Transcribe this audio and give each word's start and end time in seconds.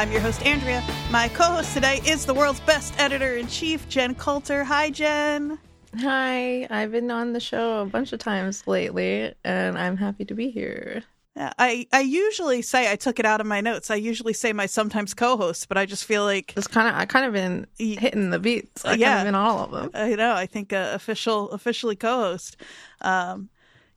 I'm 0.00 0.10
your 0.10 0.22
host, 0.22 0.46
Andrea. 0.46 0.82
My 1.10 1.28
co 1.28 1.44
host 1.44 1.74
today 1.74 2.00
is 2.06 2.24
the 2.24 2.32
world's 2.32 2.60
best 2.60 2.98
editor 2.98 3.36
in 3.36 3.48
chief, 3.48 3.86
Jenn 3.90 4.14
Coulter. 4.14 4.64
Hi, 4.64 4.88
Jenn. 4.88 5.58
Hi, 5.98 6.66
I've 6.70 6.90
been 6.90 7.10
on 7.10 7.34
the 7.34 7.38
show 7.38 7.82
a 7.82 7.84
bunch 7.84 8.14
of 8.14 8.18
times 8.18 8.66
lately, 8.66 9.34
and 9.44 9.76
I'm 9.76 9.98
happy 9.98 10.24
to 10.24 10.34
be 10.34 10.48
here. 10.48 11.02
Yeah, 11.36 11.52
I, 11.58 11.86
I 11.92 12.00
usually 12.00 12.62
say 12.62 12.90
I 12.90 12.96
took 12.96 13.18
it 13.18 13.26
out 13.26 13.42
of 13.42 13.46
my 13.46 13.60
notes. 13.60 13.90
I 13.90 13.96
usually 13.96 14.32
say 14.32 14.54
my 14.54 14.64
sometimes 14.64 15.12
co-host, 15.12 15.68
but 15.68 15.76
I 15.76 15.84
just 15.84 16.06
feel 16.06 16.24
like 16.24 16.54
it's 16.56 16.66
kind 16.66 16.88
of 16.88 16.94
I 16.94 17.04
kind 17.04 17.26
of 17.26 17.34
been 17.34 17.66
hitting 17.76 18.30
the 18.30 18.38
beats. 18.38 18.82
I 18.86 18.94
yeah, 18.94 19.16
kind 19.16 19.18
of 19.18 19.24
been 19.26 19.34
all 19.34 19.64
of 19.64 19.70
them. 19.70 19.90
I 19.92 20.14
know. 20.14 20.32
I 20.32 20.46
think 20.46 20.72
uh, 20.72 20.92
official 20.94 21.50
officially 21.50 21.94
co-host. 21.94 22.56
Um, 23.02 23.50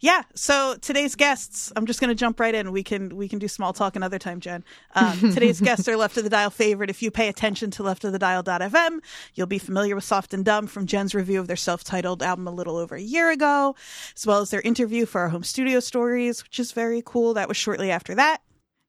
yeah. 0.04 0.24
So 0.36 0.76
today's 0.82 1.16
guests, 1.16 1.72
I'm 1.78 1.86
just 1.86 2.02
going 2.02 2.10
to 2.10 2.16
jump 2.16 2.38
right 2.38 2.54
in. 2.54 2.74
We 2.74 2.84
can 2.84 3.16
we 3.16 3.30
can 3.30 3.40
do 3.40 3.48
small 3.48 3.72
talk 3.72 3.96
another 3.96 4.20
time, 4.20 4.42
Jenn. 4.42 4.66
Um, 4.96 5.18
today's 5.34 5.62
guests 5.62 5.88
are 5.88 5.96
Left 5.96 6.18
of 6.18 6.26
the 6.26 6.30
Dial 6.30 6.50
favorite. 6.50 6.90
If 6.90 7.02
you 7.02 7.10
pay 7.10 7.30
attention 7.30 7.72
to 7.72 7.84
Left 7.84 8.04
of 8.04 8.12
the 8.12 8.20
Dial.fm, 8.20 9.00
you'll 9.34 9.48
be 9.48 9.60
familiar 9.60 9.96
with 9.96 10.04
Soft 10.04 10.34
and 10.34 10.44
Dumb 10.44 10.68
from 10.68 10.88
Jenn's 10.88 11.16
review 11.16 11.40
of 11.40 11.48
their 11.48 11.56
self-titled 11.56 12.22
album 12.22 12.50
a 12.50 12.52
little 12.52 12.76
over 12.76 12.96
a 12.96 13.02
year 13.02 13.32
ago, 13.32 13.78
as 14.14 14.28
well 14.28 14.42
as 14.42 14.50
their 14.50 14.60
interview 14.60 15.06
for 15.06 15.22
our 15.22 15.30
home 15.30 15.44
studio 15.44 15.80
stories, 15.80 16.44
which 16.44 16.60
is 16.60 16.74
very 16.74 17.02
cool. 17.06 17.34
That 17.36 17.48
was 17.48 17.56
shortly 17.56 17.90
after 17.90 18.14
that. 18.16 18.42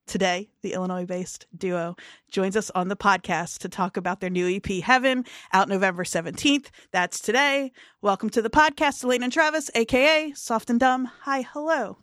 Today, 0.07 0.49
the 0.61 0.73
Illinois 0.73 1.05
based 1.05 1.47
duo 1.57 1.95
joins 2.29 2.55
us 2.55 2.69
on 2.71 2.89
the 2.89 2.95
podcast 2.95 3.57
to 3.59 3.69
talk 3.69 3.97
about 3.97 4.19
their 4.19 4.29
new 4.29 4.47
EP, 4.47 4.83
Heaven, 4.83 5.25
out 5.51 5.67
November 5.67 6.03
17th. 6.03 6.67
That's 6.91 7.19
today. 7.19 7.71
Welcome 8.01 8.29
to 8.29 8.41
the 8.43 8.49
podcast, 8.51 9.03
Elaine 9.03 9.23
and 9.23 9.33
Travis, 9.33 9.71
aka 9.73 10.31
Soft 10.33 10.69
and 10.69 10.79
Dumb. 10.79 11.09
Hi, 11.21 11.41
hello. 11.41 11.97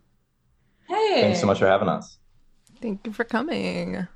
Hey. 0.89 1.23
Thanks 1.23 1.41
so 1.41 1.47
much 1.47 1.61
for 1.61 1.69
having 1.69 1.89
us. 1.89 2.19
Thank 2.81 3.07
you 3.07 3.13
for 3.13 3.23
coming. 3.23 4.09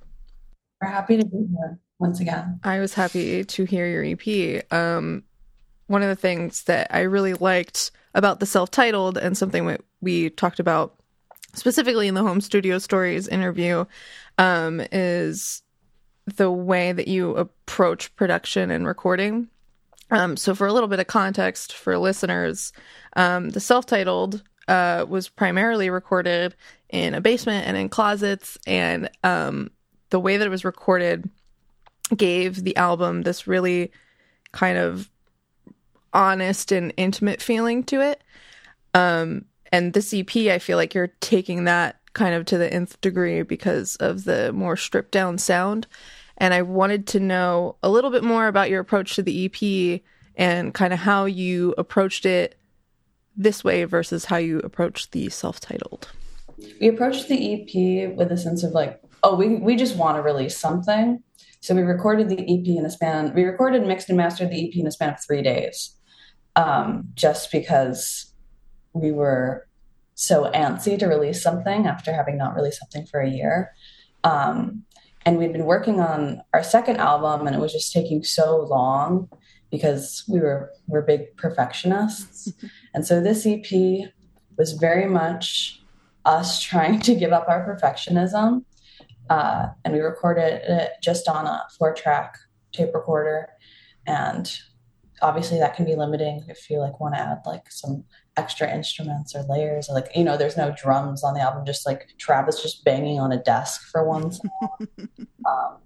We're 0.82 0.88
happy 0.88 1.18
to 1.18 1.24
be 1.24 1.46
here 1.48 1.78
once 2.00 2.18
again. 2.18 2.58
I 2.64 2.80
was 2.80 2.92
happy 2.92 3.44
to 3.44 3.64
hear 3.64 3.86
your 3.86 4.04
EP. 4.04 4.72
Um, 4.72 5.22
one 5.86 6.02
of 6.02 6.08
the 6.08 6.16
things 6.16 6.64
that 6.64 6.88
I 6.90 7.02
really 7.02 7.34
liked 7.34 7.92
about 8.14 8.40
the 8.40 8.46
self 8.46 8.68
titled 8.72 9.16
and 9.16 9.38
something 9.38 9.78
we 10.00 10.30
talked 10.30 10.58
about 10.58 10.96
specifically 11.56 12.08
in 12.08 12.14
the 12.14 12.22
home 12.22 12.40
studio 12.40 12.78
stories 12.78 13.28
interview 13.28 13.84
um, 14.38 14.80
is 14.92 15.62
the 16.36 16.50
way 16.50 16.92
that 16.92 17.08
you 17.08 17.36
approach 17.36 18.14
production 18.16 18.70
and 18.70 18.86
recording. 18.86 19.48
Um, 20.10 20.36
so 20.36 20.54
for 20.54 20.66
a 20.66 20.72
little 20.72 20.88
bit 20.88 21.00
of 21.00 21.06
context 21.08 21.72
for 21.72 21.98
listeners 21.98 22.72
um, 23.16 23.50
the 23.50 23.60
self-titled 23.60 24.42
uh, 24.68 25.06
was 25.08 25.28
primarily 25.28 25.90
recorded 25.90 26.54
in 26.90 27.14
a 27.14 27.20
basement 27.20 27.66
and 27.66 27.76
in 27.76 27.88
closets. 27.88 28.58
And 28.66 29.10
um, 29.24 29.70
the 30.10 30.20
way 30.20 30.36
that 30.36 30.46
it 30.46 30.50
was 30.50 30.64
recorded 30.64 31.28
gave 32.16 32.62
the 32.62 32.76
album 32.76 33.22
this 33.22 33.46
really 33.46 33.90
kind 34.52 34.78
of 34.78 35.10
honest 36.12 36.72
and 36.72 36.92
intimate 36.96 37.42
feeling 37.42 37.84
to 37.84 38.00
it. 38.00 38.22
Um, 38.94 39.46
and 39.72 39.92
this 39.92 40.14
EP, 40.14 40.34
I 40.36 40.58
feel 40.58 40.76
like 40.76 40.94
you're 40.94 41.12
taking 41.20 41.64
that 41.64 42.00
kind 42.12 42.34
of 42.34 42.46
to 42.46 42.58
the 42.58 42.72
nth 42.72 43.00
degree 43.00 43.42
because 43.42 43.96
of 43.96 44.24
the 44.24 44.52
more 44.52 44.76
stripped 44.76 45.12
down 45.12 45.38
sound. 45.38 45.86
And 46.38 46.54
I 46.54 46.62
wanted 46.62 47.06
to 47.08 47.20
know 47.20 47.76
a 47.82 47.90
little 47.90 48.10
bit 48.10 48.24
more 48.24 48.46
about 48.46 48.70
your 48.70 48.80
approach 48.80 49.16
to 49.16 49.22
the 49.22 49.46
EP 49.46 50.00
and 50.36 50.74
kind 50.74 50.92
of 50.92 50.98
how 50.98 51.24
you 51.24 51.74
approached 51.78 52.26
it 52.26 52.58
this 53.36 53.62
way 53.62 53.84
versus 53.84 54.26
how 54.26 54.36
you 54.36 54.60
approached 54.60 55.12
the 55.12 55.28
self 55.28 55.60
titled. 55.60 56.08
We 56.80 56.88
approached 56.88 57.28
the 57.28 57.54
EP 57.54 58.16
with 58.16 58.32
a 58.32 58.36
sense 58.36 58.62
of 58.62 58.72
like, 58.72 59.00
oh, 59.22 59.36
we, 59.36 59.56
we 59.56 59.76
just 59.76 59.96
want 59.96 60.16
to 60.16 60.22
release 60.22 60.56
something. 60.56 61.22
So 61.60 61.74
we 61.74 61.82
recorded 61.82 62.28
the 62.28 62.40
EP 62.40 62.66
in 62.66 62.86
a 62.86 62.90
span, 62.90 63.34
we 63.34 63.44
recorded, 63.44 63.86
mixed, 63.86 64.08
and 64.08 64.16
mastered 64.16 64.50
the 64.50 64.68
EP 64.68 64.76
in 64.76 64.86
a 64.86 64.90
span 64.90 65.10
of 65.10 65.22
three 65.24 65.42
days. 65.42 65.94
Um, 66.54 67.08
just 67.14 67.52
because 67.52 68.25
we 69.00 69.12
were 69.12 69.66
so 70.14 70.50
antsy 70.52 70.98
to 70.98 71.06
release 71.06 71.42
something 71.42 71.86
after 71.86 72.12
having 72.12 72.38
not 72.38 72.54
released 72.54 72.80
something 72.80 73.06
for 73.06 73.20
a 73.20 73.28
year. 73.28 73.72
Um, 74.24 74.84
and 75.24 75.38
we'd 75.38 75.52
been 75.52 75.64
working 75.66 76.00
on 76.00 76.40
our 76.54 76.62
second 76.62 76.98
album, 76.98 77.46
and 77.46 77.54
it 77.54 77.58
was 77.58 77.72
just 77.72 77.92
taking 77.92 78.22
so 78.22 78.60
long 78.60 79.28
because 79.70 80.24
we 80.28 80.40
were 80.40 80.70
we're 80.86 81.02
big 81.02 81.36
perfectionists. 81.36 82.52
and 82.94 83.06
so 83.06 83.20
this 83.20 83.46
EP 83.46 84.08
was 84.56 84.72
very 84.72 85.06
much 85.06 85.82
us 86.24 86.62
trying 86.70 87.00
to 87.00 87.14
give 87.14 87.32
up 87.32 87.46
our 87.48 87.66
perfectionism. 87.66 88.64
Uh, 89.28 89.68
and 89.84 89.92
we 89.92 90.00
recorded 90.00 90.62
it 90.68 90.92
just 91.02 91.28
on 91.28 91.46
a 91.46 91.64
four 91.76 91.92
track 91.92 92.36
tape 92.72 92.94
recorder. 92.94 93.48
And 94.06 94.56
obviously 95.22 95.58
that 95.58 95.74
can 95.74 95.84
be 95.84 95.96
limiting 95.96 96.44
if 96.48 96.70
you 96.70 96.78
like 96.78 97.00
want 97.00 97.14
to 97.14 97.20
add 97.20 97.38
like 97.44 97.70
some 97.70 98.04
extra 98.36 98.72
instruments 98.72 99.34
or 99.34 99.42
layers 99.44 99.88
or 99.88 99.94
like 99.94 100.08
you 100.14 100.22
know 100.22 100.36
there's 100.36 100.56
no 100.56 100.74
drums 100.76 101.24
on 101.24 101.34
the 101.34 101.40
album 101.40 101.64
just 101.64 101.86
like 101.86 102.08
travis 102.18 102.62
just 102.62 102.84
banging 102.84 103.18
on 103.18 103.32
a 103.32 103.42
desk 103.42 103.88
for 103.90 104.06
one 104.06 104.30
song 104.30 104.48
um, 105.18 105.78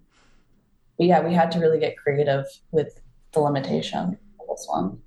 but 0.99 1.07
yeah 1.07 1.21
we 1.21 1.33
had 1.33 1.51
to 1.53 1.59
really 1.59 1.79
get 1.79 1.97
creative 1.97 2.45
with 2.73 3.01
the 3.33 3.41
limitation 3.41 4.19
of 4.41 4.47
this 4.49 4.67
one 4.69 4.99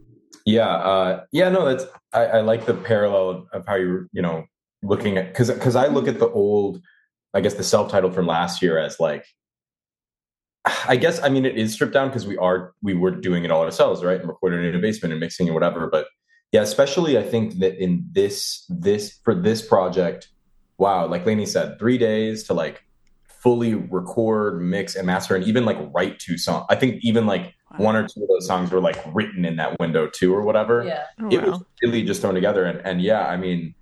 yeah 0.46 0.76
uh, 0.76 1.24
yeah 1.32 1.50
no 1.50 1.66
that's 1.66 1.86
I, 2.14 2.26
I 2.26 2.42
like 2.42 2.66
the 2.66 2.74
parallel 2.74 3.48
of 3.52 3.66
how 3.68 3.76
you're 3.76 4.08
you 4.14 4.22
know 4.22 4.46
looking 4.82 5.18
at 5.18 5.28
because 5.28 5.52
because 5.52 5.76
i 5.76 5.88
look 5.88 6.08
at 6.08 6.20
the 6.20 6.30
old 6.30 6.82
i 7.34 7.42
guess 7.42 7.56
the 7.56 7.64
self-titled 7.64 8.14
from 8.14 8.28
last 8.28 8.62
year 8.62 8.78
as 8.78 9.00
like 9.00 9.26
I 10.88 10.96
guess 10.96 11.22
I 11.22 11.28
mean 11.28 11.46
it 11.46 11.58
is 11.58 11.74
stripped 11.74 11.94
down 11.94 12.08
because 12.08 12.26
we 12.26 12.38
are 12.38 12.74
we 12.82 12.94
were 12.94 13.12
doing 13.12 13.44
it 13.44 13.52
all 13.52 13.64
ourselves, 13.64 14.02
right? 14.02 14.18
And 14.18 14.30
recording 14.30 14.64
it 14.64 14.70
in 14.70 14.76
a 14.76 14.80
basement 14.80 15.12
and 15.12 15.20
mixing 15.20 15.48
and 15.48 15.54
whatever. 15.54 15.88
But 15.88 16.08
yeah, 16.54 16.62
especially 16.62 17.18
I 17.18 17.24
think 17.24 17.60
that 17.60 17.82
in 17.82 18.08
this 18.12 18.66
this 18.70 19.20
for 19.24 19.34
this 19.34 19.68
project, 19.68 20.30
wow, 20.78 21.08
like 21.08 21.26
Lainey 21.26 21.48
said, 21.48 21.80
three 21.80 21.98
days 21.98 22.44
to 22.44 22.54
like 22.54 22.84
fully 23.28 23.74
record, 23.74 24.62
mix, 24.62 24.96
and 24.96 25.08
master, 25.08 25.36
and 25.36 25.44
even 25.46 25.66
like 25.66 25.78
write 25.94 26.20
two 26.20 26.38
songs. 26.38 26.68
I 26.70 26.76
think 26.76 27.00
even 27.02 27.26
like 27.26 27.56
one 27.78 27.96
or 27.96 28.08
two 28.08 28.22
of 28.22 28.30
those 28.30 28.46
songs 28.46 28.70
were 28.70 28.80
like 28.80 28.98
written 29.14 29.46
in 29.46 29.56
that 29.56 29.80
window 29.80 30.08
too, 30.08 30.32
or 30.32 30.44
whatever. 30.44 30.84
Yeah, 30.84 31.06
oh, 31.20 31.30
it 31.32 31.42
was 31.42 31.60
really 31.82 32.04
just 32.04 32.22
thrown 32.22 32.36
together, 32.36 32.66
and 32.66 32.86
and 32.86 33.02
yeah, 33.02 33.26
I 33.26 33.36
mean, 33.36 33.74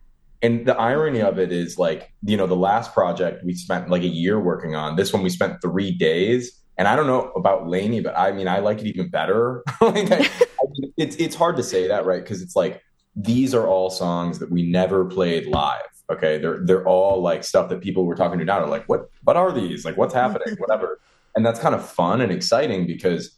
and 0.41 0.65
the 0.65 0.77
irony 0.77 1.21
of 1.21 1.39
it 1.39 1.51
is 1.51 1.77
like 1.77 2.13
you 2.23 2.37
know 2.37 2.47
the 2.47 2.55
last 2.55 2.93
project 2.93 3.43
we 3.43 3.53
spent 3.53 3.89
like 3.89 4.03
a 4.03 4.07
year 4.07 4.39
working 4.39 4.75
on. 4.75 4.95
This 4.95 5.11
one 5.11 5.23
we 5.23 5.29
spent 5.29 5.61
three 5.61 5.91
days 5.91 6.61
and 6.77 6.87
I 6.87 6.95
don't 6.95 7.05
know 7.05 7.31
about 7.35 7.67
Lainey, 7.67 7.99
but 7.99 8.17
I 8.17 8.31
mean, 8.31 8.47
I 8.47 8.57
like 8.57 8.79
it 8.79 8.87
even 8.87 9.09
better. 9.09 9.63
like 9.81 10.11
I, 10.11 10.17
I, 10.17 10.60
it's 10.97 11.15
it's 11.17 11.35
hard 11.35 11.57
to 11.57 11.63
say 11.63 11.87
that, 11.87 12.05
right? 12.05 12.21
Because 12.23 12.41
it's 12.41 12.55
like 12.55 12.81
these 13.15 13.53
are 13.53 13.67
all 13.67 13.89
songs 13.89 14.39
that 14.39 14.51
we 14.51 14.63
never 14.63 15.05
played 15.05 15.47
live. 15.47 15.81
Okay, 16.11 16.37
they're 16.37 16.59
they're 16.63 16.85
all 16.85 17.21
like 17.21 17.43
stuff 17.43 17.69
that 17.69 17.81
people 17.81 18.05
were 18.05 18.15
talking 18.15 18.39
to 18.39 18.45
now. 18.45 18.59
Are 18.59 18.67
like, 18.67 18.87
what 18.89 19.09
what 19.23 19.37
are 19.37 19.51
these? 19.51 19.85
Like, 19.85 19.97
what's 19.97 20.13
happening? 20.13 20.55
Whatever. 20.59 20.99
And 21.35 21.45
that's 21.45 21.59
kind 21.59 21.73
of 21.73 21.87
fun 21.87 22.19
and 22.19 22.31
exciting 22.31 22.85
because 22.85 23.37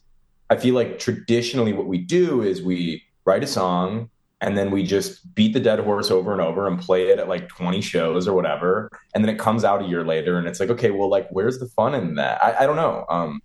I 0.49 0.57
feel 0.57 0.75
like 0.75 0.99
traditionally 0.99 1.73
what 1.73 1.87
we 1.87 1.99
do 1.99 2.41
is 2.41 2.61
we 2.61 3.03
write 3.25 3.43
a 3.43 3.47
song 3.47 4.09
and 4.43 4.57
then 4.57 4.71
we 4.71 4.83
just 4.83 5.33
beat 5.35 5.53
the 5.53 5.59
dead 5.59 5.79
horse 5.79 6.11
over 6.11 6.33
and 6.33 6.41
over 6.41 6.67
and 6.67 6.79
play 6.79 7.09
it 7.09 7.17
at 7.17 7.29
like 7.29 7.47
20 7.47 7.79
shows 7.81 8.27
or 8.27 8.33
whatever 8.35 8.89
and 9.15 9.23
then 9.23 9.33
it 9.33 9.39
comes 9.39 9.63
out 9.63 9.81
a 9.81 9.87
year 9.87 10.03
later 10.03 10.37
and 10.37 10.47
it's 10.47 10.59
like 10.59 10.69
okay 10.69 10.91
well 10.91 11.09
like 11.09 11.27
where's 11.29 11.59
the 11.59 11.67
fun 11.67 11.95
in 11.95 12.15
that 12.15 12.43
i, 12.43 12.63
I 12.63 12.65
don't 12.65 12.75
know 12.75 13.05
um 13.09 13.41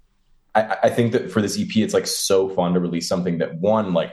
I, 0.59 0.79
I 0.85 0.91
think 0.91 1.13
that 1.13 1.31
for 1.31 1.41
this 1.41 1.59
ep 1.59 1.77
it's 1.77 1.95
like 1.95 2.07
so 2.07 2.49
fun 2.49 2.75
to 2.75 2.81
release 2.81 3.09
something 3.09 3.39
that 3.39 3.57
one 3.57 3.93
like 3.93 4.13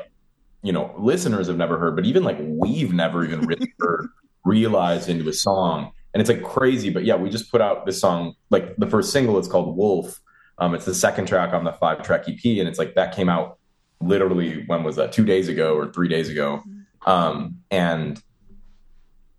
you 0.62 0.71
know 0.71 0.94
listeners 0.97 1.47
have 1.47 1.57
never 1.57 1.77
heard 1.77 1.95
but 1.95 2.06
even 2.06 2.24
like 2.24 2.38
we've 2.39 2.94
never 2.94 3.24
even 3.24 3.42
really 3.42 3.74
heard 3.80 4.09
realized 4.44 5.09
into 5.09 5.27
a 5.27 5.33
song. 5.33 5.92
And 6.13 6.21
it's 6.21 6.30
like 6.30 6.44
crazy 6.44 6.89
but 6.89 7.03
yeah 7.03 7.15
we 7.15 7.30
just 7.30 7.51
put 7.51 7.62
out 7.62 7.86
this 7.86 8.00
song 8.00 8.36
like 8.50 8.75
the 8.77 8.88
first 8.88 9.12
single 9.12 9.38
it's 9.38 9.47
called 9.47 9.75
wolf. 9.75 10.19
Um 10.57 10.74
it's 10.74 10.86
the 10.86 10.95
second 10.95 11.27
track 11.27 11.53
on 11.53 11.63
the 11.63 11.74
five 11.74 12.03
track 12.03 12.30
ep 12.30 12.44
and 12.44 12.68
it's 12.68 12.80
like 12.80 12.95
that 12.95 13.15
came 13.15 13.30
out 13.30 13.57
literally 14.01 14.63
when 14.65 14.83
was 14.83 14.95
that? 14.95 15.12
Two 15.12 15.25
days 15.25 15.48
ago 15.48 15.75
or 15.75 15.91
three 15.91 16.07
days 16.07 16.30
ago. 16.30 16.63
Um, 17.06 17.62
and 17.71 18.21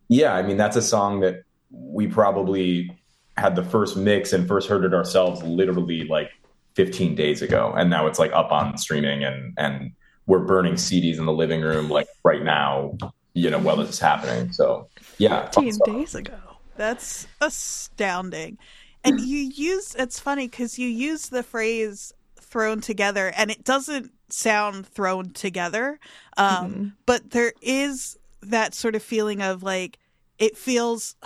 yeah, 0.09 0.35
I 0.35 0.43
mean, 0.43 0.57
that's 0.57 0.77
a 0.77 0.83
song 0.83 1.21
that 1.21 1.43
we 1.71 2.07
probably 2.07 2.97
had 3.37 3.57
the 3.57 3.65
first 3.65 3.97
mix 3.97 4.33
and 4.33 4.49
first 4.49 4.69
heard 4.69 4.85
it 4.85 4.95
ourselves 4.95 5.43
literally 5.43 6.05
like 6.05 6.31
15 6.77 7.15
days 7.15 7.43
ago. 7.43 7.75
And 7.77 7.91
now 7.91 8.07
it's 8.07 8.19
like 8.19 8.33
up 8.33 8.53
on 8.53 8.77
streaming 8.77 9.25
and, 9.25 9.55
and 9.57 9.93
we're 10.27 10.45
burning 10.45 10.75
CDs 10.75 11.19
in 11.19 11.25
the 11.25 11.33
living 11.33 11.63
room 11.63 11.89
like 11.89 12.07
right 12.23 12.43
now, 12.43 12.97
you 13.33 13.51
know, 13.51 13.59
while 13.59 13.77
this 13.77 13.89
is 13.89 13.99
happening. 13.99 14.53
So 14.53 14.89
yeah. 15.19 15.49
15 15.51 15.79
days 15.87 16.15
ago. 16.15 16.39
That's 16.77 17.27
astounding. 17.41 18.59
And 19.03 19.21
you 19.21 19.39
use, 19.39 19.95
it's 19.95 20.21
funny 20.21 20.49
because 20.49 20.79
you 20.79 20.89
use 20.89 21.29
the 21.29 21.43
phrase 21.43 22.13
thrown 22.39 22.81
together 22.81 23.33
and 23.37 23.51
it 23.51 23.65
doesn't 23.65 24.11
sound 24.29 24.87
thrown 24.87 25.31
together. 25.31 25.99
Um, 26.37 26.71
mm-hmm. 26.71 26.89
But 27.07 27.31
there 27.31 27.53
is 27.63 28.19
that 28.43 28.75
sort 28.75 28.95
of 28.95 29.03
feeling 29.03 29.41
of 29.41 29.63
like, 29.63 29.99
it 30.39 30.59
feels. 30.59 31.17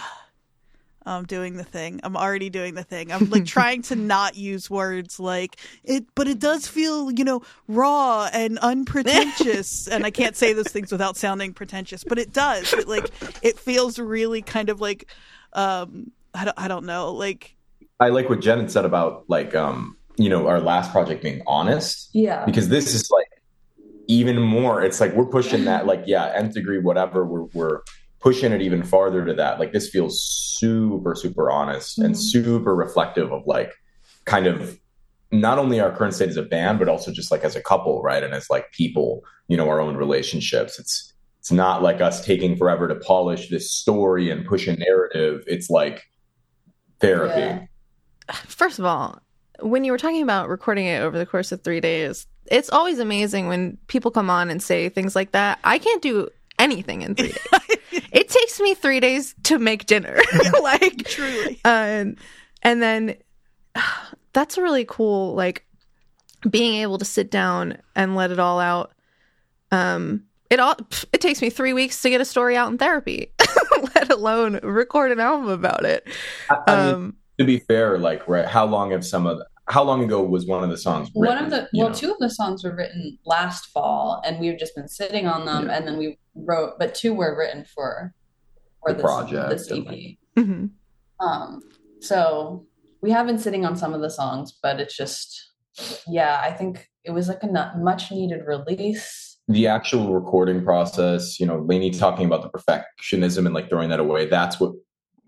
I'm 1.07 1.25
doing 1.25 1.57
the 1.57 1.65
thing. 1.65 2.01
I'm 2.05 2.17
already 2.17 2.51
doing 2.51 2.75
the 2.75 2.83
thing. 2.83 3.11
I'm 3.11 3.31
like 3.31 3.45
trying 3.47 3.83
to 3.83 3.97
not 3.97 4.37
use 4.37 4.69
words 4.69 5.19
like 5.19 5.57
it, 5.85 6.05
but 6.15 6.29
it 6.29 6.39
does 6.39 6.67
feel, 6.67 7.11
you 7.11 7.25
know, 7.25 7.43
raw 7.69 8.29
and 8.33 8.59
unpretentious. 8.59 9.89
and 9.89 10.05
I 10.05 10.11
can't 10.11 10.37
say 10.37 10.53
those 10.53 10.69
things 10.69 10.93
without 10.93 11.17
sounding 11.17 11.55
pretentious, 11.55 12.05
but 12.05 12.19
it 12.19 12.33
does. 12.33 12.73
It 12.73 12.89
like 12.89 13.11
it 13.43 13.59
feels 13.59 13.99
really 13.99 14.43
kind 14.43 14.69
of 14.69 14.81
like, 14.81 15.07
um, 15.55 16.11
I 16.35 16.45
don't, 16.45 16.59
I 16.59 16.69
don't 16.69 16.85
know, 16.85 17.13
like. 17.13 17.57
I 17.99 18.09
like 18.09 18.29
what 18.29 18.41
Jenn 18.41 18.61
had 18.61 18.71
said 18.71 18.85
about 18.85 19.25
like, 19.29 19.55
um, 19.55 19.97
you 20.17 20.29
know, 20.29 20.49
our 20.49 20.61
last 20.61 20.93
project 20.93 21.23
being 21.23 21.43
honest. 21.47 22.11
Yeah. 22.13 22.45
Because 22.45 22.69
this 22.69 22.95
is 22.95 23.11
like 23.11 23.27
even 24.07 24.41
more. 24.41 24.83
It's 24.83 25.01
like 25.01 25.15
we're 25.15 25.27
pushing 25.27 25.65
that, 25.65 25.87
like, 25.87 26.03
yeah, 26.07 26.33
nth 26.35 26.55
degree, 26.55 26.79
whatever. 26.79 27.25
We're 27.25 27.45
we're 27.55 27.81
pushing 28.21 28.53
it 28.53 28.63
even 28.63 28.83
farther 28.83 29.25
to 29.25 29.35
that. 29.35 29.59
Like 29.59 29.73
this 29.73 29.89
feels 29.89 30.23
super, 30.23 31.15
super 31.15 31.51
honest 31.51 31.99
mm-hmm. 31.99 32.07
and 32.07 32.19
super 32.19 32.75
reflective 32.75 33.33
of 33.33 33.47
like 33.47 33.73
kind 34.25 34.47
of 34.47 34.79
not 35.33 35.59
only 35.59 35.81
our 35.81 35.95
current 35.95 36.15
state 36.15 36.29
as 36.29 36.37
a 36.37 36.43
band, 36.43 36.79
but 36.79 36.89
also 36.89 37.13
just 37.13 37.31
like 37.31 37.45
as 37.45 37.57
a 37.57 37.63
couple, 37.63 38.03
right? 38.03 38.23
And 38.23 38.35
as 38.35 38.51
like 38.51 38.73
people, 38.73 39.23
you 39.49 39.57
know, 39.57 39.69
our 39.69 39.81
own 39.81 39.97
relationships. 39.97 40.79
It's 40.79 41.13
it's 41.39 41.51
not 41.51 41.83
like 41.83 42.03
us 42.03 42.25
taking 42.25 42.57
forever 42.57 42.87
to 42.87 42.97
polish 42.97 43.49
this 43.49 43.73
story 43.73 44.29
and 44.31 44.45
push 44.45 44.67
a 44.69 44.77
narrative. 44.77 45.43
It's 45.47 45.71
like 45.71 46.03
therapy. 47.01 47.41
Yeah. 47.41 48.35
First 48.47 48.79
of 48.79 48.85
all, 48.85 49.23
when 49.61 49.85
you 49.85 49.93
were 49.93 49.99
talking 49.99 50.23
about 50.23 50.51
recording 50.51 50.87
it 50.87 51.01
over 51.01 51.17
the 51.17 51.25
course 51.25 51.51
of 51.51 51.63
three 51.63 51.81
days, 51.81 52.27
it's 52.51 52.69
always 52.69 52.99
amazing 52.99 53.49
when 53.49 53.79
people 53.87 54.11
come 54.11 54.29
on 54.29 54.51
and 54.51 54.63
say 54.63 54.91
things 54.91 55.17
like 55.17 55.33
that. 55.33 55.59
I 55.65 55.79
can't 55.79 56.03
do 56.03 56.29
anything 56.61 57.03
in 57.03 57.15
three 57.15 57.29
days. 57.29 57.79
it 58.13 58.29
takes 58.29 58.61
me 58.61 58.75
three 58.75 59.01
days 59.01 59.35
to 59.45 59.59
make 59.59 59.87
dinner. 59.87 60.19
like 60.63 61.05
truly. 61.05 61.61
and 61.65 62.19
and 62.63 62.83
then 62.83 63.17
that's 64.33 64.59
really 64.59 64.85
cool, 64.85 65.35
like 65.35 65.67
being 66.49 66.81
able 66.83 66.99
to 66.99 67.05
sit 67.05 67.31
down 67.31 67.79
and 67.97 68.15
let 68.15 68.31
it 68.31 68.39
all 68.39 68.61
out. 68.61 68.93
Um 69.73 70.25
it 70.51 70.61
all 70.61 70.77
it 71.13 71.21
takes 71.21 71.41
me 71.41 71.51
three 71.51 71.73
weeks 71.73 72.03
to 72.03 72.11
get 72.11 72.21
a 72.21 72.25
story 72.25 72.57
out 72.57 72.71
in 72.71 72.79
therapy, 72.79 73.33
let 73.95 74.11
alone 74.11 74.59
record 74.63 75.13
an 75.13 75.21
album 75.21 75.49
about 75.49 75.85
it. 75.85 76.07
I, 76.51 76.59
I 76.67 76.85
mean, 76.85 76.95
um, 76.95 77.17
to 77.39 77.45
be 77.45 77.61
fair, 77.61 77.99
like 77.99 78.27
right, 78.29 78.47
how 78.47 78.67
long 78.67 78.91
have 78.91 79.07
some 79.07 79.27
of 79.27 79.39
the, 79.39 79.47
how 79.71 79.85
long 79.85 80.03
ago 80.03 80.23
was 80.23 80.47
one 80.47 80.65
of 80.65 80.71
the 80.71 80.77
songs 80.77 81.11
written, 81.15 81.37
one 81.37 81.45
of 81.45 81.51
the 81.51 81.69
well 81.73 81.89
know? 81.89 81.95
two 81.95 82.11
of 82.11 82.19
the 82.19 82.29
songs 82.29 82.65
were 82.65 82.75
written 82.75 83.19
last 83.25 83.67
fall 83.67 84.21
and 84.25 84.41
we've 84.41 84.59
just 84.59 84.75
been 84.75 84.89
sitting 84.89 85.27
on 85.27 85.47
them 85.47 85.67
yeah. 85.67 85.77
and 85.77 85.87
then 85.87 85.97
we 85.97 86.19
wrote 86.35 86.79
but 86.79 86.95
two 86.95 87.15
were 87.15 87.37
written 87.37 87.65
for 87.65 88.13
for 88.81 88.93
the 88.93 88.95
this, 88.95 89.03
project 89.03 89.51
this 89.51 89.71
ep 89.71 89.87
mm-hmm. 90.37 90.67
um 91.25 91.61
so 92.01 92.67
we 93.01 93.11
have 93.11 93.27
been 93.27 93.39
sitting 93.39 93.65
on 93.65 93.77
some 93.77 93.95
of 93.95 94.01
the 94.01 94.11
songs 94.11 94.59
but 94.63 94.81
it's 94.81 94.97
just 94.97 95.53
yeah 96.07 96.41
i 96.43 96.51
think 96.51 96.89
it 97.05 97.13
was 97.13 97.29
like 97.29 97.43
a 97.43 97.73
much 97.79 98.11
needed 98.11 98.43
release 98.47 99.39
the 99.49 99.67
actual 99.67 100.13
recording 100.13 100.65
process 100.65 101.39
you 101.39 101.47
know 101.47 101.59
Lainey 101.59 101.91
talking 101.91 102.27
about 102.27 102.43
the 102.43 102.51
perfectionism 102.51 103.47
and 103.47 103.55
like 103.55 103.69
throwing 103.69 103.91
that 103.91 104.01
away 104.01 104.27
that's 104.27 104.59
what 104.59 104.73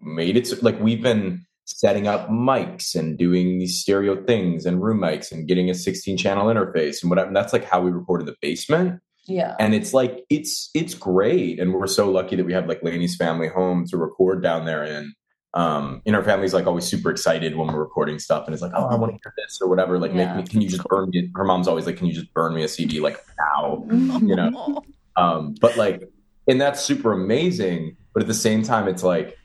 made 0.01 0.37
it 0.37 0.47
so, 0.47 0.57
like 0.63 0.79
we've 0.81 1.03
been 1.03 1.45
setting 1.65 2.07
up 2.07 2.29
mics 2.29 2.95
and 2.95 3.17
doing 3.17 3.59
these 3.59 3.81
stereo 3.81 4.23
things 4.25 4.67
and 4.67 4.83
room 4.83 5.01
mics 5.01 5.31
and 5.31 5.47
getting 5.47 5.71
a 5.71 5.75
16 5.75 6.17
channel 6.17 6.47
interface 6.47 7.03
and 7.03 7.11
whatever. 7.11 7.29
And 7.29 7.37
that's 7.37 7.53
like 7.53 7.65
how 7.65 7.81
we 7.81 7.91
record 7.91 8.21
in 8.21 8.27
the 8.27 8.37
basement. 8.41 9.01
Yeah. 9.27 9.55
And 9.61 9.75
it's 9.75 9.95
like 9.95 10.25
it's 10.31 10.71
it's 10.75 10.95
great. 10.95 11.61
And 11.61 11.73
we're 11.73 11.87
so 11.87 12.11
lucky 12.11 12.37
that 12.37 12.45
we 12.45 12.53
have 12.53 12.67
like 12.67 12.83
Lainey's 12.83 13.17
family 13.17 13.49
home 13.49 13.87
to 13.89 13.97
record 13.97 14.43
down 14.43 14.65
there 14.65 14.85
in. 14.85 15.15
Um, 15.55 16.01
in 16.07 16.15
our 16.15 16.25
family's 16.25 16.55
like 16.55 16.67
always 16.67 16.87
super 16.87 17.11
excited 17.11 17.57
when 17.57 17.69
we're 17.69 17.79
recording 17.79 18.19
stuff 18.19 18.47
and 18.47 18.55
it's 18.55 18.63
like, 18.63 18.73
oh, 18.75 18.87
I 18.87 18.95
want 18.95 19.13
to 19.13 19.19
hear 19.23 19.35
this 19.37 19.59
or 19.61 19.69
whatever. 19.69 19.99
Like, 19.99 20.15
yeah. 20.15 20.35
make 20.35 20.47
me, 20.47 20.51
can 20.51 20.61
you 20.63 20.69
just 20.69 20.83
burn 20.85 21.11
me? 21.11 21.31
Her 21.35 21.45
mom's 21.45 21.69
always 21.69 21.85
like, 21.85 21.99
can 21.99 22.07
you 22.07 22.15
just 22.15 22.33
burn 22.33 22.55
me 22.55 22.63
a 22.63 22.69
CD 22.69 23.01
like 23.01 23.23
now? 23.39 23.85
you 23.91 24.35
know? 24.35 24.83
Um, 25.17 25.55
but 25.61 25.77
like, 25.77 26.09
and 26.49 26.59
that's 26.59 26.81
super 26.81 27.13
amazing. 27.13 27.99
But 28.15 28.23
at 28.23 28.29
the 28.29 28.35
same 28.35 28.63
time, 28.63 28.89
it's 28.89 29.03
like, 29.03 29.37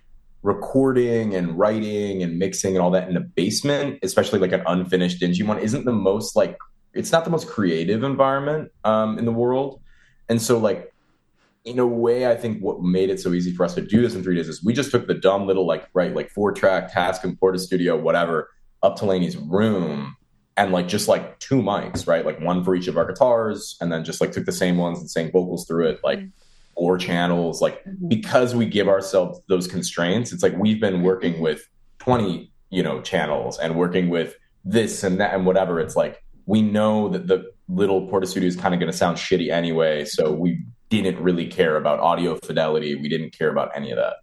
recording 0.44 1.36
and 1.36 1.58
writing 1.58 2.24
and 2.24 2.38
mixing 2.38 2.76
and 2.76 2.82
all 2.84 2.92
that 2.92 3.10
in 3.10 3.18
a 3.18 3.22
basement, 3.22 4.00
especially 4.04 4.40
like 4.40 4.52
an 4.52 4.64
unfinished 4.68 5.20
dingy 5.20 5.44
one, 5.44 5.60
isn't 5.60 5.86
the 5.86 5.94
most 5.94 6.36
like 6.36 6.58
it's 6.94 7.12
not 7.12 7.26
the 7.26 7.30
most 7.30 7.48
creative 7.48 8.04
environment 8.04 8.72
um, 8.84 9.20
in 9.20 9.26
the 9.26 9.32
world. 9.32 9.82
And 10.30 10.42
so 10.42 10.58
like 10.58 10.94
in 11.66 11.80
a 11.80 11.88
way, 11.88 12.30
I 12.30 12.36
think 12.36 12.62
what 12.62 12.82
made 12.82 13.10
it 13.10 13.20
so 13.20 13.34
easy 13.34 13.54
for 13.54 13.66
us 13.66 13.76
to 13.76 13.82
do 13.82 14.02
this 14.02 14.16
in 14.16 14.24
three 14.24 14.36
days 14.36 14.48
is 14.48 14.64
we 14.64 14.74
just 14.74 14.90
took 14.90 15.08
the 15.08 15.14
dumb 15.14 15.48
little 15.48 15.66
like 15.66 15.88
right 15.94 16.16
like 16.16 16.30
four 16.30 16.52
track 16.52 16.92
Tascam 16.92 17.38
Porta 17.40 17.60
Studio 17.60 17.98
whatever 17.98 18.50
up 18.84 18.96
to 18.98 19.06
Lainey's 19.06 19.38
room 19.38 20.16
and 20.56 20.72
like 20.72 20.88
just 20.88 21.08
like 21.08 21.40
two 21.40 21.62
mics 21.62 22.08
right 22.08 22.26
like 22.26 22.40
one 22.40 22.64
for 22.64 22.76
each 22.76 22.88
of 22.88 22.98
our 22.98 23.06
guitars 23.06 23.76
and 23.82 23.92
then 23.92 24.04
just 24.04 24.22
like 24.22 24.32
took 24.32 24.46
the 24.46 24.52
same 24.52 24.78
ones 24.78 25.00
and 25.00 25.10
sang 25.10 25.32
vocals 25.32 25.68
through 25.68 25.88
it 25.88 26.00
like. 26.04 26.20
Mm-hmm 26.20 26.44
or 26.78 26.96
channels 26.98 27.60
like 27.62 27.84
mm-hmm. 27.84 28.08
because 28.08 28.56
we 28.56 28.66
give 28.66 28.88
ourselves 28.88 29.42
those 29.50 29.68
constraints 29.68 30.32
it's 30.32 30.44
like 30.44 30.56
we've 30.58 30.80
been 30.80 31.02
working 31.02 31.34
mm-hmm. 31.34 31.44
with 31.44 31.68
20 32.00 32.50
you 32.70 32.84
know 32.84 33.02
channels 33.02 33.58
and 33.58 33.76
working 33.76 34.10
with 34.10 34.36
this 34.64 35.04
and 35.04 35.20
that 35.20 35.34
and 35.34 35.46
whatever 35.46 35.80
it's 35.80 35.96
like 35.96 36.24
we 36.46 36.62
know 36.62 37.10
that 37.10 37.28
the 37.28 37.44
little 37.68 38.08
porta 38.08 38.28
studio 38.28 38.48
is 38.48 38.56
kind 38.56 38.74
of 38.74 38.80
going 38.80 38.92
to 38.92 38.98
sound 38.98 39.18
shitty 39.18 39.52
anyway 39.52 40.06
so 40.06 40.32
we 40.32 40.64
didn't 40.90 41.20
really 41.20 41.48
care 41.48 41.78
about 41.78 42.00
audio 42.00 42.36
fidelity 42.36 42.96
we 42.96 43.10
didn't 43.10 43.36
care 43.38 43.50
about 43.50 43.72
any 43.76 43.90
of 43.90 43.98
that 43.98 44.18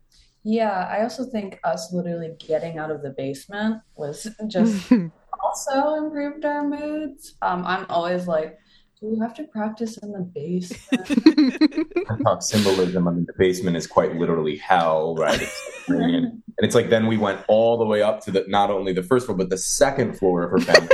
yeah 0.44 0.88
i 0.90 1.02
also 1.02 1.24
think 1.24 1.58
us 1.64 1.92
literally 1.92 2.30
getting 2.38 2.78
out 2.78 2.90
of 2.90 3.02
the 3.02 3.10
basement 3.10 3.80
was 3.96 4.28
just 4.46 4.92
also 5.42 5.94
improved 5.96 6.44
our 6.44 6.66
moods 6.66 7.34
um, 7.42 7.66
i'm 7.66 7.84
always 7.88 8.28
like 8.28 8.56
we 9.00 9.18
have 9.18 9.34
to 9.34 9.44
practice 9.44 9.98
in 9.98 10.12
the 10.12 10.20
basement. 10.20 12.08
I 12.10 12.22
talk 12.22 12.42
symbolism. 12.42 13.06
I 13.06 13.10
mean, 13.10 13.26
the 13.26 13.34
basement 13.36 13.76
is 13.76 13.86
quite 13.86 14.16
literally 14.16 14.56
hell, 14.56 15.14
right? 15.16 15.40
It's 15.40 15.70
and 15.88 16.42
it's 16.58 16.74
like 16.74 16.90
then 16.90 17.06
we 17.06 17.16
went 17.16 17.40
all 17.48 17.76
the 17.76 17.84
way 17.84 18.02
up 18.02 18.20
to 18.24 18.30
the 18.30 18.44
not 18.48 18.70
only 18.70 18.92
the 18.92 19.02
first 19.02 19.26
floor 19.26 19.36
but 19.36 19.50
the 19.50 19.58
second 19.58 20.18
floor 20.18 20.44
of 20.44 20.50
her 20.50 20.58
family 20.58 20.88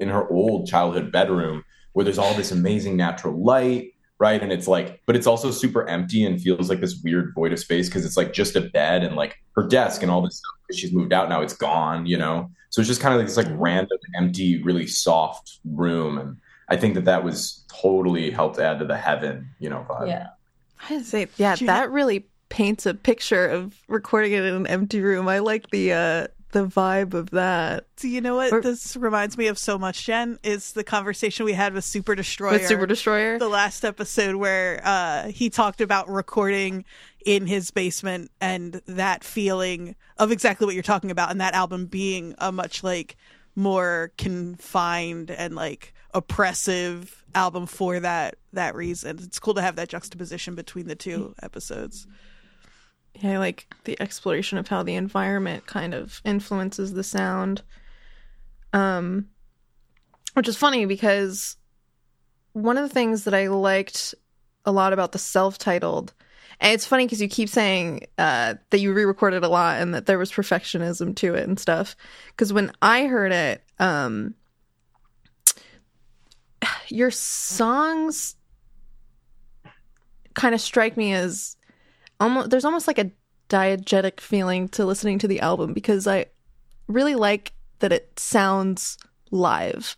in 0.00 0.08
her 0.08 0.28
old 0.30 0.66
childhood 0.66 1.12
bedroom, 1.12 1.64
where 1.92 2.04
there's 2.04 2.18
all 2.18 2.34
this 2.34 2.52
amazing 2.52 2.96
natural 2.96 3.42
light, 3.42 3.92
right? 4.18 4.42
And 4.42 4.52
it's 4.52 4.66
like, 4.66 5.00
but 5.06 5.14
it's 5.14 5.26
also 5.26 5.50
super 5.50 5.88
empty 5.88 6.24
and 6.24 6.40
feels 6.40 6.68
like 6.68 6.80
this 6.80 7.00
weird 7.02 7.32
void 7.34 7.52
of 7.52 7.58
space 7.58 7.88
because 7.88 8.04
it's 8.04 8.16
like 8.16 8.32
just 8.32 8.56
a 8.56 8.62
bed 8.62 9.04
and 9.04 9.14
like 9.16 9.36
her 9.56 9.66
desk 9.66 10.02
and 10.02 10.10
all 10.10 10.22
this 10.22 10.38
stuff. 10.38 10.76
She's 10.76 10.92
moved 10.92 11.12
out 11.12 11.28
now; 11.28 11.40
it's 11.40 11.56
gone, 11.56 12.06
you 12.06 12.18
know. 12.18 12.50
So 12.70 12.80
it's 12.80 12.88
just 12.88 13.00
kind 13.00 13.14
of 13.14 13.18
like 13.18 13.26
this 13.26 13.36
like 13.36 13.48
random, 13.50 13.98
empty, 14.16 14.62
really 14.62 14.86
soft 14.86 15.60
room 15.64 16.18
and 16.18 16.36
I 16.68 16.76
think 16.76 16.94
that 16.94 17.04
that 17.06 17.24
was 17.24 17.64
totally 17.68 18.30
helped 18.30 18.58
add 18.58 18.78
to 18.80 18.84
the 18.84 18.96
heaven, 18.96 19.50
you 19.58 19.70
know, 19.70 19.86
vibe. 19.88 20.08
Yeah. 20.08 20.28
I 20.88 21.02
say, 21.02 21.28
yeah, 21.36 21.56
that 21.56 21.90
really 21.90 22.26
paints 22.48 22.86
a 22.86 22.94
picture 22.94 23.46
of 23.46 23.74
recording 23.88 24.32
it 24.32 24.44
in 24.44 24.54
an 24.54 24.66
empty 24.66 25.00
room. 25.00 25.28
I 25.28 25.40
like 25.40 25.70
the 25.70 25.92
uh 25.92 26.26
the 26.52 26.66
vibe 26.66 27.12
of 27.12 27.30
that. 27.30 27.86
So 27.96 28.08
you 28.08 28.22
know 28.22 28.36
what 28.36 28.52
or, 28.52 28.62
this 28.62 28.96
reminds 28.96 29.36
me 29.36 29.48
of 29.48 29.58
so 29.58 29.78
much, 29.78 30.06
Jenn, 30.06 30.38
is 30.42 30.72
the 30.72 30.82
conversation 30.82 31.44
we 31.44 31.52
had 31.52 31.74
with 31.74 31.84
Super 31.84 32.14
Destroyer. 32.14 32.52
With 32.52 32.66
Super 32.66 32.86
Destroyer? 32.86 33.38
The 33.38 33.48
last 33.48 33.84
episode 33.84 34.36
where 34.36 34.80
uh 34.84 35.28
he 35.28 35.50
talked 35.50 35.80
about 35.80 36.08
recording 36.08 36.84
in 37.24 37.46
his 37.46 37.70
basement 37.70 38.30
and 38.40 38.80
that 38.86 39.24
feeling 39.24 39.94
of 40.16 40.30
exactly 40.32 40.64
what 40.64 40.74
you're 40.74 40.82
talking 40.82 41.10
about 41.10 41.30
and 41.30 41.40
that 41.40 41.54
album 41.54 41.86
being 41.86 42.34
a 42.38 42.50
much 42.52 42.82
like 42.82 43.16
more 43.54 44.12
confined 44.16 45.30
and 45.30 45.54
like 45.54 45.92
oppressive 46.14 47.24
album 47.34 47.66
for 47.66 48.00
that 48.00 48.36
that 48.52 48.74
reason. 48.74 49.18
It's 49.22 49.38
cool 49.38 49.54
to 49.54 49.62
have 49.62 49.76
that 49.76 49.88
juxtaposition 49.88 50.54
between 50.54 50.88
the 50.88 50.96
two 50.96 51.34
episodes. 51.42 52.06
Yeah, 53.14 53.32
I 53.32 53.38
like 53.38 53.72
the 53.84 54.00
exploration 54.00 54.58
of 54.58 54.68
how 54.68 54.82
the 54.82 54.94
environment 54.94 55.66
kind 55.66 55.94
of 55.94 56.20
influences 56.24 56.92
the 56.92 57.04
sound. 57.04 57.62
Um 58.72 59.28
which 60.34 60.48
is 60.48 60.56
funny 60.56 60.84
because 60.84 61.56
one 62.52 62.78
of 62.78 62.88
the 62.88 62.94
things 62.94 63.24
that 63.24 63.34
I 63.34 63.48
liked 63.48 64.14
a 64.64 64.72
lot 64.72 64.92
about 64.92 65.12
the 65.12 65.18
self-titled 65.18 66.12
and 66.60 66.72
it's 66.72 66.86
funny 66.86 67.06
because 67.06 67.22
you 67.22 67.28
keep 67.28 67.48
saying 67.48 68.06
uh, 68.16 68.54
that 68.70 68.80
you 68.80 68.92
re-recorded 68.92 69.44
a 69.44 69.48
lot 69.48 69.80
and 69.80 69.94
that 69.94 70.06
there 70.06 70.18
was 70.18 70.32
perfectionism 70.32 71.14
to 71.16 71.34
it 71.34 71.48
and 71.48 71.58
stuff. 71.58 71.94
Because 72.28 72.52
when 72.52 72.72
I 72.82 73.06
heard 73.06 73.32
it, 73.32 73.62
um, 73.78 74.34
your 76.90 77.10
songs 77.10 78.36
kind 80.34 80.54
of 80.54 80.60
strike 80.60 80.96
me 80.96 81.12
as 81.12 81.56
almost 82.20 82.50
there's 82.50 82.64
almost 82.64 82.86
like 82.86 82.98
a 82.98 83.10
diegetic 83.48 84.20
feeling 84.20 84.68
to 84.68 84.84
listening 84.84 85.18
to 85.18 85.28
the 85.28 85.40
album 85.40 85.72
because 85.72 86.06
I 86.06 86.26
really 86.86 87.14
like 87.14 87.52
that 87.80 87.92
it 87.92 88.18
sounds 88.18 88.98
live. 89.30 89.96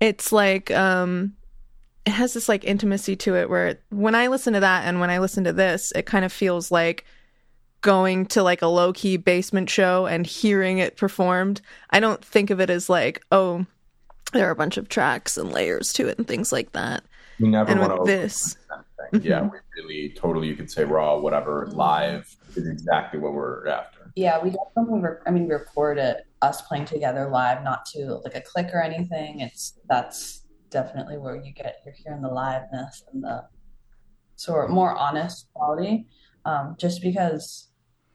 It's 0.00 0.32
like 0.32 0.70
um 0.70 1.34
it 2.04 2.12
has 2.12 2.34
this 2.34 2.48
like 2.48 2.64
intimacy 2.64 3.16
to 3.16 3.34
it 3.34 3.50
where 3.50 3.80
when 3.90 4.14
I 4.14 4.28
listen 4.28 4.52
to 4.54 4.60
that 4.60 4.84
and 4.84 5.00
when 5.00 5.10
I 5.10 5.18
listen 5.18 5.44
to 5.44 5.52
this, 5.52 5.92
it 5.96 6.06
kind 6.06 6.24
of 6.24 6.32
feels 6.32 6.70
like 6.70 7.04
going 7.80 8.26
to 8.26 8.42
like 8.42 8.62
a 8.62 8.66
low 8.66 8.92
key 8.92 9.16
basement 9.16 9.68
show 9.70 10.06
and 10.06 10.26
hearing 10.26 10.78
it 10.78 10.96
performed. 10.96 11.60
I 11.90 12.00
don't 12.00 12.24
think 12.24 12.50
of 12.50 12.60
it 12.60 12.70
as 12.70 12.88
like, 12.88 13.24
oh, 13.32 13.66
there 14.32 14.48
are 14.48 14.52
a 14.52 14.56
bunch 14.56 14.76
of 14.76 14.88
tracks 14.88 15.36
and 15.36 15.52
layers 15.52 15.92
to 15.94 16.08
it 16.08 16.18
and 16.18 16.26
things 16.26 16.52
like 16.52 16.72
that. 16.72 17.04
We 17.38 17.48
never 17.48 17.70
And 17.70 17.80
want 17.80 17.92
with 18.00 18.08
to 18.08 18.16
this, 18.16 18.56
Yeah, 19.12 19.40
Mhm. 19.42 19.52
we 19.52 19.58
really 19.76 20.08
totally 20.16 20.48
you 20.48 20.56
could 20.56 20.70
say 20.70 20.84
raw, 20.84 21.16
whatever, 21.18 21.66
live 21.68 22.34
is 22.56 22.66
exactly 22.66 23.20
what 23.20 23.34
we're 23.34 23.68
after. 23.68 24.10
Yeah, 24.16 24.42
we 24.42 24.50
definitely. 24.50 25.00
Re- 25.00 25.18
I 25.26 25.30
mean, 25.30 25.46
we 25.46 25.52
record 25.54 25.98
it 25.98 26.26
us 26.42 26.62
playing 26.62 26.86
together 26.86 27.28
live, 27.28 27.62
not 27.62 27.84
to 27.86 28.16
like 28.24 28.34
a 28.34 28.40
click 28.40 28.70
or 28.72 28.80
anything. 28.82 29.40
It's 29.40 29.78
that's 29.88 30.42
definitely 30.70 31.18
where 31.18 31.36
you 31.36 31.52
get 31.52 31.76
you're 31.84 31.94
hearing 31.94 32.22
the 32.22 32.28
liveness 32.30 33.04
and 33.12 33.22
the 33.22 33.44
sort 34.36 34.64
of 34.64 34.70
more 34.70 34.96
honest 34.96 35.48
quality. 35.54 36.06
Um, 36.44 36.74
just 36.78 37.00
because 37.02 37.68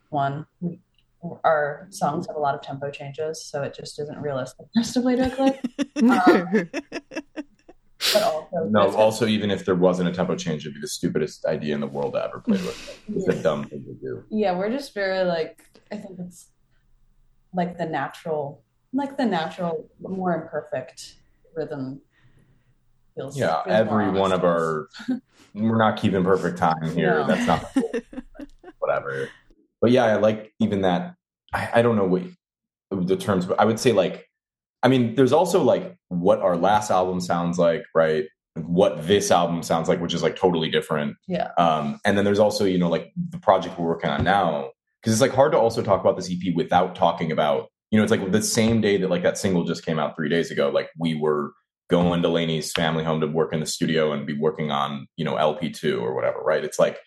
one, 0.10 0.46
we, 0.60 0.82
our 1.44 1.88
songs 1.90 2.28
have 2.28 2.36
a 2.36 2.40
lot 2.40 2.56
of 2.56 2.62
tempo 2.62 2.90
changes, 2.90 3.44
so 3.44 3.64
it 3.64 3.74
just 3.74 4.00
isn't 4.00 4.20
realistic 4.20 4.68
for 4.74 4.80
us 4.80 4.94
to 4.94 5.02
play 5.02 5.16
to 5.16 5.28
a 5.28 5.30
click. 5.30 6.72
But 8.14 8.24
also, 8.24 8.68
No, 8.70 8.96
also 8.96 9.28
even 9.28 9.52
if 9.52 9.64
there 9.64 9.76
wasn't 9.76 10.10
a 10.10 10.12
tempo 10.12 10.36
change, 10.36 10.64
it'd 10.64 10.74
be 10.74 10.82
the 10.82 10.88
stupidest 10.88 11.46
idea 11.46 11.76
in 11.76 11.82
the 11.82 11.88
world 11.88 12.14
to 12.14 12.24
ever 12.24 12.40
play 12.40 12.58
with. 12.58 13.04
It's 13.16 13.28
a 13.28 13.42
dumb 13.44 13.66
thing 13.66 13.84
to 13.84 13.94
do. 13.94 14.24
Yeah, 14.30 14.58
we're 14.58 14.72
just 14.72 14.94
very 14.94 15.24
like 15.24 15.64
I 15.92 15.98
think 15.98 16.20
it's 16.20 16.48
like 17.54 17.78
the 17.78 17.86
natural 17.86 18.64
like 18.94 19.18
the 19.18 19.26
natural 19.26 19.88
more 20.00 20.34
imperfect 20.34 21.16
rhythm 21.56 22.02
feels 23.16 23.38
Yeah, 23.38 23.64
feels 23.64 23.76
every 23.76 24.10
one 24.10 24.32
of 24.32 24.44
our 24.44 24.88
we're 25.54 25.78
not 25.78 25.98
keeping 26.02 26.24
perfect 26.24 26.58
time 26.58 26.96
here. 26.96 27.20
No. 27.20 27.28
That's 27.28 27.46
not 27.46 27.72
whatever. 28.80 29.30
But 29.82 29.92
yeah, 29.92 30.06
I 30.06 30.16
like 30.16 30.54
even 30.60 30.82
that. 30.82 31.16
I, 31.54 31.70
I 31.76 31.82
don't 31.82 31.96
know 31.96 32.06
what 32.06 32.24
the 32.92 33.18
terms, 33.18 33.46
but 33.46 33.60
I 33.60 33.66
would 33.66 33.80
say 33.80 33.92
like, 33.92 34.28
I 34.84 34.88
mean, 34.88 35.16
there's 35.16 35.34
also 35.34 35.64
like 35.64 35.96
what 36.10 36.40
our 36.40 36.56
last 36.56 36.92
album 36.92 37.20
sounds 37.20 37.58
like, 37.58 37.84
right? 37.94 38.26
What 38.56 39.08
this 39.08 39.32
album 39.32 39.64
sounds 39.64 39.88
like, 39.88 40.02
which 40.02 40.14
is 40.14 40.24
like 40.24 40.36
totally 40.36 40.70
different. 40.70 41.16
Yeah. 41.28 41.50
Um, 41.58 42.00
and 42.06 42.18
then 42.18 42.26
there's 42.26 42.40
also, 42.40 42.66
you 42.66 42.78
know, 42.78 42.90
like 42.90 43.12
the 43.30 43.38
project 43.38 43.80
we're 43.80 43.88
working 43.88 44.10
on 44.10 44.24
now, 44.24 44.72
because 45.02 45.14
it's 45.14 45.22
like 45.22 45.32
hard 45.32 45.52
to 45.54 45.58
also 45.58 45.82
talk 45.82 46.02
about 46.02 46.16
this 46.16 46.32
EP 46.32 46.54
without 46.56 46.96
talking 46.96 47.32
about, 47.32 47.70
you 47.92 47.98
know, 47.98 48.04
it's 48.04 48.12
like 48.12 48.32
the 48.32 48.42
same 48.42 48.82
day 48.82 48.98
that 48.98 49.10
like 49.10 49.24
that 49.24 49.38
single 49.38 49.64
just 49.64 49.86
came 49.86 50.00
out 50.00 50.16
three 50.16 50.30
days 50.30 50.52
ago, 50.52 50.70
like 50.70 50.90
we 50.98 51.16
were 51.16 51.54
going 51.90 52.22
to 52.22 52.30
Lainey's 52.30 52.72
family 52.72 53.04
home 53.04 53.20
to 53.22 53.28
work 53.28 53.54
in 53.54 53.60
the 53.60 53.66
studio 53.66 54.12
and 54.12 54.26
be 54.26 54.38
working 54.38 54.72
on, 54.72 55.08
you 55.18 55.26
know, 55.26 55.36
LP2 55.36 56.02
or 56.02 56.16
whatever, 56.16 56.40
right? 56.40 56.64
It's 56.64 56.80
like, 56.80 57.00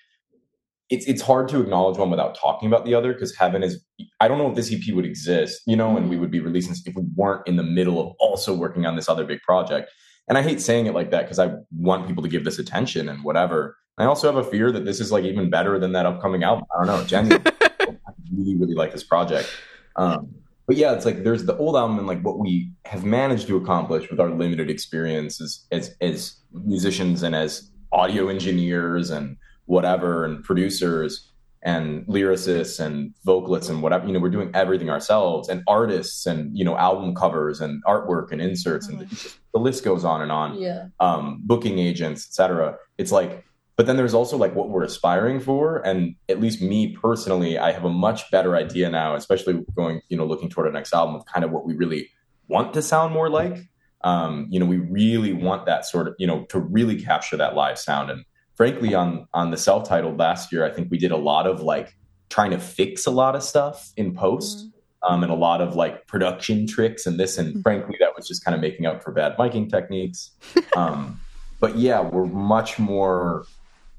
it's 0.91 1.07
it's 1.07 1.23
hard 1.23 1.49
to 1.49 1.61
acknowledge 1.61 1.99
one 1.99 2.11
without 2.11 2.35
talking 2.35 2.69
about 2.69 2.85
the 2.85 2.95
other 2.95 3.13
because 3.13 3.35
heaven 3.35 3.63
is 3.63 3.83
I 4.21 4.29
don't 4.29 4.39
know 4.39 4.49
if 4.49 4.55
this 4.55 4.73
EP 4.73 4.95
would 4.95 5.07
exist, 5.07 5.63
you 5.67 5.77
know, 5.77 5.97
and 5.97 6.11
we 6.11 6.17
would 6.17 6.31
be 6.31 6.41
releasing 6.41 6.75
if 6.85 6.95
we 6.95 7.03
weren't 7.15 7.47
in 7.47 7.57
the 7.57 7.63
middle 7.63 8.01
of 8.01 8.15
also 8.19 8.55
working 8.55 8.85
on 8.87 8.97
this 8.97 9.09
other 9.09 9.25
big 9.25 9.41
project. 9.43 9.91
And 10.29 10.39
I 10.39 10.43
hate 10.43 10.61
saying 10.61 10.87
it 10.87 10.95
like 10.95 11.11
that 11.11 11.23
because 11.23 11.39
I 11.39 11.55
want 11.77 12.07
people 12.07 12.23
to 12.23 12.29
give 12.29 12.45
this 12.45 12.59
attention 12.59 13.09
and 13.09 13.25
whatever. 13.25 13.77
I 13.99 14.05
also 14.05 14.27
have 14.27 14.45
a 14.45 14.49
fear 14.49 14.73
that 14.73 14.85
this 14.85 15.01
is 15.01 15.13
like 15.13 15.25
even 15.25 15.51
better 15.51 15.79
than 15.79 15.93
that 15.93 16.07
upcoming 16.07 16.43
album. 16.43 16.65
I 16.75 16.85
don't 16.85 16.87
know, 16.87 17.05
genuinely, 17.05 17.51
I 17.61 17.97
really 18.33 18.57
really 18.57 18.75
like 18.75 18.93
this 18.93 19.05
project. 19.05 19.51
Um, 19.97 20.35
but 20.67 20.77
yeah, 20.77 20.93
it's 20.93 21.05
like 21.05 21.25
there's 21.25 21.45
the 21.45 21.57
old 21.57 21.77
album 21.77 21.99
and 21.99 22.07
like 22.07 22.23
what 22.23 22.39
we 22.39 22.73
have 22.85 23.05
managed 23.05 23.47
to 23.49 23.57
accomplish 23.57 24.11
with 24.11 24.21
our 24.21 24.31
limited 24.31 24.71
experience 24.71 25.41
as 25.41 25.65
as, 25.73 25.95
as 26.01 26.37
musicians 26.53 27.23
and 27.23 27.35
as 27.35 27.71
audio 27.93 28.29
engineers 28.29 29.11
and 29.11 29.37
whatever 29.67 30.25
and 30.25 30.43
producers 30.45 31.31
and 31.63 32.07
lyricists 32.07 32.79
and 32.79 33.15
vocalists 33.25 33.71
and 33.71 33.81
whatever 33.83 34.07
you 34.07 34.13
know 34.13 34.19
we're 34.21 34.29
doing 34.29 34.51
everything 34.53 34.91
ourselves 34.91 35.49
and 35.49 35.63
artists 35.67 36.27
and 36.27 36.57
you 36.57 36.63
know 36.65 36.77
album 36.77 37.15
covers 37.15 37.61
and 37.61 37.83
artwork 37.87 38.31
and 38.33 38.43
inserts 38.43 38.87
and 38.87 39.09
the 39.55 39.59
list 39.59 39.83
goes 39.85 40.05
on 40.05 40.21
and 40.21 40.31
on 40.31 40.59
Yeah. 40.61 40.89
um, 41.01 41.41
booking 41.45 41.79
agents, 41.79 42.27
etc. 42.27 42.77
It's 42.99 43.13
like, 43.13 43.45
but 43.77 43.87
then 43.87 43.97
there's 43.97 44.13
also 44.13 44.37
like 44.37 44.55
what 44.55 44.69
we're 44.69 44.83
aspiring 44.83 45.41
for, 45.41 45.79
and 45.87 46.17
at 46.29 46.41
least 46.41 46.61
me 46.61 46.95
personally, 46.97 47.57
I 47.57 47.71
have 47.73 47.85
a 47.85 47.89
much 47.89 48.31
better 48.31 48.57
idea 48.57 48.91
now, 48.91 49.15
especially 49.15 49.65
going, 49.77 50.01
you 50.09 50.17
know, 50.17 50.27
looking 50.27 50.51
toward 50.51 50.67
our 50.67 50.73
next 50.73 50.93
album 50.93 51.15
of 51.15 51.25
kind 51.27 51.45
of 51.45 51.51
what 51.53 51.65
we 51.65 51.75
really 51.75 52.11
want 52.49 52.75
to 52.75 52.83
sound 52.83 53.15
more 53.15 53.31
like. 53.31 53.69
Um, 54.03 54.49
you 54.51 54.61
know, 54.61 54.67
we 54.67 54.79
really 54.79 55.33
want 55.33 55.67
that 55.67 55.87
sort 55.87 56.09
of, 56.09 56.15
you 56.19 56.27
know, 56.27 56.45
to 56.51 56.59
really 56.59 57.01
capture 57.01 57.37
that 57.39 57.55
live 57.55 57.79
sound. 57.79 58.11
And 58.11 58.25
frankly, 58.57 58.95
on 58.95 59.27
on 59.35 59.51
the 59.51 59.57
self-titled 59.57 60.19
last 60.19 60.53
year, 60.53 60.65
I 60.65 60.71
think 60.71 60.91
we 60.91 60.99
did 60.99 61.13
a 61.13 61.17
lot 61.17 61.47
of 61.47 61.61
like 61.61 61.97
trying 62.31 62.51
to 62.51 62.59
fix 62.59 63.07
a 63.07 63.11
lot 63.11 63.37
of 63.37 63.43
stuff 63.43 63.93
in 63.97 64.15
post 64.15 64.67
um, 65.03 65.23
and 65.23 65.31
a 65.31 65.37
lot 65.37 65.61
of 65.61 65.77
like 65.77 66.07
production 66.07 66.67
tricks 66.67 67.07
and 67.07 67.19
this. 67.19 67.39
And 67.39 67.63
frankly, 67.63 67.97
that 68.01 68.17
was 68.17 68.27
just 68.27 68.45
kind 68.45 68.55
of 68.55 68.61
making 68.61 68.87
up 68.87 69.03
for 69.03 69.13
bad 69.13 69.37
miking 69.37 69.71
techniques. 69.71 70.33
Um, 70.77 71.21
but 71.61 71.79
yeah, 71.79 72.01
we're 72.01 72.27
much 72.27 72.81
more 72.81 73.45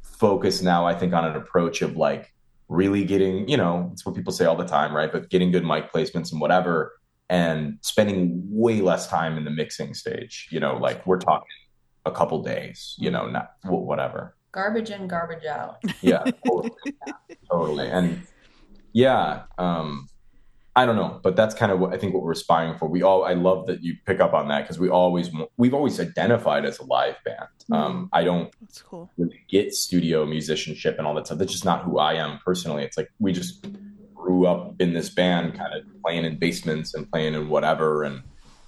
focused 0.01 0.61
now, 0.61 0.85
I 0.85 0.93
think, 0.93 1.13
on 1.13 1.23
an 1.23 1.37
approach 1.37 1.81
of 1.81 1.95
like 1.95 2.33
really 2.67 3.05
getting, 3.05 3.47
you 3.47 3.55
know, 3.55 3.89
it's 3.93 4.05
what 4.05 4.13
people 4.13 4.33
say 4.33 4.43
all 4.43 4.57
the 4.57 4.65
time, 4.65 4.93
right? 4.93 5.09
But 5.09 5.29
getting 5.29 5.51
good 5.51 5.63
mic 5.63 5.89
placements 5.91 6.33
and 6.33 6.41
whatever, 6.41 6.91
and 7.29 7.77
spending 7.81 8.43
way 8.49 8.81
less 8.81 9.07
time 9.07 9.37
in 9.37 9.45
the 9.45 9.51
mixing 9.51 9.93
stage. 9.93 10.49
You 10.51 10.59
know, 10.59 10.75
like 10.75 11.07
we're 11.07 11.17
talking 11.17 11.47
a 12.05 12.11
couple 12.11 12.43
days, 12.43 12.95
you 12.97 13.09
know, 13.09 13.27
not 13.27 13.51
whatever. 13.63 14.35
Garbage 14.55 14.89
in, 14.89 15.07
garbage 15.09 15.45
out. 15.45 15.83
Yeah, 16.01 16.23
totally. 16.47 16.71
totally. 17.51 17.89
And 17.89 18.21
yeah, 18.93 19.43
um, 19.57 20.07
I 20.77 20.85
don't 20.85 20.95
know, 20.95 21.19
but 21.21 21.35
that's 21.35 21.53
kind 21.53 21.73
of 21.73 21.79
what 21.79 21.93
I 21.93 21.97
think 21.97 22.13
what 22.13 22.23
we're 22.23 22.31
aspiring 22.31 22.77
for. 22.77 22.87
We 22.87 23.03
all, 23.03 23.25
I 23.25 23.33
love 23.33 23.67
that 23.67 23.83
you 23.83 23.97
pick 24.05 24.21
up 24.21 24.33
on 24.33 24.47
that 24.47 24.61
because 24.61 24.79
we 24.79 24.87
always, 24.87 25.29
we've 25.57 25.73
always 25.73 25.99
identified 25.99 26.63
as 26.63 26.79
a 26.79 26.85
live 26.85 27.17
band. 27.25 27.49
Um, 27.73 28.09
I 28.13 28.23
don't 28.23 28.49
That's 28.61 28.81
cool. 28.81 29.11
really 29.17 29.41
get 29.49 29.73
studio 29.73 30.25
musicianship 30.25 30.97
and 30.97 31.05
all 31.05 31.15
that 31.15 31.25
stuff. 31.25 31.37
That's 31.37 31.51
just 31.51 31.65
not 31.65 31.83
who 31.83 31.99
I 31.99 32.13
am 32.13 32.39
personally. 32.45 32.83
It's 32.83 32.95
like 32.95 33.09
we 33.19 33.33
just 33.33 33.67
grew 34.13 34.47
up 34.47 34.79
in 34.79 34.93
this 34.93 35.09
band, 35.09 35.55
kind 35.55 35.73
of 35.73 35.83
playing 36.01 36.23
in 36.23 36.37
basements 36.37 36.93
and 36.93 37.11
playing 37.11 37.33
in 37.33 37.49
whatever, 37.49 38.03
and 38.03 38.23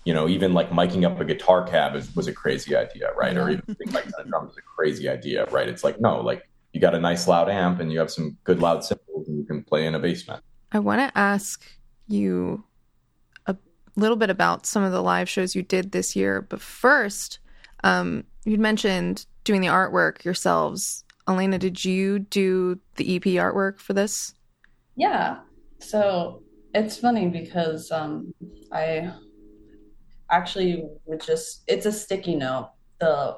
you 0.08 0.14
know, 0.14 0.30
even 0.30 0.54
like 0.54 0.70
miking 0.70 1.06
up 1.06 1.20
a 1.20 1.26
guitar 1.26 1.68
cab 1.68 1.94
is, 1.94 2.16
was 2.16 2.28
a 2.28 2.34
crazy 2.34 2.78
idea, 2.78 3.12
right? 3.18 3.36
Or 3.36 3.50
even 3.50 3.76
being 3.78 3.92
mics 3.92 4.18
on 4.18 4.26
a 4.26 4.30
drum 4.30 4.48
is 4.48 4.56
a 4.58 4.62
crazy 4.62 5.10
idea, 5.10 5.44
right? 5.48 5.68
It's 5.68 5.84
like 5.84 6.00
no, 6.00 6.22
like 6.22 6.48
you 6.72 6.80
got 6.80 6.96
a 6.96 7.00
nice 7.00 7.28
loud 7.28 7.50
amp 7.50 7.82
and 7.82 7.92
you 7.92 8.00
have 8.00 8.10
some 8.10 8.38
good 8.46 8.62
loud 8.62 8.86
cymbals 8.86 9.28
and 9.28 9.38
you 9.38 9.44
can 9.44 9.66
play 9.66 9.86
in 9.86 9.96
a 9.96 10.00
basement. 10.00 10.42
I 10.72 10.80
want 10.80 11.02
to 11.02 11.20
ask 11.20 11.66
you 12.08 12.64
a 13.48 13.58
little 13.98 14.16
bit 14.16 14.30
about 14.30 14.66
some 14.66 14.82
of 14.82 14.94
the 14.94 15.04
live 15.04 15.28
shows 15.28 15.58
you 15.58 15.62
did 15.62 15.92
this 15.92 16.16
year, 16.16 16.42
but 16.42 16.62
first, 16.62 17.40
um, 17.84 18.24
you'd 18.46 18.62
mentioned 18.62 19.26
doing 19.44 19.60
the 19.60 19.68
artwork 19.68 20.24
yourselves. 20.24 21.04
Elaine, 21.28 21.52
did 21.60 21.84
you 21.84 22.20
do 22.20 22.80
the 22.96 23.18
EP 23.18 23.24
artwork 23.24 23.82
for 23.82 23.92
this? 23.92 24.34
Yeah. 24.96 25.40
So 25.80 26.44
it's 26.74 26.98
funny 26.98 27.28
because 27.28 27.92
um, 27.92 28.34
I 28.72 29.12
actually 30.30 30.84
would 31.06 31.22
just 31.22 31.64
it's 31.68 31.86
a 31.86 31.92
sticky 31.92 32.36
note. 32.36 32.72
The 33.00 33.38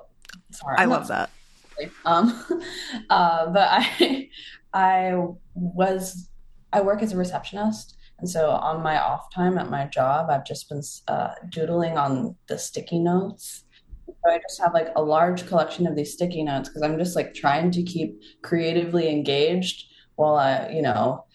sorry, 0.52 0.78
I 0.78 0.86
love 0.86 1.08
that. 1.08 1.30
Um, 2.06 2.44
uh, 3.10 3.50
but 3.50 3.68
I, 3.72 4.30
I 4.74 5.16
was, 5.54 6.30
I 6.74 6.82
work 6.82 7.02
as 7.02 7.14
a 7.14 7.18
receptionist, 7.18 7.98
and 8.20 8.30
so 8.30 8.50
on 8.50 8.84
my 8.84 9.00
off 9.00 9.34
time 9.34 9.58
at 9.58 9.70
my 9.70 9.86
job, 9.86 10.30
I've 10.30 10.46
just 10.46 10.70
been 10.70 10.82
uh, 11.08 11.32
doodling 11.50 11.98
on 11.98 12.36
the 12.48 12.58
sticky 12.58 13.00
notes. 13.00 13.64
So 14.08 14.32
I 14.32 14.40
just 14.40 14.60
have 14.62 14.74
like 14.74 14.90
a 14.96 15.02
large 15.02 15.48
collection 15.48 15.88
of 15.88 15.96
these 15.96 16.14
sticky 16.14 16.44
notes 16.44 16.68
because 16.68 16.82
I'm 16.82 16.98
just 16.98 17.16
like 17.16 17.34
trying 17.34 17.72
to 17.72 17.84
keep 17.84 18.22
creatively 18.42 19.10
engaged 19.10 19.86
while 20.16 20.36
I, 20.36 20.70
you 20.70 20.82
know, 20.82 21.26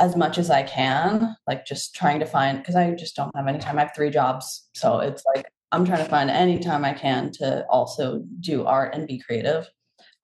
as 0.00 0.16
much 0.16 0.38
as 0.38 0.50
I 0.50 0.62
can, 0.62 1.36
like 1.46 1.66
just 1.66 1.94
trying 1.94 2.18
to 2.20 2.26
find 2.26 2.58
because 2.58 2.74
I 2.74 2.90
just 2.94 3.14
don't 3.14 3.34
have 3.36 3.46
any 3.46 3.58
time. 3.58 3.78
I 3.78 3.82
have 3.82 3.92
three 3.94 4.10
jobs, 4.10 4.68
so 4.74 4.98
it's 4.98 5.22
like 5.34 5.46
I'm 5.72 5.84
trying 5.84 6.02
to 6.02 6.10
find 6.10 6.30
any 6.30 6.58
time 6.58 6.84
I 6.84 6.94
can 6.94 7.30
to 7.34 7.64
also 7.68 8.24
do 8.40 8.64
art 8.64 8.94
and 8.94 9.06
be 9.06 9.20
creative. 9.20 9.68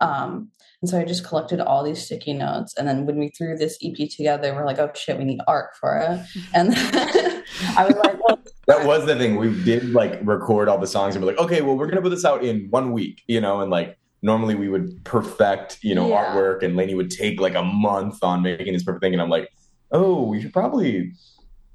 Um, 0.00 0.50
and 0.83 0.90
so 0.90 0.99
I 0.99 1.04
just 1.04 1.25
collected 1.26 1.61
all 1.61 1.83
these 1.83 2.04
sticky 2.04 2.35
notes. 2.35 2.75
And 2.76 2.87
then 2.87 3.06
when 3.06 3.18
we 3.18 3.28
threw 3.28 3.56
this 3.56 3.78
EP 3.83 4.09
together, 4.11 4.54
we're 4.54 4.66
like, 4.66 4.78
oh 4.78 4.90
shit, 4.95 5.16
we 5.16 5.25
need 5.25 5.40
art 5.47 5.71
for 5.80 5.97
it. 5.97 6.21
And 6.54 6.73
then 6.73 7.45
I 7.78 7.87
was 7.87 7.97
like, 7.97 8.18
well, 8.26 8.38
That 8.66 8.87
was 8.87 9.06
the 9.06 9.16
thing. 9.16 9.37
We 9.37 9.62
did 9.62 9.92
like 9.92 10.18
record 10.23 10.68
all 10.68 10.78
the 10.78 10.87
songs 10.87 11.14
and 11.14 11.25
we're 11.25 11.33
like, 11.33 11.40
okay, 11.40 11.62
well, 11.62 11.76
we're 11.76 11.87
gonna 11.87 12.02
put 12.02 12.11
this 12.11 12.25
out 12.25 12.45
in 12.45 12.66
one 12.71 12.92
week, 12.92 13.23
you 13.26 13.40
know, 13.40 13.61
and 13.61 13.71
like 13.71 13.97
normally 14.23 14.54
we 14.54 14.68
would 14.68 15.02
perfect, 15.04 15.78
you 15.83 15.95
know, 15.95 16.09
Yeah. 16.09 16.26
artwork 16.35 16.62
and 16.62 16.76
Lainey 16.76 16.95
would 16.95 17.11
take 17.11 17.40
like 17.40 17.54
a 17.54 17.62
month 17.62 18.23
on 18.23 18.42
making 18.42 18.73
this 18.75 18.83
perfect 18.83 19.02
thing. 19.02 19.12
And 19.12 19.23
I'm 19.23 19.30
like, 19.30 19.49
oh, 19.93 20.23
we 20.25 20.40
should 20.40 20.52
probably 20.52 21.12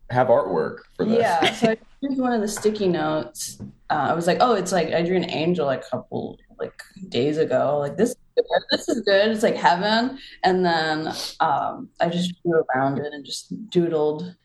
have 0.09 0.27
artwork 0.27 0.79
for 0.95 1.05
this. 1.05 1.19
yeah. 1.19 1.53
So 1.53 1.71
I 1.71 1.77
used 2.01 2.19
one 2.19 2.33
of 2.33 2.41
the 2.41 2.47
sticky 2.47 2.87
notes. 2.87 3.59
Uh, 3.89 4.07
I 4.09 4.13
was 4.13 4.27
like, 4.27 4.37
oh, 4.41 4.53
it's 4.55 4.71
like 4.71 4.93
I 4.93 5.01
drew 5.01 5.15
an 5.15 5.29
angel 5.29 5.69
a 5.69 5.77
couple, 5.77 6.37
like 6.59 6.73
days 7.09 7.37
ago. 7.37 7.77
Like 7.79 7.97
this, 7.97 8.15
this 8.71 8.89
is 8.89 9.01
good. 9.01 9.31
It's 9.31 9.43
like 9.43 9.55
heaven. 9.55 10.19
And 10.43 10.65
then 10.65 11.13
um, 11.39 11.89
I 11.99 12.09
just 12.09 12.33
drew 12.43 12.63
around 12.75 12.99
it 12.99 13.13
and 13.13 13.25
just 13.25 13.53
doodled 13.69 14.35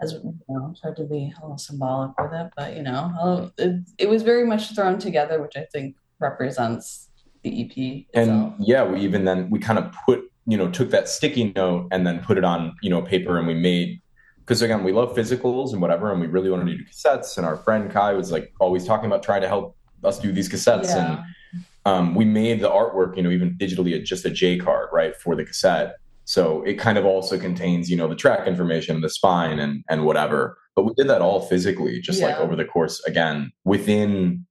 as 0.00 0.12
you 0.12 0.34
know, 0.48 0.74
tried 0.80 0.96
to 0.96 1.04
be 1.04 1.32
a 1.36 1.40
little 1.42 1.58
symbolic 1.58 2.18
with 2.20 2.32
it, 2.32 2.50
but 2.56 2.76
you 2.76 2.82
know, 2.82 3.52
it, 3.58 3.84
it 3.98 4.08
was 4.08 4.22
very 4.22 4.46
much 4.46 4.74
thrown 4.74 4.98
together, 4.98 5.40
which 5.40 5.56
I 5.56 5.66
think 5.72 5.96
represents 6.18 7.10
the 7.42 7.62
EP. 7.62 8.06
And 8.14 8.54
yeah, 8.58 8.84
we 8.84 9.00
even 9.00 9.24
then 9.24 9.50
we 9.50 9.58
kind 9.58 9.78
of 9.78 9.94
put 10.04 10.22
you 10.46 10.56
know 10.56 10.70
took 10.70 10.90
that 10.90 11.08
sticky 11.08 11.52
note 11.56 11.88
and 11.90 12.06
then 12.06 12.20
put 12.20 12.38
it 12.38 12.44
on 12.44 12.74
you 12.82 12.90
know 12.90 13.02
paper 13.02 13.38
and 13.38 13.46
we 13.46 13.54
made 13.54 14.00
because 14.40 14.62
again 14.62 14.84
we 14.84 14.92
love 14.92 15.14
physicals 15.14 15.72
and 15.72 15.80
whatever 15.80 16.12
and 16.12 16.20
we 16.20 16.26
really 16.26 16.50
wanted 16.50 16.66
to 16.66 16.76
do 16.76 16.84
cassettes 16.84 17.36
and 17.36 17.46
our 17.46 17.56
friend 17.56 17.90
Kai 17.90 18.12
was 18.12 18.30
like 18.30 18.52
always 18.60 18.84
talking 18.84 19.06
about 19.06 19.22
trying 19.22 19.40
to 19.40 19.48
help 19.48 19.76
us 20.02 20.18
do 20.18 20.32
these 20.32 20.48
cassettes 20.48 20.86
yeah. 20.86 21.18
and 21.52 21.64
um, 21.86 22.14
we 22.14 22.24
made 22.24 22.60
the 22.60 22.70
artwork 22.70 23.16
you 23.16 23.22
know 23.22 23.30
even 23.30 23.56
digitally 23.58 24.02
just 24.04 24.24
a 24.24 24.30
J 24.30 24.58
card 24.58 24.88
right 24.92 25.16
for 25.16 25.34
the 25.34 25.44
cassette 25.44 25.96
so 26.24 26.62
it 26.62 26.74
kind 26.74 26.98
of 26.98 27.04
also 27.04 27.38
contains, 27.38 27.90
you 27.90 27.96
know, 27.96 28.08
the 28.08 28.16
track 28.16 28.46
information, 28.46 29.00
the 29.00 29.10
spine 29.10 29.58
and 29.58 29.84
and 29.88 30.04
whatever. 30.04 30.58
But 30.74 30.84
we 30.84 30.94
did 30.94 31.08
that 31.08 31.20
all 31.20 31.42
physically, 31.42 32.00
just 32.00 32.20
yeah. 32.20 32.28
like 32.28 32.38
over 32.38 32.56
the 32.56 32.64
course 32.64 33.02
again, 33.04 33.52
within 33.64 34.46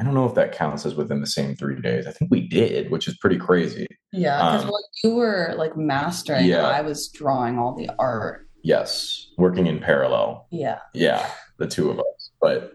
I 0.00 0.02
don't 0.02 0.14
know 0.14 0.24
if 0.24 0.34
that 0.34 0.52
counts 0.52 0.86
as 0.86 0.94
within 0.94 1.20
the 1.20 1.26
same 1.26 1.54
three 1.54 1.78
days. 1.78 2.06
I 2.06 2.12
think 2.12 2.30
we 2.30 2.48
did, 2.48 2.90
which 2.90 3.06
is 3.06 3.18
pretty 3.18 3.36
crazy. 3.36 3.86
Yeah, 4.12 4.38
because 4.38 4.64
um, 4.64 4.72
you 5.04 5.14
were 5.14 5.54
like 5.58 5.76
mastering, 5.76 6.46
yeah. 6.46 6.62
I 6.62 6.80
was 6.80 7.08
drawing 7.08 7.58
all 7.58 7.74
the 7.76 7.90
art. 7.98 8.48
Yes, 8.62 9.30
working 9.36 9.66
in 9.66 9.78
parallel. 9.78 10.46
Yeah, 10.50 10.78
yeah, 10.94 11.30
the 11.58 11.66
two 11.66 11.90
of 11.90 11.98
us. 11.98 12.30
But 12.40 12.72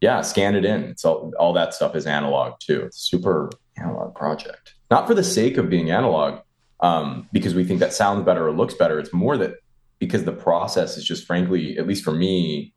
yeah, 0.00 0.20
scan 0.22 0.56
it 0.56 0.64
in. 0.64 0.82
It's 0.84 1.04
all 1.04 1.32
all 1.38 1.52
that 1.52 1.74
stuff 1.74 1.94
is 1.94 2.06
analog 2.06 2.54
too. 2.58 2.82
It's 2.86 3.08
super 3.08 3.50
analog 3.78 4.16
project. 4.16 4.74
Not 4.90 5.06
for 5.06 5.14
the 5.14 5.24
sake 5.24 5.56
of 5.58 5.70
being 5.70 5.92
analog, 5.92 6.40
um, 6.80 7.28
because 7.32 7.54
we 7.54 7.62
think 7.62 7.78
that 7.78 7.92
sounds 7.92 8.24
better 8.24 8.48
or 8.48 8.52
looks 8.52 8.74
better. 8.74 8.98
It's 8.98 9.12
more 9.12 9.36
that 9.36 9.54
because 10.00 10.24
the 10.24 10.32
process 10.32 10.96
is 10.96 11.04
just 11.04 11.24
frankly, 11.24 11.78
at 11.78 11.86
least 11.86 12.02
for 12.02 12.12
me, 12.12 12.74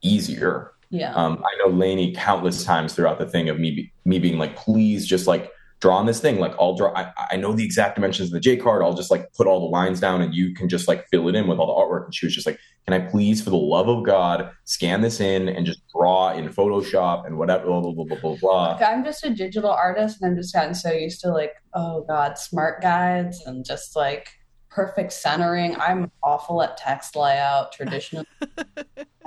easier. 0.00 0.72
Yeah. 0.90 1.14
Um, 1.14 1.44
I 1.44 1.56
know 1.58 1.74
Lainey 1.74 2.14
countless 2.14 2.64
times 2.64 2.94
throughout 2.94 3.18
the 3.18 3.26
thing 3.26 3.48
of 3.48 3.58
me 3.58 3.92
me 4.04 4.18
being 4.18 4.38
like, 4.38 4.56
please 4.56 5.06
just 5.06 5.26
like 5.26 5.52
draw 5.80 5.96
on 5.96 6.06
this 6.06 6.20
thing. 6.20 6.38
Like 6.38 6.54
I'll 6.58 6.74
draw. 6.74 6.92
I, 6.94 7.12
I 7.30 7.36
know 7.36 7.52
the 7.52 7.64
exact 7.64 7.94
dimensions 7.94 8.28
of 8.28 8.32
the 8.32 8.40
J 8.40 8.56
card. 8.56 8.82
I'll 8.82 8.94
just 8.94 9.10
like 9.10 9.32
put 9.34 9.46
all 9.46 9.60
the 9.60 9.66
lines 9.66 10.00
down, 10.00 10.22
and 10.22 10.34
you 10.34 10.54
can 10.54 10.68
just 10.68 10.88
like 10.88 11.06
fill 11.08 11.28
it 11.28 11.34
in 11.34 11.46
with 11.46 11.58
all 11.58 11.66
the 11.66 11.72
artwork. 11.72 12.06
And 12.06 12.14
she 12.14 12.26
was 12.26 12.34
just 12.34 12.46
like, 12.46 12.58
can 12.86 12.94
I 12.94 13.06
please, 13.06 13.42
for 13.42 13.50
the 13.50 13.56
love 13.56 13.88
of 13.88 14.04
God, 14.04 14.50
scan 14.64 15.02
this 15.02 15.20
in 15.20 15.48
and 15.48 15.66
just 15.66 15.80
draw 15.94 16.32
in 16.32 16.48
Photoshop 16.48 17.26
and 17.26 17.38
whatever. 17.38 17.66
Blah 17.66 17.80
blah 17.80 17.92
blah 17.92 18.04
blah 18.04 18.18
blah. 18.18 18.36
blah. 18.76 18.86
I'm 18.86 19.04
just 19.04 19.24
a 19.24 19.30
digital 19.30 19.70
artist, 19.70 20.20
and 20.20 20.30
I'm 20.30 20.36
just 20.36 20.54
gotten 20.54 20.74
so 20.74 20.90
used 20.92 21.20
to 21.20 21.30
like, 21.30 21.52
oh 21.74 22.04
God, 22.08 22.38
smart 22.38 22.80
guides 22.82 23.42
and 23.46 23.64
just 23.64 23.94
like 23.94 24.30
perfect 24.70 25.12
centering. 25.12 25.76
I'm 25.76 26.10
awful 26.22 26.62
at 26.62 26.76
text 26.76 27.16
layout, 27.16 27.76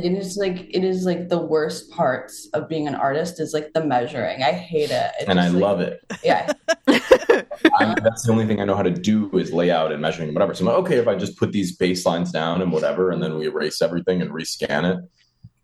traditional. 0.00 0.16
it 0.16 0.26
is 0.26 0.36
like 0.36 0.74
it 0.74 0.84
is 0.84 1.04
like 1.04 1.28
the 1.28 1.38
worst 1.38 1.90
parts 1.90 2.48
of 2.52 2.68
being 2.68 2.86
an 2.86 2.94
artist 2.94 3.40
is 3.40 3.52
like 3.52 3.72
the 3.72 3.84
measuring. 3.84 4.42
I 4.42 4.52
hate 4.52 4.90
it. 4.90 5.10
It's 5.18 5.28
and 5.28 5.40
I 5.40 5.48
like, 5.48 5.62
love 5.62 5.80
it. 5.80 6.00
Yeah. 6.22 6.52
that's 6.86 8.26
the 8.26 8.28
only 8.30 8.46
thing 8.46 8.60
I 8.60 8.64
know 8.64 8.76
how 8.76 8.82
to 8.82 8.90
do 8.90 9.30
is 9.36 9.52
layout 9.52 9.92
and 9.92 10.00
measuring 10.00 10.28
and 10.28 10.34
whatever. 10.34 10.54
So 10.54 10.62
I'm 10.62 10.66
like, 10.66 10.76
okay, 10.84 10.96
if 10.96 11.08
I 11.08 11.16
just 11.16 11.38
put 11.38 11.52
these 11.52 11.76
baselines 11.76 12.32
down 12.32 12.62
and 12.62 12.72
whatever, 12.72 13.10
and 13.10 13.22
then 13.22 13.36
we 13.38 13.46
erase 13.46 13.82
everything 13.82 14.22
and 14.22 14.30
rescan 14.30 14.96
it. 14.96 15.04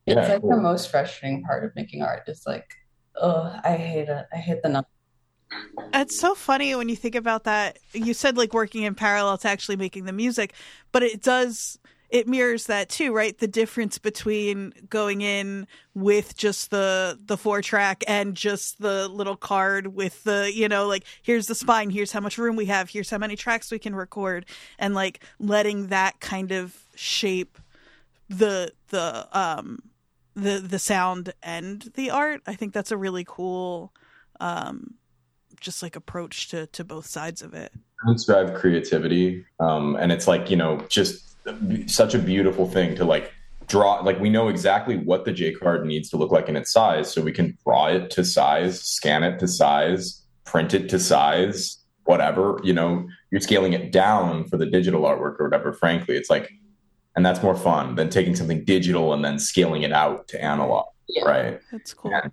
It's 0.07 0.17
yeah, 0.17 0.35
like 0.35 0.41
cool. 0.41 0.51
the 0.51 0.57
most 0.57 0.91
frustrating 0.91 1.43
part 1.45 1.65
of 1.65 1.71
making 1.77 2.03
art. 2.03 2.25
Is 2.27 2.43
like, 2.47 2.69
oh, 3.17 3.55
I 3.65 3.77
hate 3.77 4.09
it. 4.09 4.27
I 4.33 4.37
hate 4.37 4.63
the 4.63 4.69
number. 4.69 4.89
It's 5.93 6.19
so 6.19 6.35
funny 6.35 6.75
when 6.75 6.89
you 6.89 6.97
think 6.97 7.15
about 7.15 7.45
that. 7.45 7.79
You 7.93 8.15
said 8.15 8.37
like 8.37 8.55
working 8.55 8.83
in 8.83 8.95
parallel 8.95 9.39
to 9.39 9.49
actually 9.49 9.77
making 9.77 10.05
the 10.05 10.13
music, 10.13 10.55
but 10.91 11.03
it 11.03 11.23
does 11.23 11.79
it 12.13 12.29
mirrors 12.29 12.67
that 12.67 12.91
too, 12.91 13.15
right? 13.15 13.37
The 13.37 13.49
difference 13.49 13.97
between 13.97 14.75
going 14.91 15.23
in 15.23 15.67
with 15.95 16.37
just 16.37 16.71
the 16.71 17.19
the 17.25 17.39
four 17.39 17.63
track 17.63 18.05
and 18.07 18.37
just 18.37 18.81
the 18.81 19.09
little 19.09 19.35
card 19.35 19.95
with 19.95 20.23
the, 20.25 20.53
you 20.55 20.69
know, 20.69 20.87
like 20.87 21.05
here's 21.23 21.47
the 21.47 21.55
spine, 21.55 21.89
here's 21.89 22.13
how 22.13 22.21
much 22.21 22.37
room 22.37 22.55
we 22.55 22.67
have, 22.67 22.91
here's 22.91 23.09
how 23.09 23.17
many 23.17 23.35
tracks 23.35 23.73
we 23.73 23.79
can 23.79 23.95
record 23.95 24.45
and 24.79 24.95
like 24.95 25.25
letting 25.41 25.87
that 25.87 26.21
kind 26.21 26.53
of 26.53 26.77
shape 26.95 27.59
the 28.29 28.71
the 28.91 29.27
um 29.33 29.79
the 30.35 30.59
the 30.59 30.79
sound 30.79 31.33
and 31.43 31.91
the 31.95 32.11
art. 32.11 32.43
I 32.47 32.55
think 32.57 32.75
that's 32.75 32.93
a 32.93 32.97
really 32.99 33.25
cool 33.27 33.91
um 34.39 34.97
just 35.61 35.83
like 35.83 35.97
approach 35.97 36.51
to 36.51 36.67
to 36.67 36.85
both 36.85 37.07
sides 37.07 37.41
of 37.41 37.55
it. 37.55 37.73
It's 38.09 38.27
drive 38.27 38.53
creativity. 38.53 39.47
Um 39.61 39.97
and 39.97 40.13
it's 40.13 40.29
like, 40.29 40.51
you 40.51 40.57
know, 40.57 40.77
just 40.91 41.32
such 41.87 42.15
a 42.15 42.19
beautiful 42.19 42.69
thing 42.69 42.95
to 42.97 43.05
like 43.05 43.33
draw 43.67 44.01
like 44.01 44.19
we 44.21 44.29
know 44.29 44.49
exactly 44.49 44.97
what 44.97 45.25
the 45.25 45.33
j 45.33 45.53
card 45.53 45.87
needs 45.87 46.11
to 46.11 46.17
look 46.17 46.31
like 46.31 46.49
in 46.49 46.57
its 46.57 46.73
size 46.73 47.13
so 47.13 47.23
we 47.23 47.33
can 47.33 47.57
draw 47.65 47.87
it 47.87 48.11
to 48.11 48.25
size 48.25 48.83
scan 48.83 49.23
it 49.23 49.39
to 49.39 49.49
size 49.49 50.23
print 50.45 50.75
it 50.75 50.89
to 50.89 50.99
size 50.99 51.79
whatever 52.05 52.61
you 52.63 52.73
know? 52.73 53.09
You're 53.31 53.41
scaling 53.41 53.73
it 53.73 53.93
down 53.93 54.45
for 54.49 54.57
the 54.59 54.67
digital 54.67 55.03
artwork 55.03 55.41
or 55.41 55.45
whatever 55.45 55.73
frankly. 55.73 56.17
It's 56.17 56.29
like 56.29 56.53
and 57.17 57.25
that's 57.25 57.43
more 57.43 57.57
fun 57.57 57.95
than 57.95 58.09
taking 58.11 58.35
something 58.35 58.65
digital 58.65 59.13
and 59.13 59.25
then 59.25 59.39
scaling 59.39 59.83
it 59.83 59.93
out 59.93 60.29
to 60.29 60.43
analog 60.43 60.87
yeah, 61.09 61.25
right? 61.25 61.61
That's 61.71 61.95
cool. 61.95 62.13
And, 62.13 62.31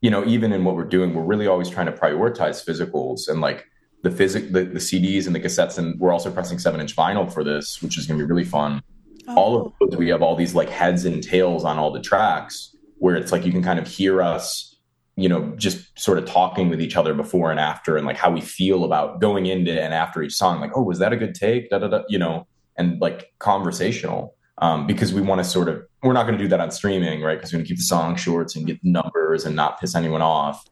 you 0.00 0.10
know 0.10 0.24
even 0.24 0.52
in 0.52 0.64
what 0.64 0.76
we're 0.76 0.84
doing 0.84 1.12
we're 1.14 1.22
really 1.22 1.46
always 1.46 1.68
trying 1.68 1.86
to 1.86 1.92
prioritize 1.92 2.64
physicals 2.64 3.28
and 3.28 3.40
like 3.40 3.66
the 4.02 4.10
physic 4.10 4.52
the, 4.52 4.64
the 4.64 4.78
CDs 4.78 5.26
and 5.26 5.34
the 5.34 5.40
cassettes, 5.40 5.78
and 5.78 5.98
we're 6.00 6.12
also 6.12 6.30
pressing 6.30 6.58
seven 6.58 6.80
inch 6.80 6.96
vinyl 6.96 7.30
for 7.30 7.44
this, 7.44 7.82
which 7.82 7.98
is 7.98 8.06
going 8.06 8.18
to 8.18 8.24
be 8.24 8.28
really 8.28 8.44
fun. 8.44 8.82
Oh. 9.28 9.34
All 9.36 9.66
of 9.66 9.72
those, 9.80 9.98
we 9.98 10.08
have 10.08 10.22
all 10.22 10.36
these 10.36 10.54
like 10.54 10.68
heads 10.68 11.04
and 11.04 11.22
tails 11.22 11.64
on 11.64 11.78
all 11.78 11.92
the 11.92 12.00
tracks, 12.00 12.74
where 12.98 13.16
it's 13.16 13.32
like 13.32 13.44
you 13.44 13.52
can 13.52 13.62
kind 13.62 13.78
of 13.78 13.86
hear 13.86 14.22
us, 14.22 14.76
you 15.16 15.28
know, 15.28 15.54
just 15.56 15.98
sort 15.98 16.18
of 16.18 16.24
talking 16.24 16.70
with 16.70 16.80
each 16.80 16.96
other 16.96 17.12
before 17.12 17.50
and 17.50 17.60
after, 17.60 17.96
and 17.96 18.06
like 18.06 18.16
how 18.16 18.30
we 18.30 18.40
feel 18.40 18.84
about 18.84 19.20
going 19.20 19.46
into 19.46 19.70
and 19.70 19.92
after 19.92 20.22
each 20.22 20.34
song. 20.34 20.60
Like, 20.60 20.76
oh, 20.76 20.82
was 20.82 20.98
that 20.98 21.12
a 21.12 21.16
good 21.16 21.34
take? 21.34 21.70
Da 21.70 21.78
da 21.78 21.88
da. 21.88 22.02
You 22.08 22.18
know, 22.18 22.46
and 22.76 23.00
like 23.00 23.32
conversational. 23.38 24.34
Um, 24.62 24.86
because 24.86 25.14
we 25.14 25.22
want 25.22 25.38
to 25.38 25.44
sort 25.44 25.70
of 25.70 25.82
we're 26.02 26.12
not 26.12 26.24
going 26.24 26.36
to 26.36 26.44
do 26.44 26.48
that 26.48 26.60
on 26.60 26.70
streaming, 26.70 27.22
right? 27.22 27.36
Because 27.38 27.50
we're 27.50 27.58
going 27.58 27.64
to 27.64 27.68
keep 27.68 27.78
the 27.78 27.84
song 27.84 28.14
shorts 28.14 28.56
and 28.56 28.66
get 28.66 28.78
numbers 28.82 29.46
and 29.46 29.56
not 29.56 29.80
piss 29.80 29.94
anyone 29.94 30.20
off. 30.20 30.66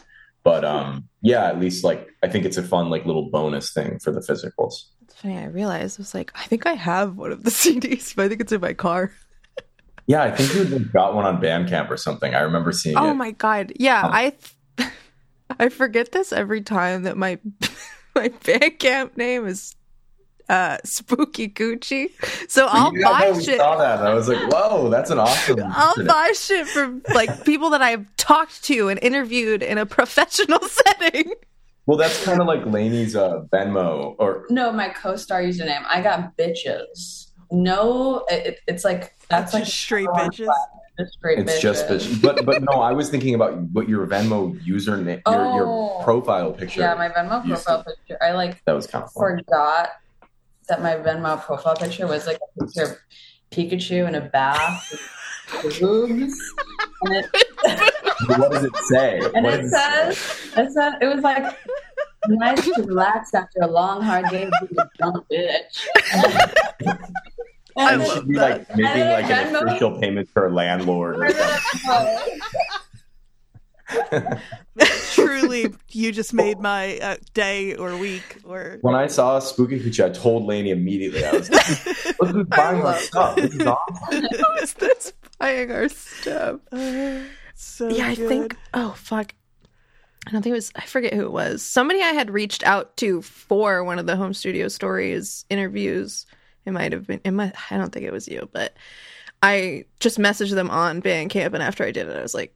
But 0.49 0.65
um, 0.65 1.07
yeah, 1.21 1.45
at 1.47 1.61
least 1.61 1.85
like 1.85 2.09
I 2.23 2.29
think 2.29 2.47
it's 2.47 2.57
a 2.57 2.63
fun 2.63 2.89
like 2.89 3.05
little 3.05 3.29
bonus 3.29 3.71
thing 3.71 3.99
for 3.99 4.11
the 4.11 4.21
physicals. 4.21 4.85
It's 5.03 5.15
funny. 5.15 5.37
I 5.37 5.45
realized 5.45 6.01
I 6.01 6.01
was 6.01 6.15
like, 6.15 6.33
I 6.35 6.45
think 6.45 6.65
I 6.67 6.73
have 6.73 7.19
one 7.19 7.33
of 7.33 7.45
the 7.45 7.51
CDs, 7.51 8.17
but 8.17 8.25
I 8.25 8.29
think 8.31 8.41
it's 8.41 8.53
in 8.53 8.63
my 8.63 8.73
car. 8.73 9.13
yeah, 10.07 10.23
I 10.23 10.31
think 10.31 10.71
you 10.71 10.79
got 10.87 11.15
one 11.15 11.27
on 11.27 11.39
Bandcamp 11.39 11.91
or 11.91 11.99
something. 11.99 12.35
I 12.35 12.41
remember 12.41 12.73
seeing 12.73 12.97
oh 12.97 13.11
it. 13.11 13.15
my 13.15 13.33
god! 13.33 13.75
Yeah, 13.77 14.01
um, 14.01 14.11
I 14.11 14.33
I 15.59 15.69
forget 15.69 16.13
this 16.13 16.33
every 16.33 16.63
time 16.63 17.03
that 17.03 17.19
my 17.19 17.39
my 18.15 18.31
Bandcamp 18.31 19.19
name 19.19 19.47
is 19.47 19.77
uh, 20.49 20.79
spooky 20.85 21.49
Gucci. 21.49 22.11
So 22.49 22.67
I'll 22.71 22.97
yeah, 22.97 23.11
buy 23.11 23.31
no, 23.31 23.41
shit. 23.41 23.59
Saw 23.59 23.77
that. 23.77 24.05
I 24.05 24.15
was 24.15 24.29
like, 24.29 24.51
whoa, 24.51 24.89
that's 24.89 25.11
an 25.11 25.19
awesome. 25.19 25.61
I'll 25.65 26.05
buy 26.05 26.33
shit 26.35 26.67
from 26.69 27.03
like 27.15 27.45
people 27.45 27.71
that 27.71 27.83
I've 27.83 28.05
talked 28.17 28.65
to 28.65 28.89
and 28.89 28.99
interviewed 29.03 29.63
in 29.63 29.79
a 29.79 29.87
professional 29.87 30.61
setting. 30.61 31.33
Well, 31.87 31.97
that's 31.97 32.23
kind 32.23 32.41
of 32.41 32.47
like 32.47 32.67
Lainey's 32.67 33.17
uh, 33.17 33.45
Venmo 33.51 34.15
or 34.19 34.45
no, 34.51 34.71
my 34.73 34.91
co-star 34.91 35.41
username. 35.41 35.85
I 35.89 36.03
got 36.03 36.37
bitches. 36.37 37.29
No, 37.51 38.27
it, 38.29 38.59
it's 38.67 38.85
like 38.85 39.15
that's 39.31 39.55
like 39.55 39.65
straight 39.65 40.09
bitches. 40.09 40.53
Straight 41.13 41.39
it's 41.39 41.55
bitches. 41.55 41.61
just 41.61 41.87
bitches. 41.87 42.21
But 42.21 42.45
but 42.45 42.63
no, 42.63 42.83
I 42.83 42.93
was 42.93 43.09
thinking 43.09 43.35
about 43.35 43.57
what 43.73 43.89
your 43.89 44.07
Venmo 44.07 44.61
username, 44.67 45.23
oh, 45.25 45.33
your, 45.33 45.55
your 45.55 45.67
oh. 45.67 46.03
profile 46.05 46.53
picture. 46.53 46.81
Yeah, 46.81 46.95
my 46.95 47.09
Venmo 47.09 47.47
profile 47.47 47.85
to, 47.85 47.91
picture. 47.91 48.23
I 48.23 48.33
like 48.33 48.63
that 48.67 48.73
was 48.73 48.87
kind 48.87 49.05
of 49.05 49.13
fun. 49.13 49.39
forgot 49.39 49.93
that 50.69 50.83
my 50.83 50.95
Venmo 50.95 51.43
profile 51.43 51.77
picture 51.77 52.07
was 52.07 52.27
like 52.27 52.39
a 52.39 52.65
picture 52.65 52.83
of 52.85 52.97
Pikachu 53.51 54.07
in 54.07 54.15
a 54.15 54.21
bath 54.21 54.93
with 55.65 55.81
boobs. 55.81 56.35
And 57.03 57.15
it, 57.15 57.27
what 58.27 58.51
does 58.51 58.65
it 58.65 58.77
say? 58.89 59.21
And 59.35 59.45
what 59.45 59.61
it 59.61 59.71
says, 59.71 60.53
it? 60.57 60.67
it 60.67 60.73
said, 60.73 60.93
it 61.01 61.07
was 61.07 61.23
like, 61.23 61.57
nice 62.29 62.63
to 62.65 62.83
relax 62.83 63.35
after 63.35 63.61
a 63.63 63.67
long, 63.67 64.03
hard 64.03 64.27
day 64.31 64.45
of 64.45 64.53
being 64.61 64.79
a 64.79 64.89
dumb 64.99 65.25
bitch. 65.31 66.99
And 67.79 68.03
I 68.03 68.05
should 68.13 68.27
be 68.27 68.35
like 68.35 68.69
making 68.77 69.07
like 69.07 69.31
an 69.31 69.55
official 69.55 70.01
payment 70.01 70.29
for 70.31 70.49
a 70.49 70.51
landlord 70.53 71.17
or 71.19 71.31
something. 71.31 72.41
Truly, 75.13 75.75
you 75.91 76.13
just 76.13 76.33
made 76.35 76.61
my 76.61 76.99
uh, 76.99 77.17
day 77.35 77.75
or 77.75 77.97
week. 77.97 78.39
Or 78.45 78.79
when 78.83 78.95
I 78.95 79.07
saw 79.07 79.39
Spooky 79.39 79.81
Coochie, 79.81 80.05
I 80.05 80.11
told 80.11 80.45
Lainey 80.45 80.71
immediately. 80.71 81.25
I 81.25 81.33
was 81.33 81.51
like, 81.51 82.21
"Look 82.21 82.31
who's 82.31 82.47
buying 82.47 82.83
our 82.83 82.99
stuff! 82.99 83.37
This 83.37 83.55
is 83.55 83.67
awesome." 83.67 84.23
Who 84.23 84.63
is 84.63 84.75
this 84.75 85.13
buying 85.39 85.71
our 85.71 85.89
stuff? 85.89 86.61
so 87.55 87.89
yeah, 87.89 88.15
good. 88.15 88.25
I 88.25 88.29
think. 88.29 88.57
Oh 88.75 88.93
fuck! 88.97 89.35
I 90.29 90.31
don't 90.31 90.43
think 90.43 90.53
it 90.53 90.57
was, 90.57 90.73
I 90.77 90.85
forget 90.85 91.15
who 91.15 91.23
it 91.23 91.33
was. 91.33 91.63
Somebody 91.63 92.03
I 92.03 92.13
had 92.13 92.31
reached 92.31 92.63
out 92.65 92.97
to 92.99 93.23
for 93.23 93.83
one 93.83 93.99
of 93.99 94.07
the 94.07 94.17
home 94.17 94.35
studio 94.35 94.69
stories 94.69 95.47
interviews. 95.49 96.27
It 96.67 96.73
might 96.73 96.93
have 96.93 97.07
been, 97.07 97.21
it 97.25 97.31
might, 97.31 97.55
I 97.71 97.79
don't 97.79 97.91
think 97.91 98.05
it 98.05 98.13
was 98.13 98.29
you, 98.29 98.47
but 98.53 98.77
I 99.43 99.87
just 100.01 100.19
messaged 100.19 100.55
them 100.55 100.69
on 100.69 101.01
Bandcamp. 101.01 101.55
And 101.55 101.63
after 101.63 101.83
I 101.83 101.93
did 101.93 102.09
it, 102.09 102.17
I 102.17 102.21
was 102.21 102.35
like, 102.35 102.55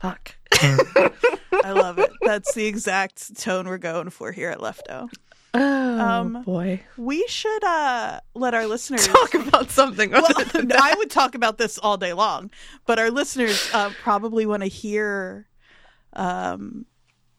fuck. 0.00 0.34
I 0.52 1.72
love 1.72 1.98
it. 1.98 2.10
That's 2.22 2.54
the 2.54 2.66
exact 2.66 3.38
tone 3.40 3.66
we're 3.68 3.78
going 3.78 4.10
for 4.10 4.32
here 4.32 4.50
at 4.50 4.58
Lefto. 4.58 5.08
Oh, 5.54 5.98
Um, 6.00 6.42
boy. 6.42 6.82
We 6.96 7.26
should 7.28 7.64
uh 7.64 8.20
let 8.34 8.54
our 8.54 8.66
listeners 8.66 9.06
Talk 9.06 9.34
about 9.34 9.70
something. 9.70 10.10
well, 10.10 10.26
than 10.52 10.68
that. 10.68 10.80
I 10.80 10.94
would 10.96 11.10
talk 11.10 11.34
about 11.34 11.58
this 11.58 11.78
all 11.78 11.96
day 11.96 12.12
long, 12.12 12.50
but 12.86 12.98
our 12.98 13.10
listeners 13.10 13.70
uh, 13.72 13.90
probably 14.02 14.44
want 14.46 14.62
to 14.62 14.68
hear 14.68 15.46
um, 16.12 16.84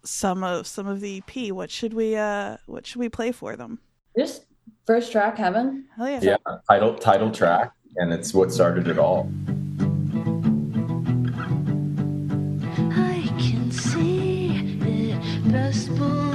some 0.04 0.43
of 0.43 0.65
some 0.65 0.88
of 0.88 1.02
the 1.02 1.22
EP. 1.28 1.52
What 1.52 1.69
should 1.69 1.93
we 1.93 2.15
uh, 2.15 2.58
What 2.65 2.88
should 2.88 3.00
we 3.00 3.10
play 3.10 3.32
for 3.32 3.56
them? 3.56 3.80
Just 4.17 4.45
first 4.88 5.12
track, 5.12 5.38
Heaven. 5.38 5.86
Hell 5.95 6.10
yeah! 6.10 6.19
Yeah, 6.22 6.36
title 6.69 6.95
title 6.95 7.32
track, 7.32 7.72
and 7.98 8.12
it's 8.12 8.34
what 8.34 8.52
started 8.52 8.88
it 8.88 8.98
all. 8.98 9.30
It, 15.56 16.29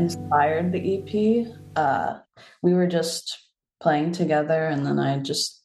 inspired 0.00 0.72
the 0.72 0.82
EP. 0.96 1.46
Uh, 1.76 2.18
we 2.62 2.74
were 2.74 2.86
just 2.86 3.50
playing 3.80 4.12
together, 4.12 4.66
and 4.66 4.84
then 4.84 4.98
I 4.98 5.18
just 5.18 5.62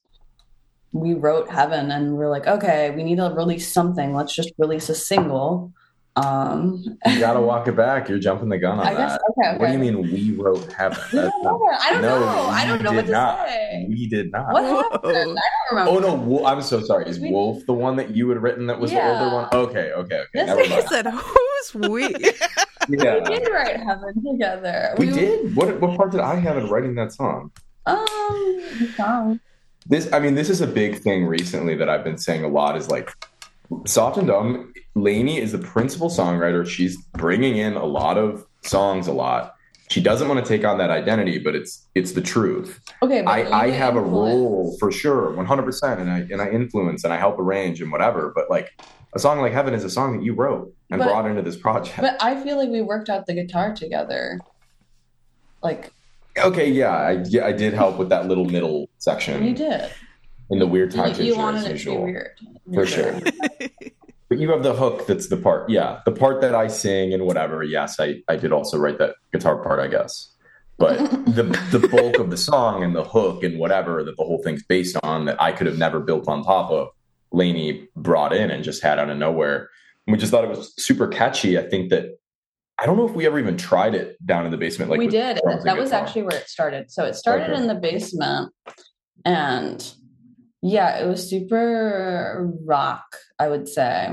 we 0.91 1.13
wrote 1.13 1.49
Heaven, 1.49 1.91
and 1.91 2.15
we're 2.15 2.29
like, 2.29 2.47
okay, 2.47 2.91
we 2.91 3.03
need 3.03 3.17
to 3.17 3.33
release 3.35 3.71
something. 3.71 4.13
Let's 4.13 4.35
just 4.35 4.53
release 4.57 4.89
a 4.89 4.95
single. 4.95 5.73
Um, 6.17 6.81
You 7.05 7.19
gotta 7.19 7.41
walk 7.41 7.67
it 7.67 7.75
back. 7.75 8.07
You're 8.07 8.19
jumping 8.19 8.47
the 8.47 8.57
gun 8.57 8.79
on 8.79 8.87
I 8.87 8.93
that. 8.93 8.97
guess 8.97 9.19
okay. 9.31 9.49
okay. 9.49 9.57
What 9.57 9.67
do 9.67 9.73
you 9.73 9.79
mean 9.79 10.01
we 10.01 10.31
wrote 10.31 10.71
heaven? 10.71 10.97
We 11.11 11.19
don't 11.19 11.43
know. 11.43 11.69
I 11.81 11.89
don't 11.91 12.01
no, 12.01 12.19
know. 12.19 12.39
I 12.47 12.65
don't 12.65 12.81
know 12.81 12.91
did 12.91 12.95
what 12.97 13.05
to 13.07 13.11
not. 13.11 13.47
say. 13.47 13.85
We 13.89 14.07
did 14.07 14.31
not. 14.31 14.53
What 14.53 14.63
happened? 14.63 15.05
I 15.13 15.13
don't 15.13 15.37
remember. 15.71 15.91
Oh 15.91 15.99
no, 15.99 16.13
Wo- 16.15 16.45
I'm 16.45 16.61
so 16.61 16.79
sorry. 16.81 17.09
Is 17.09 17.19
We- 17.19 17.31
Wolf 17.31 17.65
the 17.65 17.73
one 17.73 17.97
that 17.97 18.15
you 18.15 18.29
had 18.29 18.41
written 18.41 18.65
that 18.67 18.79
was 18.79 18.93
Yeah. 18.93 19.07
the 19.13 19.23
older 19.25 19.35
one? 19.35 19.49
Okay, 19.51 19.91
okay, 19.91 20.15
okay. 20.19 20.25
Yes, 20.33 20.47
Never 20.47 20.63
He 20.63 20.69
mind. 20.69 20.87
said, 20.87 21.05
"Who's 21.07 21.75
we?" 21.89 22.15
We 22.87 22.97
did 22.97 23.47
write 23.51 23.77
Heaven 23.77 24.23
together. 24.23 24.93
We 24.97 25.09
did. 25.09 25.55
What 25.55 25.81
what 25.81 25.97
part 25.97 26.11
did 26.11 26.21
I 26.21 26.35
have 26.35 26.55
in 26.57 26.69
writing 26.69 26.93
that 26.95 27.11
song? 27.13 27.51
Um, 27.87 28.61
song. 28.95 29.39
This, 29.87 30.11
I 30.13 30.19
mean, 30.19 30.35
this 30.35 30.49
is 30.49 30.61
a 30.61 30.67
big 30.67 30.99
thing 30.99 31.25
recently 31.25 31.75
that 31.75 31.89
I've 31.89 32.03
been 32.03 32.17
saying 32.17 32.43
a 32.43 32.47
lot. 32.47 32.77
Is 32.77 32.89
like, 32.89 33.11
Soft 33.85 34.17
and 34.17 34.27
Dumb. 34.27 34.71
Lainey 34.95 35.39
is 35.39 35.51
the 35.51 35.57
principal 35.57 36.09
songwriter. 36.09 36.65
She's 36.67 36.97
bringing 37.13 37.57
in 37.57 37.73
a 37.73 37.85
lot 37.85 38.17
of 38.17 38.45
songs, 38.63 39.07
a 39.07 39.11
lot. 39.13 39.53
She 39.89 40.01
doesn't 40.01 40.27
want 40.27 40.43
to 40.43 40.45
take 40.47 40.65
on 40.65 40.79
that 40.79 40.89
identity, 40.89 41.37
but 41.37 41.53
it's 41.55 41.85
it's 41.93 42.13
the 42.13 42.21
truth. 42.21 42.79
Okay, 43.03 43.21
but 43.21 43.29
I, 43.29 43.65
I 43.65 43.69
have 43.69 43.95
a 43.95 44.01
role 44.01 44.75
for 44.79 44.91
sure, 44.91 45.31
one 45.31 45.45
hundred 45.45 45.63
percent, 45.63 45.99
and 45.99 46.09
I 46.09 46.19
and 46.31 46.41
I 46.41 46.49
influence 46.49 47.03
and 47.03 47.13
I 47.13 47.17
help 47.17 47.37
arrange 47.37 47.81
and 47.81 47.91
whatever. 47.91 48.31
But 48.33 48.49
like 48.49 48.71
a 49.13 49.19
song 49.19 49.41
like 49.41 49.53
Heaven 49.53 49.73
is 49.75 49.83
a 49.83 49.89
song 49.89 50.17
that 50.17 50.25
you 50.25 50.33
wrote 50.33 50.73
and 50.89 50.99
But- 50.99 51.07
brought 51.09 51.27
into 51.27 51.41
this 51.43 51.55
project. 51.57 51.97
But 52.01 52.17
I 52.23 52.41
feel 52.43 52.57
like 52.57 52.69
we 52.69 52.81
worked 52.81 53.09
out 53.09 53.27
the 53.27 53.33
guitar 53.35 53.75
together. 53.75 54.39
Like 55.61 55.91
okay, 56.37 56.69
yeah, 56.71 56.89
I 56.95 57.11
yeah, 57.27 57.45
I 57.45 57.51
did 57.51 57.73
help 57.73 57.97
with 57.99 58.09
that 58.09 58.27
little 58.27 58.45
middle 58.45 58.89
section. 58.97 59.43
you 59.45 59.53
did. 59.53 59.91
in 60.49 60.57
the 60.59 60.67
weird 60.67 60.91
time 60.91 61.13
You, 61.15 61.25
you 61.25 61.37
wanted 61.37 61.65
it 61.69 61.77
to 61.79 61.85
be 61.91 61.97
weird. 61.97 62.31
For 62.73 62.85
sure. 62.87 63.19
But 64.27 64.39
you 64.39 64.49
have 64.51 64.63
the 64.63 64.73
hook 64.73 65.05
that's 65.05 65.27
the 65.29 65.37
part, 65.37 65.69
yeah, 65.69 65.99
the 66.05 66.11
part 66.11 66.41
that 66.41 66.55
I 66.55 66.67
sing 66.67 67.13
and 67.13 67.25
whatever. 67.25 67.63
Yes, 67.63 67.99
I 67.99 68.21
I 68.27 68.35
did 68.37 68.51
also 68.51 68.77
write 68.77 68.97
that 68.97 69.15
guitar 69.31 69.57
part, 69.57 69.79
I 69.79 69.87
guess. 69.87 70.31
But 70.77 70.97
the 71.25 71.43
the 71.71 71.87
bulk 71.87 72.17
of 72.19 72.31
the 72.31 72.37
song 72.37 72.83
and 72.83 72.95
the 72.95 73.03
hook 73.03 73.43
and 73.43 73.59
whatever 73.59 74.03
that 74.03 74.17
the 74.17 74.23
whole 74.23 74.41
thing's 74.43 74.63
based 74.63 74.97
on 75.03 75.25
that 75.25 75.41
I 75.41 75.51
could 75.51 75.67
have 75.67 75.77
never 75.77 75.99
built 75.99 76.27
on 76.27 76.43
top 76.43 76.71
of, 76.71 76.89
Lainey 77.31 77.87
brought 77.95 78.33
in 78.33 78.49
and 78.49 78.63
just 78.63 78.81
had 78.81 78.97
out 78.99 79.09
of 79.09 79.17
nowhere. 79.17 79.69
And 80.07 80.13
we 80.13 80.19
just 80.19 80.31
thought 80.31 80.43
it 80.43 80.49
was 80.49 80.73
super 80.81 81.07
catchy. 81.07 81.57
I 81.57 81.63
think 81.63 81.89
that 81.91 82.17
I 82.77 82.85
don't 82.85 82.97
know 82.97 83.07
if 83.07 83.13
we 83.15 83.25
ever 83.25 83.39
even 83.39 83.57
tried 83.57 83.95
it 83.95 84.17
down 84.25 84.45
in 84.45 84.51
the 84.51 84.57
basement. 84.57 84.91
Like 84.91 84.99
we 84.99 85.07
did. 85.07 85.37
That 85.45 85.77
was 85.77 85.89
guitar. 85.91 86.01
actually 86.05 86.23
where 86.23 86.35
it 86.37 86.49
started. 86.49 86.91
So 86.91 87.05
it 87.05 87.13
started 87.15 87.51
Okay. 87.51 87.61
in 87.61 87.67
the 87.67 87.75
basement, 87.75 88.51
and 89.23 89.93
yeah, 90.65 90.97
it 90.97 91.07
was 91.07 91.29
super 91.29 92.51
rock. 92.63 93.17
I 93.39 93.49
would 93.49 93.67
say. 93.67 94.09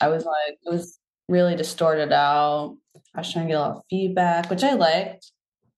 I 0.00 0.08
was 0.08 0.24
like, 0.24 0.58
it 0.64 0.70
was 0.70 0.98
really 1.28 1.56
distorted 1.56 2.12
out. 2.12 2.76
I 3.14 3.20
was 3.20 3.32
trying 3.32 3.46
to 3.46 3.52
get 3.52 3.58
a 3.58 3.60
lot 3.60 3.76
of 3.76 3.82
feedback, 3.88 4.50
which 4.50 4.62
I 4.62 4.74
liked. 4.74 5.30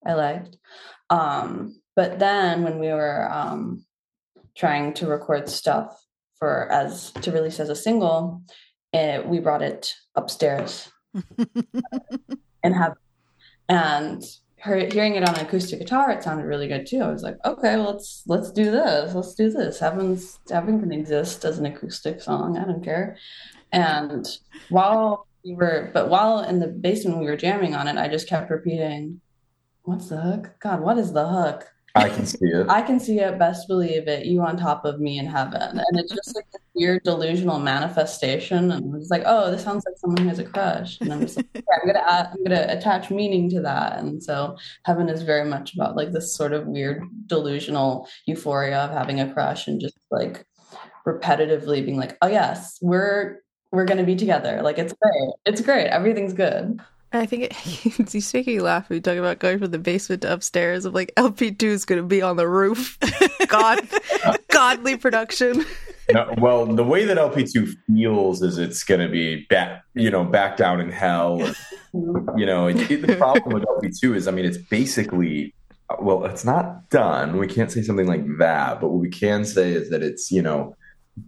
I 0.05 0.15
liked. 0.15 0.57
Um, 1.11 1.81
but 1.95 2.19
then 2.19 2.65
when 2.65 2.79
we 2.79 2.89
were 2.89 3.31
um, 3.31 3.85
trying 4.57 4.95
to 4.95 5.07
record 5.07 5.49
stuff 5.49 5.97
for 6.39 6.71
as 6.71 7.13
to 7.13 7.31
release 7.31 7.61
as 7.61 7.69
a 7.69 7.77
single, 7.77 8.43
it, 8.93 9.27
we 9.27 9.39
brought 9.39 9.63
it 9.63 9.95
upstairs 10.17 10.89
and 12.63 12.75
have 12.75 12.95
and 13.69 14.23
her, 14.61 14.87
hearing 14.87 15.15
it 15.15 15.29
on 15.29 15.35
acoustic 15.37 15.79
guitar, 15.79 16.11
it 16.11 16.23
sounded 16.23 16.45
really 16.45 16.69
good 16.69 16.87
too. 16.87 17.01
I 17.01 17.11
was 17.11 17.23
like, 17.23 17.37
okay, 17.45 17.77
let's 17.77 18.23
let's 18.27 18.51
do 18.51 18.71
this. 18.71 19.15
Let's 19.15 19.35
do 19.35 19.51
this. 19.51 19.79
Heaven's 19.79 20.39
Heaven 20.51 20.81
can 20.81 20.93
exist 20.93 21.45
as 21.45 21.59
an 21.59 21.67
acoustic 21.67 22.21
song. 22.21 22.59
I 22.59 22.65
don't 22.65 22.85
care. 22.85 23.17
And 23.73 24.27
while 24.69 25.27
we 25.45 25.55
were, 25.55 25.91
but 25.93 26.09
while 26.09 26.43
in 26.43 26.59
the 26.59 26.69
basement 26.69 27.19
we 27.19 27.27
were 27.27 27.37
jamming 27.37 27.75
on 27.75 27.89
it, 27.89 27.97
I 27.97 28.09
just 28.09 28.29
kept 28.29 28.51
repeating, 28.51 29.21
"What's 29.83 30.09
the 30.09 30.21
hook? 30.21 30.51
God, 30.61 30.81
what 30.81 30.99
is 30.99 31.13
the 31.13 31.29
hook? 31.29 31.67
I 31.99 32.09
can 32.09 32.27
see 32.27 32.47
it. 32.47 32.69
I 32.69 32.83
can 32.83 33.01
see 33.01 33.21
it. 33.21 33.39
Best 33.39 33.69
believe 33.69 34.09
it. 34.09 34.27
You 34.27 34.43
on 34.43 34.57
top 34.57 34.85
of 34.85 35.01
me 35.01 35.19
in 35.19 35.27
heaven." 35.27 35.61
And 35.63 35.99
it's 35.99 36.15
just 36.15 36.35
like 36.35 36.51
this 36.53 36.63
weird 36.75 37.03
delusional 37.05 37.59
manifestation. 37.59 38.71
And 38.71 38.95
I 38.95 38.99
was 38.99 39.11
like, 39.11 39.23
"Oh, 39.27 39.51
this 39.51 39.63
sounds 39.63 39.85
like 39.87 39.97
someone 39.99 40.23
who 40.23 40.29
has 40.29 40.39
a 40.39 40.45
crush." 40.45 41.01
And 41.01 41.13
I'm 41.13 41.21
just 41.21 41.37
like, 41.37 41.47
"Okay, 41.57 41.65
"I'm 41.81 41.87
gonna 41.87 42.05
add, 42.07 42.29
I'm 42.33 42.45
gonna 42.45 42.67
attach 42.69 43.11
meaning 43.11 43.51
to 43.51 43.61
that." 43.63 43.99
And 43.99 44.23
so 44.23 44.57
heaven 44.85 45.09
is 45.09 45.23
very 45.23 45.49
much 45.49 45.75
about 45.75 45.97
like 45.97 46.13
this 46.13 46.35
sort 46.35 46.53
of 46.53 46.67
weird 46.67 47.03
delusional 47.27 48.09
euphoria 48.27 48.79
of 48.79 48.91
having 48.91 49.21
a 49.21 49.33
crush 49.33 49.67
and 49.67 49.81
just 49.81 49.99
like 50.11 50.47
repetitively 51.07 51.85
being 51.85 51.97
like, 51.97 52.17
"Oh 52.23 52.29
yes, 52.29 52.79
we're." 52.81 53.41
We're 53.71 53.85
gonna 53.85 54.03
be 54.03 54.17
together. 54.17 54.63
Like 54.63 54.79
it's 54.79 54.95
great. 54.95 55.31
It's 55.45 55.61
great. 55.61 55.89
Everything's 55.89 56.33
good. 56.33 56.81
I 57.13 57.27
think 57.27 57.45
it, 57.45 57.53
he's 58.13 58.33
making 58.35 58.55
you 58.55 58.63
laugh. 58.63 58.89
We 58.89 59.01
talk 59.01 59.17
about 59.17 59.39
going 59.39 59.59
from 59.59 59.71
the 59.71 59.79
basement 59.79 60.23
to 60.23 60.33
upstairs. 60.33 60.85
Of 60.85 60.95
like 60.95 61.13
LP 61.17 61.53
two 61.53 61.69
is 61.69 61.85
going 61.85 62.01
to 62.01 62.07
be 62.07 62.23
on 62.23 62.37
the 62.37 62.49
roof. 62.49 62.99
God, 63.49 63.87
godly 64.49 64.97
production. 64.97 65.65
No, 66.13 66.35
well, 66.39 66.65
the 66.65 66.85
way 66.85 67.05
that 67.05 67.19
LP2 67.19 67.75
feels 67.87 68.41
is 68.41 68.57
it's 68.57 68.83
going 68.83 69.01
to 69.01 69.11
be 69.11 69.45
back, 69.51 69.83
you 69.93 70.11
know, 70.11 70.25
back 70.25 70.57
down 70.57 70.81
in 70.81 70.91
hell. 70.91 71.39
You 71.93 72.47
know, 72.47 72.73
the 72.73 73.17
problem 73.19 73.55
with 73.55 73.65
LP2 73.65 74.17
is, 74.17 74.27
I 74.27 74.31
mean, 74.31 74.47
it's 74.47 74.57
basically, 74.57 75.55
well, 76.01 76.25
it's 76.25 76.47
not 76.47 76.89
done. 76.89 77.37
We 77.37 77.47
can't 77.47 77.71
say 77.71 77.83
something 77.83 78.07
like 78.07 78.25
that, 78.39 78.81
but 78.81 78.89
what 78.89 79.01
we 79.01 79.11
can 79.11 79.45
say 79.45 79.73
is 79.73 79.91
that 79.91 80.03
it's, 80.03 80.31
you 80.31 80.41
know, 80.41 80.75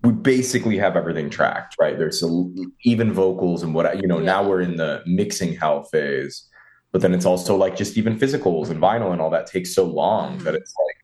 we 0.02 0.12
basically 0.12 0.76
have 0.78 0.96
everything 0.96 1.30
tracked, 1.30 1.76
right? 1.80 1.98
There's 1.98 2.22
a, 2.22 2.44
even 2.84 3.12
vocals 3.12 3.62
and 3.62 3.74
what, 3.74 4.00
you 4.00 4.06
know, 4.06 4.18
now 4.18 4.46
we're 4.46 4.60
in 4.60 4.76
the 4.76 5.02
mixing 5.06 5.54
hell 5.56 5.84
phase, 5.84 6.48
but 6.92 7.02
then 7.02 7.14
it's 7.14 7.24
also 7.24 7.56
like 7.56 7.76
just 7.76 7.96
even 7.96 8.18
physicals 8.18 8.70
and 8.70 8.80
vinyl 8.80 9.12
and 9.12 9.20
all 9.20 9.30
that 9.30 9.46
takes 9.46 9.74
so 9.74 9.84
long 9.84 10.38
that 10.38 10.54
it's 10.54 10.74
like, 10.86 10.96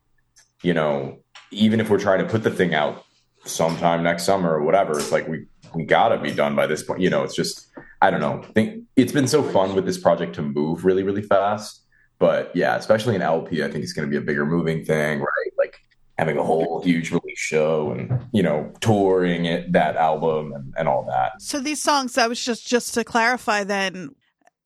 you 0.63 0.73
know, 0.73 1.19
even 1.51 1.79
if 1.79 1.89
we're 1.89 1.99
trying 1.99 2.19
to 2.19 2.25
put 2.25 2.43
the 2.43 2.51
thing 2.51 2.73
out 2.73 3.05
sometime 3.45 4.03
next 4.03 4.23
summer 4.23 4.53
or 4.53 4.63
whatever, 4.63 4.97
it's 4.99 5.11
like 5.11 5.27
we 5.27 5.45
we 5.73 5.83
gotta 5.83 6.17
be 6.19 6.31
done 6.31 6.55
by 6.55 6.67
this 6.67 6.83
point. 6.83 7.01
You 7.01 7.09
know, 7.09 7.23
it's 7.23 7.35
just 7.35 7.67
I 8.01 8.11
don't 8.11 8.19
know. 8.19 8.41
I 8.43 8.51
think 8.51 8.83
it's 8.95 9.11
been 9.11 9.27
so 9.27 9.43
fun 9.43 9.75
with 9.75 9.85
this 9.85 9.97
project 9.97 10.35
to 10.35 10.41
move 10.41 10.85
really, 10.85 11.03
really 11.03 11.21
fast. 11.21 11.83
But 12.19 12.55
yeah, 12.55 12.75
especially 12.75 13.15
in 13.15 13.21
LP, 13.21 13.63
I 13.63 13.71
think 13.71 13.83
it's 13.83 13.93
gonna 13.93 14.07
be 14.07 14.17
a 14.17 14.21
bigger 14.21 14.45
moving 14.45 14.83
thing, 14.83 15.19
right? 15.19 15.46
Having 16.17 16.37
a 16.37 16.43
whole 16.43 16.81
huge 16.83 17.11
release 17.11 17.37
show 17.37 17.91
and 17.91 18.25
you 18.31 18.41
know 18.41 18.73
touring 18.79 19.45
it 19.45 19.71
that 19.73 19.95
album 19.95 20.51
and, 20.53 20.73
and 20.77 20.87
all 20.87 21.03
that. 21.05 21.41
So 21.41 21.59
these 21.59 21.81
songs, 21.81 22.13
that 22.13 22.27
was 22.27 22.43
just 22.43 22.67
just 22.67 22.93
to 22.95 23.03
clarify. 23.03 23.63
Then 23.63 24.15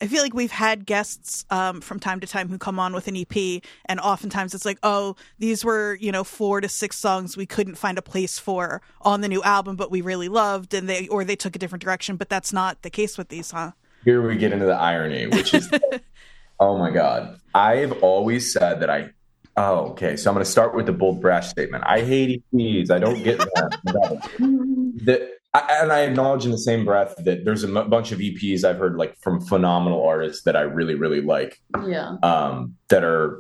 I 0.02 0.08
feel 0.08 0.24
like 0.24 0.34
we've 0.34 0.52
had 0.52 0.88
guests 0.88 1.46
um, 1.52 1.80
from 1.80 2.00
time 2.00 2.22
to 2.22 2.28
time 2.28 2.50
who 2.50 2.58
come 2.58 2.80
on 2.80 2.92
with 2.94 3.08
an 3.08 3.16
EP, 3.16 3.62
and 3.86 4.00
oftentimes 4.00 4.56
it's 4.56 4.66
like, 4.66 4.80
oh, 4.82 5.16
these 5.38 5.64
were 5.64 5.96
you 6.02 6.12
know 6.12 6.24
four 6.24 6.60
to 6.60 6.68
six 6.68 6.98
songs 6.98 7.38
we 7.38 7.46
couldn't 7.46 7.76
find 7.76 7.98
a 8.00 8.02
place 8.02 8.40
for 8.40 8.82
on 9.02 9.22
the 9.22 9.28
new 9.28 9.44
album, 9.44 9.76
but 9.76 9.92
we 9.92 10.02
really 10.02 10.28
loved, 10.28 10.74
and 10.74 10.90
they 10.90 11.08
or 11.10 11.24
they 11.24 11.36
took 11.36 11.56
a 11.56 11.60
different 11.60 11.84
direction. 11.84 12.16
But 12.16 12.30
that's 12.30 12.52
not 12.52 12.82
the 12.82 12.90
case 12.90 13.18
with 13.18 13.30
these, 13.30 13.52
huh? 13.52 13.72
Here 14.04 14.26
we 14.26 14.36
get 14.38 14.52
into 14.52 14.66
the 14.66 14.74
irony, 14.74 15.28
which 15.28 15.54
is 15.54 15.70
oh 16.60 16.78
my 16.78 16.90
god. 16.90 17.40
I've 17.54 17.92
always 18.02 18.52
said 18.52 18.80
that 18.80 18.90
I 18.90 19.12
oh 19.58 19.90
okay, 19.92 20.16
so 20.16 20.30
I'm 20.30 20.36
gonna 20.36 20.46
start 20.46 20.76
with 20.76 20.86
the 20.86 20.94
bold 20.94 21.22
brash 21.22 21.48
statement. 21.50 21.84
I 21.88 22.02
hate 22.02 22.44
EPs. 22.54 22.90
I 22.92 23.00
don't 23.00 23.22
get 23.24 23.38
that 23.40 24.30
I, 25.54 25.80
and 25.82 25.92
I 25.92 26.02
acknowledge 26.02 26.46
in 26.46 26.52
the 26.52 26.58
same 26.58 26.86
breath 26.86 27.14
that 27.26 27.44
there's 27.44 27.64
a 27.66 27.68
m- 27.68 27.90
bunch 27.90 28.12
of 28.14 28.20
EPs 28.20 28.64
I've 28.64 28.78
heard 28.78 28.96
like 28.96 29.18
from 29.20 29.42
phenomenal 29.42 30.02
artists 30.06 30.44
that 30.44 30.56
I 30.56 30.62
really 30.62 30.96
really 30.96 31.22
like 31.22 31.60
Yeah. 31.86 32.16
um, 32.24 32.76
that 32.90 33.04
are 33.04 33.40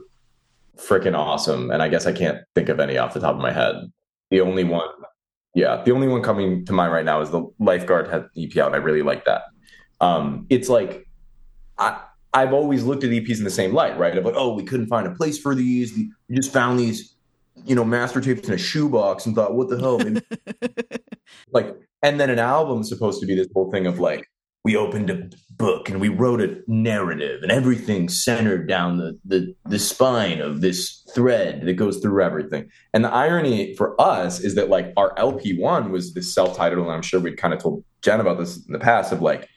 freaking 0.77 1.17
awesome. 1.17 1.71
And 1.71 1.81
I 1.81 1.87
guess 1.87 2.05
I 2.05 2.11
can't 2.11 2.39
think 2.55 2.67
of 2.69 2.79
any 2.79 2.97
off 2.97 3.13
the 3.13 3.19
top 3.21 3.35
of 3.35 3.41
my 3.41 3.51
head. 3.51 3.75
The 4.29 4.41
only 4.41 4.63
one, 4.65 4.87
yeah, 5.53 5.81
the 5.83 5.91
only 5.91 6.07
one 6.07 6.21
coming 6.23 6.65
to 6.65 6.73
mind 6.73 6.91
right 6.91 7.05
now 7.05 7.21
is 7.21 7.29
the 7.29 7.45
Lifeguard 7.59 8.09
had 8.09 8.27
EP 8.37 8.55
out, 8.57 8.67
and 8.67 8.75
I 8.75 8.79
really 8.79 9.03
like 9.03 9.25
that. 9.25 9.43
Um, 10.01 10.47
it's 10.49 10.67
like 10.69 11.07
I. 11.77 12.01
I've 12.33 12.53
always 12.53 12.83
looked 12.83 13.03
at 13.03 13.09
EPs 13.09 13.39
in 13.39 13.43
the 13.43 13.49
same 13.49 13.73
light, 13.73 13.97
right? 13.97 14.17
Of 14.17 14.23
like, 14.23 14.35
oh, 14.37 14.53
we 14.53 14.63
couldn't 14.63 14.87
find 14.87 15.05
a 15.05 15.11
place 15.11 15.37
for 15.37 15.53
these. 15.53 15.93
We 15.93 16.11
just 16.31 16.53
found 16.53 16.79
these, 16.79 17.15
you 17.65 17.75
know, 17.75 17.83
master 17.83 18.21
tapes 18.21 18.47
in 18.47 18.53
a 18.53 18.57
shoebox 18.57 19.25
and 19.25 19.35
thought, 19.35 19.55
what 19.55 19.69
the 19.69 19.79
hell? 19.79 19.99
Like 21.51 21.75
and 22.01 22.19
then 22.19 22.29
an 22.29 22.39
album's 22.39 22.89
supposed 22.89 23.19
to 23.21 23.27
be 23.27 23.35
this 23.35 23.47
whole 23.53 23.71
thing 23.71 23.85
of 23.85 23.99
like 23.99 24.27
we 24.63 24.75
opened 24.75 25.09
a 25.09 25.27
book 25.51 25.89
and 25.89 25.99
we 25.99 26.09
wrote 26.09 26.41
a 26.41 26.57
narrative 26.67 27.41
and 27.41 27.51
everything 27.51 28.09
centered 28.09 28.67
down 28.67 28.97
the 28.97 29.19
the, 29.25 29.55
the 29.65 29.79
spine 29.79 30.41
of 30.41 30.61
this 30.61 31.03
thread 31.13 31.61
that 31.65 31.73
goes 31.73 31.97
through 31.99 32.23
everything 32.23 32.69
and 32.93 33.03
the 33.03 33.11
irony 33.11 33.75
for 33.75 33.99
us 33.99 34.39
is 34.39 34.55
that 34.55 34.69
like 34.69 34.93
our 34.97 35.13
lp1 35.15 35.89
was 35.89 36.13
this 36.13 36.33
self-titled 36.33 36.85
and 36.85 36.93
i'm 36.93 37.01
sure 37.01 37.19
we'd 37.19 37.37
kind 37.37 37.53
of 37.53 37.61
told 37.61 37.83
jenn 38.01 38.19
about 38.19 38.37
this 38.37 38.65
in 38.65 38.73
the 38.73 38.79
past 38.79 39.11
of 39.11 39.21
like 39.21 39.47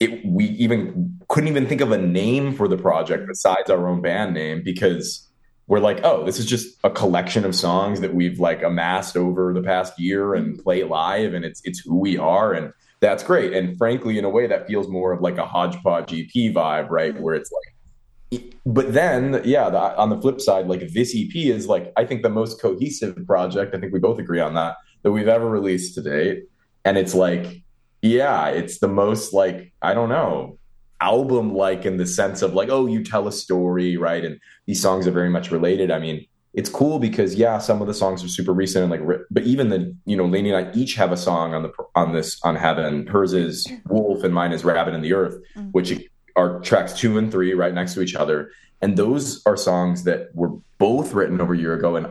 it 0.00 0.24
we 0.24 0.44
even 0.44 1.18
couldn't 1.28 1.48
even 1.48 1.66
think 1.66 1.80
of 1.80 1.92
a 1.92 1.98
name 1.98 2.54
for 2.54 2.68
the 2.68 2.76
project 2.76 3.26
besides 3.26 3.68
our 3.70 3.88
own 3.88 4.00
band 4.00 4.34
name 4.34 4.62
because 4.64 5.28
we're 5.68 5.80
like, 5.80 6.00
oh, 6.02 6.24
this 6.24 6.38
is 6.38 6.46
just 6.46 6.78
a 6.82 6.90
collection 6.90 7.44
of 7.44 7.54
songs 7.54 8.00
that 8.00 8.14
we've 8.14 8.40
like 8.40 8.62
amassed 8.62 9.16
over 9.16 9.52
the 9.52 9.62
past 9.62 9.98
year 10.00 10.34
and 10.34 10.58
play 10.58 10.82
live, 10.82 11.34
and 11.34 11.44
it's 11.44 11.60
it's 11.64 11.80
who 11.80 11.98
we 11.98 12.16
are, 12.16 12.54
and 12.54 12.72
that's 13.00 13.22
great. 13.22 13.52
And 13.52 13.76
frankly, 13.76 14.18
in 14.18 14.24
a 14.24 14.30
way, 14.30 14.46
that 14.46 14.66
feels 14.66 14.88
more 14.88 15.12
of 15.12 15.20
like 15.20 15.36
a 15.36 15.46
hodgepodge 15.46 16.12
EP 16.12 16.54
vibe, 16.54 16.88
right? 16.88 17.12
Mm-hmm. 17.12 17.22
Where 17.22 17.34
it's 17.34 17.52
like, 17.52 18.54
but 18.64 18.92
then, 18.92 19.42
yeah, 19.44 19.70
the, 19.70 19.96
on 19.96 20.10
the 20.10 20.20
flip 20.20 20.40
side, 20.40 20.66
like 20.66 20.80
this 20.92 21.14
EP 21.14 21.34
is 21.34 21.66
like 21.66 21.92
I 21.96 22.04
think 22.04 22.22
the 22.22 22.30
most 22.30 22.60
cohesive 22.60 23.18
project. 23.26 23.74
I 23.74 23.78
think 23.78 23.92
we 23.92 23.98
both 23.98 24.18
agree 24.18 24.40
on 24.40 24.54
that 24.54 24.76
that 25.02 25.12
we've 25.12 25.28
ever 25.28 25.48
released 25.48 25.94
to 25.96 26.02
date, 26.02 26.44
and 26.86 26.96
it's 26.96 27.14
like, 27.14 27.62
yeah, 28.02 28.48
it's 28.48 28.78
the 28.78 28.88
most 28.88 29.32
like 29.32 29.72
I 29.82 29.94
don't 29.94 30.08
know 30.08 30.58
album 31.00 31.54
like 31.54 31.86
in 31.86 31.96
the 31.96 32.06
sense 32.06 32.42
of 32.42 32.54
like 32.54 32.68
oh 32.70 32.86
you 32.86 33.04
tell 33.04 33.28
a 33.28 33.32
story 33.32 33.96
right? 33.96 34.24
And 34.24 34.40
these 34.66 34.80
songs 34.82 35.06
are 35.06 35.12
very 35.12 35.30
much 35.30 35.50
related. 35.50 35.90
I 35.90 35.98
mean 35.98 36.26
it's 36.54 36.70
cool 36.70 36.98
because 36.98 37.34
yeah 37.34 37.58
some 37.58 37.80
of 37.80 37.86
the 37.86 37.94
songs 37.94 38.24
are 38.24 38.28
super 38.28 38.52
recent 38.52 38.82
and 38.82 38.90
like 38.90 39.20
but 39.30 39.42
even 39.44 39.68
the 39.68 39.94
you 40.06 40.16
know 40.16 40.24
Lainey 40.24 40.50
and 40.50 40.66
i 40.66 40.72
each 40.74 40.94
have 40.94 41.12
a 41.12 41.16
song 41.16 41.54
on 41.54 41.62
the 41.62 41.72
on 41.94 42.12
this 42.14 42.40
on 42.42 42.56
heaven. 42.56 43.06
Hers 43.06 43.32
is 43.32 43.70
wolf 43.86 44.24
and 44.24 44.34
mine 44.34 44.52
is 44.52 44.64
rabbit 44.64 44.94
in 44.94 45.02
the 45.02 45.12
earth 45.12 45.36
Mm. 45.56 45.70
which 45.72 45.92
are 46.36 46.60
tracks 46.60 46.92
two 46.94 47.18
and 47.18 47.30
three 47.30 47.52
right 47.52 47.74
next 47.74 47.94
to 47.94 48.00
each 48.00 48.14
other. 48.14 48.50
And 48.80 48.96
those 48.96 49.42
are 49.44 49.56
songs 49.56 50.04
that 50.04 50.28
were 50.34 50.50
both 50.78 51.12
written 51.12 51.40
over 51.40 51.52
a 51.52 51.58
year 51.58 51.74
ago 51.74 51.96
and 51.96 52.06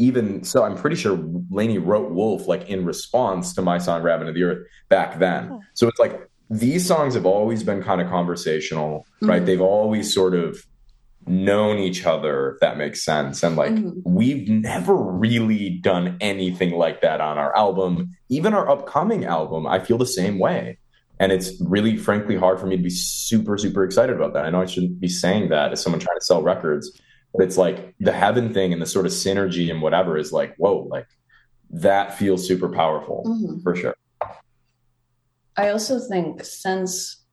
even 0.00 0.42
so 0.42 0.64
i'm 0.64 0.76
pretty 0.76 0.96
sure 0.96 1.16
Lainey 1.50 1.78
wrote 1.78 2.10
wolf 2.10 2.48
like 2.48 2.68
in 2.68 2.84
response 2.84 3.54
to 3.54 3.62
my 3.62 3.78
song 3.78 4.02
rabbit 4.02 4.26
of 4.28 4.34
the 4.34 4.42
earth 4.42 4.66
back 4.88 5.18
then 5.18 5.48
Cool. 5.48 5.62
so 5.74 5.86
it's 5.88 5.98
like 6.00 6.26
these 6.48 6.84
songs 6.84 7.14
have 7.14 7.26
always 7.26 7.62
been 7.62 7.80
kind 7.80 8.00
of 8.00 8.08
conversational, 8.08 9.06
right? 9.22 9.42
Mhm. 9.42 9.46
They've 9.46 9.60
always 9.60 10.12
sort 10.12 10.34
of 10.34 10.58
known 11.28 11.78
each 11.78 12.04
other, 12.04 12.50
if 12.54 12.60
that 12.60 12.76
makes 12.76 13.04
sense. 13.04 13.44
And 13.44 13.54
like, 13.54 13.70
Mhm. 13.72 14.02
we've 14.04 14.48
never 14.48 14.96
really 14.96 15.70
done 15.70 16.16
anything 16.20 16.72
like 16.72 17.02
that 17.02 17.20
on 17.20 17.38
our 17.38 17.56
album. 17.56 18.10
Even 18.30 18.52
our 18.52 18.68
upcoming 18.68 19.24
album, 19.26 19.64
I 19.64 19.78
feel 19.78 19.96
the 19.96 20.06
same 20.06 20.40
way. 20.40 20.78
And 21.20 21.30
it's 21.30 21.52
really, 21.60 21.96
frankly, 21.96 22.34
hard 22.34 22.58
for 22.58 22.66
me 22.66 22.76
to 22.76 22.82
be 22.82 22.90
super, 22.90 23.56
super 23.56 23.84
excited 23.84 24.16
about 24.16 24.32
that. 24.34 24.44
I 24.44 24.50
know 24.50 24.60
I 24.60 24.66
shouldn't 24.66 24.98
be 24.98 25.06
saying 25.08 25.50
that 25.50 25.70
as 25.70 25.80
someone 25.80 26.00
trying 26.00 26.18
to 26.18 26.24
sell 26.24 26.42
records, 26.42 26.90
but 27.34 27.44
it's 27.44 27.56
like 27.56 27.94
the 28.00 28.12
heaven 28.12 28.52
thing 28.52 28.72
and 28.72 28.82
the 28.82 28.86
sort 28.86 29.06
of 29.06 29.12
synergy 29.12 29.70
and 29.70 29.82
whatever 29.82 30.16
is 30.16 30.32
like, 30.32 30.54
whoa, 30.56 30.86
like 30.90 31.06
that 31.70 32.18
feels 32.18 32.46
super 32.46 32.68
powerful 32.68 33.24
Mhm. 33.26 33.62
for 33.62 33.76
sure. 33.76 33.94
I 35.56 35.68
also 35.70 35.98
think 36.00 36.44
since 36.44 37.24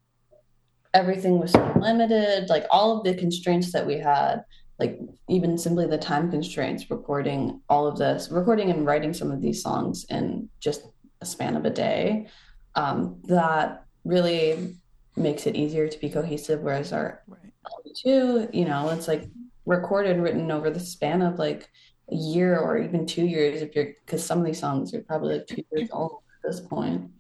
everything 0.94 1.40
was 1.40 1.52
so 1.52 1.74
limited, 1.80 2.50
like 2.50 2.66
all 2.72 2.98
of 2.98 3.04
the 3.04 3.14
constraints 3.16 3.72
that 3.74 3.86
we 3.86 3.98
had, 3.98 4.44
like 4.80 5.00
even 5.30 5.58
simply 5.58 5.88
the 5.88 5.98
time 5.98 6.30
constraints, 6.30 6.90
recording 6.92 7.62
all 7.70 7.88
of 7.88 7.98
this, 7.98 8.30
recording 8.30 8.70
and 8.70 8.86
writing 8.86 9.14
some 9.14 9.32
of 9.32 9.42
these 9.42 9.62
songs 9.62 10.06
in 10.10 10.50
just 10.60 10.82
a 11.22 11.26
span 11.26 11.56
of 11.56 11.66
a 11.66 11.70
day, 11.70 12.28
um, 12.76 13.20
that 13.26 13.84
really 14.06 14.76
makes 15.16 15.48
it 15.48 15.56
easier 15.56 15.88
to 15.88 16.00
be 16.00 16.10
cohesive. 16.10 16.62
Whereas 16.62 16.94
our 16.94 17.24
Right. 17.28 17.52
two, 17.96 18.50
you 18.54 18.66
know, 18.66 18.90
it's 18.90 19.08
like 19.08 19.28
recorded 19.68 20.20
written 20.20 20.50
over 20.50 20.70
the 20.70 20.80
span 20.80 21.22
of 21.22 21.38
like 21.38 21.70
a 22.12 22.16
year 22.16 22.58
or 22.58 22.78
even 22.78 23.06
two 23.06 23.26
years 23.26 23.62
if 23.62 23.76
you're 23.76 23.94
because 24.06 24.26
some 24.26 24.40
of 24.40 24.46
these 24.46 24.60
songs 24.60 24.94
are 24.94 25.02
probably 25.02 25.36
like 25.36 25.48
two 25.48 25.64
years 25.76 25.90
old 25.92 26.22
at 26.44 26.50
this 26.50 26.62
point 26.62 27.12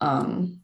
um 0.00 0.60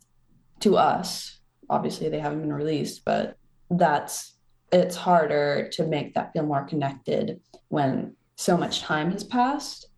to 0.61 0.77
us. 0.77 1.41
Obviously 1.71 2.09
they 2.09 2.21
haven't 2.21 2.43
been 2.43 2.53
released 2.53 3.05
but 3.05 3.37
that's 3.71 4.37
it's 4.71 4.97
harder 4.97 5.69
to 5.73 5.87
make 5.87 6.15
that 6.15 6.33
feel 6.33 6.45
more 6.45 6.65
connected 6.65 7.41
when 7.69 8.15
so 8.37 8.57
much 8.57 8.83
time 8.83 9.11
has 9.11 9.25
passed. 9.25 9.89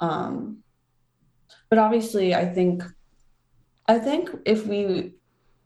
Um 0.00 0.62
but 1.70 1.78
obviously 1.78 2.34
i 2.34 2.44
think 2.44 2.82
i 3.86 3.98
think 3.98 4.30
if 4.44 4.66
we 4.66 5.14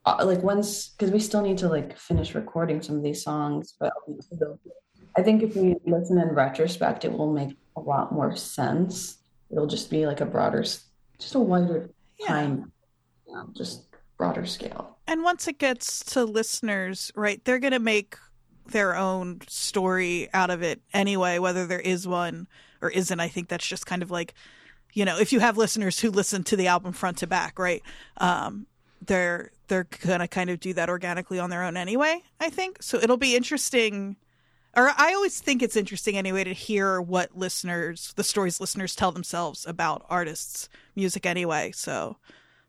uh, 0.04 0.24
like 0.24 0.42
once 0.42 0.88
because 0.88 1.12
we 1.12 1.20
still 1.20 1.42
need 1.42 1.58
to 1.58 1.68
like 1.68 1.96
finish 1.96 2.34
recording 2.34 2.82
some 2.82 2.96
of 2.96 3.02
these 3.02 3.22
songs 3.22 3.74
but 3.78 3.92
i 5.16 5.22
think 5.22 5.42
if 5.42 5.56
we 5.56 5.76
listen 5.86 6.18
in 6.18 6.28
retrospect 6.28 7.04
it 7.04 7.12
will 7.12 7.32
make 7.32 7.56
a 7.76 7.80
lot 7.80 8.12
more 8.12 8.34
sense 8.36 9.18
it'll 9.50 9.66
just 9.66 9.90
be 9.90 10.06
like 10.06 10.20
a 10.20 10.26
broader 10.26 10.62
just 10.62 11.34
a 11.34 11.38
wider 11.38 11.90
Yeah. 12.18 12.26
time 12.28 12.72
you 13.26 13.34
know, 13.34 13.48
just 13.56 13.84
broader 14.18 14.44
scale 14.46 14.96
And 15.06 15.22
once 15.24 15.48
it 15.48 15.58
gets 15.58 16.04
to 16.14 16.24
listeners, 16.24 17.10
right, 17.16 17.44
they're 17.44 17.58
going 17.58 17.72
to 17.72 17.80
make 17.80 18.16
their 18.66 18.94
own 18.94 19.40
story 19.48 20.28
out 20.32 20.50
of 20.50 20.62
it 20.62 20.80
anyway, 20.94 21.38
whether 21.40 21.66
there 21.66 21.80
is 21.80 22.06
one 22.06 22.46
or 22.80 22.88
isn't. 22.90 23.18
I 23.18 23.26
think 23.28 23.48
that's 23.48 23.66
just 23.66 23.84
kind 23.84 24.02
of 24.02 24.10
like, 24.12 24.34
you 24.92 25.04
know, 25.04 25.18
if 25.18 25.32
you 25.32 25.40
have 25.40 25.56
listeners 25.58 25.98
who 25.98 26.10
listen 26.10 26.44
to 26.44 26.56
the 26.56 26.68
album 26.68 26.92
front 26.92 27.18
to 27.18 27.26
back, 27.26 27.58
right, 27.58 27.82
um, 28.18 28.66
they're 29.04 29.50
they're 29.66 29.88
gonna 30.06 30.28
kind 30.28 30.50
of 30.50 30.60
do 30.60 30.72
that 30.74 30.88
organically 30.88 31.40
on 31.40 31.50
their 31.50 31.64
own 31.64 31.76
anyway. 31.76 32.22
I 32.38 32.48
think 32.50 32.80
so. 32.82 32.98
It'll 32.98 33.16
be 33.16 33.34
interesting 33.34 34.16
or 34.76 34.92
I 34.96 35.12
always 35.14 35.40
think 35.40 35.62
it's 35.62 35.76
interesting 35.76 36.16
anyway 36.16 36.44
to 36.44 36.52
hear 36.52 37.00
what 37.00 37.36
listeners, 37.36 38.12
the 38.16 38.24
stories 38.24 38.60
listeners 38.60 38.96
tell 38.96 39.12
themselves 39.12 39.66
about 39.66 40.06
artists' 40.08 40.68
music 40.96 41.26
anyway. 41.26 41.72
So 41.74 42.16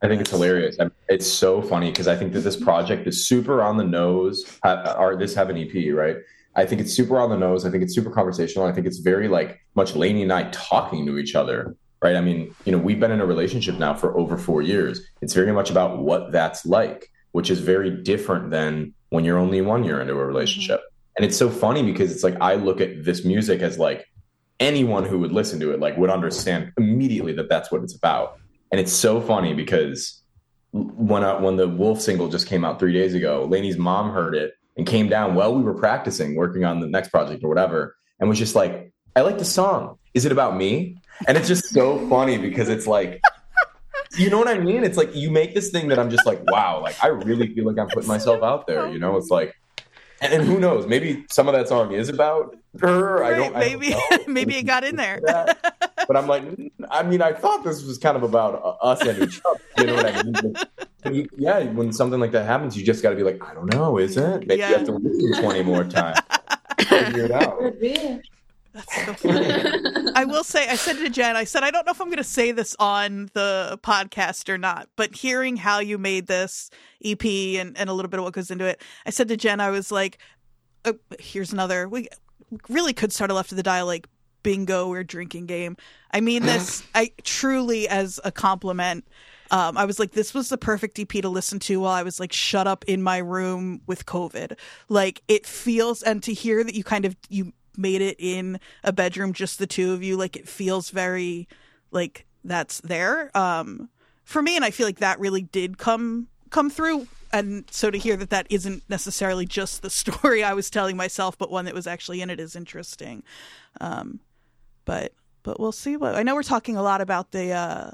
I 0.02 0.08
think 0.08 0.20
it's 0.20 0.32
hilarious. 0.32 0.78
It's 1.08 1.26
so 1.26 1.62
funny 1.62 1.90
because 1.90 2.10
I 2.10 2.16
think 2.16 2.34
that 2.34 2.42
this 2.42 2.58
project 2.58 3.08
is 3.08 3.26
super 3.26 3.64
on 3.64 3.78
the 3.78 3.86
nose. 3.86 4.60
Or 4.66 5.16
this 5.18 5.34
have 5.36 5.50
an 5.50 5.58
EP, 5.58 5.94
right? 5.94 6.18
I 6.56 6.66
think 6.66 6.82
it's 6.82 6.94
super 6.94 7.20
on 7.20 7.30
the 7.30 7.38
nose. 7.38 7.66
I 7.66 7.72
think 7.72 7.84
it's 7.84 7.96
super 7.96 8.12
conversational. 8.12 8.68
I 8.68 8.74
think 8.74 8.86
it's 8.86 9.00
very 9.00 9.28
like 9.28 9.62
much 9.76 9.96
Lainey 9.96 10.24
and 10.24 10.34
I 10.34 10.50
talking 10.52 11.06
to 11.06 11.18
each 11.18 11.36
other, 11.36 11.76
right? 12.02 12.16
I 12.16 12.22
mean, 12.22 12.54
you 12.66 12.72
know, 12.72 12.78
we've 12.78 13.00
been 13.00 13.12
in 13.12 13.22
a 13.22 13.26
relationship 13.26 13.76
now 13.80 13.94
for 13.94 14.16
over 14.18 14.38
four 14.38 14.62
years. 14.62 15.02
It's 15.22 15.34
very 15.34 15.52
much 15.54 15.72
about 15.72 16.00
what 16.00 16.32
that's 16.32 16.66
like, 16.66 17.10
which 17.32 17.50
is 17.50 17.60
very 17.60 17.90
different 17.90 18.52
than 18.52 18.94
when 19.10 19.24
you're 19.24 19.40
only 19.40 19.62
one 19.62 19.84
year 19.84 20.02
into 20.02 20.14
a 20.14 20.18
mm-hmm. 20.18 20.28
relationship. 20.28 20.82
And 21.18 21.26
it's 21.26 21.38
so 21.38 21.50
funny 21.50 21.84
because 21.84 22.12
it's 22.12 22.24
like 22.24 22.40
I 22.42 22.56
look 22.56 22.82
at 22.82 23.04
this 23.04 23.24
music 23.24 23.62
as 23.62 23.78
like 23.78 24.06
anyone 24.60 25.04
who 25.04 25.20
would 25.20 25.32
listen 25.32 25.60
to 25.60 25.72
it 25.72 25.80
like 25.80 25.98
would 25.98 26.10
understand 26.10 26.72
immediately 26.78 27.34
that 27.34 27.50
that's 27.50 27.72
what 27.72 27.84
it's 27.84 27.96
about. 27.96 28.40
And 28.72 28.80
it's 28.80 28.94
so 28.94 29.22
funny 29.22 29.54
because 29.54 30.22
when 30.72 31.24
I, 31.24 31.40
when 31.40 31.56
the 31.56 31.68
Wolf 31.68 32.02
single 32.02 32.28
just 32.30 32.48
came 32.48 32.66
out 32.66 32.80
three 32.80 32.94
days 32.94 33.14
ago, 33.14 33.46
Lainey's 33.50 33.78
mom 33.78 34.12
heard 34.12 34.36
it 34.36 34.54
and 34.76 34.88
came 34.88 35.08
down 35.08 35.36
while 35.36 35.54
we 35.54 35.62
were 35.62 35.76
practicing, 35.76 36.36
working 36.36 36.66
on 36.66 36.80
the 36.80 36.88
next 36.88 37.10
project 37.10 37.44
or 37.44 37.50
whatever, 37.50 37.96
and 38.20 38.28
was 38.28 38.40
just 38.40 38.56
like, 38.56 38.92
"I 39.16 39.22
like 39.22 39.38
the 39.38 39.46
song. 39.46 40.00
Is 40.16 40.26
it 40.26 40.32
about 40.32 40.58
me?" 40.58 40.98
And 41.28 41.38
it's 41.38 41.48
just 41.48 41.66
so 41.70 42.08
funny 42.10 42.40
because 42.40 42.70
it's 42.70 42.88
like, 42.88 43.22
you 44.18 44.30
know 44.30 44.38
what 44.38 44.48
I 44.48 44.58
mean? 44.58 44.84
It's 44.84 44.98
like 44.98 45.16
you 45.16 45.30
make 45.32 45.54
this 45.54 45.70
thing 45.70 45.88
that 45.90 46.00
I'm 46.00 46.10
just 46.10 46.26
like, 46.26 46.42
wow, 46.50 46.82
like 46.82 47.02
I 47.04 47.08
really 47.08 47.54
feel 47.54 47.66
like 47.66 47.78
I'm 47.78 47.88
putting 47.88 48.08
myself 48.08 48.44
out 48.44 48.68
there. 48.68 48.92
You 48.92 49.00
know, 49.00 49.18
it's 49.18 49.30
like, 49.30 49.56
and, 50.24 50.34
and 50.34 50.44
who 50.44 50.60
knows? 50.60 50.88
Maybe 50.88 51.26
some 51.30 51.48
of 51.48 51.54
that 51.54 51.68
song 51.68 51.92
is 51.94 52.10
about 52.10 52.56
her. 52.80 53.24
I 53.24 53.32
don't. 53.38 53.54
Right, 53.54 53.64
I 53.64 53.70
don't 53.70 53.80
maybe 53.82 53.90
know. 53.92 54.18
maybe 54.28 54.56
it 54.58 54.64
got 54.64 54.84
in 54.84 54.96
there. 54.96 55.22
But 56.06 56.18
I'm 56.18 56.28
like, 56.28 56.44
mm, 56.44 56.70
I 56.92 57.02
mean, 57.04 57.22
I 57.22 57.32
thought 57.32 57.64
this 57.64 57.82
was 57.86 57.98
kind 57.98 58.18
of 58.18 58.24
about 58.24 58.56
uh, 58.56 58.72
us 58.86 59.00
and 59.08 59.24
each 59.24 59.40
other. 59.46 59.62
You 59.78 59.86
know 59.86 59.96
what 59.96 60.06
I 60.14 60.24
mean? 60.24 60.54
But 61.02 61.16
you- 61.16 61.30
yeah, 61.38 61.64
when 61.64 61.94
something 61.94 62.20
like 62.20 62.32
that 62.32 62.46
happens, 62.46 62.76
you 62.78 62.84
just 62.84 63.02
got 63.02 63.12
to 63.12 63.16
be 63.16 63.24
like, 63.24 63.42
I 63.42 63.54
don't 63.54 63.72
know, 63.74 63.98
is 63.98 64.18
it? 64.18 64.46
Maybe 64.46 64.60
Yeah. 64.60 64.70
you 64.72 64.76
have 64.76 64.86
to 64.88 64.92
listen 64.92 65.42
20 65.42 65.64
more 65.64 65.86
times. 65.86 66.20
To 66.80 66.86
figure 66.86 67.24
it 67.26 67.32
out. 67.32 67.58
That's 68.74 69.06
so 69.06 69.14
funny. 69.14 70.12
I 70.16 70.26
will 70.26 70.44
say, 70.44 70.68
I 70.68 70.76
said 70.76 70.98
to 70.98 71.10
Jenn, 71.10 71.36
I 71.36 71.44
said, 71.44 71.64
I 71.64 71.72
don't 71.72 71.86
know 71.86 71.92
if 71.92 72.02
I'm 72.02 72.08
going 72.08 72.18
to 72.18 72.24
say 72.24 72.52
this 72.52 72.76
on 72.80 73.30
the 73.34 73.80
podcast 73.84 74.50
or 74.50 74.58
not, 74.58 74.90
but 74.96 75.16
hearing 75.16 75.58
how 75.58 75.80
you 75.80 75.98
made 75.98 76.28
this 76.28 76.70
EP 77.04 77.24
and, 77.24 77.78
and 77.78 77.90
a 77.90 77.94
little 77.94 78.10
bit 78.10 78.20
of 78.20 78.24
what 78.24 78.34
goes 78.34 78.50
into 78.50 78.66
it, 78.66 78.82
I 79.06 79.12
said 79.12 79.28
to 79.28 79.38
Jenn, 79.38 79.60
I 79.60 79.70
was 79.70 79.92
like, 79.92 80.18
uh, 80.86 80.94
here's 81.20 81.54
another, 81.54 81.88
we 81.88 82.08
really 82.68 82.94
could 82.94 83.14
start 83.14 83.32
a 83.32 83.34
left 83.34 83.52
of 83.52 83.58
the 83.58 83.64
dial 83.64 83.86
like 83.86 84.08
bingo 84.42 84.90
or 84.90 85.04
drinking 85.04 85.46
game. 85.46 85.78
I 86.12 86.22
mean 86.22 86.44
this, 86.44 86.84
I 86.96 87.12
truly 87.24 87.88
as 87.88 88.20
a 88.24 88.32
compliment. 88.32 89.08
Um, 89.52 89.78
I 89.78 89.86
was 89.86 90.00
like, 90.00 90.12
this 90.12 90.34
was 90.34 90.50
the 90.50 90.58
perfect 90.58 90.98
EP 91.00 91.10
to 91.10 91.30
listen 91.30 91.60
to 91.60 91.80
while 91.82 91.94
I 91.94 92.02
was 92.02 92.20
like 92.20 92.34
shut 92.34 92.66
up 92.66 92.84
in 92.88 93.04
my 93.04 93.20
room 93.20 93.82
with 93.86 94.06
COVID. 94.06 94.58
Like 94.90 95.22
it 95.28 95.46
feels, 95.46 96.02
and 96.02 96.24
to 96.24 96.34
hear 96.34 96.64
that 96.64 96.74
you 96.74 96.84
kind 96.84 97.06
of 97.06 97.16
you 97.30 97.54
made 97.78 98.02
it 98.02 98.16
in 98.20 98.60
a 98.84 98.92
bedroom, 98.92 99.34
just 99.34 99.60
the 99.60 99.68
two 99.68 99.94
of 99.94 100.04
you, 100.04 100.18
like 100.18 100.36
it 100.36 100.48
feels 100.48 100.90
very 100.90 101.48
like 101.92 102.26
that's 102.44 102.82
there 102.82 103.36
um, 103.38 103.90
for 104.24 104.42
me, 104.42 104.56
and 104.56 104.66
I 104.66 104.72
feel 104.72 104.86
like 104.86 105.00
that 105.00 105.20
really 105.20 105.42
did 105.42 105.78
come 105.78 106.28
come 106.50 106.70
through. 106.70 107.08
And 107.32 107.66
so 107.72 107.90
to 107.90 107.98
hear 107.98 108.16
that 108.18 108.30
that 108.30 108.48
isn't 108.50 108.84
necessarily 108.90 109.46
just 109.46 109.82
the 109.82 109.90
story 109.90 110.44
I 110.44 110.54
was 110.54 110.70
telling 110.70 110.98
myself, 110.98 111.38
but 111.38 111.52
one 111.52 111.66
that 111.66 111.74
was 111.74 111.88
actually 111.88 112.22
in 112.22 112.30
it 112.30 112.40
is 112.40 112.56
interesting. 112.56 113.24
Um, 113.82 114.20
but 114.86 115.14
but 115.44 115.60
we'll 115.60 115.72
see 115.72 115.98
what 115.98 116.16
I 116.16 116.24
know. 116.24 116.36
We're 116.36 116.44
talking 116.44 116.78
a 116.78 116.84
lot 116.84 117.02
about 117.02 117.32
the 117.32 117.52
uh, 117.52 117.92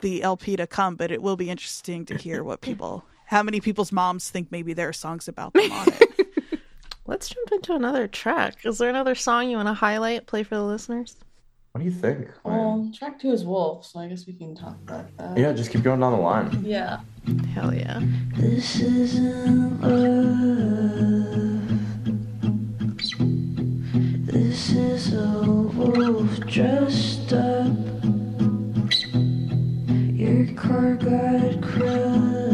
the 0.00 0.22
LP 0.22 0.56
to 0.56 0.66
come, 0.66 0.96
but 0.96 1.10
it 1.10 1.22
will 1.22 1.36
be 1.36 1.50
interesting 1.50 2.04
to 2.06 2.16
hear 2.16 2.42
what 2.44 2.60
people, 2.62 3.04
how 3.26 3.42
many 3.42 3.60
people's 3.60 3.92
moms 3.92 4.30
think 4.30 4.50
maybe 4.50 4.72
there 4.72 4.88
are 4.88 4.94
songs 4.94 5.28
about 5.28 5.52
them 5.52 5.70
on 5.72 5.88
it. 5.88 6.26
Let's 7.06 7.28
jump 7.28 7.52
into 7.52 7.74
another 7.74 8.08
track. 8.08 8.64
Is 8.64 8.78
there 8.78 8.88
another 8.88 9.14
song 9.14 9.48
you 9.48 9.56
want 9.56 9.68
to 9.68 9.74
highlight, 9.74 10.26
play 10.26 10.42
for 10.42 10.56
the 10.56 10.64
listeners? 10.64 11.16
What 11.72 11.80
do 11.80 11.84
you 11.84 11.92
think? 11.92 12.28
Well, 12.42 12.72
um, 12.72 12.92
track 12.92 13.20
two 13.20 13.30
is 13.30 13.44
Wolf, 13.44 13.84
so 13.86 14.00
I 14.00 14.08
guess 14.08 14.26
we 14.26 14.32
can 14.32 14.56
talk 14.56 14.76
about 14.82 15.14
that. 15.18 15.36
yeah, 15.36 15.52
just 15.52 15.70
keep 15.70 15.82
going 15.82 16.00
down 16.00 16.12
the 16.12 16.18
line. 16.18 16.64
Yeah. 16.64 17.00
Hell 17.54 17.74
yeah. 17.74 18.00
This 18.34 18.80
isn't 18.80 19.80
love. 19.82 20.66
This 24.26 24.70
is 24.72 25.14
a 25.14 25.42
wolf 25.42 26.40
dressed 26.40 27.32
up. 27.32 27.66
Your 30.12 30.46
car 30.54 30.94
got 30.94 31.62
crushed. 31.62 32.45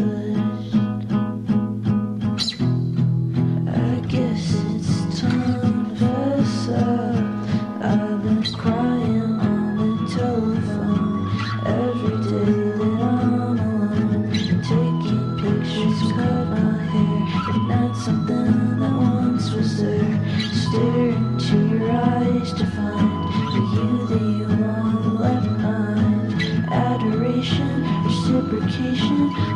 Reciprocation, 28.59 29.52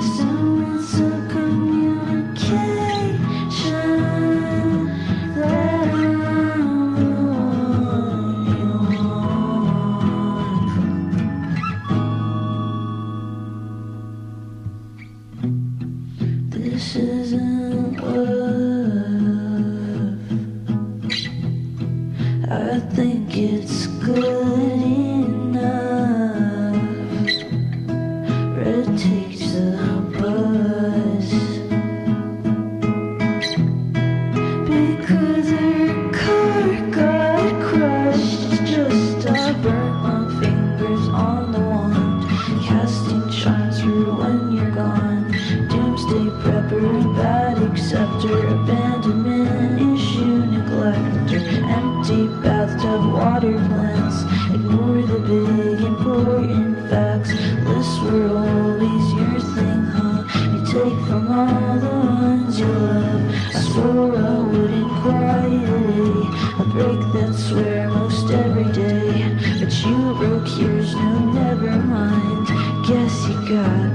broke 70.58 70.94
no, 70.96 71.34
never 71.34 71.72
mind. 71.72 72.48
Guess 72.88 73.28
you 73.28 73.50
got 73.50 73.87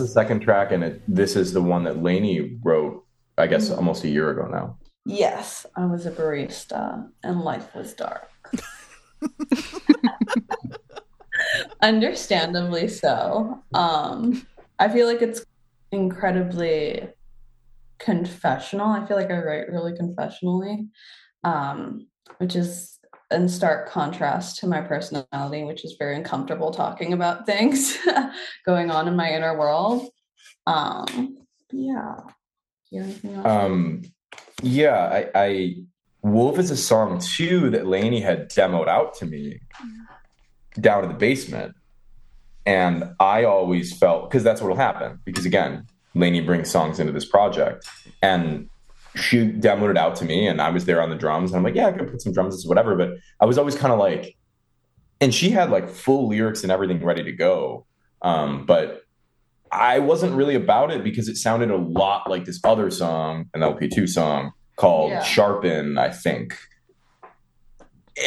is 0.00 0.08
the 0.08 0.12
second 0.12 0.40
track, 0.40 0.72
and 0.72 0.84
it, 0.84 1.02
this 1.08 1.36
is 1.36 1.52
the 1.52 1.62
one 1.62 1.84
that 1.84 2.02
Lainey 2.02 2.58
wrote, 2.62 3.04
I 3.36 3.46
guess, 3.46 3.70
almost 3.70 4.04
a 4.04 4.08
year 4.08 4.30
ago 4.30 4.48
now. 4.48 4.78
Yes, 5.04 5.66
I 5.76 5.86
was 5.86 6.06
a 6.06 6.10
barista 6.10 7.08
and 7.22 7.40
life 7.40 7.74
was 7.74 7.94
dark. 7.94 8.28
Understandably 11.82 12.88
so. 12.88 13.62
Um, 13.72 14.46
I 14.78 14.88
feel 14.88 15.06
like 15.06 15.22
it's 15.22 15.44
incredibly 15.92 17.08
confessional. 17.98 18.88
I 18.88 19.06
feel 19.06 19.16
like 19.16 19.30
I 19.30 19.38
write 19.38 19.70
really 19.70 19.92
confessionally, 19.92 20.88
um, 21.42 22.06
which 22.38 22.54
is 22.54 22.97
in 23.30 23.48
stark 23.48 23.88
contrast 23.88 24.58
to 24.58 24.66
my 24.66 24.80
personality, 24.80 25.64
which 25.64 25.84
is 25.84 25.96
very 25.98 26.16
uncomfortable 26.16 26.70
talking 26.70 27.12
about 27.12 27.46
things 27.46 27.98
going 28.66 28.90
on 28.90 29.06
in 29.06 29.16
my 29.16 29.30
inner 29.30 29.58
world. 29.58 30.08
Um, 30.66 31.38
yeah. 31.70 32.16
Um, 33.44 34.02
yeah, 34.62 34.96
I, 34.96 35.30
I 35.34 35.74
Wolf 36.22 36.58
is 36.58 36.70
a 36.70 36.76
song 36.76 37.20
too 37.20 37.70
that 37.70 37.86
Lainey 37.86 38.20
had 38.20 38.50
demoed 38.50 38.88
out 38.88 39.14
to 39.16 39.26
me 39.26 39.60
down 40.80 41.04
in 41.04 41.08
the 41.08 41.16
basement. 41.16 41.74
And 42.66 43.14
I 43.18 43.44
always 43.44 43.96
felt 43.96 44.28
because 44.28 44.42
that's 44.42 44.60
what'll 44.60 44.76
happen. 44.76 45.20
Because 45.24 45.46
again, 45.46 45.86
Lainey 46.14 46.40
brings 46.40 46.70
songs 46.70 46.98
into 46.98 47.12
this 47.12 47.24
project. 47.24 47.86
And 48.22 48.68
she 49.18 49.46
it 49.90 49.98
out 49.98 50.16
to 50.16 50.24
me 50.24 50.46
and 50.46 50.60
I 50.60 50.70
was 50.70 50.84
there 50.84 51.02
on 51.02 51.10
the 51.10 51.16
drums. 51.16 51.50
And 51.50 51.58
I'm 51.58 51.64
like, 51.64 51.74
yeah, 51.74 51.86
I 51.86 51.92
can 51.92 52.08
put 52.08 52.22
some 52.22 52.32
drums, 52.32 52.54
this 52.54 52.64
whatever. 52.68 52.96
But 52.96 53.10
I 53.40 53.46
was 53.46 53.58
always 53.58 53.74
kind 53.74 53.92
of 53.92 53.98
like, 53.98 54.36
and 55.20 55.34
she 55.34 55.50
had 55.50 55.70
like 55.70 55.88
full 55.88 56.28
lyrics 56.28 56.62
and 56.62 56.72
everything 56.72 57.04
ready 57.04 57.22
to 57.24 57.32
go. 57.32 57.86
Um, 58.22 58.66
but 58.66 59.02
I 59.70 59.98
wasn't 59.98 60.34
really 60.34 60.54
about 60.54 60.90
it 60.90 61.04
because 61.04 61.28
it 61.28 61.36
sounded 61.36 61.70
a 61.70 61.76
lot 61.76 62.28
like 62.30 62.44
this 62.44 62.60
other 62.64 62.90
song, 62.90 63.46
an 63.54 63.60
LP2 63.60 64.08
song 64.08 64.52
called 64.76 65.10
Yeah. 65.10 65.22
Sharpen, 65.22 65.98
I 65.98 66.10
think. 66.10 66.56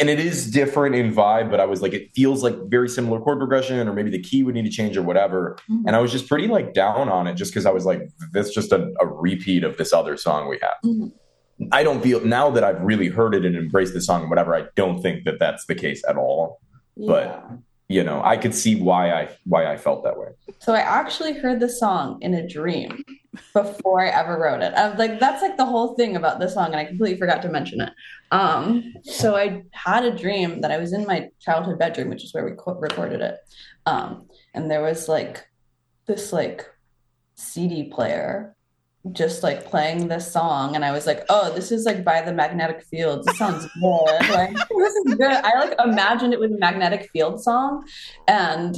And 0.00 0.08
it 0.08 0.18
is 0.18 0.50
different 0.50 0.94
in 0.94 1.12
vibe, 1.14 1.50
but 1.50 1.60
I 1.60 1.64
was 1.66 1.82
like, 1.82 1.92
it 1.92 2.10
feels 2.14 2.42
like 2.42 2.54
very 2.68 2.88
similar 2.88 3.20
chord 3.20 3.38
progression, 3.38 3.86
or 3.88 3.92
maybe 3.92 4.10
the 4.10 4.20
key 4.22 4.42
would 4.42 4.54
need 4.54 4.64
to 4.64 4.70
change 4.70 4.96
or 4.96 5.02
whatever. 5.02 5.56
Mhm. 5.70 5.82
And 5.86 5.96
I 5.96 6.00
was 6.00 6.10
just 6.12 6.28
pretty 6.28 6.46
like 6.48 6.72
down 6.74 7.08
on 7.08 7.26
it 7.26 7.34
just 7.34 7.52
because 7.52 7.66
I 7.66 7.70
was 7.70 7.84
like, 7.84 8.08
that's 8.32 8.54
just 8.54 8.72
a, 8.72 8.92
a 9.00 9.06
repeat 9.06 9.64
of 9.64 9.76
this 9.76 9.92
other 9.92 10.16
song 10.16 10.48
we 10.48 10.58
have. 10.62 10.74
Mhm. 10.84 11.12
I 11.70 11.82
don't 11.84 12.02
feel 12.02 12.24
now 12.24 12.50
that 12.50 12.64
I've 12.64 12.80
really 12.82 13.08
heard 13.08 13.34
it 13.34 13.44
and 13.44 13.54
embraced 13.54 13.92
the 13.94 14.00
song 14.00 14.22
and 14.22 14.30
whatever, 14.30 14.54
I 14.56 14.64
don't 14.76 15.00
think 15.02 15.24
that 15.24 15.38
that's 15.38 15.66
the 15.66 15.74
case 15.74 16.02
at 16.08 16.16
all. 16.16 16.60
but- 16.96 17.42
You 17.88 18.02
know, 18.02 18.22
I 18.24 18.38
could 18.38 18.54
see 18.54 18.74
why 18.80 19.10
I 19.10 19.28
why 19.44 19.66
I 19.66 19.76
felt 19.76 20.02
that 20.04 20.18
way. 20.18 20.28
So 20.60 20.72
I 20.72 20.78
actually 20.78 21.34
heard 21.34 21.60
the 21.60 21.68
song 21.68 22.16
in 22.22 22.32
a 22.32 22.46
dream 22.46 23.04
before 23.52 24.00
I 24.00 24.08
ever 24.08 24.38
wrote 24.38 24.62
it. 24.62 24.74
I 24.74 24.88
was 24.88 24.98
like, 24.98 25.18
that's 25.18 25.42
like 25.42 25.56
the 25.56 25.64
whole 25.64 25.94
thing 25.94 26.16
about 26.16 26.38
this 26.38 26.54
song, 26.54 26.66
and 26.66 26.76
I 26.76 26.84
completely 26.84 27.18
forgot 27.18 27.42
to 27.42 27.48
mention 27.48 27.80
it. 27.80 27.92
Um, 28.30 28.94
so 29.02 29.36
I 29.36 29.62
had 29.72 30.04
a 30.04 30.16
dream 30.16 30.60
that 30.60 30.70
I 30.70 30.78
was 30.78 30.92
in 30.92 31.06
my 31.06 31.28
childhood 31.40 31.78
bedroom, 31.78 32.08
which 32.10 32.24
is 32.24 32.34
where 32.34 32.44
we 32.44 32.52
co- 32.52 32.78
recorded 32.78 33.20
it, 33.20 33.38
um, 33.86 34.26
and 34.54 34.70
there 34.70 34.82
was 34.82 35.08
like 35.08 35.46
this 36.06 36.32
like 36.32 36.66
CD 37.34 37.84
player 37.84 38.54
just 39.10 39.42
like 39.42 39.64
playing 39.64 40.06
this 40.06 40.30
song 40.30 40.76
and 40.76 40.84
I 40.84 40.92
was 40.92 41.08
like, 41.08 41.24
oh, 41.28 41.52
this 41.52 41.72
is 41.72 41.84
like 41.84 42.04
by 42.04 42.22
the 42.22 42.32
magnetic 42.32 42.84
fields. 42.84 43.26
This 43.26 43.36
sounds 43.36 43.66
good. 43.80 44.30
Like 44.30 44.54
this 44.54 44.94
is 44.94 45.14
good. 45.16 45.32
I 45.32 45.58
like 45.58 45.74
imagined 45.84 46.32
it 46.32 46.38
was 46.38 46.52
a 46.52 46.58
magnetic 46.58 47.10
field 47.12 47.42
song 47.42 47.84
and 48.28 48.76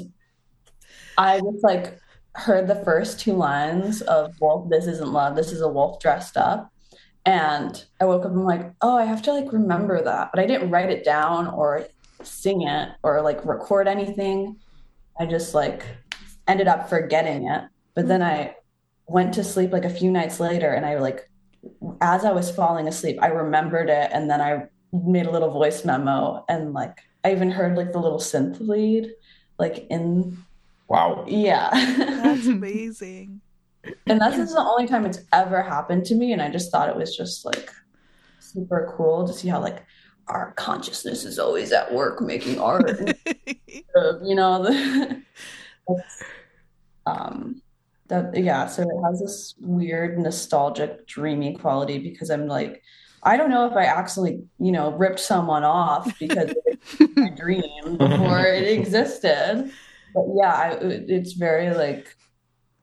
I 1.18 1.40
was 1.40 1.60
like 1.62 1.98
heard 2.34 2.66
the 2.66 2.82
first 2.84 3.20
two 3.20 3.34
lines 3.34 4.02
of 4.02 4.34
Wolf, 4.40 4.68
this 4.68 4.86
isn't 4.86 5.12
love, 5.12 5.36
this 5.36 5.52
is 5.52 5.60
a 5.60 5.68
wolf 5.68 6.00
dressed 6.00 6.36
up. 6.36 6.70
And 7.26 7.82
I 8.00 8.04
woke 8.04 8.24
up 8.24 8.32
and 8.32 8.40
I'm 8.40 8.46
like, 8.46 8.72
oh, 8.82 8.96
I 8.96 9.04
have 9.04 9.22
to 9.22 9.32
like 9.32 9.52
remember 9.52 10.02
that. 10.02 10.30
But 10.32 10.40
I 10.40 10.46
didn't 10.46 10.70
write 10.70 10.90
it 10.90 11.04
down 11.04 11.46
or 11.48 11.86
sing 12.22 12.62
it 12.62 12.90
or 13.02 13.22
like 13.22 13.44
record 13.46 13.88
anything. 13.88 14.56
I 15.18 15.26
just 15.26 15.54
like 15.54 15.86
ended 16.46 16.68
up 16.68 16.88
forgetting 16.88 17.48
it. 17.48 17.62
But 17.94 18.08
then 18.08 18.22
I 18.22 18.56
went 19.06 19.32
to 19.34 19.44
sleep 19.44 19.72
like 19.72 19.84
a 19.84 19.90
few 19.90 20.10
nights 20.10 20.40
later 20.40 20.72
and 20.72 20.84
I 20.84 20.98
like 20.98 21.30
as 22.02 22.26
I 22.26 22.32
was 22.32 22.50
falling 22.50 22.88
asleep, 22.88 23.18
I 23.22 23.28
remembered 23.28 23.88
it 23.88 24.10
and 24.12 24.28
then 24.28 24.40
I 24.42 24.64
made 24.92 25.26
a 25.26 25.30
little 25.30 25.50
voice 25.50 25.84
memo 25.84 26.44
and 26.48 26.74
like 26.74 26.98
I 27.24 27.32
even 27.32 27.50
heard 27.50 27.76
like 27.76 27.92
the 27.92 28.00
little 28.00 28.18
synth 28.18 28.60
lead 28.60 29.10
like 29.58 29.86
in 29.88 30.36
Wow. 30.88 31.24
yeah. 31.26 31.70
That's 31.72 32.46
amazing. 32.46 33.40
and 34.06 34.20
that's 34.20 34.36
just 34.36 34.54
the 34.54 34.60
only 34.60 34.86
time 34.86 35.04
it's 35.06 35.20
ever 35.32 35.62
happened 35.62 36.04
to 36.06 36.14
me 36.14 36.32
and 36.32 36.40
I 36.40 36.50
just 36.50 36.70
thought 36.70 36.88
it 36.88 36.96
was 36.96 37.16
just 37.16 37.44
like 37.44 37.70
super 38.38 38.92
cool 38.96 39.26
to 39.26 39.32
see 39.32 39.48
how 39.48 39.60
like 39.60 39.84
our 40.28 40.52
consciousness 40.52 41.24
is 41.24 41.38
always 41.38 41.72
at 41.72 41.92
work 41.92 42.20
making 42.20 42.58
art 42.58 42.88
and 42.98 43.14
uh, 43.96 44.18
you 44.22 44.34
know 44.34 44.62
the, 44.62 45.22
um 47.06 47.60
that 48.08 48.36
yeah 48.36 48.66
so 48.66 48.82
it 48.82 49.02
has 49.04 49.20
this 49.20 49.54
weird 49.60 50.18
nostalgic 50.18 51.06
dreamy 51.06 51.54
quality 51.56 51.98
because 51.98 52.30
i'm 52.30 52.46
like 52.46 52.82
i 53.22 53.36
don't 53.36 53.50
know 53.50 53.66
if 53.66 53.74
i 53.74 53.84
accidentally 53.84 54.42
you 54.58 54.72
know 54.72 54.92
ripped 54.92 55.20
someone 55.20 55.64
off 55.64 56.18
because 56.18 56.54
it's 56.66 57.16
my 57.16 57.28
dream 57.30 57.96
before 57.98 58.40
it 58.46 58.66
existed 58.66 59.70
but 60.14 60.24
yeah 60.34 60.54
I, 60.54 60.68
it's 60.80 61.32
very 61.32 61.74
like 61.74 62.16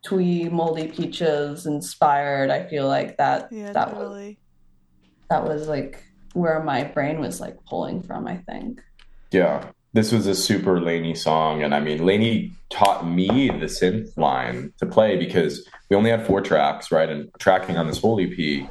twee 0.03 0.49
moldy 0.49 0.87
peaches 0.87 1.65
inspired 1.65 2.49
i 2.49 2.67
feel 2.67 2.87
like 2.87 3.17
that 3.17 3.51
yeah, 3.51 3.71
that 3.71 3.95
was 3.95 4.35
that 5.29 5.43
was 5.43 5.67
like 5.67 6.03
where 6.33 6.63
my 6.63 6.83
brain 6.83 7.19
was 7.19 7.39
like 7.39 7.57
pulling 7.65 8.01
from 8.01 8.27
i 8.27 8.37
think 8.37 8.81
Yeah. 9.31 9.71
This 9.93 10.11
was 10.11 10.25
a 10.27 10.35
super 10.35 10.79
Lainey 10.79 11.15
song. 11.15 11.63
And 11.63 11.75
I 11.75 11.79
mean, 11.81 12.05
Lainey 12.05 12.53
taught 12.69 13.05
me 13.07 13.49
the 13.49 13.65
synth 13.65 14.15
line 14.17 14.71
to 14.79 14.85
play 14.85 15.17
because 15.17 15.67
we 15.89 15.97
only 15.97 16.09
had 16.09 16.25
four 16.25 16.39
tracks, 16.41 16.91
right? 16.91 17.09
And 17.09 17.29
tracking 17.39 17.77
on 17.77 17.87
this 17.87 17.99
whole 17.99 18.19
EP. 18.19 18.69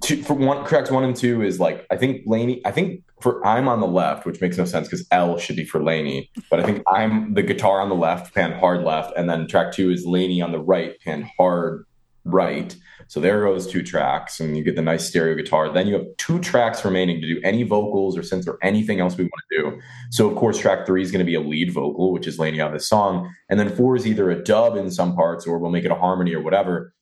Two, 0.00 0.22
for 0.22 0.34
one, 0.34 0.64
tracks 0.66 0.90
one 0.90 1.04
and 1.04 1.16
two 1.16 1.42
is 1.42 1.58
like, 1.58 1.86
I 1.90 1.96
think 1.96 2.22
Lainey, 2.26 2.60
I 2.64 2.70
think 2.70 3.02
for 3.20 3.44
I'm 3.46 3.68
on 3.68 3.80
the 3.80 3.86
left, 3.86 4.26
which 4.26 4.40
makes 4.40 4.56
no 4.56 4.64
sense 4.64 4.88
because 4.88 5.06
L 5.10 5.38
should 5.38 5.56
be 5.56 5.64
for 5.64 5.82
Lainey. 5.82 6.30
But 6.50 6.60
I 6.60 6.64
think 6.64 6.82
I'm 6.86 7.34
the 7.34 7.42
guitar 7.42 7.80
on 7.80 7.88
the 7.88 7.94
left, 7.94 8.34
pan 8.34 8.52
hard 8.52 8.82
left. 8.82 9.12
And 9.16 9.28
then 9.28 9.46
track 9.46 9.72
two 9.72 9.90
is 9.90 10.06
Lainey 10.06 10.40
on 10.40 10.52
the 10.52 10.60
right, 10.60 10.98
pan 11.00 11.28
hard 11.38 11.84
right. 12.24 12.76
So 13.08 13.20
there 13.20 13.42
goes 13.42 13.66
two 13.66 13.82
tracks, 13.82 14.38
and 14.38 14.56
you 14.56 14.62
get 14.62 14.76
the 14.76 14.82
nice 14.82 15.08
stereo 15.08 15.34
guitar. 15.34 15.72
Then 15.72 15.86
you 15.86 15.94
have 15.94 16.04
two 16.18 16.38
tracks 16.40 16.84
remaining 16.84 17.22
to 17.22 17.26
do 17.26 17.40
any 17.42 17.62
vocals 17.62 18.18
or 18.18 18.20
synths 18.20 18.46
or 18.46 18.58
anything 18.62 19.00
else 19.00 19.16
we 19.16 19.24
want 19.24 19.42
to 19.50 19.58
do. 19.58 19.80
So 20.10 20.28
of 20.28 20.36
course, 20.36 20.58
track 20.58 20.86
three 20.86 21.02
is 21.02 21.10
going 21.10 21.24
to 21.24 21.24
be 21.24 21.34
a 21.34 21.40
lead 21.40 21.72
vocal, 21.72 22.12
which 22.12 22.26
is 22.26 22.38
Lainey 22.38 22.60
on 22.60 22.72
this 22.72 22.86
song, 22.86 23.32
and 23.48 23.58
then 23.58 23.74
four 23.74 23.96
is 23.96 24.06
either 24.06 24.30
a 24.30 24.42
dub 24.42 24.76
in 24.76 24.90
some 24.90 25.14
parts 25.14 25.46
or 25.46 25.58
we'll 25.58 25.70
make 25.70 25.84
it 25.84 25.90
a 25.90 25.94
harmony 25.94 26.34
or 26.34 26.42
whatever. 26.42 26.92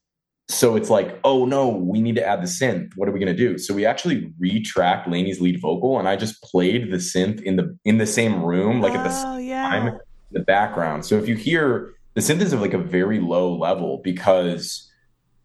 So 0.49 0.77
it's 0.77 0.91
like, 0.91 1.19
oh 1.25 1.45
no, 1.45 1.69
we 1.69 2.01
need 2.01 2.15
to 2.17 2.27
add 2.27 2.41
the 2.41 2.47
synth. 2.47 2.93
What 2.97 3.09
are 3.09 3.13
we 3.13 3.19
going 3.19 3.35
to 3.35 3.39
do? 3.39 3.59
So 3.59 3.75
we 3.75 3.85
actually 3.85 4.33
retracked 4.41 5.09
Lainey's 5.09 5.41
lead 5.41 5.61
vocal, 5.61 5.99
and 5.99 6.09
I 6.09 6.15
just 6.17 6.41
played 6.43 6.93
the 6.93 6.99
synth 6.99 7.43
in 7.43 7.57
the 7.57 7.77
in 7.85 7.99
the 7.99 8.07
same 8.07 8.45
room, 8.45 8.81
like 8.81 8.93
at 8.93 9.03
the 9.03 9.29
oh, 9.29 9.39
yeah. 9.39 9.69
time 9.69 9.89
in 9.89 9.99
the 10.31 10.41
background. 10.41 11.05
So 11.05 11.19
if 11.19 11.29
you 11.29 11.35
hear 11.35 11.95
the 12.15 12.21
synth 12.21 12.41
is 12.41 12.53
of 12.53 12.61
like 12.61 12.75
a 12.75 12.79
very 12.79 13.21
low 13.21 13.55
level 13.55 14.01
because 14.03 14.91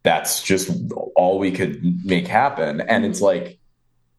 that's 0.04 0.41
just 0.41 0.72
all 1.16 1.38
we 1.38 1.52
could 1.52 1.84
make 2.06 2.28
happen. 2.28 2.82
And 2.82 3.06
it's 3.06 3.22
like, 3.22 3.60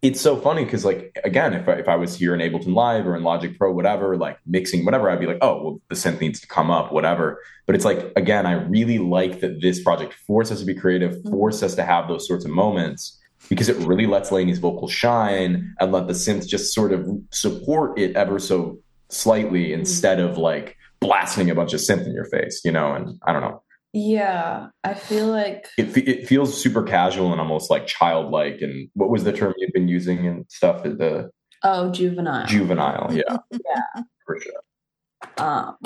it's 0.03 0.21
so 0.21 0.37
funny 0.37 0.65
because 0.65 0.85
like 0.85 1.17
again, 1.25 1.55
if 1.55 1.69
I, 1.69 1.75
if 1.75 1.89
I 1.89 1.95
was 1.95 2.17
here 2.17 2.35
in 2.35 2.41
Ableton 2.41 2.75
Live 2.75 3.07
or 3.07 3.17
in 3.17 3.23
Logic 3.23 3.57
Pro, 3.57 3.73
whatever, 3.73 4.17
like 4.17 4.37
mixing 4.45 4.85
whatever, 4.85 5.09
I'd 5.09 5.21
be 5.21 5.27
like, 5.27 5.39
oh 5.41 5.63
well, 5.63 5.81
the 5.89 5.95
synth 5.95 6.21
needs 6.21 6.41
to 6.41 6.47
come 6.49 6.73
up, 6.73 6.93
whatever. 6.93 7.41
But 7.67 7.77
it's 7.77 7.85
like 7.85 8.13
again, 8.17 8.45
I 8.45 8.55
really 8.55 8.99
like 8.99 9.41
that 9.41 9.63
this 9.63 9.81
project 9.81 10.15
forced 10.27 10.51
us 10.51 10.59
to 10.59 10.67
be 10.67 10.75
creative, 10.75 11.13
mm-hmm. 11.13 11.31
forced 11.31 11.63
us 11.63 11.77
to 11.77 11.85
have 11.85 12.09
those 12.09 12.27
sorts 12.27 12.45
of 12.45 12.51
moments 12.51 13.21
because 13.49 13.69
it 13.69 13.77
really 13.87 14.07
lets 14.07 14.33
Lainey's 14.33 14.59
vocal 14.59 14.89
shine 14.89 15.75
and 15.79 15.93
let 15.93 16.09
the 16.09 16.15
synth 16.15 16.49
just 16.49 16.75
sort 16.75 16.93
of 16.93 17.09
support 17.31 17.99
it 17.99 18.17
ever 18.17 18.41
so 18.41 18.79
slightly 19.09 19.67
mm-hmm. 19.67 19.81
instead 19.81 20.19
of 20.19 20.37
like 20.37 20.77
blasting 21.01 21.49
a 21.49 21.55
bunch 21.55 21.75
of 21.75 21.81
synth 21.81 22.07
in 22.07 22.13
your 22.13 22.25
face, 22.25 22.61
you 22.65 22.73
know. 22.73 22.93
And 22.93 23.21
I 23.25 23.33
don't 23.33 23.43
know, 23.43 23.63
yeah 23.93 24.69
i 24.85 24.95
feel 24.95 25.27
like 25.27 25.69
it 25.77 25.97
it 25.97 26.27
feels 26.27 26.61
super 26.61 26.83
casual 26.83 27.31
and 27.33 27.41
almost 27.41 27.71
like 27.71 27.87
childlike. 27.87 28.61
And 28.63 28.89
what 28.95 29.11
was 29.11 29.25
the 29.25 29.33
term 29.33 29.55
you've 29.59 29.73
been 29.73 29.89
using 29.89 30.27
and 30.27 30.47
stuff? 30.49 30.83
The 30.83 31.31
oh 31.63 31.91
juvenile 31.91 32.47
juvenile, 32.47 33.09
yeah, 33.13 33.37
yeah 33.51 34.03
for 34.25 34.41
sure. 34.41 35.39
um 35.39 35.77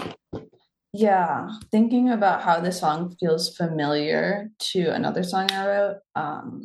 yeah 0.92 1.48
thinking 1.70 2.10
about 2.10 2.42
how 2.42 2.60
the 2.60 2.72
song 2.72 3.14
feels 3.18 3.54
familiar 3.56 4.48
to 4.58 4.86
another 4.88 5.22
song 5.22 5.50
i 5.50 5.66
wrote 5.66 5.96
um 6.14 6.62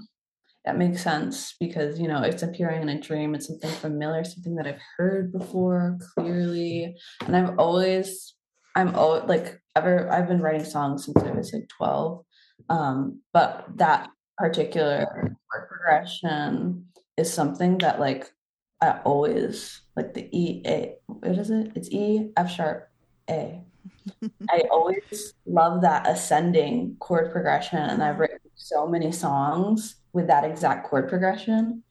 that 0.63 0.77
makes 0.77 1.03
sense 1.03 1.55
because 1.59 1.99
you 1.99 2.07
know 2.07 2.21
it's 2.21 2.43
appearing 2.43 2.83
in 2.83 2.89
a 2.89 3.01
dream 3.01 3.35
it's 3.35 3.47
something 3.47 3.71
familiar 3.71 4.23
something 4.23 4.55
that 4.55 4.67
i've 4.67 4.79
heard 4.95 5.33
before 5.33 5.97
clearly 6.13 6.95
and 7.25 7.35
i've 7.35 7.57
always 7.59 8.35
i'm 8.75 8.95
always 8.95 9.23
like 9.23 9.61
ever 9.75 10.09
i've 10.11 10.27
been 10.27 10.41
writing 10.41 10.65
songs 10.65 11.05
since 11.05 11.17
i 11.23 11.31
was 11.31 11.53
like 11.53 11.67
12 11.77 12.23
um 12.69 13.19
but 13.33 13.65
that 13.75 14.09
particular 14.37 15.05
chord 15.51 15.67
progression 15.69 16.85
is 17.17 17.31
something 17.31 17.77
that 17.79 17.99
like 17.99 18.31
I 18.81 18.99
always 19.05 19.81
like 19.95 20.13
the 20.13 20.27
E 20.31 20.63
A. 20.65 20.95
What 21.05 21.37
is 21.37 21.51
it? 21.51 21.71
It's 21.75 21.91
E 21.91 22.31
F 22.35 22.51
sharp 22.51 22.89
A. 23.29 23.63
I 24.49 24.63
always 24.71 25.33
love 25.45 25.81
that 25.81 26.07
ascending 26.07 26.95
chord 26.99 27.31
progression, 27.31 27.77
and 27.77 28.03
I've 28.03 28.19
written 28.19 28.39
so 28.55 28.87
many 28.87 29.11
songs 29.11 29.95
with 30.13 30.27
that 30.27 30.43
exact 30.43 30.87
chord 30.87 31.07
progression, 31.09 31.83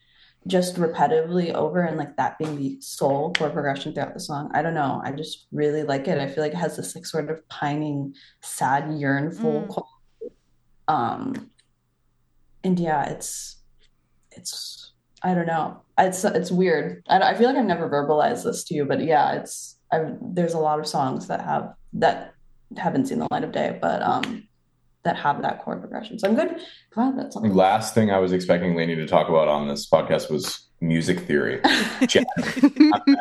just 0.46 0.76
repetitively 0.76 1.52
over, 1.52 1.82
and 1.82 1.98
like 1.98 2.16
that 2.16 2.38
being 2.38 2.56
the 2.56 2.78
sole 2.80 3.32
chord 3.34 3.52
progression 3.52 3.92
throughout 3.92 4.14
the 4.14 4.20
song. 4.20 4.50
I 4.54 4.62
don't 4.62 4.74
know. 4.74 5.00
I 5.04 5.12
just 5.12 5.46
really 5.52 5.82
like 5.82 6.08
it. 6.08 6.18
I 6.18 6.28
feel 6.28 6.42
like 6.42 6.52
it 6.52 6.58
has 6.58 6.76
this 6.76 6.94
like 6.94 7.06
sort 7.06 7.30
of 7.30 7.46
pining, 7.48 8.14
sad, 8.42 8.84
yearnful 8.84 9.66
Mm. 9.66 9.68
quality. 9.68 10.36
Um, 10.88 11.50
and 12.64 12.78
yeah, 12.80 13.04
it's 13.04 13.58
it's 14.32 14.92
I 15.22 15.34
don't 15.34 15.46
know. 15.46 15.82
It's 15.98 16.24
it's 16.24 16.50
weird. 16.50 17.02
I, 17.08 17.20
I 17.20 17.34
feel 17.34 17.48
like 17.48 17.56
I've 17.58 17.64
never 17.66 17.88
verbalized 17.88 18.44
this 18.44 18.64
to 18.64 18.74
you, 18.74 18.84
but 18.86 19.00
yeah, 19.04 19.32
it's 19.32 19.78
I've, 19.92 20.16
there's 20.22 20.54
a 20.54 20.58
lot 20.58 20.78
of 20.80 20.86
songs 20.86 21.26
that 21.28 21.42
have 21.42 21.74
that 21.94 22.34
haven't 22.76 23.06
seen 23.06 23.18
the 23.18 23.28
light 23.30 23.44
of 23.44 23.52
day, 23.52 23.78
but 23.80 24.02
um 24.02 24.48
that 25.02 25.16
have 25.16 25.40
that 25.42 25.62
chord 25.62 25.80
progression. 25.80 26.18
So 26.18 26.28
I'm 26.28 26.34
good. 26.34 26.60
Glad 26.92 27.18
that's 27.18 27.34
something. 27.34 27.54
Last 27.54 27.94
thing 27.94 28.10
I 28.10 28.18
was 28.18 28.32
expecting 28.32 28.74
Lainey 28.76 28.96
to 28.96 29.06
talk 29.06 29.28
about 29.28 29.48
on 29.48 29.66
this 29.68 29.88
podcast 29.88 30.30
was 30.30 30.66
music 30.80 31.20
theory. 31.20 31.60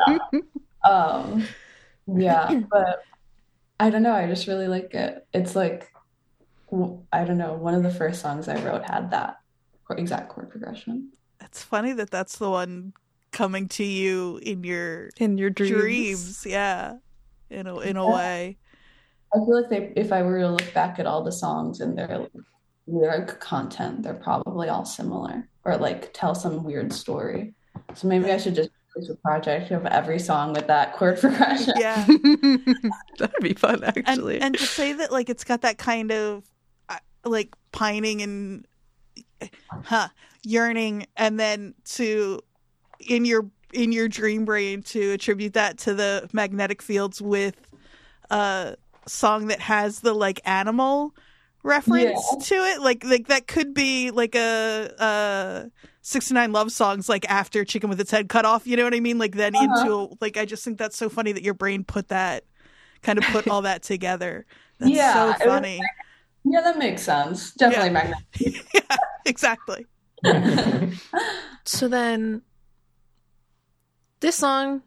Um, 0.82 1.46
yeah, 2.06 2.60
but 2.70 3.02
I 3.78 3.90
don't 3.90 4.02
know. 4.02 4.14
I 4.14 4.26
just 4.26 4.46
really 4.46 4.66
like 4.66 4.94
it. 4.94 5.26
It's 5.34 5.54
like 5.54 5.92
I 7.12 7.24
don't 7.24 7.36
know. 7.36 7.52
One 7.54 7.74
of 7.74 7.82
the 7.82 7.90
first 7.90 8.22
songs 8.22 8.48
I 8.48 8.56
wrote 8.64 8.88
had 8.88 9.10
that 9.10 9.36
exact 9.90 10.30
chord 10.30 10.48
progression. 10.50 11.10
It's 11.40 11.62
funny 11.62 11.92
that 11.92 12.10
that's 12.10 12.38
the 12.38 12.48
one 12.48 12.94
coming 13.32 13.68
to 13.68 13.84
you 13.84 14.38
in 14.42 14.64
your 14.64 15.10
In 15.18 15.36
your 15.36 15.50
dreams. 15.50 15.70
dreams. 15.82 16.46
Yeah, 16.46 16.94
in 17.50 17.66
a 17.66 17.78
in 17.80 17.96
a 17.98 18.06
Yeah. 18.08 18.14
way. 18.14 18.58
I 19.34 19.38
feel 19.38 19.60
like 19.60 19.70
they, 19.70 19.92
if 19.96 20.12
I 20.12 20.22
were 20.22 20.40
to 20.40 20.50
look 20.50 20.74
back 20.74 20.98
at 20.98 21.06
all 21.06 21.22
the 21.22 21.32
songs 21.32 21.80
and 21.80 21.96
their 21.96 22.26
lyric 22.86 23.40
content, 23.40 24.02
they're 24.02 24.14
probably 24.14 24.68
all 24.68 24.84
similar 24.84 25.48
or 25.64 25.76
like 25.76 26.12
tell 26.12 26.34
some 26.34 26.64
weird 26.64 26.92
story. 26.92 27.54
So 27.94 28.08
maybe 28.08 28.30
I 28.30 28.38
should 28.38 28.54
just 28.54 28.70
do 28.96 29.12
a 29.12 29.16
project 29.16 29.70
of 29.70 29.86
every 29.86 30.18
song 30.18 30.52
with 30.52 30.66
that 30.66 30.94
chord 30.94 31.20
progression. 31.20 31.74
Yeah. 31.78 32.04
That'd 33.18 33.40
be 33.40 33.54
fun, 33.54 33.84
actually. 33.84 34.40
and 34.40 34.56
to 34.56 34.66
say 34.66 34.92
that 34.94 35.12
like 35.12 35.28
it's 35.28 35.44
got 35.44 35.62
that 35.62 35.78
kind 35.78 36.10
of 36.10 36.44
uh, 36.88 36.98
like 37.24 37.54
pining 37.72 38.22
and 38.22 38.66
huh 39.84 40.08
yearning 40.42 41.06
and 41.16 41.38
then 41.38 41.74
to 41.84 42.40
in 43.08 43.24
your 43.24 43.48
in 43.72 43.92
your 43.92 44.08
dream 44.08 44.44
brain 44.44 44.82
to 44.82 45.12
attribute 45.12 45.54
that 45.54 45.78
to 45.78 45.94
the 45.94 46.28
magnetic 46.32 46.82
fields 46.82 47.22
with 47.22 47.56
a 48.30 48.76
song 49.10 49.48
that 49.48 49.60
has 49.60 50.00
the 50.00 50.14
like 50.14 50.40
animal 50.44 51.14
reference 51.62 52.20
Yeah. 52.32 52.38
to 52.44 52.54
it 52.54 52.80
like 52.80 53.04
like 53.04 53.26
that 53.26 53.46
could 53.46 53.74
be 53.74 54.10
like 54.10 54.34
a 54.34 54.94
uh 54.98 55.68
69 56.00 56.52
love 56.52 56.72
songs 56.72 57.06
like 57.08 57.28
after 57.30 57.64
chicken 57.66 57.90
with 57.90 58.00
its 58.00 58.10
head 58.10 58.30
cut 58.30 58.46
off 58.46 58.66
you 58.66 58.76
know 58.76 58.84
what 58.84 58.94
i 58.94 59.00
mean 59.00 59.18
like 59.18 59.36
then 59.36 59.54
Uh-huh. 59.54 59.80
into 59.82 60.16
like 60.22 60.38
i 60.38 60.46
just 60.46 60.64
think 60.64 60.78
that's 60.78 60.96
so 60.96 61.10
funny 61.10 61.32
that 61.32 61.42
your 61.42 61.52
brain 61.52 61.84
put 61.84 62.08
that 62.08 62.44
kind 63.02 63.18
of 63.18 63.24
put 63.26 63.46
all 63.48 63.60
that 63.62 63.82
together 63.82 64.46
that's 64.78 64.90
Yeah, 64.90 65.12
so 65.12 65.24
it 65.28 65.46
was- 65.46 65.54
funny 65.54 65.80
Yeah, 66.44 66.62
that 66.62 66.78
makes 66.78 67.02
sense. 67.02 67.52
Definitely 67.52 67.90
magnetic. 67.90 68.24
yeah 68.74 68.96
exactly 69.26 69.84
So 71.64 71.88
then, 71.88 72.40
this 74.20 74.36
song 74.36 74.82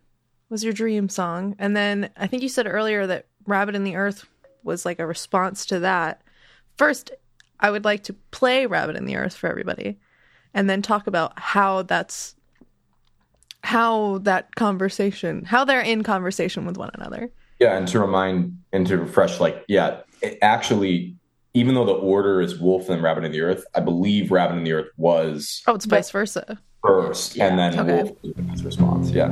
was 0.49 0.63
your 0.63 0.73
dream 0.73 1.09
song, 1.09 1.55
and 1.59 1.75
then 1.75 2.09
I 2.17 2.27
think 2.27 2.43
you 2.43 2.49
said 2.49 2.67
earlier 2.67 3.05
that 3.07 3.27
"Rabbit 3.45 3.75
in 3.75 3.83
the 3.83 3.95
Earth" 3.95 4.25
was 4.63 4.85
like 4.85 4.99
a 4.99 5.05
response 5.07 5.65
to 5.67 5.79
that. 5.79 6.21
First, 6.77 7.11
I 7.59 7.69
would 7.71 7.85
like 7.85 8.03
to 8.05 8.13
play 8.31 8.65
"Rabbit 8.65 8.95
in 8.95 9.05
the 9.05 9.15
Earth" 9.15 9.35
for 9.35 9.49
everybody, 9.49 9.99
and 10.53 10.69
then 10.69 10.81
talk 10.81 11.07
about 11.07 11.37
how 11.39 11.83
that's 11.83 12.35
how 13.63 14.17
that 14.19 14.55
conversation, 14.55 15.45
how 15.45 15.63
they're 15.63 15.81
in 15.81 16.03
conversation 16.03 16.65
with 16.65 16.77
one 16.77 16.91
another. 16.95 17.29
Yeah, 17.59 17.77
and 17.77 17.87
to 17.89 17.99
remind 17.99 18.57
and 18.73 18.85
to 18.87 18.97
refresh, 18.97 19.39
like, 19.39 19.63
yeah, 19.69 20.01
it 20.21 20.37
actually, 20.41 21.15
even 21.53 21.75
though 21.75 21.85
the 21.85 21.93
order 21.93 22.41
is 22.41 22.59
Wolf 22.59 22.89
and 22.89 23.01
Rabbit 23.01 23.23
in 23.23 23.31
the 23.31 23.39
Earth, 23.41 23.63
I 23.73 23.79
believe 23.79 24.31
Rabbit 24.31 24.57
in 24.57 24.63
the 24.65 24.73
Earth 24.73 24.89
was 24.97 25.61
Oh, 25.67 25.75
it's 25.75 25.85
vice 25.85 26.11
versa. 26.11 26.59
first, 26.83 27.37
and 27.39 27.57
then 27.57 27.79
Okay. 27.79 28.03
Wolf 28.03 28.17
was 28.23 28.49
his 28.51 28.65
response. 28.65 29.11
Yeah. 29.11 29.31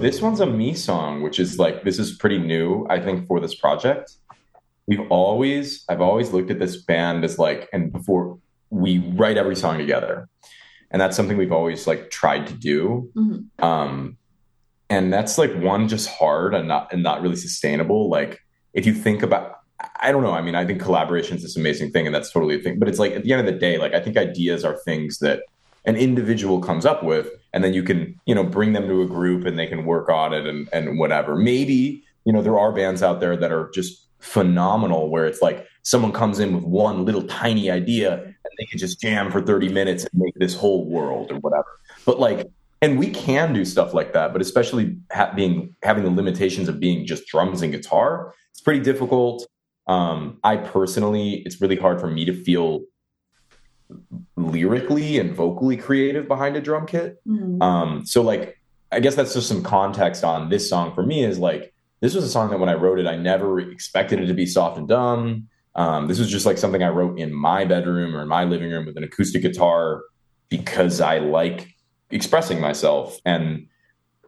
This 0.00 0.20
one's 0.20 0.40
a 0.40 0.46
me 0.46 0.74
song, 0.74 1.22
which 1.22 1.38
is 1.38 1.58
like 1.58 1.84
this 1.84 1.98
is 1.98 2.12
pretty 2.12 2.38
new, 2.38 2.86
I 2.88 3.00
think, 3.00 3.26
for 3.26 3.40
this 3.40 3.54
project. 3.54 4.12
We've 4.86 5.06
always, 5.10 5.84
I've 5.88 6.00
always 6.00 6.30
looked 6.32 6.50
at 6.50 6.58
this 6.58 6.76
band 6.76 7.24
as 7.24 7.38
like, 7.38 7.68
and 7.72 7.92
before 7.92 8.38
we 8.70 8.98
write 8.98 9.36
every 9.36 9.56
song 9.56 9.78
together, 9.78 10.28
and 10.90 11.00
that's 11.00 11.16
something 11.16 11.36
we've 11.36 11.52
always 11.52 11.86
like 11.86 12.10
tried 12.10 12.46
to 12.48 12.54
do. 12.54 13.10
Mhm. 13.16 13.62
Um, 13.62 14.16
and 14.88 15.12
that's 15.12 15.38
like 15.38 15.54
one 15.54 15.86
just 15.86 16.08
hard 16.08 16.54
and 16.54 16.66
not 16.66 16.92
and 16.92 17.02
not 17.02 17.22
really 17.22 17.36
sustainable. 17.36 18.10
Like 18.10 18.40
if 18.74 18.86
you 18.86 18.92
think 18.92 19.22
about, 19.22 19.56
I 20.00 20.10
don't 20.10 20.22
know. 20.22 20.32
I 20.32 20.42
mean, 20.42 20.56
I 20.56 20.66
think 20.66 20.82
collaboration 20.82 21.36
is 21.36 21.42
this 21.42 21.56
amazing 21.56 21.92
thing, 21.92 22.06
and 22.06 22.14
that's 22.14 22.32
totally 22.32 22.56
a 22.56 22.58
thing. 22.58 22.78
But 22.78 22.88
it's 22.88 22.98
like 22.98 23.12
at 23.12 23.22
the 23.22 23.32
end 23.32 23.46
of 23.46 23.52
the 23.52 23.58
day, 23.58 23.78
like 23.78 23.94
I 23.94 24.00
think 24.00 24.16
ideas 24.16 24.64
are 24.64 24.76
things 24.84 25.18
that 25.20 25.42
an 25.84 25.96
individual 25.96 26.60
comes 26.60 26.84
up 26.84 27.02
with 27.02 27.30
and 27.52 27.64
then 27.64 27.74
you 27.74 27.82
can 27.82 28.18
you 28.26 28.34
know 28.34 28.44
bring 28.44 28.72
them 28.72 28.88
to 28.88 29.02
a 29.02 29.06
group 29.06 29.44
and 29.44 29.58
they 29.58 29.66
can 29.66 29.84
work 29.84 30.08
on 30.08 30.32
it 30.32 30.46
and 30.46 30.68
and 30.72 30.98
whatever. 30.98 31.36
Maybe 31.36 32.04
you 32.24 32.32
know 32.32 32.42
there 32.42 32.58
are 32.58 32.72
bands 32.72 33.02
out 33.02 33.20
there 33.20 33.36
that 33.36 33.52
are 33.52 33.70
just 33.74 34.06
phenomenal 34.20 35.08
where 35.10 35.26
it's 35.26 35.40
like 35.40 35.66
someone 35.82 36.12
comes 36.12 36.38
in 36.38 36.54
with 36.54 36.64
one 36.64 37.04
little 37.04 37.22
tiny 37.22 37.70
idea 37.70 38.22
and 38.22 38.52
they 38.58 38.66
can 38.66 38.78
just 38.78 39.00
jam 39.00 39.30
for 39.30 39.40
30 39.40 39.70
minutes 39.70 40.04
and 40.04 40.20
make 40.20 40.34
this 40.34 40.54
whole 40.54 40.84
world 40.84 41.32
or 41.32 41.38
whatever. 41.38 41.66
But 42.04 42.20
like 42.20 42.46
and 42.82 42.98
we 42.98 43.10
can 43.10 43.52
do 43.52 43.64
stuff 43.64 43.92
like 43.92 44.12
that 44.12 44.32
but 44.32 44.40
especially 44.40 44.96
ha- 45.12 45.32
being 45.34 45.74
having 45.82 46.04
the 46.04 46.10
limitations 46.10 46.68
of 46.68 46.80
being 46.80 47.06
just 47.06 47.26
drums 47.26 47.62
and 47.62 47.72
guitar 47.72 48.34
it's 48.52 48.60
pretty 48.60 48.80
difficult. 48.80 49.46
Um 49.86 50.38
i 50.44 50.56
personally 50.56 51.42
it's 51.46 51.60
really 51.60 51.76
hard 51.76 52.00
for 52.00 52.08
me 52.08 52.24
to 52.26 52.44
feel 52.44 52.82
lyrically 54.36 55.18
and 55.18 55.34
vocally 55.34 55.76
creative 55.76 56.26
behind 56.28 56.56
a 56.56 56.60
drum 56.60 56.86
kit 56.86 57.20
Mhm. 57.26 57.62
um, 57.62 58.04
so 58.06 58.22
like, 58.22 58.56
I 58.92 59.00
guess 59.00 59.14
that's 59.14 59.34
just 59.34 59.48
some 59.48 59.62
context 59.62 60.24
on 60.24 60.48
this 60.48 60.68
song 60.68 60.94
for 60.94 61.04
me 61.04 61.22
is 61.24 61.38
like, 61.38 61.72
this 62.00 62.14
was 62.14 62.24
a 62.24 62.28
song 62.28 62.50
that 62.50 62.58
when 62.58 62.68
I 62.68 62.74
wrote 62.74 62.98
it, 62.98 63.06
I 63.06 63.16
never 63.16 63.60
expected 63.60 64.18
it 64.20 64.26
to 64.26 64.34
be 64.34 64.46
soft 64.46 64.78
and 64.78 64.88
dumb. 64.88 65.48
Um, 65.76 66.08
this 66.08 66.18
was 66.18 66.28
just 66.30 66.46
like 66.46 66.58
something 66.58 66.82
I 66.82 66.88
wrote 66.88 67.18
in 67.18 67.32
my 67.32 67.64
bedroom 67.64 68.16
or 68.16 68.22
in 68.22 68.28
my 68.28 68.44
living 68.44 68.70
room 68.70 68.86
with 68.86 68.96
an 68.96 69.04
acoustic 69.04 69.42
guitar 69.42 70.02
because 70.48 71.00
I 71.00 71.18
like 71.18 71.68
expressing 72.10 72.60
myself. 72.60 73.18
And 73.24 73.66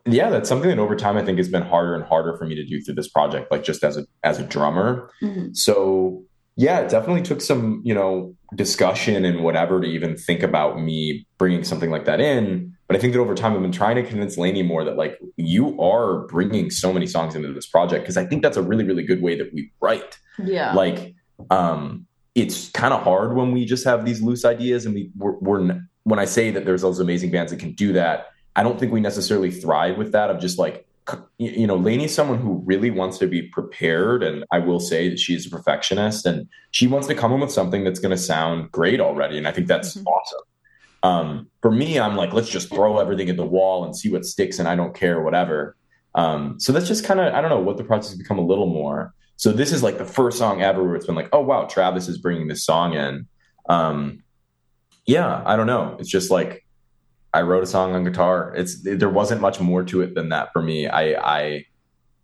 yeah, 0.05 0.31
that's 0.31 0.49
something 0.49 0.69
that 0.69 0.79
over 0.79 0.95
time 0.95 1.17
I 1.17 1.25
think 1.25 1.39
has 1.39 1.49
been 1.49 1.63
harder 1.63 1.95
and 1.97 2.05
harder 2.05 2.37
for 2.37 2.45
me 2.45 2.55
to 2.55 2.65
do 2.65 2.81
through 2.83 2.95
this 2.95 3.09
project, 3.09 3.51
like 3.51 3.65
just 3.65 3.83
as 3.83 3.97
a 3.97 4.05
as 4.23 4.39
a 4.39 4.45
drummer. 4.45 5.11
Mhm. 5.23 5.57
So 5.57 6.23
yeah, 6.57 6.81
it 6.81 6.91
definitely 6.91 7.23
took 7.23 7.41
some, 7.41 7.81
you 7.85 7.95
know, 7.95 8.35
discussion 8.55 9.25
and 9.25 9.43
whatever 9.43 9.81
to 9.81 9.87
even 9.87 10.17
think 10.17 10.43
about 10.43 10.81
me 10.81 11.27
bringing 11.39 11.65
something 11.65 11.91
like 11.91 12.05
that 12.05 12.21
in. 12.21 12.75
But 12.87 12.97
I 12.97 13.01
think 13.01 13.15
that 13.15 13.21
over 13.21 13.35
time, 13.35 13.55
I've 13.55 13.63
been 13.63 13.73
trying 13.73 13.97
to 13.97 14.03
convince 14.03 14.37
Lainey 14.37 14.63
more 14.63 14.85
that 14.85 14.97
like 14.97 15.19
you 15.37 15.81
are 15.81 16.27
bringing 16.27 16.71
so 16.71 16.93
many 16.93 17.07
songs 17.07 17.35
into 17.35 17.53
this 17.53 17.67
project 17.67 18.05
because 18.05 18.19
I 18.19 18.27
think 18.27 18.43
that's 18.43 18.59
a 18.59 18.63
really, 18.63 18.85
really 18.85 19.03
good 19.03 19.23
way 19.23 19.37
that 19.39 19.53
we 19.55 19.73
write. 19.81 20.19
Yeah. 20.39 20.75
Like, 20.75 21.15
um, 21.51 22.07
it's 22.35 22.71
kind 22.71 22.93
of 22.93 23.03
hard 23.03 23.35
when 23.35 23.53
we 23.53 23.65
just 23.65 23.85
have 23.85 24.05
these 24.05 24.21
loose 24.21 24.45
ideas 24.45 24.85
and 24.87 24.95
we 24.95 25.11
we're, 25.17 25.37
we're 25.39 25.81
when 26.05 26.19
I 26.19 26.25
say 26.25 26.51
that 26.51 26.65
there's 26.65 26.83
those 26.83 26.99
amazing 26.99 27.31
bands 27.31 27.53
that 27.53 27.61
can 27.61 27.73
do 27.73 27.93
that, 27.95 28.27
I 28.57 28.63
don't 28.63 28.79
think 28.79 28.93
we 28.93 29.01
necessarily 29.01 29.51
thrive 29.51 29.97
with 29.97 30.13
that 30.13 30.31
of 30.31 30.41
just 30.41 30.59
like 30.59 30.87
you 31.39 31.67
know, 31.67 31.77
Lainey's 31.77 32.15
someone 32.15 32.39
who 32.39 32.63
really 32.65 32.91
wants 32.91 33.19
to 33.19 33.27
be 33.27 33.43
prepared, 33.43 34.23
and 34.23 34.45
I 34.53 34.59
will 34.61 34.81
say 34.81 35.09
that 35.09 35.19
she's 35.19 35.47
a 35.47 35.51
perfectionist, 35.51 36.27
and 36.27 36.49
she 36.71 36.87
wants 36.87 37.09
to 37.09 37.15
come 37.15 37.33
in 37.33 37.41
with 37.41 37.51
something 37.51 37.83
that's 37.85 37.99
going 37.99 38.13
to 38.13 38.23
sound 38.23 38.71
great 38.71 39.01
already, 39.01 39.37
and 39.39 39.49
I 39.49 39.53
think 39.53 39.67
that's 39.67 39.97
Mhm. 39.97 40.05
awesome. 40.07 40.41
Um, 41.03 41.47
for 41.61 41.73
me, 41.73 41.99
I'm 41.99 42.15
like, 42.17 42.33
let's 42.33 42.49
just 42.49 42.69
throw 42.69 42.99
everything 42.99 43.29
at 43.29 43.37
the 43.37 43.45
wall 43.45 43.85
and 43.85 43.97
see 43.97 44.11
what 44.11 44.25
sticks, 44.25 44.61
and 44.61 44.69
I 44.69 44.77
don't 44.77 44.95
care, 44.95 45.21
whatever. 45.21 45.77
Um, 46.15 46.61
so 46.61 46.73
that's 46.73 46.87
just 46.87 47.05
kind 47.05 47.19
of 47.19 47.35
I 47.35 47.41
don't 47.41 47.51
know 47.51 47.61
what 47.61 47.79
the 47.79 47.85
project's 47.85 48.15
become 48.15 48.39
a 48.39 48.47
little 48.47 48.67
more. 48.67 49.15
So 49.37 49.51
this 49.51 49.73
is 49.73 49.83
like 49.83 49.99
the 49.99 50.05
first 50.05 50.39
song 50.39 50.63
ever 50.63 50.85
where 50.85 50.95
it's 50.95 51.07
been 51.07 51.17
like, 51.17 51.31
oh 51.33 51.41
wow, 51.41 51.65
Travis 51.65 52.07
is 52.07 52.19
bringing 52.19 52.47
this 52.47 52.65
song 52.65 52.95
in. 52.95 53.27
Um, 53.69 54.23
yeah, 55.07 55.43
I 55.45 55.57
don't 55.57 55.67
know. 55.67 55.97
It's 55.99 56.09
just 56.11 56.31
like 56.31 56.62
I 57.35 57.43
wrote 57.43 57.63
a 57.63 57.67
song 57.67 57.95
on 57.95 58.05
guitar. 58.05 58.53
It's 58.57 58.83
there 58.83 59.09
wasn't 59.09 59.41
much 59.41 59.61
more 59.61 59.83
to 59.85 60.03
it 60.03 60.15
than 60.15 60.29
that 60.31 60.53
for 60.53 60.63
me. 60.63 60.87
I 60.87 61.15
I 61.15 61.67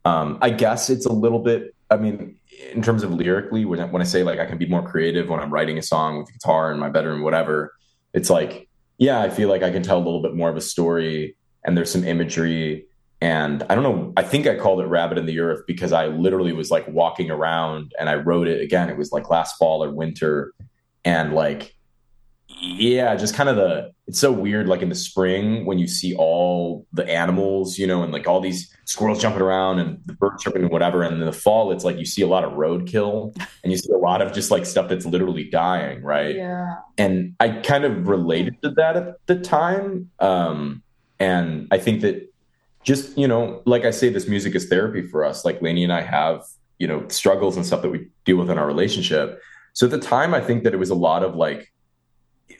um 0.04 0.38
I 0.40 0.50
guess 0.50 0.90
it's 0.90 1.06
a 1.06 1.12
little 1.12 1.38
bit 1.38 1.74
I 1.90 1.96
mean 1.96 2.36
in 2.72 2.82
terms 2.82 3.02
of 3.02 3.12
lyrically 3.12 3.64
when 3.64 3.80
I, 3.80 3.84
when 3.86 4.02
I 4.02 4.04
say 4.04 4.22
like 4.22 4.38
I 4.38 4.46
can 4.46 4.58
be 4.58 4.66
more 4.66 4.86
creative 4.86 5.28
when 5.28 5.40
I'm 5.40 5.52
writing 5.52 5.78
a 5.78 5.82
song 5.82 6.18
with 6.18 6.32
guitar 6.32 6.72
in 6.72 6.78
my 6.78 6.88
bedroom 6.88 7.22
whatever. 7.22 7.74
It's 8.12 8.30
like 8.30 8.68
yeah, 8.98 9.20
I 9.20 9.30
feel 9.30 9.48
like 9.48 9.62
I 9.62 9.70
can 9.70 9.82
tell 9.82 9.98
a 9.98 10.04
little 10.04 10.22
bit 10.22 10.34
more 10.34 10.50
of 10.50 10.56
a 10.56 10.60
story 10.60 11.36
and 11.64 11.76
there's 11.76 11.90
some 11.90 12.04
imagery 12.04 12.86
and 13.20 13.64
I 13.68 13.74
don't 13.74 13.82
know, 13.84 14.12
I 14.16 14.22
think 14.22 14.46
I 14.46 14.56
called 14.56 14.80
it 14.80 14.86
Rabbit 14.86 15.18
in 15.18 15.26
the 15.26 15.40
Earth 15.40 15.62
because 15.66 15.92
I 15.92 16.06
literally 16.06 16.52
was 16.52 16.70
like 16.70 16.86
walking 16.88 17.30
around 17.30 17.92
and 17.98 18.08
I 18.08 18.14
wrote 18.14 18.46
it 18.46 18.60
again. 18.60 18.88
It 18.88 18.96
was 18.96 19.10
like 19.10 19.28
last 19.28 19.56
fall 19.56 19.82
or 19.82 19.92
winter 19.92 20.54
and 21.04 21.34
like 21.34 21.74
yeah 22.60 23.14
just 23.14 23.34
kind 23.34 23.48
of 23.48 23.56
the 23.56 23.92
it's 24.06 24.18
so 24.18 24.32
weird 24.32 24.68
like 24.68 24.82
in 24.82 24.88
the 24.88 24.94
spring 24.94 25.64
when 25.64 25.78
you 25.78 25.86
see 25.86 26.14
all 26.16 26.86
the 26.92 27.08
animals 27.08 27.78
you 27.78 27.86
know 27.86 28.02
and 28.02 28.12
like 28.12 28.26
all 28.26 28.40
these 28.40 28.74
squirrels 28.84 29.20
jumping 29.20 29.42
around 29.42 29.78
and 29.78 30.00
the 30.06 30.12
birds 30.14 30.42
chirping 30.42 30.62
and 30.62 30.70
whatever 30.70 31.02
and 31.02 31.14
in 31.14 31.26
the 31.26 31.32
fall 31.32 31.70
it's 31.70 31.84
like 31.84 31.98
you 31.98 32.04
see 32.04 32.22
a 32.22 32.26
lot 32.26 32.42
of 32.42 32.52
roadkill 32.52 33.36
and 33.62 33.70
you 33.70 33.78
see 33.78 33.92
a 33.92 33.98
lot 33.98 34.20
of 34.22 34.32
just 34.32 34.50
like 34.50 34.66
stuff 34.66 34.88
that's 34.88 35.06
literally 35.06 35.44
dying 35.44 36.02
right 36.02 36.36
yeah. 36.36 36.76
and 36.96 37.28
I 37.40 37.50
kind 37.50 37.84
of 37.84 38.08
related 38.08 38.60
to 38.62 38.70
that 38.70 38.96
at 38.96 39.26
the 39.26 39.36
time. 39.36 40.10
Um, 40.18 40.82
and 41.20 41.68
I 41.70 41.78
think 41.78 42.00
that 42.02 42.32
just 42.82 43.16
you 43.16 43.28
know, 43.28 43.62
like 43.64 43.84
I 43.84 43.90
say, 43.90 44.08
this 44.08 44.28
music 44.28 44.54
is 44.54 44.68
therapy 44.68 45.06
for 45.06 45.24
us. 45.24 45.44
Like 45.44 45.60
Lainey 45.62 45.84
and 45.84 45.92
I 45.92 46.02
have 46.02 46.44
you 46.78 46.86
know 46.86 47.06
struggles 47.08 47.56
and 47.56 47.64
stuff 47.66 47.82
that 47.82 47.90
we 47.90 48.08
deal 48.24 48.36
with 48.36 48.50
in 48.50 48.58
our 48.58 48.66
relationship. 48.66 49.40
So 49.72 49.86
at 49.86 49.90
the 49.90 49.98
time, 49.98 50.34
I 50.34 50.40
think 50.40 50.64
that 50.64 50.74
it 50.74 50.78
was 50.78 50.90
a 50.90 50.96
lot 50.96 51.22
of 51.22 51.36
like. 51.36 51.72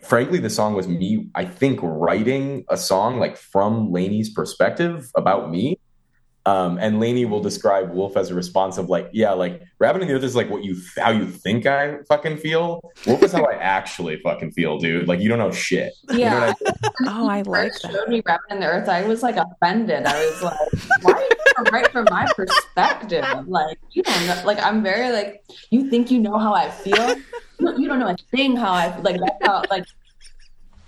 Frankly, 0.02 0.38
the 0.38 0.50
song 0.50 0.74
was 0.74 0.88
me. 0.88 1.28
I 1.34 1.44
think 1.44 1.80
writing 1.82 2.64
a 2.68 2.76
song 2.76 3.18
like 3.18 3.36
from 3.36 3.90
Lainey's 3.92 4.30
perspective 4.30 5.10
about 5.16 5.50
me, 5.50 5.78
um, 6.46 6.78
and 6.78 6.98
Lainey 6.98 7.26
will 7.26 7.42
describe 7.42 7.92
Wolf 7.92 8.16
as 8.16 8.30
a 8.30 8.34
response 8.34 8.78
of 8.78 8.88
like, 8.88 9.10
yeah, 9.12 9.32
like 9.32 9.60
Rabbit 9.78 10.00
in 10.02 10.08
the 10.08 10.14
Earth 10.14 10.22
is 10.22 10.34
like 10.34 10.48
what 10.48 10.64
you 10.64 10.76
how 10.96 11.10
you 11.10 11.26
think 11.26 11.66
I 11.66 11.98
fucking 12.08 12.38
feel. 12.38 12.80
Wolf 13.06 13.22
is 13.22 13.32
how 13.32 13.44
I 13.44 13.54
actually 13.54 14.18
fucking 14.22 14.52
feel, 14.52 14.78
dude. 14.78 15.08
Like 15.08 15.20
you 15.20 15.28
don't 15.28 15.38
know 15.38 15.50
shit. 15.52 15.92
You 16.10 16.14
know 16.16 16.20
Yeah. 16.20 16.46
what 16.54 16.56
I 16.66 16.70
mean? 17.02 17.12
Oh, 17.14 17.28
I 17.28 17.42
like 17.42 17.72
that. 17.82 17.92
showed 17.92 18.08
me 18.08 18.22
Rabbit 18.24 18.44
in 18.50 18.60
the 18.60 18.66
Earth. 18.66 18.88
I 18.88 19.06
was 19.06 19.22
like 19.22 19.36
offended. 19.36 20.06
I 20.06 20.24
was 20.24 20.42
like, 20.42 21.02
why 21.02 21.12
are 21.12 21.20
you 21.20 21.28
gonna 21.56 21.70
write 21.70 21.92
from 21.92 22.06
my 22.10 22.26
perspective? 22.34 23.24
Like, 23.46 23.78
you 23.92 24.02
don't 24.02 24.26
know. 24.26 24.42
Like, 24.46 24.58
I'm 24.60 24.82
very 24.82 25.12
like, 25.12 25.42
you 25.70 25.90
think 25.90 26.10
you 26.10 26.18
know 26.18 26.38
how 26.38 26.54
I 26.54 26.70
feel? 26.70 27.16
You 27.60 27.88
don't 27.88 27.98
know 27.98 28.08
a 28.08 28.16
thing 28.30 28.56
how 28.56 28.72
I 28.72 28.96
like. 28.98 29.20
That's 29.20 29.46
how 29.46 29.62
like 29.70 29.86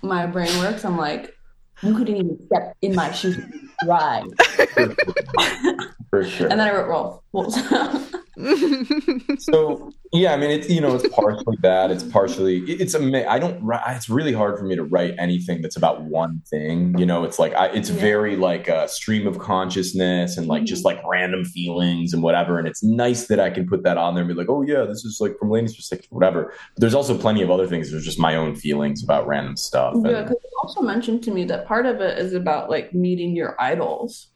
my 0.01 0.25
brain 0.25 0.57
works. 0.59 0.85
I'm 0.85 0.97
like, 0.97 1.37
you 1.81 1.95
couldn't 1.95 2.15
even 2.15 2.45
step 2.45 2.75
in 2.81 2.95
my 2.95 3.11
shoes. 3.11 3.43
Right. 3.85 4.23
For 6.11 6.23
sure. 6.23 6.47
And 6.49 6.59
then 6.59 6.67
I 6.67 6.71
wrote 6.77 7.23
Wolf. 7.31 7.55
So 9.39 9.91
yeah, 10.13 10.33
I 10.33 10.37
mean, 10.37 10.51
it's 10.51 10.69
you 10.69 10.81
know, 10.81 10.95
it's 10.95 11.07
partially 11.09 11.57
that. 11.61 11.91
It's 11.91 12.03
partially 12.03 12.59
it- 12.59 12.81
it's 12.81 12.93
a. 12.95 13.29
I 13.29 13.39
don't. 13.39 13.61
wri- 13.63 13.81
It's 13.95 14.09
really 14.09 14.33
hard 14.33 14.57
for 14.57 14.65
me 14.65 14.75
to 14.75 14.83
write 14.83 15.15
anything 15.19 15.61
that's 15.61 15.75
about 15.75 16.03
one 16.03 16.41
thing. 16.49 16.97
You 16.97 17.05
know, 17.05 17.23
it's 17.23 17.39
like 17.39 17.53
I, 17.53 17.67
it's 17.67 17.89
Yeah. 17.89 17.99
very 17.99 18.35
like 18.35 18.67
a 18.67 18.87
stream 18.87 19.27
of 19.27 19.37
consciousness 19.39 20.37
and 20.37 20.47
like 20.47 20.63
just 20.63 20.83
mm-hmm. 20.85 20.97
like 20.97 21.07
random 21.07 21.43
feelings 21.45 22.13
and 22.13 22.23
whatever. 22.23 22.57
And 22.57 22.67
it's 22.67 22.83
nice 22.83 23.27
that 23.27 23.39
I 23.39 23.49
can 23.49 23.67
put 23.67 23.83
that 23.83 23.97
on 23.97 24.15
there 24.15 24.23
and 24.23 24.27
be 24.29 24.33
like, 24.33 24.49
oh 24.49 24.61
yeah, 24.61 24.83
this 24.85 25.03
is 25.05 25.19
like 25.21 25.37
from 25.37 25.49
Lainey's 25.49 25.75
perspective, 25.75 26.07
whatever. 26.11 26.53
But 26.75 26.81
there's 26.81 26.95
also 26.95 27.17
plenty 27.17 27.41
of 27.41 27.51
other 27.51 27.67
things. 27.67 27.91
There's 27.91 28.05
just 28.05 28.19
my 28.19 28.35
own 28.35 28.55
feelings 28.55 29.03
about 29.03 29.27
random 29.27 29.55
stuff. 29.57 29.93
yeah, 29.97 30.09
And 30.11 30.25
because 30.29 30.41
you 30.43 30.49
also 30.63 30.81
mentioned 30.81 31.23
to 31.23 31.31
me 31.31 31.45
that 31.45 31.65
part 31.67 31.85
of 31.85 32.01
it 32.01 32.17
is 32.17 32.33
about 32.33 32.69
like 32.69 32.93
meeting 32.93 33.35
your 33.35 33.55
idols. 33.61 34.27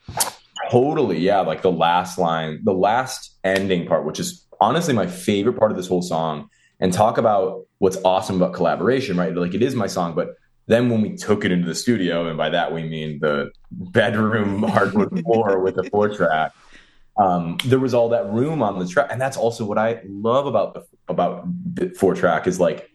Totally, 0.70 1.20
yeah. 1.20 1.42
Like 1.42 1.62
the 1.62 1.72
last 1.72 2.18
line, 2.18 2.62
the 2.64 2.74
last 2.74 3.38
ending 3.44 3.88
part, 3.88 4.06
which 4.06 4.20
is 4.20 4.46
honestly 4.62 4.94
my 4.94 5.08
favorite 5.08 5.58
part 5.58 5.72
of 5.72 5.78
this 5.78 5.88
whole 5.88 6.02
song. 6.02 6.50
And 6.80 6.92
talk 6.92 7.18
about 7.18 7.66
what's 7.78 7.98
awesome 8.04 8.36
about 8.36 8.54
collaboration, 8.54 9.16
right? 9.16 9.34
Like 9.34 9.54
it 9.54 9.62
is 9.62 9.76
my 9.76 9.88
song, 9.88 10.14
but 10.14 10.36
then 10.68 10.90
when 10.90 11.02
we 11.02 11.16
took 11.16 11.46
it 11.46 11.52
into 11.52 11.68
the 11.68 11.76
studio, 11.76 12.28
and 12.28 12.38
by 12.38 12.50
that 12.50 12.74
we 12.74 12.84
mean 12.84 13.20
the 13.20 13.52
bedroom 13.72 14.64
hardwood 14.70 15.22
floor 15.22 15.60
with 15.60 15.76
the 15.76 15.84
four 15.86 16.10
track, 16.10 16.52
um, 17.18 17.58
there 17.66 17.80
was 17.80 17.94
all 17.94 18.10
that 18.10 18.30
room 18.32 18.62
on 18.62 18.80
the 18.80 18.88
track, 18.88 19.08
and 19.12 19.22
that's 19.22 19.38
also 19.38 19.64
what 19.64 19.78
I 19.78 20.02
love 20.06 20.48
about 20.48 20.74
the 20.74 20.86
about 21.08 21.46
the 21.76 21.90
four 21.92 22.14
track 22.14 22.48
is 22.48 22.60
like 22.60 22.90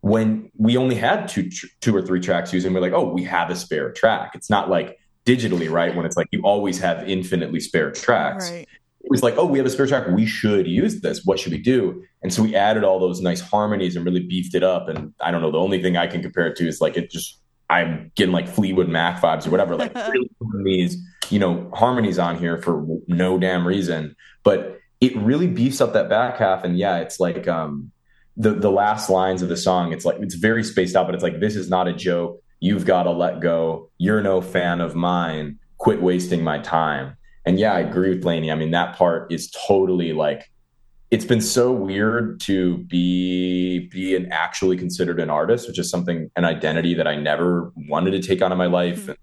when 0.00 0.50
we 0.56 0.76
only 0.76 0.96
had 0.96 1.28
two 1.28 1.50
two 1.80 1.94
or 1.94 2.02
three 2.02 2.20
tracks 2.20 2.52
using, 2.52 2.72
we're 2.72 2.80
like, 2.80 2.92
oh, 2.92 3.12
we 3.12 3.22
have 3.24 3.50
a 3.50 3.56
spare 3.56 3.92
track. 3.92 4.32
It's 4.34 4.50
not 4.50 4.70
like 4.70 4.98
digitally, 5.36 5.70
right? 5.70 5.94
When 5.94 6.06
it's 6.06 6.16
like 6.16 6.28
you 6.30 6.40
always 6.42 6.78
have 6.78 7.08
infinitely 7.08 7.60
spare 7.60 7.90
tracks. 7.90 8.50
Right. 8.50 8.68
It 9.02 9.10
was 9.10 9.22
like, 9.22 9.36
oh, 9.38 9.46
we 9.46 9.58
have 9.58 9.66
a 9.66 9.70
spare 9.70 9.86
track. 9.86 10.06
We 10.08 10.26
should 10.26 10.66
use 10.66 11.00
this. 11.00 11.24
What 11.24 11.38
should 11.38 11.52
we 11.52 11.58
do? 11.58 12.04
And 12.22 12.32
so 12.32 12.42
we 12.42 12.54
added 12.54 12.84
all 12.84 12.98
those 12.98 13.20
nice 13.20 13.40
harmonies 13.40 13.96
and 13.96 14.04
really 14.04 14.20
beefed 14.20 14.54
it 14.54 14.62
up. 14.62 14.88
And 14.88 15.14
I 15.20 15.30
don't 15.30 15.40
know. 15.40 15.50
The 15.50 15.58
only 15.58 15.80
thing 15.80 15.96
I 15.96 16.06
can 16.06 16.20
compare 16.20 16.46
it 16.46 16.56
to 16.56 16.68
is 16.68 16.80
like 16.80 16.96
it 16.96 17.10
just 17.10 17.40
I'm 17.70 18.10
getting 18.14 18.32
like 18.32 18.48
Fleetwood 18.48 18.88
Mac 18.88 19.22
vibes 19.22 19.46
or 19.46 19.50
whatever. 19.50 19.76
Like 19.76 19.94
really 20.12 20.30
putting 20.38 20.64
these 20.64 20.98
you 21.30 21.38
know, 21.38 21.70
harmonies 21.72 22.18
on 22.18 22.36
here 22.36 22.58
for 22.58 22.84
no 23.06 23.38
damn 23.38 23.66
reason, 23.66 24.14
but 24.42 24.78
it 25.00 25.16
really 25.16 25.46
beefs 25.46 25.80
up 25.80 25.92
that 25.94 26.10
back 26.10 26.36
half. 26.38 26.64
And 26.64 26.76
yeah, 26.76 26.98
it's 26.98 27.20
like 27.20 27.48
um, 27.48 27.90
the 28.36 28.50
the 28.50 28.70
last 28.70 29.08
lines 29.08 29.40
of 29.40 29.48
the 29.48 29.56
song. 29.56 29.92
It's 29.92 30.04
like 30.04 30.16
it's 30.20 30.34
very 30.34 30.64
spaced 30.64 30.96
out, 30.96 31.06
but 31.06 31.14
it's 31.14 31.24
like 31.24 31.40
this 31.40 31.56
is 31.56 31.70
not 31.70 31.88
a 31.88 31.92
joke. 31.92 32.42
You've 32.60 32.84
got 32.84 33.04
to 33.04 33.10
let 33.10 33.40
go. 33.40 33.90
You're 33.98 34.22
no 34.22 34.40
fan 34.40 34.80
of 34.80 34.94
mine. 34.94 35.58
Quit 35.78 36.02
wasting 36.02 36.44
my 36.44 36.58
time. 36.58 37.16
And 37.46 37.58
yeah, 37.58 37.72
I 37.72 37.80
agree 37.80 38.10
with 38.10 38.24
Lainey. 38.24 38.52
I 38.52 38.54
mean, 38.54 38.70
that 38.72 38.96
part 38.96 39.32
is 39.32 39.50
totally 39.50 40.12
like 40.12 40.50
it's 41.10 41.24
been 41.24 41.40
so 41.40 41.72
weird 41.72 42.38
to 42.40 42.78
be 42.78 43.88
be 43.88 44.14
an 44.14 44.30
actually 44.30 44.76
considered 44.76 45.18
an 45.18 45.30
artist, 45.30 45.66
which 45.66 45.78
is 45.78 45.90
something 45.90 46.30
an 46.36 46.44
identity 46.44 46.94
that 46.94 47.08
I 47.08 47.16
never 47.16 47.72
wanted 47.88 48.12
to 48.12 48.20
take 48.20 48.42
on 48.42 48.52
in 48.52 48.58
my 48.58 48.66
life. 48.66 49.06
Mhm. 49.06 49.16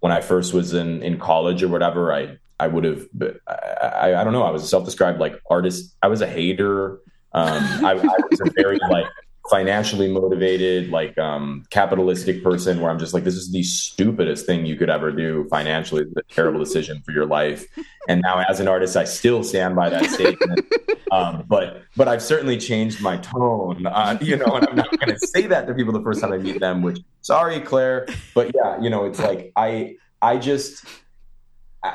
When 0.00 0.12
I 0.12 0.20
first 0.20 0.54
was 0.54 0.72
in 0.72 1.02
in 1.02 1.18
college 1.18 1.62
or 1.62 1.68
whatever, 1.68 2.12
I 2.14 2.38
I 2.58 2.68
would 2.68 2.84
have 2.84 3.06
I, 3.48 3.52
I, 3.54 4.20
I 4.20 4.24
don't 4.24 4.32
know. 4.32 4.44
I 4.44 4.50
was 4.50 4.62
a 4.62 4.66
self 4.66 4.84
described 4.84 5.18
like 5.20 5.40
artist. 5.50 5.94
I 6.02 6.08
was 6.08 6.22
a 6.22 6.26
hater. 6.26 7.00
Um, 7.32 7.62
I, 7.84 7.92
I 7.92 8.16
was 8.30 8.40
a 8.40 8.50
very 8.56 8.78
like 8.88 9.06
financially 9.50 10.10
motivated, 10.12 10.90
like 10.90 11.16
um, 11.18 11.64
capitalistic 11.70 12.42
person 12.42 12.80
where 12.80 12.90
I'm 12.90 12.98
just 12.98 13.14
like, 13.14 13.24
this 13.24 13.34
is 13.34 13.52
the 13.52 13.62
stupidest 13.62 14.46
thing 14.46 14.66
you 14.66 14.76
could 14.76 14.90
ever 14.90 15.12
do 15.12 15.46
financially. 15.50 16.02
It's 16.02 16.16
a 16.16 16.34
terrible 16.34 16.58
decision 16.58 17.02
for 17.04 17.12
your 17.12 17.26
life. 17.26 17.66
And 18.08 18.22
now, 18.22 18.44
as 18.48 18.60
an 18.60 18.68
artist, 18.68 18.96
I 18.96 19.04
still 19.04 19.42
stand 19.42 19.76
by 19.76 19.88
that 19.90 20.10
statement. 20.10 20.66
Um, 21.12 21.44
but 21.46 21.82
but 21.96 22.08
I've 22.08 22.20
certainly 22.20 22.58
changed 22.58 23.00
my 23.00 23.16
tone, 23.18 23.86
uh, 23.86 24.18
you 24.20 24.36
know, 24.36 24.56
and 24.56 24.68
I'm 24.68 24.74
not 24.74 24.90
going 24.98 25.16
to 25.16 25.26
say 25.28 25.46
that 25.46 25.68
to 25.68 25.72
people 25.72 25.92
the 25.92 26.02
first 26.02 26.20
time 26.20 26.32
I 26.32 26.38
meet 26.38 26.58
them. 26.58 26.82
Which, 26.82 26.98
sorry, 27.20 27.60
Claire, 27.60 28.08
but 28.34 28.52
yeah, 28.54 28.80
you 28.80 28.90
know, 28.90 29.04
it's 29.04 29.20
like 29.20 29.52
I 29.54 29.96
I 30.20 30.36
just 30.36 30.84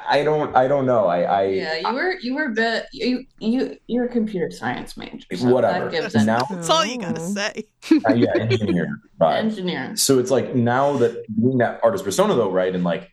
I 0.08 0.20
I 0.20 0.24
don't 0.24 0.56
I 0.56 0.68
don't 0.68 0.86
know. 0.86 1.06
I 1.08 1.22
I 1.22 1.44
Yeah, 1.46 1.76
you 1.90 1.94
were 1.94 2.14
you 2.22 2.36
were 2.36 2.46
a 2.46 2.52
bit 2.52 2.86
you 2.94 3.26
you 3.40 3.78
you're 3.88 4.06
a 4.06 4.10
computer 4.10 4.52
science 4.52 4.98
major. 4.98 5.26
so 5.36 5.50
whatever. 5.50 5.86
That 5.86 5.92
gives 5.92 6.16
it 6.16 6.26
Now, 6.26 6.44
That's 6.46 6.70
all 6.70 6.86
you 6.86 6.98
gotta 6.98 7.20
say. 7.20 7.66
uh, 7.92 8.14
yeah, 8.14 8.34
engineer. 8.36 9.00
Right. 9.20 9.38
engineering. 9.38 9.98
So 9.98 10.18
it's 10.18 10.32
like 10.32 10.56
now 10.56 10.98
that 10.98 11.26
being 11.40 11.60
that 11.60 11.80
artist 11.84 12.04
persona 12.04 12.34
though, 12.34 12.50
right, 12.52 12.74
and 12.74 12.84
like 12.84 13.08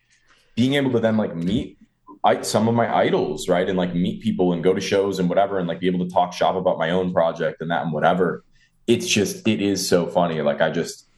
being 0.57 0.75
able 0.75 0.91
to 0.93 1.01
then 1.01 1.19
like 1.19 1.37
meet 1.37 1.77
I, 2.25 2.41
some 2.41 2.67
of 2.67 2.75
my 2.75 2.93
idols, 2.95 3.47
right, 3.49 3.69
and 3.69 3.77
like 3.77 3.95
meet 3.95 4.23
people 4.23 4.53
and 4.55 4.65
go 4.65 4.73
to 4.73 4.81
shows 4.81 5.19
and 5.19 5.29
whatever, 5.29 5.59
and 5.59 5.69
like 5.69 5.81
be 5.81 5.87
able 5.87 6.07
to 6.07 6.11
talk 6.11 6.33
shop 6.33 6.57
about 6.57 6.79
my 6.79 6.91
own 6.91 7.13
project 7.13 7.61
and 7.61 7.71
that 7.71 7.83
and 7.83 7.93
whatever. 7.93 8.43
It's 8.87 9.07
just 9.07 9.47
it 9.47 9.61
is 9.61 9.87
so 9.87 10.07
funny. 10.07 10.41
Like 10.41 10.63
I 10.63 10.71
just 10.71 11.09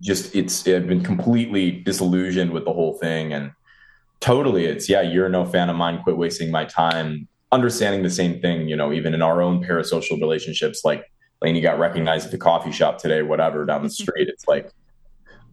just 0.00 0.34
it's 0.34 0.66
I've 0.66 0.86
been 0.86 1.04
completely 1.04 1.70
disillusioned 1.70 2.50
with 2.50 2.64
the 2.64 2.72
whole 2.72 2.94
thing 2.94 3.34
and 3.34 3.52
totally 4.20 4.66
it's 4.66 4.88
yeah 4.88 5.00
you're 5.00 5.28
no 5.28 5.44
fan 5.44 5.70
of 5.70 5.76
mine 5.76 6.02
quit 6.02 6.16
wasting 6.16 6.50
my 6.50 6.64
time 6.64 7.26
understanding 7.52 8.02
the 8.02 8.10
same 8.10 8.40
thing 8.40 8.68
you 8.68 8.76
know 8.76 8.92
even 8.92 9.14
in 9.14 9.22
our 9.22 9.42
own 9.42 9.64
parasocial 9.64 10.20
relationships 10.20 10.82
like 10.84 11.06
Lainey 11.42 11.60
got 11.60 11.78
recognized 11.78 12.26
at 12.26 12.32
the 12.32 12.38
coffee 12.38 12.72
shop 12.72 12.98
today, 12.98 13.22
whatever, 13.22 13.64
down 13.64 13.82
the 13.82 13.90
street. 13.90 14.28
It's 14.28 14.46
like, 14.46 14.70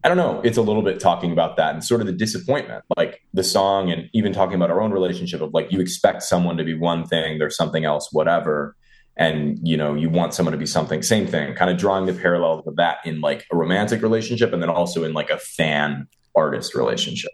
I 0.04 0.08
don't 0.08 0.16
know. 0.16 0.40
It's 0.44 0.58
a 0.58 0.62
little 0.62 0.82
bit 0.82 1.00
talking 1.00 1.32
about 1.32 1.56
that 1.56 1.74
and 1.74 1.82
sort 1.82 2.00
of 2.00 2.06
the 2.06 2.12
disappointment, 2.12 2.84
like 2.96 3.20
the 3.34 3.42
song, 3.42 3.90
and 3.90 4.08
even 4.12 4.32
talking 4.32 4.54
about 4.54 4.70
our 4.70 4.80
own 4.80 4.92
relationship 4.92 5.40
of 5.40 5.52
like, 5.52 5.72
you 5.72 5.80
expect 5.80 6.22
someone 6.22 6.56
to 6.56 6.64
be 6.64 6.74
one 6.74 7.04
thing, 7.04 7.38
there's 7.38 7.56
something 7.56 7.84
else, 7.84 8.12
whatever. 8.12 8.76
And, 9.16 9.58
you 9.66 9.76
know, 9.76 9.94
you 9.94 10.08
want 10.08 10.34
someone 10.34 10.52
to 10.52 10.58
be 10.58 10.66
something, 10.66 11.02
same 11.02 11.26
thing, 11.26 11.52
kind 11.56 11.70
of 11.70 11.76
drawing 11.76 12.06
the 12.06 12.12
parallel 12.12 12.62
of 12.64 12.76
that 12.76 12.98
in 13.04 13.20
like 13.20 13.44
a 13.50 13.56
romantic 13.56 14.00
relationship 14.02 14.52
and 14.52 14.62
then 14.62 14.70
also 14.70 15.02
in 15.02 15.12
like 15.12 15.30
a 15.30 15.38
fan 15.38 16.06
artist 16.36 16.76
relationship. 16.76 17.32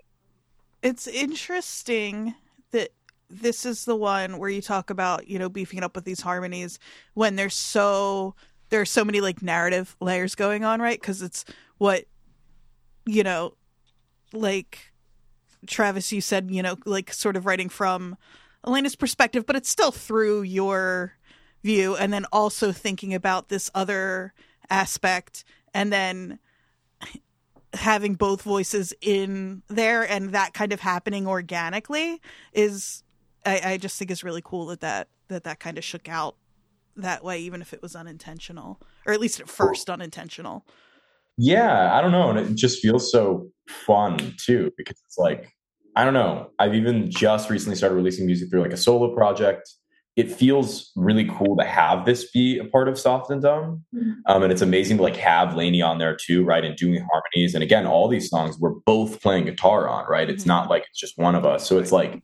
It's 0.85 1.07
interesting 1.07 2.35
that 2.73 2.91
this 3.31 3.65
is 3.65 3.87
the 3.87 3.97
one 3.97 4.37
where 4.39 4.51
you 4.51 4.61
talk 4.61 4.91
about, 4.91 5.27
you 5.29 5.39
know, 5.39 5.49
beefing 5.49 5.79
it 5.79 5.83
up 5.83 5.97
with 5.97 6.05
these 6.05 6.21
harmonies 6.21 6.79
when 7.15 7.37
there's 7.37 7.55
so 7.55 8.35
there 8.69 8.83
are 8.83 8.87
so 8.87 9.03
many 9.03 9.23
like 9.23 9.41
narrative 9.41 9.97
layers 9.99 10.35
going 10.35 10.63
on, 10.63 10.83
right? 10.83 11.01
Because 11.01 11.23
it's 11.23 11.47
what 11.79 12.05
you 13.07 13.23
know, 13.23 13.55
like 14.35 14.93
Travis, 15.67 16.13
you 16.13 16.21
said, 16.21 16.51
you 16.51 16.63
know, 16.63 16.77
like 16.85 17.15
sort 17.15 17.37
of 17.37 17.47
writing 17.47 17.71
from 17.71 18.19
Elena's 18.67 18.95
perspective, 18.95 19.47
but 19.47 19.57
it's 19.57 19.71
still 19.71 19.91
through 19.91 20.43
your 20.43 21.15
view, 21.63 21.97
and 21.97 22.13
then 22.13 22.27
also 22.31 22.73
thinking 22.73 23.15
about 23.15 23.49
this 23.49 23.71
other 23.75 24.35
aspect, 24.69 25.45
and 25.73 25.91
then 25.91 26.39
having 27.75 28.15
both 28.15 28.43
voices 28.43 28.95
in 29.01 29.63
there 29.69 30.03
and 30.09 30.33
that 30.33 30.55
kind 30.55 30.73
of 30.73 30.81
happening 30.81 31.27
organically 31.27 32.21
is 32.53 33.03
I, 33.45 33.73
I 33.73 33.77
just 33.77 33.99
think 33.99 34.11
is 34.11 34.25
really 34.25 34.43
cool 34.45 34.67
that 34.67 34.81
that 34.81 35.09
that 35.29 35.45
that 35.45 35.61
kind 35.61 35.77
of 35.77 35.85
shook 35.85 36.09
out 36.09 36.37
that 36.97 37.25
way 37.25 37.41
even 37.41 37.61
if 37.61 37.73
it 37.73 37.83
was 37.83 37.97
unintentional 37.97 38.81
or 39.07 39.13
at 39.13 39.21
least 39.21 39.41
at 39.41 39.49
first 39.49 39.91
unintentional 39.91 40.65
Yeah, 41.37 41.97
I 41.97 42.01
don't 42.01 42.13
know. 42.13 42.31
And 42.31 42.39
it 42.39 42.55
just 42.55 42.81
feels 42.81 43.11
so 43.11 43.49
fun 43.69 44.35
too, 44.39 44.71
because 44.77 45.01
it's 45.05 45.19
like, 45.19 45.53
I 45.97 46.05
don't 46.05 46.15
know. 46.15 46.51
I've 46.59 46.75
even 46.75 47.11
just 47.11 47.51
recently 47.51 47.77
started 47.77 47.97
releasing 47.97 48.27
music 48.27 48.51
through 48.51 48.63
like 48.63 48.73
a 48.73 48.77
solo 48.77 49.15
project. 49.15 49.69
It 50.17 50.31
feels 50.31 50.93
really 50.95 51.25
cool 51.29 51.57
to 51.57 51.65
have 51.65 52.05
this 52.07 52.31
be 52.31 52.59
a 52.59 52.65
part 52.65 52.89
of 52.89 52.97
Soft 52.99 53.31
and 53.31 53.43
Dumb. 53.43 53.85
Um, 54.27 54.43
and 54.45 54.53
it's 54.53 54.63
amazing 54.63 54.99
to 54.99 55.03
like 55.03 55.17
have 55.17 55.57
Lainey 55.57 55.83
on 55.83 55.99
there 55.99 56.15
too, 56.17 56.45
right? 56.45 56.65
And 56.65 56.77
doing 56.77 57.05
harmonies. 57.13 57.55
And 57.55 57.65
again, 57.65 57.85
all 57.85 58.07
these 58.07 58.31
songs 58.31 58.57
we're 58.59 58.75
both 58.87 59.21
playing 59.21 59.47
guitar 59.47 59.89
on, 59.89 60.07
right? 60.09 60.31
It's 60.31 60.45
Mhm. 60.45 60.49
not 60.49 60.71
like 60.71 60.85
it's 60.89 61.01
just 61.01 61.19
one 61.19 61.35
of 61.35 61.45
us. 61.45 61.67
So 61.67 61.79
it's 61.79 61.91
like, 61.91 62.23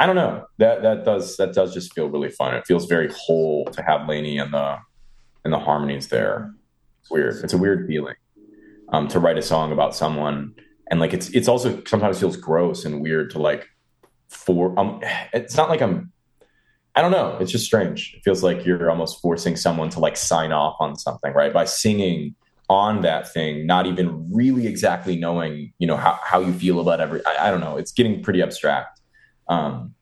I 0.00 0.06
don't 0.06 0.16
know. 0.16 0.44
That 0.58 0.82
that 0.82 1.04
does 1.04 1.36
that 1.36 1.54
does 1.54 1.72
just 1.72 1.94
feel 1.94 2.08
really 2.08 2.30
fun. 2.30 2.52
It 2.54 2.66
feels 2.66 2.86
very 2.86 3.08
whole 3.16 3.66
to 3.66 3.82
have 3.82 4.08
Lainey 4.08 4.38
and 4.38 4.52
the 4.52 4.78
and 5.44 5.52
the 5.52 5.58
harmonies 5.60 6.08
there. 6.08 6.52
It's 7.02 7.10
weird. 7.12 7.44
It's 7.44 7.52
a 7.52 7.58
weird 7.58 7.86
feeling 7.86 8.16
um, 8.88 9.06
to 9.08 9.20
write 9.20 9.38
a 9.38 9.42
song 9.42 9.70
about 9.70 9.94
someone, 9.94 10.52
and 10.90 10.98
like 10.98 11.14
it's 11.14 11.28
it's 11.30 11.46
also 11.46 11.80
sometimes 11.86 12.18
feels 12.18 12.36
gross 12.36 12.84
and 12.84 13.00
weird 13.02 13.30
to 13.30 13.38
like 13.38 13.68
for 14.28 14.76
um. 14.80 15.00
It's 15.32 15.56
not 15.56 15.68
like 15.70 15.80
I'm. 15.80 16.10
I 16.96 17.02
don't 17.02 17.10
know. 17.10 17.36
It's 17.40 17.50
just 17.50 17.64
strange. 17.64 18.14
It 18.16 18.22
feels 18.22 18.42
like 18.42 18.64
you're 18.64 18.90
almost 18.90 19.20
forcing 19.20 19.56
someone 19.56 19.90
to 19.90 20.00
like 20.00 20.16
sign 20.16 20.52
off 20.52 20.76
on 20.78 20.96
something, 20.96 21.32
right? 21.32 21.52
By 21.52 21.64
singing 21.64 22.34
on 22.70 23.02
that 23.02 23.32
thing, 23.32 23.66
not 23.66 23.86
even 23.86 24.32
really 24.32 24.66
exactly 24.66 25.16
knowing, 25.16 25.72
you 25.78 25.86
know, 25.86 25.96
how, 25.96 26.18
how 26.22 26.40
you 26.40 26.52
feel 26.52 26.80
about 26.80 27.00
every. 27.00 27.20
I, 27.26 27.48
I 27.48 27.50
don't 27.50 27.60
know. 27.60 27.76
It's 27.76 27.92
getting 27.92 28.22
pretty 28.22 28.42
abstract. 28.42 29.00
Um, 29.48 29.94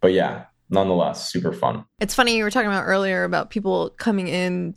but 0.00 0.12
yeah, 0.12 0.44
nonetheless, 0.70 1.30
super 1.30 1.52
fun. 1.52 1.84
It's 2.00 2.14
funny 2.14 2.36
you 2.36 2.44
were 2.44 2.50
talking 2.50 2.68
about 2.68 2.84
earlier 2.84 3.24
about 3.24 3.50
people 3.50 3.90
coming 3.90 4.28
in 4.28 4.74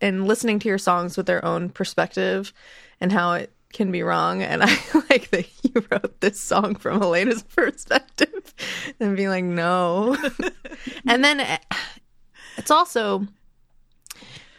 and 0.00 0.26
listening 0.26 0.58
to 0.60 0.68
your 0.68 0.78
songs 0.78 1.16
with 1.16 1.26
their 1.26 1.44
own 1.44 1.68
perspective 1.68 2.52
and 3.00 3.12
how 3.12 3.34
it 3.34 3.52
can 3.72 3.90
be 3.90 4.02
wrong. 4.02 4.42
And 4.42 4.62
I 4.62 4.66
like 5.10 5.30
that 5.30 5.46
you 5.62 5.84
wrote 5.90 6.20
this 6.20 6.40
song 6.40 6.74
from 6.74 7.02
Elena's 7.02 7.42
perspective 7.56 8.54
and 9.00 9.16
being 9.16 9.28
like, 9.28 9.44
no. 9.44 10.16
and 11.06 11.24
then 11.24 11.40
eh, 11.40 11.58
it's 12.56 12.70
also 12.70 13.26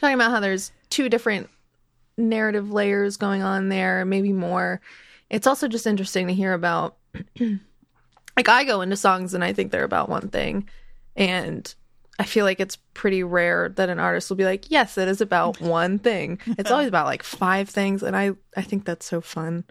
talking 0.02 0.16
about 0.16 0.32
how 0.32 0.40
there's 0.40 0.72
two 0.90 1.10
different 1.10 1.50
narrative 2.18 2.72
layers 2.72 3.18
going 3.18 3.42
on 3.42 3.70
there, 3.70 4.06
maybe 4.06 4.34
more. 4.34 4.82
It's 5.30 5.48
also 5.48 5.68
just 5.68 5.88
interesting 5.88 6.28
to 6.28 6.34
hear 6.34 6.54
about. 6.54 6.98
like 7.40 8.50
I 8.50 8.64
go 8.64 8.82
into 8.82 8.96
songs 8.96 9.34
and 9.34 9.44
I 9.44 9.54
think 9.54 9.72
they're 9.72 9.84
about 9.84 10.10
one 10.10 10.30
thing, 10.30 10.68
and 11.16 11.74
I 12.20 12.24
feel 12.26 12.46
like 12.46 12.60
it's 12.60 12.76
pretty 12.94 13.24
rare 13.24 13.70
that 13.70 13.90
an 13.90 14.00
artist 14.00 14.30
will 14.30 14.38
be 14.38 14.46
like, 14.46 14.70
"Yes, 14.70 14.98
it 14.98 15.08
is 15.08 15.22
about 15.22 15.60
one 15.62 16.00
thing." 16.00 16.40
It's 16.58 16.72
always 16.72 16.88
about 16.88 17.08
like 17.08 17.24
five 17.24 17.70
things, 17.70 18.04
and 18.04 18.16
I 18.16 18.32
I 18.56 18.62
think 18.62 18.86
that's 18.86 19.06
so 19.06 19.22
fun. 19.22 19.64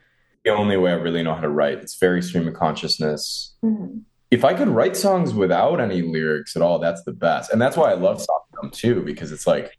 The 0.45 0.51
only 0.51 0.77
way 0.77 0.91
I 0.91 0.95
really 0.95 1.23
know 1.23 1.35
how 1.35 1.41
to 1.41 1.49
write. 1.49 1.79
It's 1.79 1.99
very 1.99 2.21
stream 2.23 2.49
of 2.49 2.55
consciousness. 2.55 3.55
Mm-hmm. 3.65 3.99
if 4.33 4.45
I 4.45 4.55
could 4.55 4.69
write 4.69 4.97
songs 4.97 5.35
without 5.35 5.81
any 5.81 6.03
lyrics 6.03 6.57
at 6.57 6.63
all, 6.63 6.79
that's 6.81 7.05
the 7.05 7.13
best. 7.13 7.53
And 7.53 7.61
that's 7.63 7.77
why 7.77 7.91
I 7.91 7.95
love 7.95 8.21
Soft 8.21 8.47
and 8.51 8.63
Dumb 8.63 8.71
too, 8.73 9.03
because 9.03 9.31
it's 9.31 9.47
like 9.47 9.79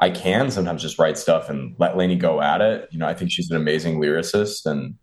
I 0.00 0.10
can 0.10 0.50
sometimes 0.50 0.82
just 0.82 0.98
write 0.98 1.18
stuff 1.18 1.50
and 1.50 1.76
let 1.78 1.96
Lainey 1.96 2.16
go 2.16 2.40
at 2.40 2.60
it. 2.60 2.88
You 2.90 2.98
know, 2.98 3.06
I 3.06 3.14
think 3.14 3.30
she's 3.30 3.50
an 3.50 3.56
amazing 3.56 4.00
lyricist 4.00 4.66
and 4.66 4.94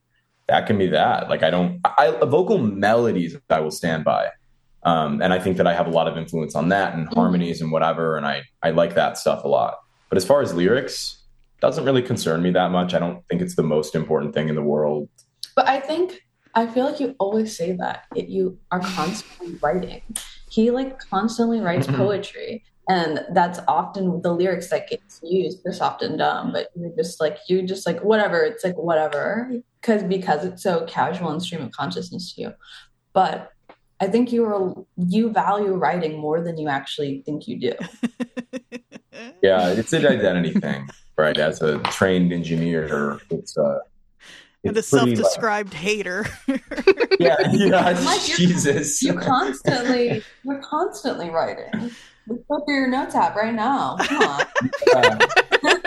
that 0.47 0.65
can 0.65 0.77
be 0.77 0.87
that. 0.87 1.29
Like 1.29 1.43
I 1.43 1.51
don't 1.51 1.79
I 1.85 2.11
vocal 2.25 2.57
melodies 2.57 3.37
I 3.49 3.59
will 3.59 3.71
stand 3.71 4.03
by. 4.03 4.29
Um, 4.83 5.21
and 5.21 5.33
I 5.33 5.39
think 5.39 5.57
that 5.57 5.67
I 5.67 5.73
have 5.73 5.87
a 5.87 5.91
lot 5.91 6.07
of 6.07 6.17
influence 6.17 6.55
on 6.55 6.69
that 6.69 6.93
and 6.93 7.07
harmonies 7.13 7.61
and 7.61 7.71
whatever, 7.71 8.15
and 8.17 8.25
I 8.25 8.43
I 8.63 8.69
like 8.69 8.95
that 8.95 9.17
stuff 9.17 9.43
a 9.43 9.47
lot. 9.47 9.77
But 10.09 10.17
as 10.17 10.25
far 10.25 10.41
as 10.41 10.53
lyrics, 10.53 11.23
doesn't 11.59 11.83
really 11.83 12.01
concern 12.01 12.41
me 12.41 12.51
that 12.51 12.71
much. 12.71 12.93
I 12.93 12.99
don't 12.99 13.25
think 13.27 13.41
it's 13.41 13.55
the 13.55 13.63
most 13.63 13.95
important 13.95 14.33
thing 14.33 14.49
in 14.49 14.55
the 14.55 14.61
world. 14.61 15.09
But 15.55 15.67
I 15.67 15.79
think 15.79 16.21
I 16.53 16.67
feel 16.67 16.85
like 16.85 16.99
you 16.99 17.15
always 17.19 17.55
say 17.55 17.73
that 17.73 18.05
it, 18.15 18.29
you 18.29 18.57
are 18.71 18.79
constantly 18.79 19.55
writing. 19.61 20.01
He 20.49 20.71
like 20.71 20.99
constantly 20.99 21.59
writes 21.59 21.87
poetry, 22.03 22.63
and 22.87 23.21
that's 23.33 23.59
often 23.67 24.21
the 24.21 24.33
lyrics 24.33 24.69
that 24.69 24.87
gets 24.87 25.19
used 25.23 25.61
for 25.63 25.73
soft 25.73 26.03
and 26.03 26.17
dumb. 26.17 26.53
But 26.53 26.69
you're 26.75 26.95
just 26.95 27.19
like 27.19 27.37
you 27.49 27.63
just 27.63 27.85
like 27.85 27.99
whatever. 28.01 28.41
It's 28.43 28.63
like 28.63 28.77
whatever 28.77 29.51
because 29.81 30.03
because 30.03 30.45
it's 30.45 30.63
so 30.63 30.85
casual 30.85 31.29
and 31.29 31.41
stream 31.41 31.63
of 31.63 31.71
consciousness 31.71 32.33
to 32.35 32.41
you. 32.41 32.53
but 33.13 33.51
I 33.99 34.07
think 34.07 34.31
you 34.31 34.45
are 34.45 34.73
you 34.97 35.31
value 35.31 35.73
writing 35.73 36.17
more 36.19 36.41
than 36.41 36.57
you 36.57 36.67
actually 36.67 37.21
think 37.25 37.47
you 37.47 37.59
do. 37.59 37.73
Yeah, 39.41 39.69
it's 39.69 39.93
an 39.93 40.05
identity 40.05 40.51
thing, 40.59 40.87
right? 41.17 41.35
As 41.37 41.59
a 41.61 41.79
trained 41.79 42.31
engineer, 42.31 43.19
it's 43.31 43.57
uh, 43.57 43.61
a 43.63 43.79
it's 44.63 44.89
pretty, 44.91 45.07
like- 45.07 45.17
self-described 45.17 45.73
hater. 45.73 46.25
yeah, 47.19 47.35
yeah, 47.51 47.99
Like, 48.01 48.27
you're- 48.27 48.37
Jesus. 48.37 49.01
You 49.01 49.13
constantly 49.15 50.23
you're 50.43 50.61
constantly 50.61 51.31
writing. 51.31 51.91
Look 52.27 52.43
up 52.51 52.63
your 52.67 52.87
notes 52.87 53.15
app 53.15 53.35
right 53.35 53.53
now. 53.53 53.97
Come 53.97 54.21
on. 54.21 54.45
Uh, 54.95 55.79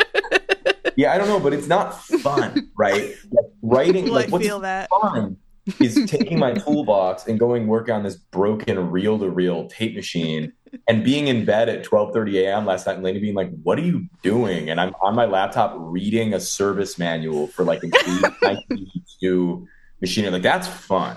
yeah, 0.96 1.12
I 1.12 1.18
don't 1.18 1.28
know, 1.28 1.38
but 1.40 1.52
it's 1.52 1.68
not 1.68 2.02
fun, 2.02 2.70
right? 2.76 3.14
Like, 3.30 3.44
writing, 3.62 4.06
I 4.08 4.12
like 4.12 4.28
what's 4.30 4.44
feel 4.44 4.60
that. 4.60 4.88
fun 4.90 5.36
is 5.78 6.10
taking 6.10 6.38
my 6.38 6.52
toolbox 6.52 7.26
and 7.26 7.38
going 7.38 7.66
work 7.66 7.88
on 7.88 8.02
this 8.02 8.16
broken 8.16 8.90
reel-to-reel 8.90 9.68
tape 9.68 9.94
machine 9.94 10.52
and 10.88 11.04
being 11.04 11.28
in 11.28 11.44
bed 11.44 11.68
at 11.68 11.84
12:30 11.84 12.40
a.m. 12.44 12.66
last 12.66 12.86
night 12.86 12.94
and 12.94 13.02
Lainey 13.02 13.20
being 13.20 13.34
like, 13.34 13.50
"What 13.62 13.78
are 13.78 13.82
you 13.82 14.06
doing?" 14.22 14.70
And 14.70 14.80
I'm 14.80 14.94
on 15.02 15.14
my 15.14 15.24
laptop 15.24 15.74
reading 15.76 16.34
a 16.34 16.40
service 16.40 16.98
manual 16.98 17.48
for 17.48 17.64
like 17.64 17.82
an 17.82 17.90
1982 17.90 19.68
machine. 20.00 20.32
Like 20.32 20.42
that's 20.42 20.68
fun. 20.68 21.16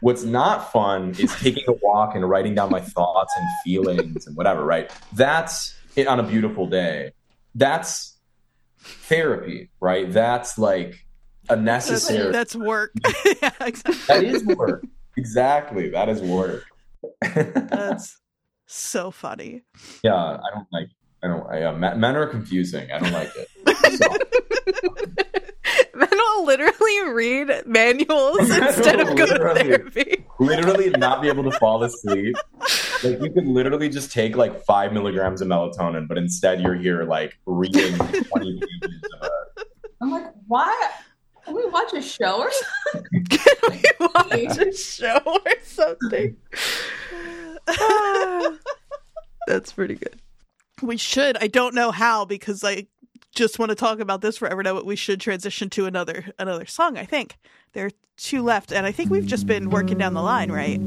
What's 0.00 0.24
not 0.24 0.72
fun 0.72 1.14
is 1.18 1.34
taking 1.36 1.64
a 1.68 1.72
walk 1.82 2.14
and 2.14 2.28
writing 2.28 2.54
down 2.54 2.70
my 2.70 2.80
thoughts 2.80 3.32
and 3.36 3.46
feelings 3.64 4.26
and 4.26 4.36
whatever. 4.36 4.64
Right? 4.64 4.90
That's 5.12 5.74
it 5.96 6.06
on 6.06 6.18
a 6.20 6.24
beautiful 6.24 6.66
day. 6.66 7.12
That's 7.54 8.16
therapy, 8.78 9.70
right? 9.80 10.10
That's 10.10 10.58
like 10.58 11.04
a 11.50 11.56
That's, 11.56 11.88
necessary. 11.90 12.32
that's 12.32 12.54
work. 12.56 12.92
yeah, 13.42 13.50
exactly. 13.60 13.94
that 14.08 14.24
is 14.24 14.44
work. 14.44 14.84
Exactly. 15.16 15.88
That 15.90 16.08
is 16.08 16.20
work. 16.22 16.64
That's 17.34 18.18
so 18.66 19.10
funny. 19.10 19.62
yeah, 20.02 20.14
I 20.14 20.38
don't 20.54 20.66
like. 20.72 20.88
I 21.22 21.28
don't. 21.28 21.46
I, 21.50 21.62
uh, 21.64 21.72
men 21.74 22.00
men 22.00 22.16
are 22.16 22.26
confusing. 22.26 22.90
I 22.92 22.98
don't 22.98 23.12
like 23.12 23.30
it. 23.36 23.48
Men 25.94 26.08
will 26.10 26.46
literally 26.46 27.00
read 27.12 27.50
manuals 27.66 28.38
instead 28.50 29.00
of 29.00 29.08
go 29.16 29.26
to 29.26 29.32
Literally. 29.32 29.60
therapy. 29.62 30.24
literally, 30.38 30.90
not 30.90 31.20
be 31.20 31.28
able 31.28 31.44
to 31.44 31.52
fall 31.58 31.82
asleep. 31.82 32.34
Like 33.04 33.20
you 33.20 33.30
could 33.32 33.46
literally 33.46 33.88
just 33.88 34.10
take 34.12 34.36
like 34.36 34.64
five 34.64 34.92
milligrams 34.92 35.42
of 35.42 35.48
melatonin, 35.48 36.08
but 36.08 36.16
instead 36.16 36.60
you're 36.60 36.74
here 36.74 37.04
like 37.04 37.38
reading 37.46 37.96
twenty 37.96 38.60
pages 38.80 39.02
of 39.20 39.28
a. 39.28 39.64
I'm 40.02 40.10
like, 40.10 40.26
why? 40.46 40.90
Can 41.50 41.56
we 41.56 41.66
watch 41.68 41.92
a 41.94 42.00
show 42.00 42.38
or 42.38 42.50
something? 42.92 43.24
Can 43.28 43.70
we 43.70 43.82
watch 43.98 44.56
a 44.58 44.72
show 44.72 45.20
or 45.26 45.52
something? 45.64 46.36
Ah, 47.66 48.52
That's 49.48 49.72
pretty 49.72 49.96
good. 49.96 50.20
We 50.80 50.96
should. 50.96 51.36
I 51.38 51.48
don't 51.48 51.74
know 51.74 51.90
how 51.90 52.24
because 52.24 52.62
I 52.62 52.86
just 53.34 53.58
want 53.58 53.70
to 53.70 53.74
talk 53.74 53.98
about 53.98 54.20
this 54.20 54.38
forever 54.38 54.62
now, 54.62 54.74
but 54.74 54.86
we 54.86 54.94
should 54.94 55.20
transition 55.20 55.68
to 55.70 55.86
another 55.86 56.26
another 56.38 56.66
song, 56.66 56.96
I 56.96 57.04
think. 57.04 57.36
There 57.72 57.86
are 57.86 57.90
two 58.16 58.42
left, 58.42 58.72
and 58.72 58.86
I 58.86 58.92
think 58.92 59.10
we've 59.10 59.26
just 59.26 59.48
been 59.48 59.70
working 59.70 59.98
down 59.98 60.14
the 60.14 60.22
line, 60.22 60.52
right? 60.52 60.80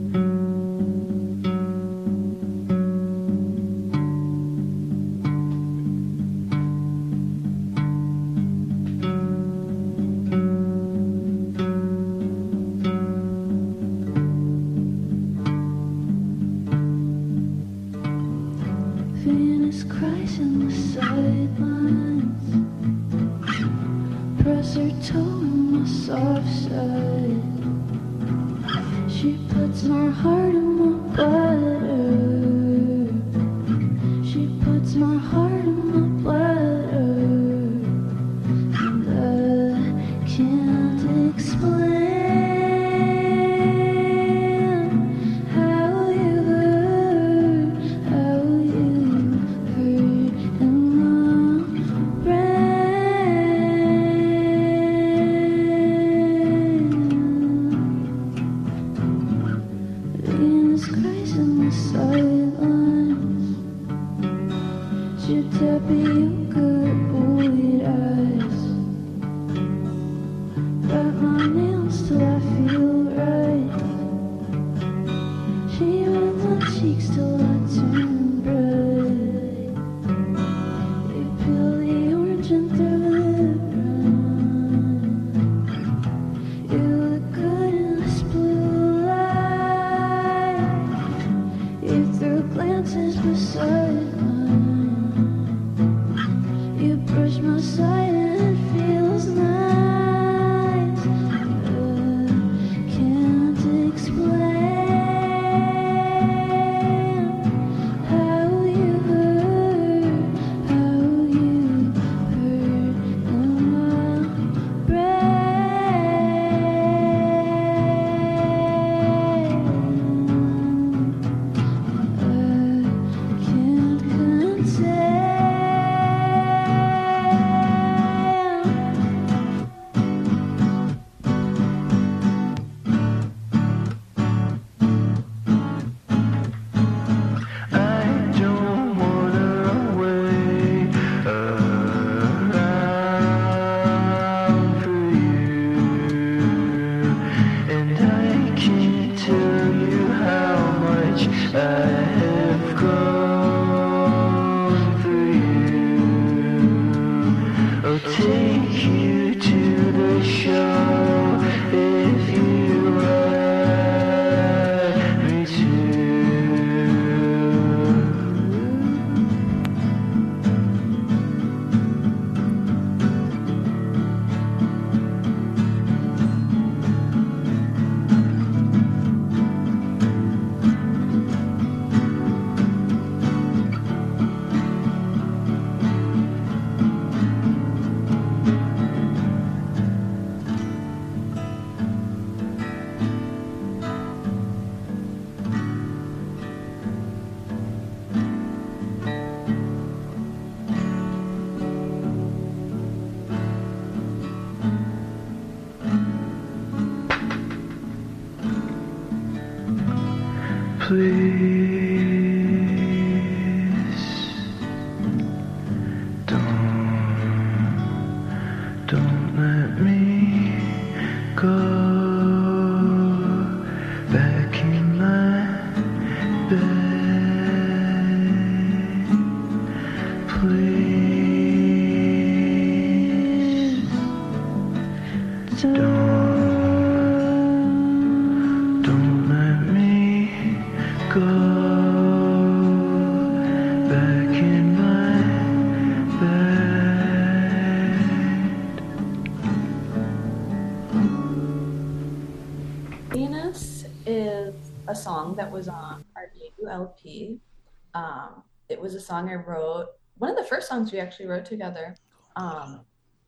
Song 259.05 259.29
I 259.29 259.35
wrote, 259.35 259.87
one 260.17 260.29
of 260.29 260.37
the 260.37 260.43
first 260.43 260.67
songs 260.67 260.91
we 260.91 260.99
actually 260.99 261.27
wrote 261.27 261.45
together. 261.45 261.95
Um, 262.35 262.81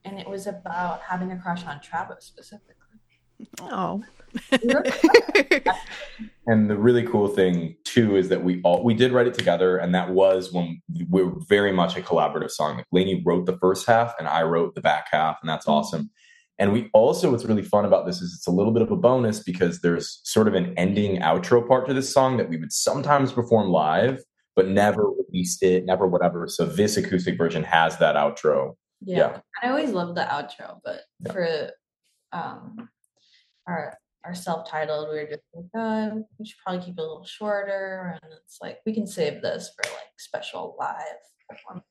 and 0.04 0.20
it 0.20 0.30
was 0.30 0.48
about 0.48 1.02
having 1.02 1.32
a 1.32 1.38
crush 1.38 1.66
on 1.66 1.82
Travis 1.82 2.26
specifically. 2.26 2.76
Oh. 3.62 4.04
And 6.48 6.70
the 6.70 6.78
really 6.78 7.04
cool 7.04 7.28
thing 7.28 7.76
too 7.86 8.18
is 8.18 8.30
that 8.30 8.44
we 8.44 8.62
all 8.62 8.84
we 8.84 8.94
did 8.94 9.12
write 9.12 9.26
it 9.26 9.34
together, 9.34 9.78
and 9.78 9.96
that 9.96 10.12
was 10.12 10.54
when 10.54 10.80
we 10.94 11.24
were 11.24 11.34
very 11.48 11.72
much 11.72 11.98
a 11.98 12.02
collaborative 12.02 12.52
song. 12.52 12.78
Like 12.78 12.86
Lainey 12.92 13.24
wrote 13.26 13.48
the 13.48 13.58
first 13.58 13.88
half, 13.88 14.14
and 14.20 14.28
I 14.28 14.44
wrote 14.44 14.76
the 14.76 14.82
back 14.82 15.08
half, 15.12 15.38
and 15.42 15.50
that's 15.50 15.68
awesome. 15.68 16.12
And 16.60 16.72
we 16.72 16.90
also, 16.94 17.32
what's 17.32 17.46
really 17.46 17.64
fun 17.64 17.86
about 17.86 18.06
this 18.06 18.22
is 18.22 18.34
it's 18.36 18.48
a 18.48 18.52
little 18.52 18.72
bit 18.72 18.84
of 18.84 18.92
a 18.92 18.96
bonus 18.96 19.40
because 19.40 19.82
there's 19.82 20.22
sort 20.24 20.48
of 20.48 20.54
an 20.54 20.74
ending 20.78 21.20
outro 21.20 21.68
part 21.68 21.88
to 21.88 21.94
this 21.94 22.14
song 22.14 22.38
that 22.38 22.48
we 22.48 22.58
would 22.58 22.72
sometimes 22.72 23.32
perform 23.32 23.70
live, 23.70 24.24
but 24.56 24.68
never 24.68 25.10
released 25.10 25.62
it, 25.64 25.86
never 25.86 26.08
whatever. 26.08 26.48
So 26.48 26.66
this 26.66 26.98
acoustic 26.98 27.38
version 27.38 27.64
has 27.64 27.98
that 27.98 28.16
outro. 28.16 28.76
yeah. 29.02 29.18
Yeah. 29.18 29.40
I 29.64 29.70
always 29.70 29.92
loved 29.92 30.16
the 30.16 30.22
outro, 30.24 30.80
but 30.84 31.02
Yeah. 31.26 31.32
for 31.34 31.72
um, 32.32 32.90
our 33.68 33.98
our 34.24 34.34
self-titled, 34.34 35.08
we 35.10 35.16
were 35.18 35.28
just 35.28 35.44
like, 35.54 35.66
uh, 35.78 36.16
we 36.40 36.46
should 36.48 36.58
probably 36.66 36.84
keep 36.84 36.96
it 36.98 37.00
a 37.00 37.04
little 37.04 37.26
shorter, 37.26 38.18
and 38.24 38.34
it's 38.44 38.58
like 38.60 38.80
we 38.86 38.92
can 38.94 39.06
save 39.06 39.42
this 39.44 39.70
for 39.76 39.88
like 39.92 40.10
special 40.18 40.76
live 40.80 41.22
performance. 41.48 41.86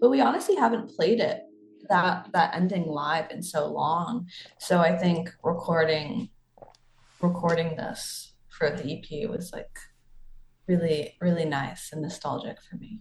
But 0.00 0.10
we 0.10 0.20
honestly 0.20 0.56
haven't 0.56 0.90
played 0.96 1.20
it 1.20 1.42
that 1.88 2.28
that 2.32 2.54
ending 2.56 2.86
live 2.86 3.30
in 3.30 3.42
so 3.42 3.66
long, 3.68 4.26
so 4.58 4.80
I 4.80 4.96
think 4.96 5.32
recording 5.44 6.30
recording 7.20 7.76
this 7.76 8.34
for 8.48 8.70
the 8.70 8.84
EP 8.98 9.30
was 9.30 9.52
like 9.52 9.70
really 10.66 11.14
really 11.20 11.44
nice 11.44 11.90
and 11.92 12.02
nostalgic 12.02 12.58
for 12.62 12.76
me. 12.76 13.00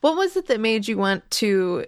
What 0.00 0.16
was 0.16 0.36
it 0.36 0.46
that 0.46 0.60
made 0.60 0.86
you 0.86 0.98
want 0.98 1.28
to 1.32 1.86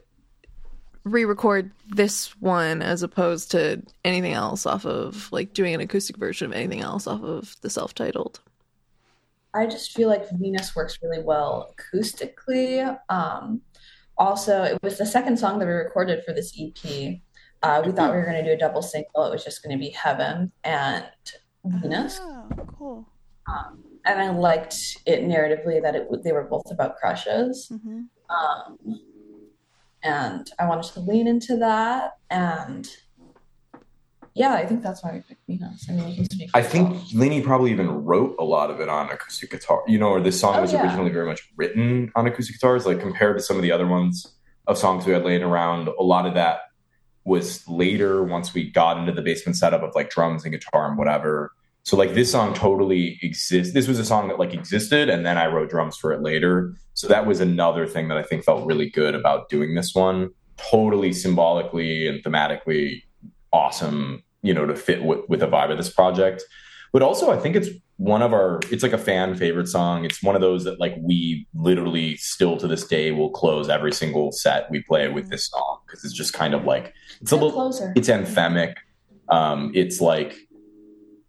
re-record 1.04 1.70
this 1.88 2.30
one 2.40 2.82
as 2.82 3.02
opposed 3.02 3.52
to 3.52 3.80
anything 4.04 4.32
else 4.32 4.66
off 4.66 4.84
of 4.84 5.30
like 5.30 5.54
doing 5.54 5.74
an 5.74 5.80
acoustic 5.80 6.16
version 6.16 6.46
of 6.46 6.52
anything 6.52 6.80
else 6.80 7.06
off 7.06 7.22
of 7.22 7.56
the 7.60 7.70
self-titled? 7.70 8.40
I 9.54 9.66
just 9.66 9.92
feel 9.92 10.08
like 10.08 10.28
Venus 10.32 10.74
works 10.74 10.98
really 11.02 11.22
well 11.22 11.74
acoustically. 11.78 12.98
Um, 13.08 13.62
also, 14.18 14.64
it 14.64 14.78
was 14.82 14.98
the 14.98 15.06
second 15.06 15.38
song 15.38 15.58
that 15.58 15.66
we 15.66 15.72
recorded 15.72 16.24
for 16.24 16.34
this 16.34 16.58
EP. 16.60 17.20
Uh, 17.62 17.82
we 17.84 17.92
thought 17.92 18.12
we 18.12 18.18
were 18.18 18.24
going 18.24 18.42
to 18.42 18.44
do 18.44 18.52
a 18.52 18.58
double 18.58 18.82
single. 18.82 19.24
It 19.24 19.30
was 19.30 19.44
just 19.44 19.62
going 19.62 19.76
to 19.76 19.80
be 19.80 19.90
Heaven 19.90 20.52
and 20.64 21.06
Venus. 21.64 22.18
Oh, 22.20 22.48
cool. 22.76 23.08
Um, 23.46 23.82
and 24.06 24.20
I 24.20 24.30
liked 24.30 24.98
it 25.06 25.22
narratively 25.24 25.82
that 25.82 25.94
it 25.94 26.08
they 26.24 26.32
were 26.32 26.44
both 26.44 26.70
about 26.70 26.96
crushes. 26.96 27.68
hmm 27.68 28.02
Um, 28.30 29.00
and 30.02 30.50
I 30.58 30.66
wanted 30.68 30.92
to 30.94 31.00
lean 31.00 31.26
into 31.26 31.56
that. 31.56 32.12
And 32.30 32.88
yeah, 34.34 34.52
I 34.52 34.66
think 34.66 34.82
that's 34.82 35.02
why 35.02 35.12
we 35.12 35.20
picked 35.20 35.46
Venus. 35.48 35.86
I 35.88 35.92
mean, 35.92 36.24
speak. 36.26 36.50
for 36.50 36.58
I 36.58 36.62
think 36.62 36.88
ourselves. 36.90 37.14
Lainey 37.14 37.40
probably 37.42 37.70
even 37.72 37.88
wrote 38.04 38.36
a 38.38 38.44
lot 38.44 38.70
of 38.70 38.80
it 38.80 38.88
on 38.88 39.08
acoustic 39.10 39.50
guitar. 39.50 39.82
You 39.88 39.98
know, 39.98 40.08
or 40.10 40.20
this 40.20 40.38
song 40.38 40.56
Oh, 40.56 40.60
was 40.60 40.72
yeah. 40.72 40.82
originally 40.84 41.10
very 41.10 41.26
much 41.26 41.42
written 41.56 42.12
on 42.14 42.26
acoustic 42.26 42.56
guitars, 42.56 42.84
like 42.86 43.00
compared 43.00 43.36
to 43.38 43.42
some 43.42 43.56
of 43.56 43.62
the 43.62 43.72
other 43.72 43.86
ones 43.86 44.34
of 44.66 44.76
songs 44.76 45.06
we 45.06 45.12
had 45.12 45.24
laying 45.24 45.42
around. 45.42 45.88
A 45.88 46.02
lot 46.02 46.26
of 46.26 46.34
that 46.34 46.60
was 47.24 47.66
later 47.66 48.22
once 48.22 48.52
we 48.54 48.70
got 48.70 48.98
into 48.98 49.10
the 49.12 49.22
basement 49.22 49.56
setup 49.56 49.82
of 49.82 49.94
like 49.94 50.10
drums 50.10 50.44
and 50.44 50.52
guitar 50.52 50.86
and 50.88 50.98
whatever. 50.98 51.52
So 51.86 51.96
like 51.96 52.14
this 52.14 52.32
song 52.32 52.52
totally 52.52 53.16
exists. 53.22 53.72
This 53.72 53.86
was 53.86 54.00
a 54.00 54.04
song 54.04 54.26
that 54.26 54.40
like 54.40 54.52
existed, 54.52 55.08
and 55.08 55.24
then 55.24 55.38
I 55.38 55.46
wrote 55.46 55.70
drums 55.70 55.96
for 55.96 56.12
it 56.12 56.20
later. 56.20 56.74
So 56.94 57.06
that 57.06 57.26
was 57.26 57.38
another 57.38 57.86
thing 57.86 58.08
that 58.08 58.18
I 58.18 58.24
think 58.24 58.42
felt 58.42 58.66
really 58.66 58.90
good 58.90 59.14
about 59.14 59.48
doing 59.48 59.76
this 59.76 59.94
one. 59.94 60.30
Totally 60.56 61.12
symbolically 61.12 62.08
and 62.08 62.24
thematically 62.24 63.04
awesome, 63.52 64.24
you 64.42 64.52
know, 64.52 64.66
to 64.66 64.74
fit 64.74 65.04
with, 65.04 65.20
with 65.28 65.38
the 65.38 65.46
vibe 65.46 65.70
of 65.70 65.76
this 65.76 65.88
project. 65.88 66.42
But 66.92 67.02
also, 67.02 67.30
I 67.30 67.38
think 67.38 67.54
it's 67.54 67.68
one 67.98 68.20
of 68.20 68.32
our. 68.32 68.58
It's 68.72 68.82
like 68.82 68.92
a 68.92 68.98
fan 68.98 69.36
favorite 69.36 69.68
song. 69.68 70.04
It's 70.04 70.20
one 70.24 70.34
of 70.34 70.40
those 70.40 70.64
that 70.64 70.80
like 70.80 70.96
we 71.00 71.46
literally 71.54 72.16
still 72.16 72.56
to 72.56 72.66
this 72.66 72.84
day 72.84 73.12
will 73.12 73.30
close 73.30 73.68
every 73.68 73.92
single 73.92 74.32
set 74.32 74.68
we 74.72 74.82
play 74.82 75.08
with 75.08 75.30
this 75.30 75.48
song 75.50 75.78
because 75.86 76.04
it's 76.04 76.14
just 76.14 76.32
kind 76.32 76.52
of 76.52 76.64
like 76.64 76.92
it's 77.20 77.30
a 77.30 77.36
little 77.36 77.52
closer. 77.52 77.92
it's 77.94 78.08
anthemic 78.08 78.74
um 79.28 79.72
it's 79.74 80.00
like 80.00 80.36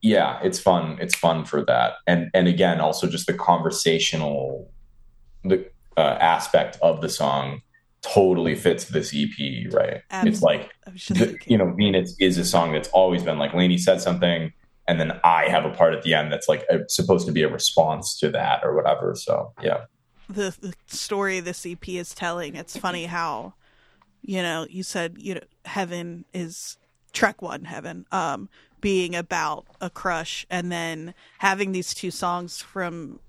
yeah 0.07 0.39
it's 0.41 0.59
fun 0.59 0.97
it's 0.99 1.15
fun 1.15 1.45
for 1.45 1.63
that. 1.65 1.95
And 2.07 2.29
and 2.33 2.47
again 2.47 2.79
also 2.79 3.07
just 3.07 3.27
the 3.27 3.33
conversational 3.33 4.71
the 5.43 5.69
uh, 5.97 6.17
aspect 6.19 6.77
of 6.81 7.01
the 7.01 7.09
song 7.09 7.61
totally 8.01 8.55
fits 8.55 8.85
this 8.85 9.13
ep 9.13 9.73
right? 9.73 10.01
It's 10.11 10.41
like 10.41 10.71
I 10.85 10.91
was 10.91 11.05
just 11.05 11.19
the, 11.19 11.37
you 11.45 11.57
know 11.57 11.73
venus 11.73 12.15
is 12.19 12.37
a 12.37 12.45
song 12.45 12.71
that's 12.71 12.89
always 12.89 13.23
been 13.23 13.37
like 13.37 13.53
Lainey 13.53 13.77
said 13.77 14.01
something 14.01 14.53
and 14.87 15.01
then 15.01 15.19
i 15.23 15.49
have 15.49 15.65
a 15.65 15.71
part 15.71 15.93
at 15.93 16.01
the 16.03 16.13
end 16.13 16.31
that's 16.31 16.47
like 16.47 16.63
a, 16.69 16.87
supposed 16.87 17.25
to 17.27 17.33
be 17.33 17.41
a 17.41 17.51
response 17.51 18.17
to 18.19 18.29
that 18.29 18.63
or 18.63 18.73
whatever 18.75 19.15
so 19.15 19.53
yeah. 19.61 19.85
The, 20.29 20.55
the 20.59 20.73
story 20.87 21.39
this 21.39 21.65
EP 21.65 21.87
is 21.87 22.13
telling. 22.13 22.55
It's 22.55 22.75
funny 22.75 23.05
how, 23.05 23.53
you 24.21 24.41
know, 24.41 24.67
you 24.69 24.83
said 24.83 25.15
you 25.17 25.35
know 25.35 25.41
heaven 25.63 26.25
is 26.33 26.77
track 27.17 27.41
one 27.41 27.65
heaven, 27.65 28.05
um, 28.11 28.47
being 28.79 29.15
about 29.15 29.65
a 29.81 29.89
crush, 29.89 30.45
and 30.49 30.71
then 30.71 31.15
having 31.39 31.71
these 31.71 31.93
two 31.93 32.11
songs 32.11 32.61
from 32.61 33.19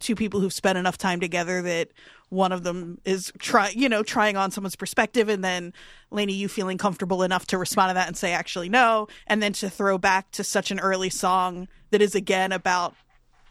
two 0.00 0.14
people 0.14 0.40
who've 0.40 0.52
spent 0.52 0.76
enough 0.76 0.98
time 0.98 1.18
together 1.18 1.62
that 1.62 1.88
one 2.28 2.50
of 2.50 2.62
them 2.64 2.98
is 3.04 3.32
try 3.38 3.68
you 3.74 3.88
know 3.88 4.02
trying 4.02 4.36
on 4.36 4.50
someone's 4.50 4.74
perspective 4.74 5.28
and 5.28 5.44
then 5.44 5.72
Lainey 6.10 6.32
you 6.32 6.48
feeling 6.48 6.76
comfortable 6.76 7.22
enough 7.22 7.46
to 7.46 7.58
respond 7.58 7.90
to 7.90 7.94
that 7.94 8.08
and 8.08 8.16
say 8.16 8.32
actually 8.32 8.68
no? 8.68 9.06
And 9.26 9.42
then 9.42 9.52
to 9.54 9.70
throw 9.70 9.96
back 9.98 10.30
to 10.32 10.44
such 10.44 10.70
an 10.70 10.80
early 10.80 11.10
song 11.10 11.68
that 11.90 12.02
is 12.02 12.14
again 12.14 12.52
about 12.52 12.94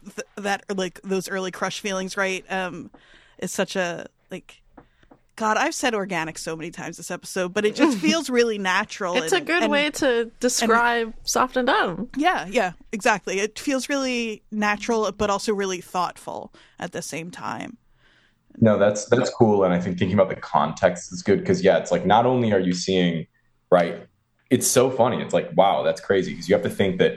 th- 0.04 0.26
that 0.36 0.64
like 0.76 1.00
those 1.02 1.28
early 1.28 1.50
crush 1.50 1.80
feelings 1.80 2.16
right? 2.16 2.44
Um 2.50 2.90
is 3.38 3.50
such 3.50 3.76
a 3.76 4.06
like 4.30 4.61
god 5.42 5.56
i've 5.56 5.74
said 5.74 5.94
organic 5.94 6.38
so 6.38 6.54
many 6.54 6.70
times 6.70 6.96
this 6.96 7.10
episode 7.10 7.52
but 7.52 7.64
it 7.64 7.74
just 7.74 7.98
feels 8.06 8.30
really 8.30 8.58
natural 8.58 9.16
It's 9.16 9.32
a 9.32 9.40
good 9.40 9.64
and- 9.64 9.72
way 9.72 9.90
to 9.90 10.30
describe 10.40 11.12
soft 11.24 11.56
and 11.56 11.66
dumb. 11.66 12.08
yeah 12.16 12.46
yeah 12.48 12.72
exactly 12.92 13.40
it 13.40 13.58
feels 13.58 13.88
really 13.88 14.42
natural 14.52 15.10
but 15.12 15.28
also 15.30 15.52
really 15.52 15.80
thoughtful 15.80 16.52
at 16.78 16.92
the 16.92 17.02
same 17.02 17.30
time 17.30 17.76
No, 18.60 18.78
that's 18.78 19.06
that's 19.06 19.30
cool, 19.30 19.64
and 19.64 19.72
I 19.74 19.80
think 19.80 19.98
thinking 19.98 20.18
about 20.18 20.28
the 20.28 20.40
context 20.56 21.10
is 21.12 21.22
good 21.22 21.38
because 21.40 21.64
yeah, 21.64 21.78
it's 21.78 21.90
like 21.90 22.04
not 22.04 22.26
only 22.26 22.52
are 22.52 22.60
you 22.68 22.74
seeing 22.74 23.26
right, 23.70 23.94
it's 24.50 24.66
so 24.66 24.90
funny. 24.90 25.18
It's 25.24 25.32
like 25.38 25.48
wow, 25.56 25.82
that's 25.86 26.02
crazy 26.08 26.30
because 26.32 26.48
you 26.50 26.54
have 26.54 26.62
to 26.70 26.74
think 26.80 26.98
that 26.98 27.12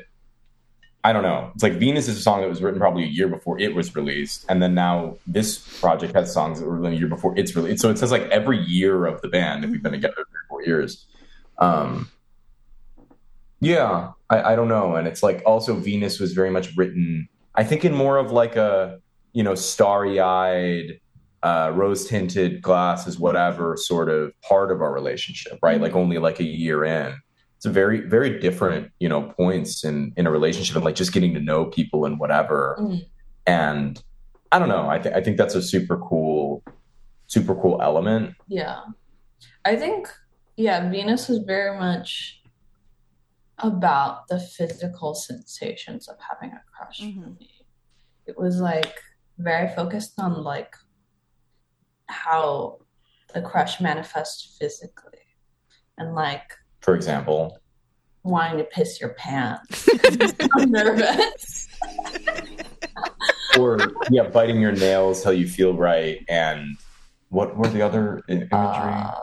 I 1.05 1.13
don't 1.13 1.21
know. 1.21 1.51
It's 1.53 1.61
like 1.61 1.73
Venus 1.73 2.07
is 2.07 2.17
a 2.17 2.19
song 2.19 2.41
that 2.41 2.49
was 2.49 2.63
written 2.63 2.79
probably 2.79 3.03
a 3.03 3.07
year 3.07 3.27
before 3.27 3.59
it 3.59 3.75
was 3.75 3.95
released, 3.95 4.43
and 4.49 4.59
then 4.59 4.73
now 4.73 5.17
this 5.27 5.59
project 5.79 6.15
has 6.15 6.33
songs 6.33 6.59
that 6.59 6.65
were 6.65 6.77
written 6.77 6.93
a 6.93 6.99
year 6.99 7.07
before 7.07 7.37
it's 7.37 7.55
released. 7.55 7.83
So 7.83 7.91
it 7.91 7.99
says 7.99 8.09
like 8.11 8.23
every 8.29 8.57
year 8.57 9.05
of 9.05 9.21
the 9.21 9.27
band 9.27 9.63
if 9.63 9.69
we've 9.69 9.83
been 9.83 9.91
together 9.91 10.15
three 10.15 10.23
or 10.23 10.47
four 10.49 10.63
years. 10.63 11.05
Um, 11.59 12.09
yeah, 13.59 14.13
I, 14.31 14.53
I 14.53 14.55
don't 14.55 14.67
know, 14.67 14.95
and 14.95 15.07
it's 15.07 15.21
like 15.21 15.43
also 15.45 15.75
Venus 15.75 16.19
was 16.19 16.33
very 16.33 16.49
much 16.49 16.75
written. 16.75 17.29
I 17.53 17.63
think 17.63 17.85
in 17.85 17.93
more 17.93 18.17
of 18.17 18.31
like 18.31 18.55
a 18.55 18.99
you 19.33 19.43
know 19.43 19.53
starry 19.53 20.19
eyed 20.19 20.99
uh, 21.43 21.71
rose 21.75 22.07
tinted 22.07 22.63
glasses, 22.63 23.19
whatever 23.19 23.77
sort 23.77 24.09
of 24.09 24.33
part 24.41 24.71
of 24.71 24.81
our 24.81 24.91
relationship, 24.91 25.59
right? 25.61 25.79
Like 25.79 25.93
only 25.93 26.17
like 26.17 26.39
a 26.39 26.43
year 26.43 26.83
in. 26.83 27.13
It's 27.65 27.71
a 27.71 27.73
very, 27.73 28.01
very 28.01 28.39
different, 28.39 28.91
you 28.99 29.09
know, 29.09 29.23
points 29.35 29.83
in 29.83 30.13
in 30.17 30.27
a 30.27 30.31
relationship 30.31 30.75
and 30.75 30.85
like 30.85 30.93
just 30.93 31.11
getting 31.13 31.33
to 31.33 31.39
know 31.39 31.65
people 31.65 32.05
and 32.05 32.19
whatever. 32.19 32.77
Mm. 32.79 33.07
and 33.47 34.03
I 34.51 34.59
don't 34.59 34.69
know. 34.69 34.87
I 34.87 34.99
think 35.01 35.15
I 35.15 35.21
think 35.21 35.37
that's 35.37 35.55
a 35.55 35.63
super 35.63 35.97
cool, 35.97 36.63
super 37.25 37.55
cool 37.55 37.81
element. 37.81 38.35
Yeah. 38.47 38.81
I 39.65 39.75
think, 39.77 40.07
yeah, 40.57 40.87
Venus 40.91 41.27
was 41.27 41.39
very 41.39 41.75
much 41.79 42.39
about 43.57 44.27
the 44.27 44.39
physical 44.39 45.15
sensations 45.15 46.07
of 46.07 46.17
having 46.29 46.51
a 46.55 46.61
crush 46.71 46.99
for 46.99 47.05
Mhm. 47.05 47.39
me. 47.39 47.49
It 48.27 48.37
was 48.37 48.61
like 48.61 48.95
very 49.39 49.69
focused 49.75 50.19
on 50.19 50.43
like 50.43 50.75
how 52.09 52.77
the 53.33 53.41
crush 53.41 53.81
manifests 53.81 54.55
physically 54.59 55.25
and 55.97 56.13
like 56.13 56.47
For 56.85 56.93
example, 56.95 57.57
wanting 58.21 58.59
to 58.59 58.63
piss 58.63 59.01
your 59.01 59.15
pants. 59.15 59.89
I'm 60.53 60.69
nervous. 60.69 61.67
or 63.57 63.79
yeah, 64.11 64.29
biting 64.29 64.61
your 64.61 64.71
nails 64.71 65.23
till 65.23 65.33
you 65.33 65.47
feel 65.47 65.73
right, 65.73 66.23
and 66.29 66.77
what 67.29 67.57
were 67.57 67.67
the 67.67 67.81
other 67.81 68.21
imagery? 68.29 68.49
Uh, 68.53 69.13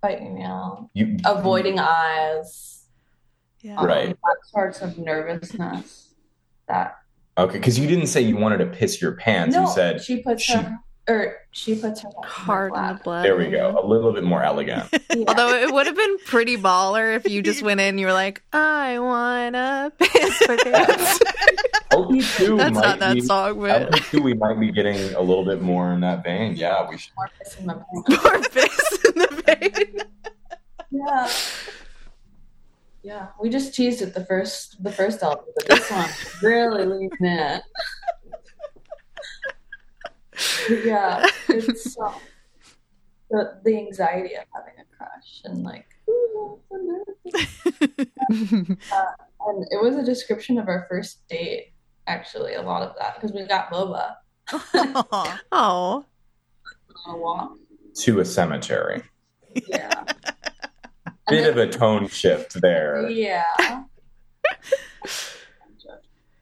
biting 0.00 0.36
nail. 0.36 0.88
you 0.94 1.16
Avoiding 1.24 1.80
eyes. 1.80 2.84
Yeah. 3.60 3.74
um, 3.78 3.86
Right. 3.86 4.08
That 4.10 4.36
sorts 4.44 4.80
of 4.80 4.96
nervousness. 4.96 6.14
That 6.68 6.94
Okay, 7.36 7.58
because 7.58 7.76
you 7.76 7.88
didn't 7.88 8.06
say 8.06 8.20
you 8.20 8.36
wanted 8.36 8.58
to 8.58 8.66
piss 8.66 9.02
your 9.02 9.16
pants. 9.16 9.56
no, 9.56 9.62
you 9.62 9.68
said 9.68 10.00
she 10.00 10.22
puts 10.22 10.44
she- 10.44 10.52
her 10.54 10.78
or 11.08 11.36
she 11.50 11.74
puts 11.74 12.02
her 12.02 12.08
hand 12.08 12.14
in 12.16 12.20
my 12.22 12.28
Hard 12.28 12.72
in 12.74 12.96
the 12.96 13.00
blood. 13.02 13.24
there 13.24 13.36
we 13.36 13.48
go, 13.50 13.78
a 13.82 13.86
little 13.86 14.12
bit 14.12 14.24
more 14.24 14.42
elegant. 14.42 14.88
Yeah. 15.16 15.24
Although 15.26 15.48
it 15.56 15.72
would 15.72 15.86
have 15.86 15.96
been 15.96 16.18
pretty 16.26 16.56
baller 16.56 17.16
if 17.16 17.28
you 17.28 17.42
just 17.42 17.62
went 17.64 17.80
in 17.80 17.88
and 17.88 18.00
you 18.00 18.06
were 18.06 18.12
like, 18.12 18.42
I 18.52 18.98
wanna 19.00 19.92
piss 19.98 20.36
for 20.38 20.56
dance. 20.56 21.18
LP 21.90 22.22
two 22.22 22.56
That's 22.56 22.74
not 22.78 23.00
that 23.00 23.14
be, 23.14 23.20
song, 23.22 23.58
but 23.58 23.82
LP 23.92 23.98
two 24.04 24.22
we 24.22 24.34
might 24.34 24.60
be 24.60 24.70
getting 24.70 24.96
a 25.14 25.20
little 25.20 25.44
bit 25.44 25.60
more 25.62 25.92
in 25.92 26.00
that 26.02 26.22
vein. 26.22 26.54
Yeah, 26.54 26.88
we 26.88 26.96
should. 26.96 27.12
more 27.16 27.28
pissing 27.44 27.64
my 27.64 27.74
pants. 27.74 28.24
more 28.24 28.40
piss 28.50 29.04
in 29.04 29.14
the 29.16 29.42
vein. 29.46 29.98
Yeah. 30.92 31.28
Yeah, 33.02 33.26
we 33.40 33.48
just 33.48 33.74
teased 33.74 34.02
it 34.02 34.14
the 34.14 34.24
first 34.26 34.82
the 34.82 34.92
first 34.92 35.22
album, 35.22 35.46
but 35.56 35.66
this 35.66 35.90
one 35.90 36.08
really 36.42 36.84
leaned 36.84 37.12
in. 37.20 37.60
But 40.68 40.84
yeah, 40.84 41.26
it's 41.48 41.98
um, 41.98 42.14
the 43.30 43.60
the 43.64 43.76
anxiety 43.76 44.34
of 44.34 44.44
having 44.54 44.74
a 44.78 44.84
crush 44.96 45.42
and 45.44 45.62
like, 45.62 45.86
ooh, 46.08 46.58
I'm 46.72 46.86
so 47.28 47.86
nervous. 47.86 48.76
and 49.46 49.66
it 49.70 49.82
was 49.82 49.96
a 49.96 50.04
description 50.04 50.58
of 50.58 50.68
our 50.68 50.86
first 50.88 51.26
date. 51.28 51.72
Actually, 52.06 52.54
a 52.54 52.62
lot 52.62 52.82
of 52.82 52.94
that 52.98 53.14
because 53.14 53.32
we 53.32 53.46
got 53.46 53.70
boba 53.70 54.14
Oh, 55.52 56.04
on 57.06 57.14
a 57.14 57.18
walk. 57.18 57.52
To 58.02 58.20
a 58.20 58.24
cemetery. 58.24 59.02
Yeah, 59.68 60.04
Bit 61.28 61.48
of 61.50 61.56
a 61.56 61.66
tone 61.68 62.08
shift 62.08 62.60
there. 62.60 63.08
yeah. 63.10 63.44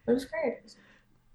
It 0.07 0.13
was 0.13 0.25
great. 0.25 0.55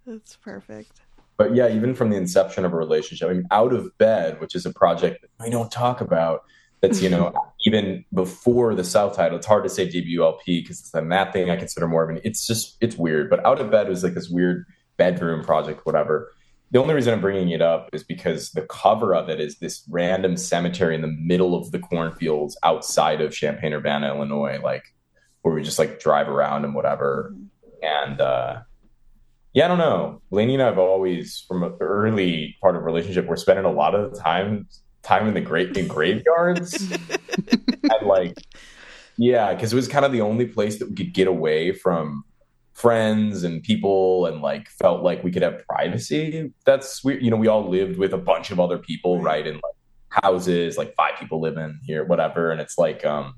That's 0.08 0.36
perfect. 0.38 1.02
But 1.38 1.56
yeah, 1.56 1.70
even 1.70 1.96
from 1.96 2.10
the 2.10 2.18
inception 2.18 2.66
of 2.66 2.74
a 2.74 2.76
relationship, 2.76 3.30
I 3.30 3.34
mean, 3.34 3.48
Out 3.52 3.74
of 3.74 3.98
Bed, 3.98 4.40
which 4.40 4.56
is 4.56 4.66
a 4.66 4.74
project 4.74 5.22
that 5.22 5.44
we 5.44 5.50
don't 5.50 5.72
talk 5.72 6.02
about, 6.02 6.44
that's, 6.82 7.02
you 7.02 7.10
know, 7.10 7.34
even 7.66 8.06
before 8.14 8.76
the 8.76 8.84
self 8.84 9.16
title, 9.16 9.38
it's 9.38 9.48
hard 9.48 9.64
to 9.64 9.70
say 9.70 9.90
debut 9.90 10.24
LP 10.24 10.62
because 10.62 10.80
it's 10.80 10.92
then 10.92 11.10
that 11.10 11.34
thing 11.34 11.50
I 11.50 11.56
consider 11.56 11.88
more 11.88 12.04
of 12.04 12.10
an, 12.10 12.22
it's 12.24 12.46
just, 12.46 12.78
it's 12.82 12.98
weird. 12.98 13.30
But 13.30 13.44
Out 13.46 13.60
of 13.60 13.72
Bed 13.72 13.90
was 13.90 14.04
like 14.04 14.14
this 14.14 14.30
weird 14.30 14.66
bedroom 14.98 15.44
project, 15.44 15.86
whatever. 15.86 16.32
The 16.72 16.80
only 16.80 16.94
reason 16.94 17.14
I'm 17.14 17.22
bringing 17.22 17.50
it 17.50 17.62
up 17.62 17.90
is 17.94 18.04
because 18.04 18.52
the 18.52 18.64
cover 18.64 19.16
of 19.16 19.30
it 19.30 19.40
is 19.40 19.60
this 19.60 19.84
random 19.90 20.38
cemetery 20.38 20.96
in 20.96 21.02
the 21.02 21.08
middle 21.08 21.56
of 21.56 21.72
the 21.72 21.80
cornfields 21.80 22.58
outside 22.64 23.22
of 23.22 23.32
Champaign 23.32 23.74
Urbana, 23.74 24.14
Illinois, 24.14 24.60
like 24.62 24.84
where 25.42 25.54
we 25.54 25.62
just 25.64 25.78
like 25.80 26.00
drive 26.00 26.28
around 26.28 26.66
and 26.66 26.74
whatever. 26.74 27.34
And, 27.82 28.20
uh, 28.20 28.62
yeah, 29.54 29.66
I 29.66 29.68
don't 29.68 29.78
know. 29.78 30.22
Lainey 30.32 30.56
and 30.56 30.64
I 30.64 30.66
have 30.66 30.80
always, 30.80 31.44
from 31.48 31.64
an 31.64 31.76
early 31.80 32.58
part 32.60 32.76
of 32.76 32.84
relationship, 32.84 33.28
we're 33.28 33.36
spending 33.36 33.66
a 33.66 33.72
lot 33.72 33.94
of 33.94 34.12
the 34.12 34.20
time 34.20 34.68
time 35.04 35.28
in 35.28 35.34
the 35.34 35.42
great 35.42 35.78
in 35.78 35.88
graveyards, 35.88 36.92
and 37.84 38.08
like, 38.08 38.38
yeah, 39.18 39.54
because 39.54 39.72
it 39.72 39.76
was 39.76 39.88
kind 39.88 40.06
of 40.06 40.12
the 40.12 40.22
only 40.22 40.46
place 40.46 40.80
that 40.80 40.90
we 40.90 40.96
could 40.96 41.14
get 41.14 41.28
away 41.28 41.72
from 41.72 42.24
friends 42.74 43.44
and 43.44 43.62
people, 43.62 44.26
and 44.26 44.42
like 44.42 44.70
felt 44.70 45.04
like 45.04 45.24
we 45.24 45.32
could 45.32 45.44
have 45.44 45.64
privacy. 45.68 46.52
That's 46.66 47.04
we, 47.04 47.22
you 47.22 47.30
know, 47.30 47.38
we 47.38 47.48
all 47.48 47.70
lived 47.70 48.00
with 48.00 48.14
a 48.14 48.18
bunch 48.18 48.50
of 48.50 48.60
other 48.60 48.80
people, 48.80 49.22
right, 49.22 49.46
in 49.46 49.56
like 49.56 50.24
houses, 50.24 50.78
like 50.78 50.96
five 50.96 51.14
people 51.20 51.40
live 51.40 51.58
in 51.58 51.80
here, 51.84 52.06
whatever, 52.06 52.50
and 52.50 52.60
it's 52.60 52.80
like, 52.80 53.06
um, 53.06 53.36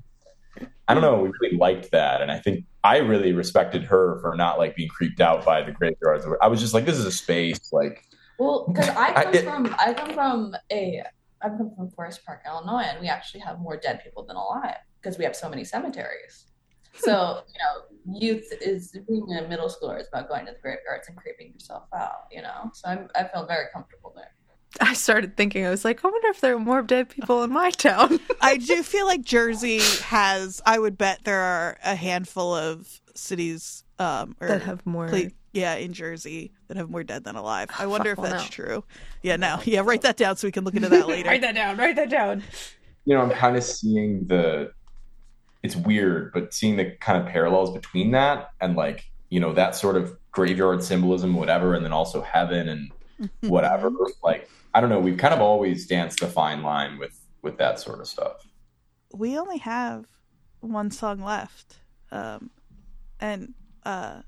I 0.88 0.94
don't 0.94 1.02
know, 1.02 1.20
we 1.20 1.30
really 1.40 1.56
liked 1.56 1.90
that, 1.90 2.22
and 2.22 2.30
I 2.30 2.38
think 2.38 2.64
I 2.84 2.98
really 2.98 3.32
respected 3.32 3.82
her 3.84 4.20
for 4.20 4.36
not 4.36 4.58
like 4.58 4.76
being 4.76 4.88
creeped 4.88 5.20
out 5.20 5.44
by 5.44 5.62
the 5.62 5.72
graveyards. 5.72 6.24
I 6.40 6.46
was 6.48 6.60
just 6.60 6.74
like, 6.74 6.84
this 6.84 6.96
is 6.96 7.04
a 7.04 7.10
space, 7.12 7.72
like 7.72 8.04
Well, 8.38 8.66
because 8.68 8.88
I 8.90 9.08
I- 9.16 9.22
come 9.24 9.34
it- 9.34 9.44
from 9.44 9.76
I 9.78 9.94
come 9.94 10.12
from 10.14 10.56
a 10.70 11.02
I 11.42 11.48
come 11.48 11.70
from 11.76 11.90
Forest 11.90 12.24
Park, 12.24 12.42
Illinois, 12.46 12.84
and 12.88 13.00
we 13.00 13.08
actually 13.08 13.40
have 13.40 13.58
more 13.58 13.76
dead 13.76 14.00
people 14.02 14.24
than 14.24 14.36
alive 14.36 14.76
because 15.02 15.18
we 15.18 15.24
have 15.24 15.36
so 15.36 15.48
many 15.48 15.64
cemeteries. 15.64 16.46
So 16.94 17.42
you 17.52 17.58
know, 17.60 18.18
youth 18.18 18.46
is 18.62 18.96
being 19.08 19.26
a 19.38 19.46
middle 19.48 19.68
schooler 19.68 20.00
is 20.00 20.08
about 20.12 20.28
going 20.28 20.46
to 20.46 20.52
the 20.52 20.58
graveyards 20.60 21.08
and 21.08 21.16
creeping 21.16 21.52
yourself 21.52 21.84
out. 21.94 22.26
You 22.32 22.42
know, 22.42 22.70
so 22.72 22.88
I'm, 22.88 23.08
I 23.14 23.24
felt 23.24 23.48
very 23.48 23.66
comfortable 23.72 24.12
there. 24.16 24.32
I 24.80 24.92
started 24.94 25.36
thinking, 25.36 25.64
I 25.64 25.70
was 25.70 25.84
like, 25.84 26.04
I 26.04 26.08
wonder 26.08 26.28
if 26.28 26.40
there 26.40 26.54
are 26.54 26.58
more 26.58 26.82
dead 26.82 27.08
people 27.08 27.42
in 27.42 27.50
my 27.50 27.70
town. 27.70 28.20
I 28.40 28.58
do 28.58 28.82
feel 28.82 29.06
like 29.06 29.22
Jersey 29.22 29.80
has. 30.04 30.60
I 30.66 30.78
would 30.78 30.98
bet 30.98 31.20
there 31.24 31.40
are 31.40 31.78
a 31.84 31.94
handful 31.94 32.54
of 32.54 33.00
cities 33.14 33.84
um, 33.98 34.36
or 34.40 34.48
that 34.48 34.62
have 34.62 34.84
more. 34.84 35.08
pla- 35.08 35.30
yeah, 35.52 35.74
in 35.76 35.94
Jersey 35.94 36.52
that 36.68 36.76
have 36.76 36.90
more 36.90 37.02
dead 37.02 37.24
than 37.24 37.34
alive. 37.36 37.70
I 37.78 37.86
wonder 37.86 38.10
if 38.10 38.16
Fuck, 38.16 38.24
well, 38.24 38.32
that's 38.32 38.58
no. 38.58 38.64
true. 38.64 38.84
Yeah, 39.22 39.36
no, 39.36 39.58
yeah, 39.64 39.80
write 39.80 40.02
that 40.02 40.18
down 40.18 40.36
so 40.36 40.46
we 40.46 40.52
can 40.52 40.64
look 40.64 40.74
into 40.74 40.90
that 40.90 41.08
later. 41.08 41.30
Write 41.30 41.40
that 41.40 41.54
down. 41.54 41.78
Write 41.78 41.96
that 41.96 42.10
down. 42.10 42.42
you 43.06 43.14
know, 43.14 43.22
I'm 43.22 43.30
kind 43.30 43.56
of 43.56 43.64
seeing 43.64 44.26
the. 44.26 44.72
It's 45.62 45.74
weird, 45.74 46.32
but 46.34 46.52
seeing 46.52 46.76
the 46.76 46.90
kind 47.00 47.20
of 47.20 47.32
parallels 47.32 47.72
between 47.72 48.10
that 48.10 48.50
and 48.60 48.76
like 48.76 49.04
you 49.30 49.40
know 49.40 49.54
that 49.54 49.74
sort 49.74 49.96
of 49.96 50.14
graveyard 50.30 50.84
symbolism, 50.84 51.34
whatever, 51.34 51.72
and 51.74 51.82
then 51.84 51.92
also 51.92 52.20
heaven 52.20 52.68
and 52.68 52.90
whatever. 53.40 53.90
Like 54.22 54.48
I 54.76 54.80
don't 54.80 54.90
know, 54.90 55.00
we've 55.00 55.16
kind 55.16 55.32
of 55.32 55.40
always 55.40 55.86
danced 55.86 56.22
a 56.22 56.26
fine 56.26 56.62
line 56.62 56.98
with 56.98 57.18
with 57.40 57.56
that 57.58 57.80
sort 57.80 58.00
of 58.00 58.06
stuff. 58.06 58.46
we 59.14 59.38
only 59.38 59.58
have 59.58 60.04
one 60.60 60.90
song 60.90 61.20
left 61.22 61.76
um 62.10 62.50
and 63.20 63.54
uh 63.84 64.20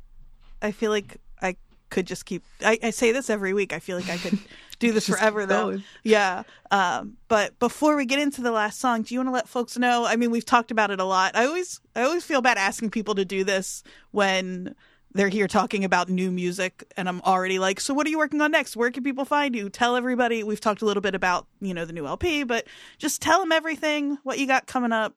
i 0.62 0.70
feel 0.70 0.91
like 0.91 1.16
i 1.43 1.57
could 1.91 2.07
just 2.07 2.25
keep 2.27 2.43
i, 2.65 2.79
I 2.83 2.91
say 2.91 3.11
this 3.12 3.29
every 3.29 3.53
week 3.53 3.73
i 3.73 3.81
feel 3.81 3.97
like 3.99 4.09
i 4.09 4.16
could 4.16 4.39
do 4.79 4.93
this 4.93 5.09
forever 5.09 5.47
though. 5.47 5.79
yeah 6.05 6.45
um 6.70 7.16
but 7.29 7.59
before 7.59 7.97
we 7.97 8.07
get 8.07 8.20
into 8.20 8.41
the 8.41 8.53
last 8.53 8.79
song 8.79 9.03
do 9.03 9.15
you 9.15 9.19
want 9.20 9.29
to 9.29 9.33
let 9.33 9.49
folks 9.49 9.77
know 9.77 10.05
i 10.07 10.15
mean 10.16 10.31
we've 10.31 10.45
talked 10.45 10.70
about 10.70 10.91
it 10.93 11.01
a 11.01 11.05
lot. 11.05 11.35
I 11.35 11.47
always 11.47 11.81
i 11.97 12.03
always 12.03 12.25
feel 12.25 12.41
bad 12.41 12.57
asking 12.57 12.91
people 12.91 13.15
to 13.16 13.25
do 13.25 13.43
this 13.45 13.83
when 14.12 14.75
they're 15.19 15.28
here 15.28 15.49
talking 15.49 15.85
about 15.85 16.09
new 16.09 16.31
music 16.31 16.85
and 16.97 17.09
i'm 17.09 17.20
already 17.23 17.59
like 17.59 17.81
so 17.81 17.93
what 17.93 18.07
are 18.07 18.11
you 18.11 18.19
working 18.19 18.40
on 18.40 18.51
next 18.53 18.77
where 18.77 18.90
can 18.90 19.03
people 19.03 19.24
find 19.24 19.55
you 19.57 19.69
tell 19.69 19.97
everybody 19.97 20.45
we've 20.45 20.61
talked 20.61 20.81
a 20.81 20.85
little 20.85 21.01
bit 21.01 21.15
about 21.15 21.47
you 21.61 21.74
know 21.74 21.85
the 21.85 21.93
new 21.93 22.07
lp 22.07 22.45
but 22.45 22.66
just 22.99 23.20
tell 23.20 23.40
them 23.40 23.51
everything 23.51 24.16
what 24.23 24.39
you 24.39 24.47
got 24.47 24.66
coming 24.66 24.93
up 24.93 25.15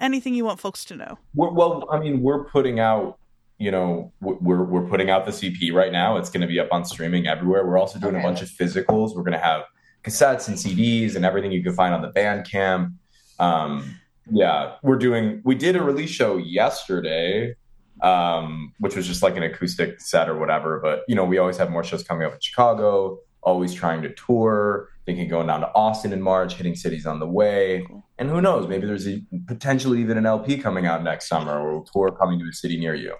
anything 0.00 0.34
you 0.34 0.44
want 0.44 0.58
folks 0.58 0.84
to 0.84 0.96
know 0.96 1.16
We're, 1.34 1.50
well, 1.50 1.86
I 1.92 1.98
mean, 2.00 2.22
we're 2.22 2.44
putting 2.44 2.80
out. 2.80 3.18
You 3.58 3.70
know, 3.70 4.10
we're 4.22 4.64
we're 4.64 4.88
putting 4.88 5.10
out 5.10 5.26
the 5.26 5.32
EP 5.46 5.74
right 5.74 5.92
now. 5.92 6.16
It's 6.16 6.30
going 6.30 6.40
to 6.40 6.46
be 6.46 6.58
up 6.58 6.68
on 6.72 6.86
streaming 6.86 7.26
everywhere. 7.26 7.66
We're 7.66 7.76
also 7.76 7.98
doing 7.98 8.14
Okay. 8.16 8.24
a 8.24 8.26
bunch 8.26 8.40
of 8.40 8.48
physicals. 8.48 9.14
We're 9.14 9.22
going 9.22 9.34
to 9.34 9.38
have 9.38 9.64
cassettes 10.02 10.48
and 10.48 10.56
CDs 10.56 11.14
and 11.14 11.26
everything 11.26 11.52
you 11.52 11.62
can 11.62 11.74
find 11.74 11.92
on 11.92 12.00
the 12.00 12.08
Bandcamp. 12.08 12.94
Um, 13.38 13.96
yeah, 14.30 14.76
we're 14.82 14.96
doing. 14.96 15.42
We 15.44 15.54
did 15.56 15.76
a 15.76 15.82
release 15.82 16.08
show 16.08 16.38
yesterday, 16.38 17.54
um, 18.02 18.72
which 18.78 18.96
was 18.96 19.06
just 19.06 19.22
like 19.22 19.36
an 19.36 19.42
acoustic 19.42 20.00
set 20.00 20.28
or 20.28 20.38
whatever. 20.38 20.80
But 20.80 21.04
you 21.08 21.14
know, 21.14 21.24
we 21.24 21.38
always 21.38 21.56
have 21.56 21.70
more 21.70 21.84
shows 21.84 22.02
coming 22.02 22.26
up 22.26 22.34
in 22.34 22.40
Chicago. 22.40 23.18
Always 23.42 23.72
trying 23.72 24.02
to 24.02 24.12
tour. 24.14 24.88
Thinking 25.06 25.28
going 25.28 25.46
down 25.46 25.60
to 25.60 25.68
Austin 25.74 26.12
in 26.12 26.20
March, 26.22 26.54
hitting 26.54 26.76
cities 26.76 27.06
on 27.06 27.18
the 27.20 27.26
way. 27.26 27.86
And 28.18 28.28
who 28.28 28.40
knows? 28.40 28.68
Maybe 28.68 28.86
there's 28.86 29.08
a, 29.08 29.22
potentially 29.46 30.00
even 30.00 30.18
an 30.18 30.26
LP 30.26 30.58
coming 30.58 30.86
out 30.86 31.02
next 31.02 31.26
summer 31.26 31.58
or 31.58 31.82
a 31.82 31.84
tour 31.92 32.12
coming 32.12 32.38
to 32.38 32.48
a 32.48 32.52
city 32.52 32.78
near 32.78 32.94
you. 32.94 33.14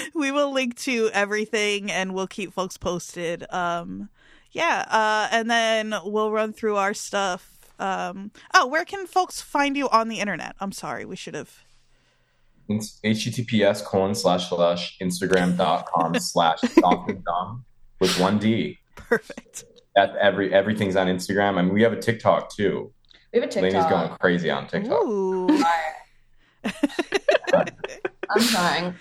we 0.14 0.30
will 0.30 0.52
link 0.52 0.76
to 0.76 1.10
everything 1.12 1.90
and 1.90 2.14
we'll 2.14 2.26
keep 2.26 2.52
folks 2.52 2.76
posted 2.76 3.44
um 3.50 4.08
yeah 4.50 4.84
uh 4.88 5.28
and 5.30 5.50
then 5.50 5.94
we'll 6.04 6.30
run 6.30 6.52
through 6.52 6.76
our 6.76 6.94
stuff 6.94 7.58
um 7.78 8.30
oh 8.54 8.66
where 8.66 8.84
can 8.84 9.06
folks 9.06 9.40
find 9.40 9.76
you 9.76 9.88
on 9.88 10.08
the 10.08 10.20
internet 10.20 10.54
i'm 10.60 10.72
sorry 10.72 11.04
we 11.04 11.16
should 11.16 11.34
have 11.34 11.64
https 12.70 13.84
colon 13.84 14.14
slash 14.14 14.48
slash 14.48 14.96
instagram 15.00 15.56
dot 15.56 15.86
com 15.86 16.14
slash 16.18 16.60
soft 16.60 17.10
and 17.10 17.24
dumb 17.24 17.64
with 18.00 18.18
one 18.18 18.38
D. 18.38 18.78
Perfect. 18.96 19.64
That 19.96 20.16
every 20.16 20.52
everything's 20.54 20.96
on 20.96 21.06
Instagram. 21.06 21.58
I 21.58 21.62
mean, 21.62 21.72
we 21.74 21.82
have 21.82 21.92
a 21.92 22.00
TikTok 22.00 22.54
too. 22.54 22.92
We 23.32 23.40
have 23.40 23.48
a 23.48 23.52
tiktok 23.52 23.72
Lainey's 23.72 23.90
going 23.90 24.10
crazy 24.18 24.50
on 24.50 24.66
TikTok. 24.66 25.02
Ooh. 25.04 25.62
I'm 28.30 28.40
trying. 28.40 28.94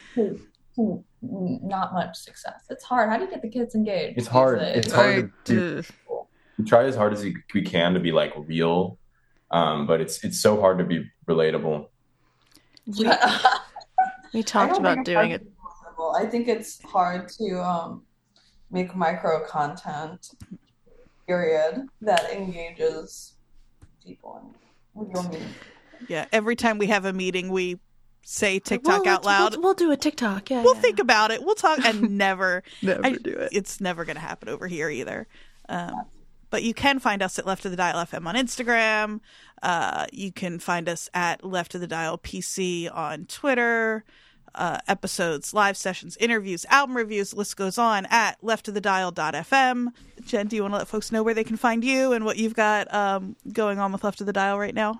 Not 1.22 1.94
much 1.94 2.18
success. 2.18 2.66
It's 2.70 2.84
hard. 2.84 3.10
How 3.10 3.18
do 3.18 3.26
you 3.26 3.30
get 3.30 3.42
the 3.42 3.50
kids 3.50 3.76
engaged? 3.76 4.18
It's 4.18 4.28
hard. 4.28 4.60
these? 4.60 4.86
It's 4.86 4.92
hard 4.92 5.08
I- 5.18 5.22
to 5.46 5.82
do. 5.82 5.84
We 6.58 6.66
try 6.66 6.84
as 6.86 6.96
hard 6.96 7.14
as 7.14 7.24
we 7.24 7.36
we 7.54 7.62
can 7.62 7.94
to 7.94 8.00
be 8.00 8.12
like 8.12 8.34
real, 8.38 8.98
um, 9.52 9.88
but 9.88 10.02
it's 10.02 10.24
it's 10.24 10.40
so 10.40 10.60
hard 10.60 10.78
to 10.80 10.84
be 10.84 11.06
relatable. 11.28 11.88
We 14.34 14.40
I 14.40 14.42
talked 14.44 14.78
about 14.78 15.04
doing 15.06 15.32
it. 15.32 15.40
to 15.40 15.44
be 15.46 15.52
relatable. 15.52 16.16
I 16.16 16.26
think 16.30 16.48
it's 16.48 16.82
hard 16.84 17.28
to 17.30 17.62
um, 17.62 18.04
make 18.72 18.96
micro 18.96 19.46
content, 19.46 20.30
period, 21.28 21.88
that 22.02 22.32
engages 22.32 23.34
people 24.06 24.54
in. 24.96 25.42
Yeah. 26.08 26.26
Every 26.32 26.56
time 26.56 26.78
we 26.78 26.88
have 26.88 27.06
a 27.06 27.14
meeting, 27.14 27.50
we 27.50 27.80
say 28.24 28.60
TikTok 28.60 29.04
We'll- 29.04 29.14
out 29.14 29.26
loud. 29.26 29.54
We'll, 29.54 29.62
we'll 29.64 29.74
do 29.74 29.92
a 29.92 29.98
TikTok. 29.98 30.50
Yeah. 30.50 30.64
We'll 30.64 30.76
yeah. 30.76 30.82
think 30.82 31.00
about 31.00 31.32
it. 31.32 31.44
We'll 31.44 31.56
talk 31.56 31.80
and 31.86 32.18
never 32.18 32.64
Never 32.82 33.06
I- 33.06 33.12
do 33.14 33.32
it. 33.32 33.50
It's 33.52 33.82
never 33.82 34.06
going 34.06 34.16
to 34.16 34.22
happen 34.22 34.50
over 34.50 34.68
here 34.68 34.90
either. 34.90 35.28
Um, 35.70 36.04
but 36.50 36.64
you 36.64 36.74
can 36.74 37.00
find 37.00 37.22
us 37.24 37.40
at 37.40 37.46
Left 37.46 37.64
of 37.66 37.72
the 37.72 37.78
Dial 37.78 37.96
FM 38.06 38.26
on 38.28 38.36
Instagram. 38.36 39.22
Uh, 39.62 40.08
you 40.12 40.32
can 40.32 40.60
find 40.60 40.90
us 40.90 41.10
at 41.14 41.44
Left 41.44 41.76
of 41.76 41.82
the 41.82 41.88
Dial 41.88 42.18
PC 42.18 42.94
on 42.94 43.26
Twitter. 43.26 44.04
Uh, 44.54 44.80
episodes, 44.90 45.54
live 45.54 45.78
sessions, 45.78 46.18
interviews, 46.18 46.66
album 46.70 46.98
reviews, 46.98 47.34
list 47.34 47.56
goes 47.56 47.78
on 47.78 48.06
at 48.08 48.36
leftofthedial.fm. 48.42 49.88
Jenn, 50.26 50.48
do 50.48 50.58
you 50.58 50.62
want 50.62 50.74
to 50.74 50.78
let 50.80 50.90
folks 50.90 51.10
know 51.10 51.24
where 51.24 51.34
they 51.34 51.46
can 51.46 51.56
find 51.56 51.86
you 51.86 52.12
and 52.12 52.26
what 52.26 52.36
you've 52.36 52.54
got 52.54 52.94
um, 52.94 53.38
going 53.54 53.80
on 53.80 53.94
with 53.94 54.04
Left 54.04 54.20
of 54.20 54.28
the 54.28 54.34
Dial 54.34 54.60
right 54.60 54.76
now? 54.76 55.00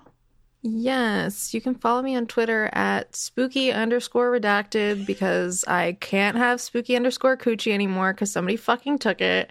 Yes, 0.62 1.52
you 1.52 1.60
can 1.60 1.74
follow 1.74 2.02
me 2.02 2.14
on 2.14 2.26
Twitter 2.26 2.70
at 2.72 3.16
spooky 3.16 3.72
underscore 3.72 4.30
redacted 4.30 5.04
because 5.06 5.64
I 5.66 5.94
can't 6.00 6.36
have 6.36 6.60
spooky 6.60 6.94
underscore 6.94 7.36
coochie 7.36 7.72
anymore 7.72 8.12
because 8.12 8.30
somebody 8.30 8.56
fucking 8.56 9.00
took 9.00 9.20
it. 9.20 9.50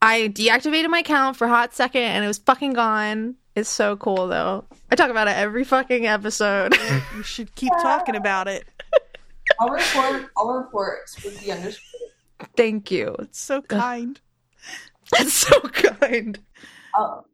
I 0.00 0.28
deactivated 0.28 0.88
my 0.90 1.00
account 1.00 1.36
for 1.36 1.46
a 1.46 1.48
hot 1.48 1.74
second 1.74 2.02
and 2.02 2.24
it 2.24 2.28
was 2.28 2.38
fucking 2.38 2.72
gone. 2.72 3.34
It's 3.54 3.68
so 3.68 3.96
cool 3.96 4.28
though. 4.28 4.64
I 4.90 4.94
talk 4.94 5.10
about 5.10 5.28
it 5.28 5.36
every 5.36 5.64
fucking 5.64 6.06
episode. 6.06 6.76
You 7.16 7.22
should 7.22 7.54
keep 7.56 7.72
talking 7.82 8.14
about 8.16 8.46
it. 8.46 8.64
I'll 9.60 9.70
report. 9.70 10.30
I'll 10.36 10.52
report. 10.52 11.08
Spooky 11.08 11.50
underscore. 11.50 12.00
Thank 12.56 12.90
you. 12.90 13.16
It's 13.18 13.40
so 13.40 13.62
kind. 13.62 14.20
It's 15.14 15.32
so 15.32 15.58
kind. 15.60 16.38
I'll, 16.94 17.26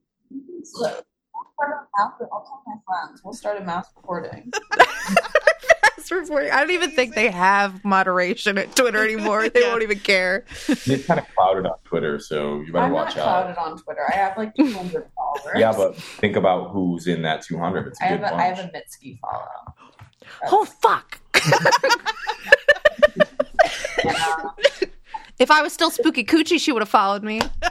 so, 0.62 0.86
I'll 0.86 1.02
start 1.54 1.72
a 1.72 1.98
mass, 1.98 2.12
I'll 2.20 2.44
tell 2.44 2.62
my 2.66 2.76
friends. 2.86 3.20
We'll 3.24 3.34
start 3.34 3.60
a 3.60 3.64
mass 3.64 3.88
recording. 3.96 4.52
Fast 6.08 6.10
reporting. 6.28 6.50
I 6.50 6.60
don't 6.60 6.70
even 6.70 6.90
think 6.90 7.14
they 7.14 7.30
have 7.30 7.84
moderation 7.84 8.58
at 8.58 8.74
Twitter 8.76 9.02
anymore. 9.02 9.48
They 9.48 9.60
Yeah. 9.62 9.70
won't 9.70 9.82
even 9.82 9.98
care. 10.00 10.44
It's 10.68 11.06
kind 11.06 11.18
of 11.20 11.26
clouded 11.34 11.66
on 11.66 11.78
Twitter, 11.84 12.18
so 12.18 12.60
you 12.60 12.72
better 12.72 12.86
I'm 12.86 12.92
watch 12.92 13.16
not 13.16 13.26
out. 13.26 13.54
clouded 13.54 13.58
on 13.58 13.78
Twitter. 13.78 14.02
I 14.10 14.14
have 14.16 14.36
like 14.36 14.54
200 14.54 15.06
followers. 15.14 15.56
Yeah, 15.58 15.72
but 15.72 15.96
think 15.96 16.36
about 16.36 16.70
who's 16.70 17.06
in 17.06 17.22
that 17.22 17.42
200. 17.42 17.86
It's 17.88 18.00
a 18.00 18.04
I 18.04 18.08
good 18.08 18.20
have 18.20 18.28
a, 18.28 18.30
bunch. 18.36 18.42
I 18.42 18.46
have 18.46 18.58
a 18.58 18.68
Mitski 18.76 19.18
follow. 19.20 19.44
Oh 20.50 20.64
fuck. 20.64 21.20
if 25.38 25.50
I 25.50 25.62
was 25.62 25.72
still 25.72 25.90
spooky 25.90 26.24
coochie, 26.24 26.58
she 26.60 26.72
would 26.72 26.82
have 26.82 26.88
followed 26.88 27.22
me. 27.22 27.40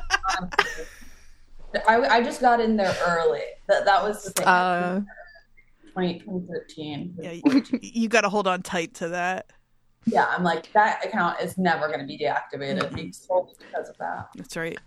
I, 1.87 1.95
I 1.97 2.23
just 2.23 2.39
got 2.41 2.59
in 2.61 2.77
there 2.77 2.95
early. 3.07 3.41
That 3.67 3.85
that 3.85 4.03
was 4.03 4.23
the 4.23 4.29
thing. 4.31 4.45
Uh, 4.47 5.01
20, 5.93 6.19
2013. 6.19 7.15
Yeah, 7.21 7.31
you, 7.45 7.63
you 7.81 8.09
got 8.09 8.21
to 8.21 8.29
hold 8.29 8.47
on 8.47 8.61
tight 8.61 8.93
to 8.95 9.09
that. 9.09 9.51
Yeah, 10.05 10.25
I'm 10.29 10.43
like 10.43 10.71
that 10.73 11.05
account 11.05 11.39
is 11.39 11.57
never 11.57 11.87
going 11.87 11.99
to 11.99 12.05
be 12.05 12.17
deactivated 12.17 13.15
solely 13.15 13.53
because 13.57 13.89
of 13.89 13.97
that. 13.99 14.29
That's 14.35 14.57
right. 14.57 14.77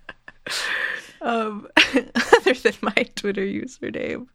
um, 1.22 1.68
other 1.76 2.54
than 2.54 2.74
my 2.82 3.06
Twitter 3.14 3.42
username, 3.42 4.26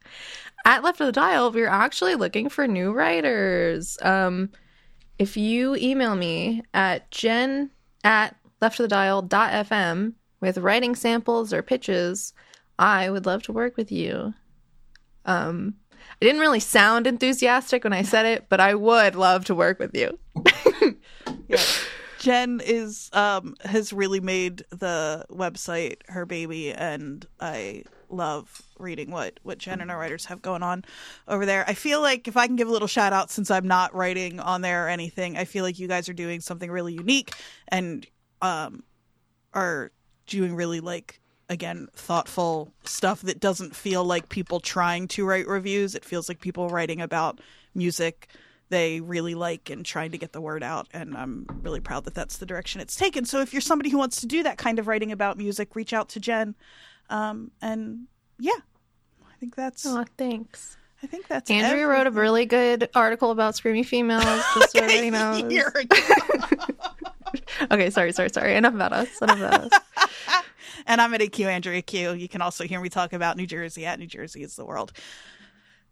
at 0.66 0.84
Left 0.84 1.00
of 1.00 1.08
the 1.08 1.12
Dial, 1.12 1.52
we're 1.52 1.68
actually 1.68 2.16
looking 2.16 2.50
for 2.50 2.68
new 2.68 2.92
writers. 2.92 3.98
Um, 4.02 4.50
if 5.20 5.38
you 5.38 5.76
email 5.76 6.16
me 6.16 6.64
at 6.74 7.10
jenn 7.12 7.70
at 8.04 8.36
leftofthedial.fm 8.62 10.14
with 10.40 10.58
writing 10.58 10.96
samples 10.96 11.54
or 11.54 11.62
pitches, 11.62 12.34
I 12.80 13.10
would 13.10 13.26
love 13.26 13.44
to 13.44 13.54
work 13.54 13.78
with 13.78 13.92
you. 13.92 14.34
Um, 15.26 15.76
I 16.22 16.26
didn't 16.26 16.42
really 16.42 16.60
sound 16.60 17.08
enthusiastic 17.08 17.84
when 17.84 17.94
I 17.94 18.04
said 18.04 18.28
it, 18.28 18.46
but 18.48 18.60
I 18.60 18.76
would 18.76 19.16
love 19.16 19.46
to 19.46 19.56
work 19.56 19.80
with 19.80 19.96
you. 19.96 20.20
Yeah. 21.48 21.62
Jenn 22.18 22.62
is 22.64 23.10
um 23.12 23.56
has 23.62 23.92
really 23.92 24.22
made 24.22 24.64
the 24.70 25.26
website 25.30 25.98
her 26.08 26.26
baby 26.26 26.72
and 26.72 27.26
I 27.42 27.84
love 28.10 28.62
reading 28.80 29.12
what 29.12 29.40
what 29.44 29.58
Jenn 29.58 29.82
and 29.82 29.92
our 29.92 29.98
writers 30.00 30.26
have 30.26 30.42
going 30.42 30.64
on 30.64 30.86
over 31.28 31.46
there. 31.46 31.66
I 31.68 31.74
feel 31.74 32.00
like 32.00 32.28
if 32.30 32.38
I 32.38 32.48
can 32.48 32.56
give 32.56 32.70
a 32.70 32.72
little 32.72 32.88
shout 32.88 33.12
out 33.12 33.32
since 33.32 33.52
I'm 33.52 33.68
not 33.68 33.94
writing 33.94 34.40
on 34.40 34.62
there 34.62 34.86
or 34.86 34.90
anything, 34.90 35.36
I 35.36 35.44
feel 35.44 35.66
like 35.66 35.78
you 35.78 35.90
guys 35.90 36.08
are 36.08 36.14
doing 36.14 36.40
something 36.40 36.72
really 36.72 36.94
unique 36.94 37.34
and 37.68 38.06
um 38.42 38.84
are 39.54 39.92
doing 40.28 40.56
really 40.56 40.80
like 40.80 41.21
again 41.52 41.88
thoughtful 41.94 42.72
stuff 42.86 43.22
that 43.22 43.40
doesn't 43.40 43.76
feel 43.76 44.04
like 44.04 44.30
people 44.30 44.60
trying 44.60 45.08
to 45.10 45.26
write 45.26 45.46
reviews. 45.48 45.94
It 45.94 46.06
feels 46.06 46.28
like 46.30 46.40
people 46.40 46.70
writing 46.70 47.02
about 47.02 47.40
music 47.76 48.28
they 48.70 49.02
really 49.02 49.36
like 49.36 49.70
and 49.70 49.86
trying 49.86 50.12
to 50.12 50.18
get 50.18 50.32
the 50.32 50.40
word 50.40 50.64
out 50.64 50.88
and 50.94 51.16
i'm 51.18 51.46
really 51.62 51.82
proud 51.82 52.06
that 52.06 52.14
that's 52.16 52.38
the 52.38 52.46
direction 52.46 52.80
it's 52.80 52.96
taken 52.96 53.26
so 53.26 53.42
if 53.42 53.52
you're 53.54 53.60
somebody 53.62 53.90
who 53.90 53.98
wants 53.98 54.22
to 54.22 54.26
do 54.28 54.44
that 54.44 54.58
kind 54.58 54.80
of 54.80 54.88
writing 54.88 55.12
about 55.12 55.38
music 55.38 55.76
reach 55.76 55.92
out 55.92 56.08
to 56.08 56.22
jenn 56.22 56.56
um, 57.10 57.52
and 57.62 58.08
yeah 58.40 58.52
i 59.30 59.36
think 59.42 59.56
that's 59.58 59.86
Oh, 59.86 60.06
thanks. 60.18 60.78
i 61.04 61.08
think 61.08 61.28
that's 61.28 61.52
Andrea 61.52 61.86
wrote 61.86 62.08
a 62.08 62.12
really 62.12 62.46
good 62.46 62.90
article 62.96 63.32
about 63.32 63.56
Screaming 63.58 63.84
Females, 63.84 64.24
just 64.24 64.72
so 64.72 64.80
everybody 64.84 65.10
knows. 65.12 65.44
Okay, 67.72 67.90
sorry, 67.90 68.12
sorry, 68.12 68.30
sorry. 68.30 68.56
Enough 68.56 68.74
about 68.74 68.92
us. 68.92 69.22
Enough 69.22 69.38
about 69.40 69.72
us. 69.72 69.82
And 70.86 71.02
i'm 71.02 71.14
at 71.14 71.22
aq 71.22 71.40
andrea 71.42 71.82
q. 71.82 72.14
You 72.14 72.28
can 72.28 72.42
also 72.42 72.64
hear 72.66 72.82
me 72.82 72.90
talk 72.90 73.14
about 73.14 73.38
new 73.38 73.48
jersey 73.48 73.86
at 73.86 74.00
new 74.00 74.08
jersey 74.08 74.44
is 74.44 74.56
the 74.56 74.66
world. 74.66 74.92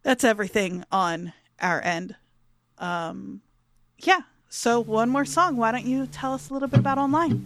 That's 0.03 0.23
everything 0.23 0.85
on 0.91 1.33
our 1.61 1.81
end. 1.81 2.15
Um, 2.77 3.41
yeah. 3.97 4.21
So 4.47 4.79
one 4.79 5.09
more 5.09 5.25
song. 5.25 5.57
Why 5.57 5.71
don't 5.71 5.85
you 5.85 6.07
tell 6.07 6.33
us 6.33 6.49
a 6.49 6.53
little 6.53 6.69
bit 6.69 6.79
about 6.79 6.97
online 6.97 7.45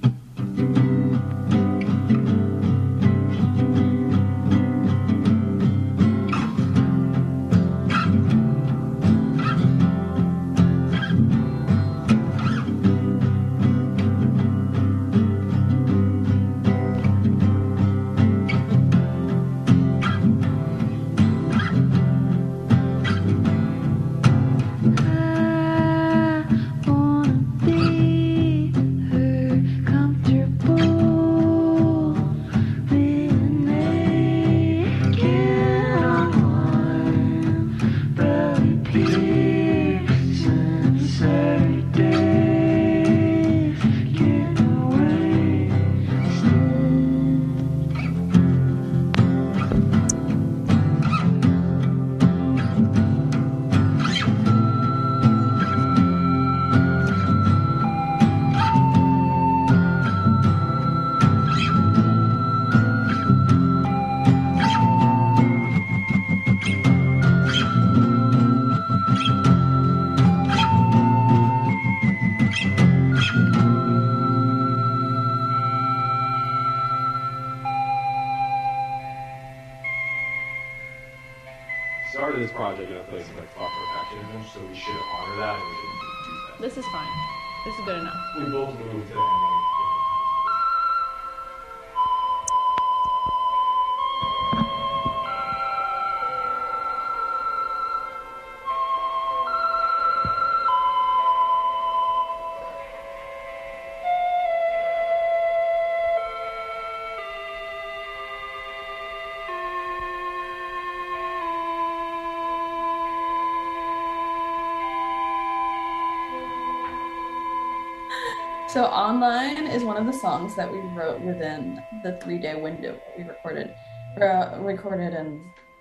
So 118.84 118.89
online 118.89 119.65
is 119.68 119.81
one 119.85 119.95
of 119.95 120.05
the 120.05 120.11
songs 120.11 120.57
that 120.57 120.69
we 120.69 120.77
wrote 120.80 121.22
within 121.22 121.81
the 122.03 122.19
three 122.22 122.38
day 122.38 122.61
window 122.61 122.99
we 123.18 123.23
recorded, 123.23 123.73
uh, 124.22 124.57
recorded 124.60 125.14
and 125.14 125.39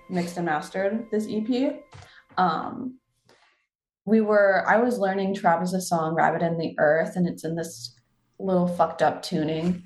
mixed 0.08 0.36
and 0.36 0.46
mastered 0.46 1.10
this 1.10 1.26
EP. 1.28 1.82
Um, 2.36 3.00
we 4.04 4.20
were 4.20 4.64
I 4.68 4.76
was 4.76 5.00
learning 5.00 5.34
Travis's 5.34 5.88
song 5.88 6.14
"Rabbit 6.14 6.42
in 6.42 6.56
the 6.58 6.76
Earth" 6.78 7.16
and 7.16 7.26
it's 7.26 7.44
in 7.44 7.56
this 7.56 7.98
little 8.38 8.68
fucked 8.68 9.02
up 9.02 9.20
tuning, 9.20 9.82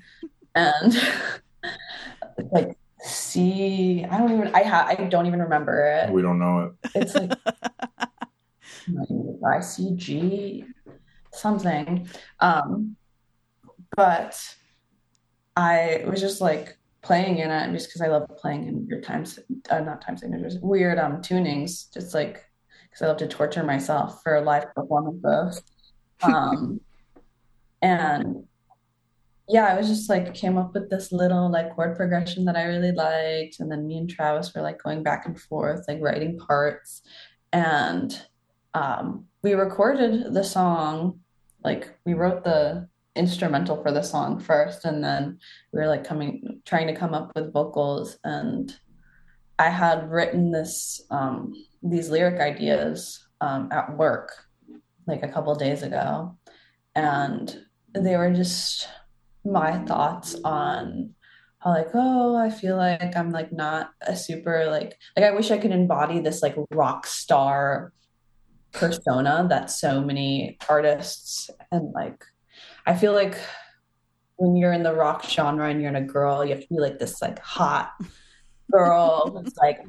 and 0.53 1.01
like 2.51 2.77
C 2.99 4.05
I 4.07 4.15
don't 4.19 4.31
even 4.31 4.53
I 4.53 4.61
ha- 4.61 4.85
I 4.89 4.93
don't 5.05 5.25
even 5.25 5.41
remember 5.41 5.81
it. 5.87 6.11
We 6.11 6.21
don't 6.21 6.37
know 6.37 6.71
it. 6.83 6.91
It's 6.93 7.15
like 7.15 7.31
ICG 9.43 10.67
something. 11.31 12.07
Um, 12.39 12.96
but 13.97 14.39
I 15.57 16.03
was 16.07 16.21
just 16.21 16.39
like 16.39 16.77
playing 17.01 17.39
in 17.39 17.49
it 17.51 17.73
just 17.73 17.89
because 17.89 18.01
I 18.01 18.07
love 18.07 18.29
playing 18.37 18.67
in 18.67 18.87
weird 18.87 19.03
times, 19.03 19.39
uh, 19.69 19.79
not 19.79 20.01
time 20.01 20.15
signatures, 20.15 20.57
weird 20.61 20.99
um 20.99 21.17
tunings, 21.21 21.91
just 21.93 22.13
like 22.13 22.45
because 22.83 23.01
I 23.01 23.07
love 23.07 23.17
to 23.17 23.27
torture 23.27 23.63
myself 23.63 24.21
for 24.23 24.39
live 24.39 24.73
performances. 24.73 25.61
Um, 26.21 26.79
and 27.81 28.45
yeah, 29.49 29.65
I 29.65 29.75
was 29.75 29.87
just 29.87 30.09
like 30.09 30.33
came 30.35 30.57
up 30.57 30.73
with 30.73 30.89
this 30.91 31.11
little 31.11 31.49
like 31.49 31.75
chord 31.75 31.97
progression 31.97 32.45
that 32.45 32.55
I 32.55 32.65
really 32.65 32.91
liked, 32.91 33.59
and 33.59 33.71
then 33.71 33.87
me 33.87 33.97
and 33.97 34.09
Travis 34.09 34.53
were 34.53 34.61
like 34.61 34.81
going 34.81 35.01
back 35.01 35.25
and 35.25 35.39
forth, 35.39 35.85
like 35.87 35.99
writing 36.01 36.37
parts, 36.37 37.01
and 37.51 38.21
um, 38.75 39.25
we 39.41 39.53
recorded 39.53 40.35
the 40.35 40.43
song 40.43 41.21
like 41.63 41.97
we 42.05 42.13
wrote 42.13 42.43
the 42.43 42.87
instrumental 43.17 43.81
for 43.81 43.91
the 43.91 44.01
song 44.01 44.39
first 44.39 44.85
and 44.85 45.03
then 45.03 45.37
we 45.73 45.79
were 45.79 45.87
like 45.87 46.03
coming 46.03 46.61
trying 46.65 46.87
to 46.87 46.95
come 46.95 47.13
up 47.13 47.31
with 47.35 47.53
vocals 47.53 48.17
and 48.23 48.77
i 49.59 49.69
had 49.69 50.09
written 50.09 50.51
this 50.51 51.01
um 51.11 51.53
these 51.83 52.09
lyric 52.09 52.39
ideas 52.39 53.27
um 53.41 53.69
at 53.71 53.97
work 53.97 54.31
like 55.07 55.23
a 55.23 55.27
couple 55.27 55.53
days 55.55 55.83
ago 55.83 56.37
and 56.95 57.63
they 57.93 58.15
were 58.15 58.33
just 58.33 58.87
my 59.45 59.77
thoughts 59.85 60.35
on 60.43 61.13
how 61.59 61.71
like 61.71 61.89
oh 61.93 62.35
i 62.35 62.49
feel 62.49 62.77
like 62.77 63.15
i'm 63.15 63.31
like 63.31 63.51
not 63.51 63.91
a 64.01 64.15
super 64.15 64.67
like 64.69 64.95
like 65.15 65.25
i 65.25 65.31
wish 65.31 65.51
i 65.51 65.57
could 65.57 65.71
embody 65.71 66.19
this 66.19 66.41
like 66.41 66.55
rock 66.71 67.07
star 67.07 67.93
persona 68.73 69.47
that 69.49 69.71
so 69.71 70.01
many 70.01 70.57
artists 70.69 71.49
and 71.71 71.91
like 71.93 72.23
I 72.87 72.95
feel 72.95 73.13
like 73.13 73.37
when 74.37 74.55
you're 74.55 74.71
in 74.71 74.81
the 74.81 74.93
rock 74.93 75.25
genre 75.25 75.69
and 75.69 75.81
you're 75.81 75.89
in 75.89 75.97
a 75.97 76.01
girl, 76.01 76.45
you 76.45 76.51
have 76.51 76.61
to 76.61 76.69
be 76.69 76.79
like 76.79 76.99
this 76.99 77.21
like 77.21 77.37
hot 77.39 77.91
girl 78.71 79.43
who's 79.43 79.55
like 79.57 79.83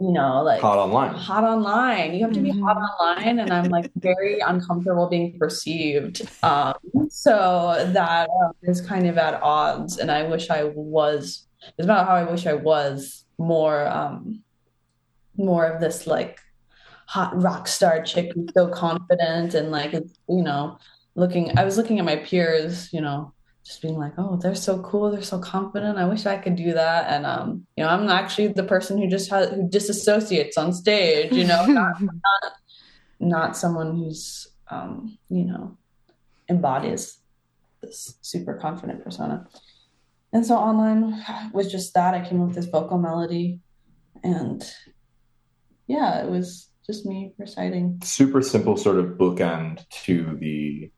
you 0.00 0.12
know 0.12 0.42
like 0.42 0.60
Hot 0.60 0.78
online. 0.78 1.14
hot 1.14 1.44
online. 1.44 2.14
You 2.14 2.24
have 2.24 2.32
to 2.34 2.40
be 2.40 2.50
hot 2.50 2.76
online, 2.76 3.38
and 3.38 3.52
I'm 3.52 3.68
like 3.70 3.90
very 3.96 4.40
uncomfortable 4.40 5.08
being 5.08 5.38
perceived. 5.38 6.28
Um, 6.42 6.74
so 7.08 7.88
that 7.92 8.28
um, 8.42 8.52
is 8.62 8.80
kind 8.80 9.06
of 9.06 9.16
at 9.16 9.40
odds, 9.40 9.98
and 9.98 10.10
I 10.10 10.24
wish 10.24 10.50
I 10.50 10.64
was. 10.64 11.46
It's 11.76 11.84
about 11.84 12.06
how 12.06 12.14
I 12.14 12.24
wish 12.24 12.46
I 12.46 12.54
was 12.54 13.24
more, 13.36 13.86
um, 13.88 14.42
more 15.36 15.66
of 15.66 15.80
this 15.80 16.06
like 16.06 16.40
hot 17.06 17.40
rock 17.40 17.66
star 17.68 18.02
chick 18.02 18.32
who's 18.34 18.50
so 18.54 18.68
confident 18.68 19.54
and 19.54 19.70
like 19.70 19.92
you 19.92 20.42
know 20.42 20.78
looking. 21.18 21.58
I 21.58 21.64
was 21.64 21.76
looking 21.76 21.98
at 21.98 22.04
my 22.04 22.16
peers, 22.16 22.92
you 22.92 23.00
know, 23.00 23.32
just 23.64 23.82
being 23.82 23.98
like, 23.98 24.12
oh, 24.16 24.36
they're 24.36 24.54
so 24.54 24.80
cool, 24.82 25.10
they're 25.10 25.22
so 25.22 25.38
confident. 25.38 25.98
I 25.98 26.06
wish 26.06 26.24
I 26.24 26.38
could 26.38 26.56
do 26.56 26.72
that. 26.72 27.10
And 27.10 27.26
um, 27.26 27.66
you 27.76 27.84
know, 27.84 27.90
I'm 27.90 28.08
actually 28.08 28.48
the 28.48 28.64
person 28.64 28.98
who 28.98 29.08
just 29.08 29.28
has 29.30 29.50
who 29.50 29.68
disassociates 29.68 30.56
on 30.56 30.72
stage, 30.72 31.32
you 31.32 31.44
know, 31.44 31.66
not 31.66 32.00
not, 32.00 32.52
not 33.20 33.56
someone 33.56 33.96
who's 33.96 34.48
um, 34.70 35.18
you 35.28 35.44
know, 35.44 35.76
embodies 36.48 37.18
this 37.82 38.16
super 38.22 38.54
confident 38.54 39.04
persona. 39.04 39.46
And 40.32 40.44
so 40.44 40.56
online 40.56 41.24
was 41.52 41.70
just 41.70 41.94
that. 41.94 42.14
I 42.14 42.26
came 42.26 42.40
up 42.40 42.48
with 42.48 42.56
this 42.56 42.66
vocal 42.66 42.98
melody 42.98 43.60
and 44.22 44.62
yeah, 45.86 46.22
it 46.22 46.30
was 46.30 46.68
just 46.86 47.06
me 47.06 47.34
reciting. 47.38 48.00
super 48.02 48.42
simple 48.42 48.76
sort 48.76 48.98
of 48.98 49.18
bookend 49.18 49.86
to 50.04 50.36
the 50.40 50.90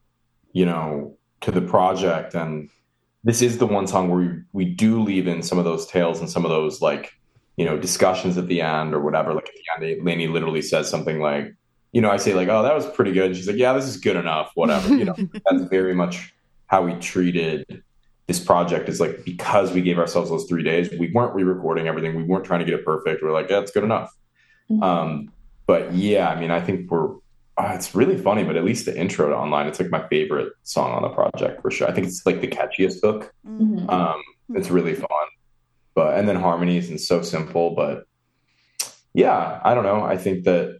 you 0.52 0.66
know 0.66 1.16
to 1.42 1.50
the 1.50 1.60
project. 1.60 2.34
And 2.34 2.68
this 3.24 3.42
is 3.42 3.58
the 3.58 3.66
one 3.66 3.86
song 3.86 4.08
where 4.08 4.18
we, 4.18 4.42
we 4.52 4.64
do 4.64 5.02
leave 5.02 5.26
in 5.26 5.42
some 5.42 5.58
of 5.58 5.64
those 5.64 5.86
tales 5.86 6.20
and 6.20 6.28
some 6.28 6.44
of 6.44 6.50
those 6.50 6.80
like 6.80 7.12
you 7.56 7.64
know 7.64 7.78
discussions 7.78 8.38
at 8.38 8.48
the 8.48 8.60
end 8.60 8.94
or 8.94 9.00
whatever. 9.00 9.34
Like 9.34 9.48
at 9.48 9.54
the 9.80 9.86
end 9.86 10.04
Lainey 10.04 10.28
literally 10.28 10.62
says 10.62 10.88
something 10.88 11.20
like 11.20 11.54
you 11.92 12.00
know 12.00 12.10
I 12.10 12.16
say 12.16 12.34
like 12.34 12.48
oh 12.48 12.62
that 12.62 12.74
was 12.74 12.86
pretty 12.86 13.12
good. 13.12 13.26
And 13.26 13.36
she's 13.36 13.48
like 13.48 13.56
yeah 13.56 13.72
this 13.72 13.86
is 13.86 13.96
good 13.96 14.16
enough 14.16 14.50
whatever. 14.54 14.94
You 14.94 15.04
know 15.06 15.16
that's 15.50 15.64
very 15.70 15.94
much 15.94 16.34
how 16.66 16.82
we 16.82 16.94
treated 16.94 17.82
this 18.26 18.38
project. 18.38 18.88
Is 18.88 19.00
like 19.00 19.24
because 19.24 19.72
we 19.72 19.82
gave 19.82 19.98
ourselves 19.98 20.30
those 20.30 20.46
three 20.46 20.62
days 20.62 20.90
we 20.90 21.10
weren't 21.12 21.34
re-recording 21.34 21.88
everything. 21.88 22.14
We 22.14 22.22
weren't 22.22 22.44
trying 22.44 22.60
to 22.60 22.66
get 22.66 22.74
it 22.74 22.84
perfect. 22.84 23.22
We're 23.22 23.32
like 23.32 23.50
yeah 23.50 23.60
it's 23.60 23.72
good 23.72 23.84
enough. 23.84 24.14
Mhm. 24.70 24.82
um, 24.82 25.32
but 25.70 25.94
yeah, 25.94 26.28
I 26.28 26.40
mean, 26.40 26.50
I 26.50 26.60
think 26.60 26.90
we're. 26.90 27.10
Uh, 27.60 27.74
it's 27.74 27.94
really 27.94 28.16
funny, 28.16 28.42
but 28.42 28.56
at 28.56 28.64
least 28.64 28.86
the 28.86 28.98
intro 28.98 29.28
to 29.28 29.36
online, 29.36 29.66
it's 29.66 29.78
like 29.78 29.90
my 29.90 30.08
favorite 30.08 30.50
song 30.62 30.92
on 30.92 31.02
the 31.02 31.10
project 31.10 31.60
for 31.60 31.70
sure. 31.70 31.86
I 31.86 31.92
think 31.92 32.06
it's 32.06 32.24
like 32.24 32.40
the 32.40 32.48
catchiest 32.48 33.02
hook. 33.02 33.34
Mm-hmm. 33.46 33.80
Mhm. 33.80 33.92
Um, 33.92 34.22
it's 34.54 34.70
really 34.70 34.94
fun, 34.94 35.26
but 35.94 36.18
and 36.18 36.26
then 36.26 36.36
harmonies 36.36 36.88
and 36.88 36.98
so 36.98 37.20
simple, 37.20 37.74
but 37.74 38.06
yeah, 39.12 39.60
I 39.62 39.74
don't 39.74 39.84
know. 39.84 40.02
I 40.02 40.16
think 40.16 40.44
that 40.44 40.78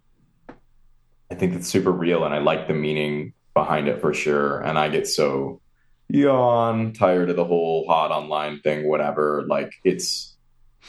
I 1.31 1.35
think 1.35 1.55
it's 1.55 1.69
super 1.69 1.93
real, 1.93 2.24
and 2.24 2.35
I 2.35 2.39
like 2.39 2.66
the 2.66 2.74
meaning 2.74 3.35
behind 3.52 3.86
it 3.86 4.01
for 4.01 4.15
sure. 4.15 4.61
And 4.61 4.78
I 4.78 4.89
get 4.89 5.07
so 5.07 5.61
yawn 6.09 6.94
tired 6.94 7.28
of 7.28 7.36
the 7.36 7.44
whole 7.44 7.86
hot 7.89 8.11
online 8.11 8.61
thing, 8.61 8.89
whatever. 8.89 9.44
Like 9.47 9.74
it's 9.85 10.35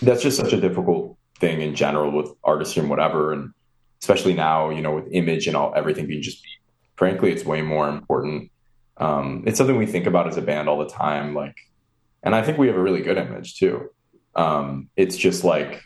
that's 0.01 0.23
just 0.23 0.37
such 0.37 0.53
a 0.53 0.61
difficult 0.61 1.17
thing 1.37 1.59
in 1.61 1.75
general 1.75 2.11
with 2.11 2.31
artistry 2.45 2.79
and 2.79 2.89
whatever, 2.89 3.33
and 3.33 3.51
especially 4.01 4.33
now, 4.33 4.69
you 4.69 4.81
know, 4.81 4.95
with 4.95 5.07
image 5.11 5.47
and 5.47 5.55
all 5.55 5.73
everything 5.75 6.07
being 6.07 6.21
just 6.21 6.43
be 6.43 6.49
frankly, 7.01 7.31
it's 7.31 7.43
way 7.43 7.63
more 7.63 7.89
important. 7.89 8.51
Um, 8.97 9.43
it's 9.47 9.57
something 9.57 9.75
we 9.75 9.87
think 9.87 10.05
about 10.05 10.27
as 10.27 10.37
a 10.37 10.41
band 10.43 10.69
all 10.69 10.77
the 10.77 10.87
time, 10.87 11.33
like, 11.33 11.57
and 12.21 12.35
I 12.35 12.43
think 12.43 12.59
we 12.59 12.67
have 12.67 12.75
a 12.75 12.81
really 12.81 13.01
good 13.01 13.17
image 13.17 13.55
too. 13.55 13.89
Um, 14.35 14.87
it's 14.95 15.17
just 15.17 15.43
like 15.43 15.81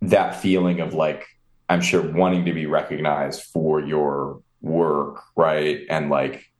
that 0.00 0.40
feeling 0.40 0.80
of 0.80 0.94
like 0.94 1.26
I'm 1.68 1.82
sure 1.82 2.00
wanting 2.00 2.46
to 2.46 2.54
be 2.54 2.64
recognized 2.64 3.42
for 3.42 3.80
your 3.80 4.40
work, 4.62 5.22
right? 5.36 5.80
And 5.90 6.08
like 6.08 6.50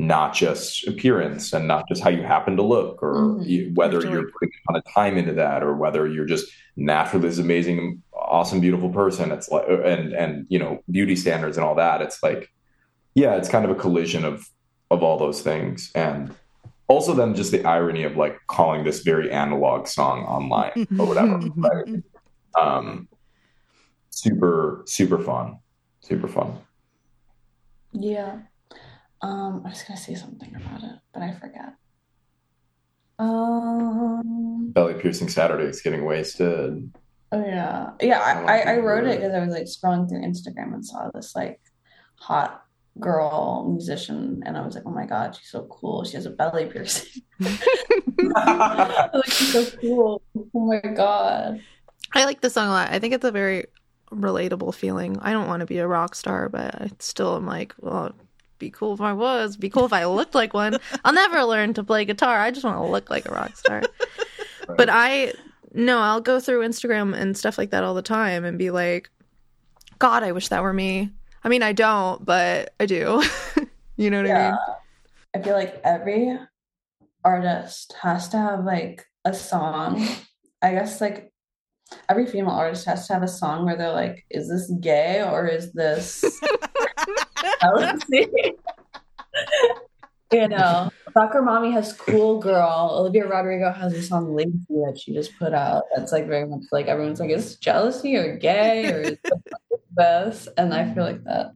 not 0.00 0.32
just 0.32 0.86
appearance 0.86 1.52
and 1.52 1.66
not 1.66 1.84
just 1.88 2.02
how 2.02 2.08
you 2.08 2.22
happen 2.22 2.56
to 2.56 2.62
look 2.62 3.02
or 3.02 3.14
Mhm. 3.14 3.46
you, 3.46 3.72
whether 3.74 4.00
Sure. 4.00 4.10
you're 4.12 4.30
putting 4.30 4.50
a 4.50 4.72
ton 4.72 4.76
of 4.76 4.84
time 4.94 5.16
into 5.18 5.32
that 5.34 5.62
or 5.64 5.74
whether 5.74 6.06
you're 6.06 6.24
just 6.24 6.46
naturally 6.76 7.28
this 7.28 7.38
amazing, 7.38 8.00
awesome, 8.12 8.60
beautiful 8.60 8.90
person. 8.90 9.32
It's 9.32 9.48
like, 9.50 9.64
and, 9.68 10.12
and, 10.12 10.46
you 10.48 10.58
know, 10.60 10.80
beauty 10.88 11.16
standards 11.16 11.56
and 11.56 11.66
all 11.66 11.74
that. 11.74 12.00
It's 12.00 12.22
like, 12.22 12.48
yeah, 13.14 13.34
it's 13.34 13.48
kind 13.48 13.64
of 13.64 13.72
a 13.72 13.74
collision 13.74 14.24
of, 14.24 14.48
of 14.92 15.02
all 15.02 15.18
those 15.18 15.42
things. 15.42 15.90
And 15.96 16.32
also 16.86 17.12
then 17.12 17.34
just 17.34 17.50
the 17.50 17.64
irony 17.64 18.04
of 18.04 18.16
like 18.16 18.38
calling 18.46 18.84
this 18.84 19.00
very 19.00 19.32
analog 19.32 19.88
song 19.88 20.24
online 20.26 20.86
or 21.00 21.06
whatever. 21.06 21.38
right? 21.56 22.02
Um, 22.56 23.08
super, 24.10 24.82
super 24.86 25.18
fun. 25.18 25.58
Super 26.00 26.28
fun. 26.28 26.56
Yeah. 27.92 28.38
Um, 29.20 29.62
I 29.64 29.70
was 29.70 29.82
gonna 29.82 29.98
say 29.98 30.14
something 30.14 30.54
about 30.54 30.82
it, 30.82 30.98
but 31.12 31.22
I 31.22 31.32
forgot. 31.32 31.74
Um, 33.18 34.70
Belly 34.72 34.94
piercing 34.94 35.28
Saturday 35.28 35.64
is 35.64 35.82
getting 35.82 36.04
wasted. 36.04 36.92
Oh 37.32 37.44
yeah, 37.44 37.90
yeah. 38.00 38.20
I, 38.20 38.60
I, 38.60 38.74
I 38.74 38.78
wrote 38.78 39.06
it 39.06 39.16
because 39.18 39.34
I 39.34 39.40
was 39.40 39.52
like 39.52 39.64
scrolling 39.64 40.08
through 40.08 40.22
Instagram 40.22 40.72
and 40.72 40.84
saw 40.86 41.10
this 41.12 41.34
like 41.34 41.60
hot 42.14 42.62
girl 43.00 43.68
musician, 43.68 44.42
and 44.46 44.56
I 44.56 44.64
was 44.64 44.74
like, 44.74 44.84
oh 44.86 44.90
my 44.90 45.06
god, 45.06 45.34
she's 45.36 45.50
so 45.50 45.66
cool. 45.70 46.04
She 46.04 46.14
has 46.14 46.26
a 46.26 46.30
belly 46.30 46.66
piercing. 46.66 47.22
Like, 48.20 49.24
she's 49.26 49.52
so 49.52 49.64
cool. 49.78 50.22
Oh 50.54 50.66
my 50.66 50.80
god. 50.80 51.60
I 52.14 52.24
like 52.24 52.40
the 52.40 52.50
song 52.50 52.68
a 52.68 52.70
lot. 52.70 52.90
I 52.90 52.98
think 52.98 53.14
it's 53.14 53.24
a 53.24 53.30
very 53.30 53.66
relatable 54.10 54.74
feeling. 54.74 55.18
I 55.20 55.32
don't 55.32 55.46
want 55.46 55.60
to 55.60 55.66
be 55.66 55.78
a 55.78 55.86
rock 55.86 56.14
star, 56.14 56.48
but 56.48 56.74
I 56.74 56.90
still 56.98 57.36
am 57.36 57.46
like, 57.46 57.74
well, 57.78 58.06
it'd 58.06 58.16
be 58.58 58.70
cool 58.70 58.94
if 58.94 59.00
I 59.00 59.12
was. 59.12 59.56
Be 59.56 59.70
cool 59.70 59.84
if 59.84 59.92
I 59.92 60.04
looked 60.04 60.34
like 60.34 60.54
one. 60.54 60.78
I'll 61.04 61.12
never 61.12 61.44
learn 61.44 61.74
to 61.74 61.84
play 61.84 62.04
guitar. 62.04 62.40
I 62.40 62.50
just 62.50 62.64
want 62.64 62.76
to 62.76 62.86
look 62.86 63.10
like 63.10 63.28
a 63.28 63.32
rock 63.32 63.56
star. 63.56 63.82
But 64.76 64.88
I 64.90 65.32
no, 65.72 66.00
I'll 66.00 66.20
go 66.20 66.40
through 66.40 66.66
Instagram 66.66 67.14
and 67.14 67.36
stuff 67.36 67.58
like 67.58 67.70
that 67.70 67.84
all 67.84 67.94
the 67.94 68.02
time 68.02 68.44
and 68.44 68.58
be 68.58 68.70
like, 68.70 69.10
God, 69.98 70.22
I 70.22 70.32
wish 70.32 70.48
that 70.48 70.62
were 70.62 70.72
me. 70.72 71.10
I 71.44 71.48
mean, 71.48 71.62
I 71.62 71.72
don't, 71.72 72.24
but 72.24 72.74
I 72.80 72.86
do. 72.86 73.22
you 73.96 74.10
know 74.10 74.22
what 74.22 74.30
I 74.30 74.50
mean? 74.50 74.58
I 75.34 75.42
feel 75.42 75.54
like 75.54 75.80
every 75.84 76.38
artist 77.24 77.94
has 78.00 78.28
to 78.30 78.38
have 78.38 78.64
like 78.64 79.06
a 79.24 79.34
song. 79.34 80.06
I 80.62 80.72
guess 80.72 81.00
like 81.00 81.32
every 82.08 82.26
female 82.26 82.50
artist 82.50 82.86
has 82.86 83.06
to 83.06 83.14
have 83.14 83.22
a 83.22 83.28
song 83.28 83.64
where 83.64 83.76
they're 83.76 83.92
like, 83.92 84.24
is 84.30 84.48
this 84.48 84.70
gay 84.80 85.22
or 85.22 85.46
is 85.46 85.72
this? 85.72 86.24
you 90.32 90.48
know, 90.48 90.90
Soccer 91.14 91.42
Mommy 91.42 91.72
has 91.72 91.92
Cool 91.92 92.38
Girl. 92.38 92.96
Olivia 92.98 93.26
Rodrigo 93.26 93.72
has 93.72 93.92
a 93.94 94.02
song 94.02 94.34
Lacy 94.34 94.56
that 94.68 94.98
she 95.02 95.12
just 95.12 95.38
put 95.38 95.54
out. 95.54 95.84
That's 95.94 96.12
like 96.12 96.26
very 96.26 96.46
much 96.46 96.64
like 96.72 96.86
everyone's 96.86 97.20
like, 97.20 97.30
is 97.30 97.54
it 97.54 97.60
jealousy 97.60 98.16
or 98.16 98.36
gay 98.36 98.86
or 98.86 99.18
this? 99.96 100.48
And 100.56 100.74
I 100.74 100.92
feel 100.92 101.04
like 101.04 101.24
that 101.24 101.52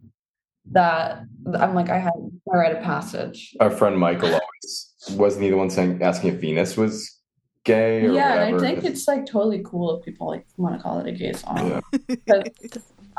that 0.71 1.25
I'm 1.59 1.75
like 1.75 1.91
I 1.91 1.99
had 1.99 2.13
I 2.53 2.57
read 2.57 2.77
a 2.77 2.81
passage. 2.81 3.55
Our 3.61 3.71
friend 3.71 3.99
Michael 3.99 4.29
always 4.29 4.95
wasn't 5.11 5.45
he 5.45 5.51
the 5.51 5.57
one 5.57 5.71
saying 5.71 6.03
asking 6.03 6.35
if 6.35 6.41
Venus 6.41 6.77
was 6.77 7.21
gay 7.65 8.05
or 8.05 8.13
Yeah, 8.13 8.31
whatever. 8.31 8.57
I 8.57 8.61
think 8.61 8.85
it's 8.85 9.09
like 9.09 9.27
totally 9.27 9.63
cool 9.65 9.99
if 9.99 10.05
people 10.05 10.29
like 10.29 10.47
want 10.57 10.77
to 10.77 10.83
call 10.83 10.99
it 11.01 11.07
a 11.07 11.13
gay 11.13 11.33
song. 11.33 11.83
Because 12.07 12.45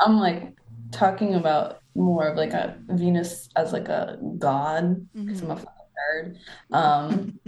I'm 0.00 0.18
like 0.18 0.54
talking 0.90 1.34
about 1.34 1.80
more 1.94 2.28
of 2.28 2.36
like 2.36 2.52
a 2.52 2.76
Venus 2.88 3.48
as 3.56 3.72
like 3.72 3.88
a 3.88 4.18
god 4.38 5.06
because 5.14 5.42
I'm 5.42 5.50
a 5.50 5.56
fucking 5.56 5.74
nerd. 6.12 6.36
Um, 6.72 7.40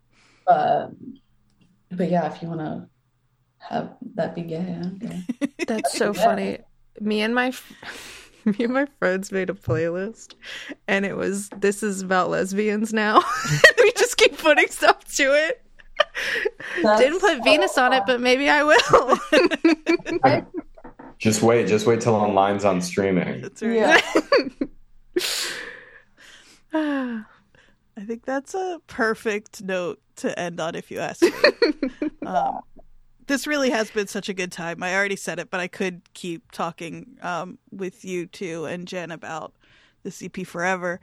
but 0.46 0.90
but 1.90 2.10
yeah, 2.10 2.32
if 2.32 2.42
you 2.42 2.48
want 2.48 2.60
to 2.60 2.88
have 3.58 3.96
that 4.14 4.34
be 4.34 4.42
gay, 4.42 4.76
don't. 4.98 5.24
That's 5.66 5.96
so 5.96 6.12
funny. 6.12 6.58
Me 7.00 7.20
and 7.20 7.34
my 7.34 7.48
f- 7.48 8.30
me 8.44 8.64
and 8.64 8.72
my 8.72 8.86
friends 8.98 9.30
made 9.30 9.50
a 9.50 9.54
playlist, 9.54 10.34
and 10.88 11.06
it 11.06 11.16
was 11.16 11.48
"This 11.50 11.82
is 11.82 12.02
about 12.02 12.30
lesbians 12.30 12.92
now." 12.92 13.22
we 13.78 13.92
just 13.92 14.16
keep 14.16 14.36
putting 14.38 14.68
stuff 14.68 15.04
to 15.16 15.24
it. 15.24 15.62
That's 16.82 17.00
Didn't 17.00 17.20
put 17.20 17.36
so 17.36 17.42
Venus 17.42 17.78
on 17.78 17.92
it, 17.92 18.02
but 18.06 18.20
maybe 18.20 18.48
I 18.48 18.64
will. 18.64 19.18
Just 21.22 21.40
wait, 21.40 21.68
just 21.68 21.86
wait 21.86 22.00
till 22.00 22.16
online's 22.16 22.64
on 22.64 22.80
streaming. 22.80 23.42
That's 23.42 23.62
right. 23.62 23.76
Yeah. 23.76 24.00
I 27.96 28.04
think 28.04 28.24
that's 28.24 28.54
a 28.54 28.80
perfect 28.88 29.62
note 29.62 30.00
to 30.16 30.36
end 30.36 30.58
on, 30.58 30.74
if 30.74 30.90
you 30.90 30.98
ask 30.98 31.22
me. 31.22 31.30
um, 32.26 32.62
this 33.28 33.46
really 33.46 33.70
has 33.70 33.88
been 33.92 34.08
such 34.08 34.28
a 34.28 34.34
good 34.34 34.50
time. 34.50 34.82
I 34.82 34.96
already 34.96 35.14
said 35.14 35.38
it, 35.38 35.48
but 35.48 35.60
I 35.60 35.68
could 35.68 36.02
keep 36.12 36.50
talking 36.50 37.16
um, 37.22 37.56
with 37.70 38.04
you 38.04 38.26
two 38.26 38.64
and 38.64 38.88
Jenn 38.88 39.12
about 39.12 39.54
the 40.02 40.12
EP 40.24 40.44
forever. 40.44 40.98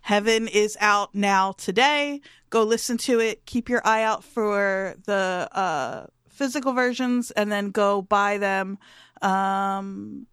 Heaven 0.00 0.48
is 0.48 0.78
out 0.80 1.14
now 1.14 1.52
today. 1.52 2.22
Go 2.48 2.62
listen 2.62 2.96
to 2.98 3.20
it. 3.20 3.44
Keep 3.44 3.68
your 3.68 3.82
eye 3.86 4.02
out 4.02 4.24
for 4.24 4.94
the 5.04 5.46
uh, 5.52 6.06
physical 6.38 6.72
versions, 6.72 7.32
and 7.32 7.50
then 7.50 7.70
go 7.70 8.00
buy 8.00 8.38
them. 8.38 8.78
Um, 9.22 10.26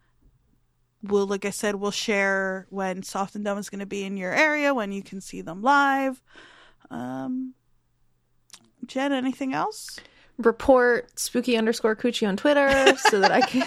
we'll 1.04 1.28
like 1.28 1.46
I 1.46 1.50
said, 1.50 1.76
we'll 1.76 1.92
share 1.92 2.68
when 2.70 3.04
Soft 3.04 3.36
and 3.36 3.46
Dumb 3.46 3.58
is 3.58 3.70
going 3.70 3.80
to 3.80 3.86
be 3.86 4.04
in 4.04 4.18
your 4.18 4.34
area 4.34 4.74
when 4.74 4.92
you 4.92 5.04
can 5.04 5.22
see 5.22 5.42
them 5.42 5.62
live. 5.62 6.22
Um, 6.90 7.54
Jenn, 8.86 9.12
anything 9.12 9.54
else? 9.54 10.00
Report 10.38 11.18
spooky 11.18 11.58
underscore 11.58 11.96
coochie 11.96 12.28
on 12.28 12.38
Twitter 12.38 12.96
so 12.98 13.22
that 13.22 13.32
I 13.32 13.42
can. 13.42 13.66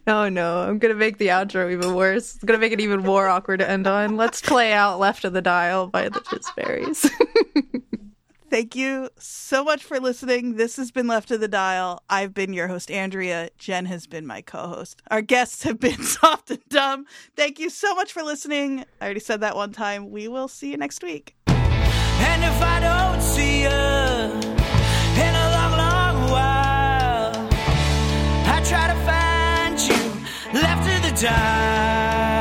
no, 0.06 0.28
no, 0.28 0.60
I'm 0.60 0.78
gonna 0.78 0.94
make 0.94 1.18
the 1.18 1.28
outro 1.28 1.70
even 1.72 1.94
worse. 1.94 2.34
It's 2.34 2.44
gonna 2.44 2.58
make 2.58 2.72
it 2.72 2.80
even 2.80 3.00
more 3.00 3.28
awkward 3.28 3.58
to 3.58 3.68
end 3.68 3.86
on. 3.86 4.16
Let's 4.16 4.40
play 4.40 4.72
out 4.72 4.98
"Left 4.98 5.24
of 5.24 5.34
the 5.34 5.42
Dial" 5.42 5.88
by 5.88 6.08
the 6.08 6.20
Fitzberries. 6.20 7.08
Thank 8.48 8.76
you 8.76 9.10
so 9.18 9.64
much 9.64 9.82
for 9.82 9.98
listening. 9.98 10.56
This 10.56 10.76
has 10.76 10.92
been 10.92 11.08
Left 11.08 11.30
of 11.32 11.40
the 11.40 11.48
Dial. 11.48 12.02
I've 12.08 12.32
been 12.32 12.52
your 12.52 12.68
host, 12.68 12.90
Andrea. 12.92 13.50
Jenn 13.58 13.86
has 13.86 14.06
been 14.06 14.24
my 14.24 14.40
co 14.40 14.68
host. 14.68 15.02
Our 15.10 15.20
guests 15.20 15.64
have 15.64 15.80
been 15.80 16.00
Soft 16.02 16.50
and 16.50 16.68
Dumb. 16.68 17.06
Thank 17.34 17.58
you 17.58 17.70
so 17.70 17.94
much 17.96 18.12
for 18.12 18.22
listening. 18.22 18.84
I 19.00 19.04
already 19.04 19.20
said 19.20 19.40
that 19.40 19.56
one 19.56 19.72
time. 19.72 20.10
We 20.10 20.28
will 20.28 20.48
see 20.48 20.70
you 20.70 20.76
next 20.76 21.02
week. 21.02 21.34
And 21.48 22.44
if 22.44 22.62
I 22.62 22.80
don't 22.80 23.20
see 23.20 23.62
you 23.62 23.68
in 23.68 25.34
a 25.34 25.50
long, 25.50 25.72
long 25.76 26.30
while, 26.30 27.48
I 28.46 28.62
try 28.64 28.86
to 28.86 28.98
find 29.04 29.80
you 29.80 30.60
left 30.60 30.84
to 30.86 31.10
the 31.10 31.26
dark. 31.26 32.35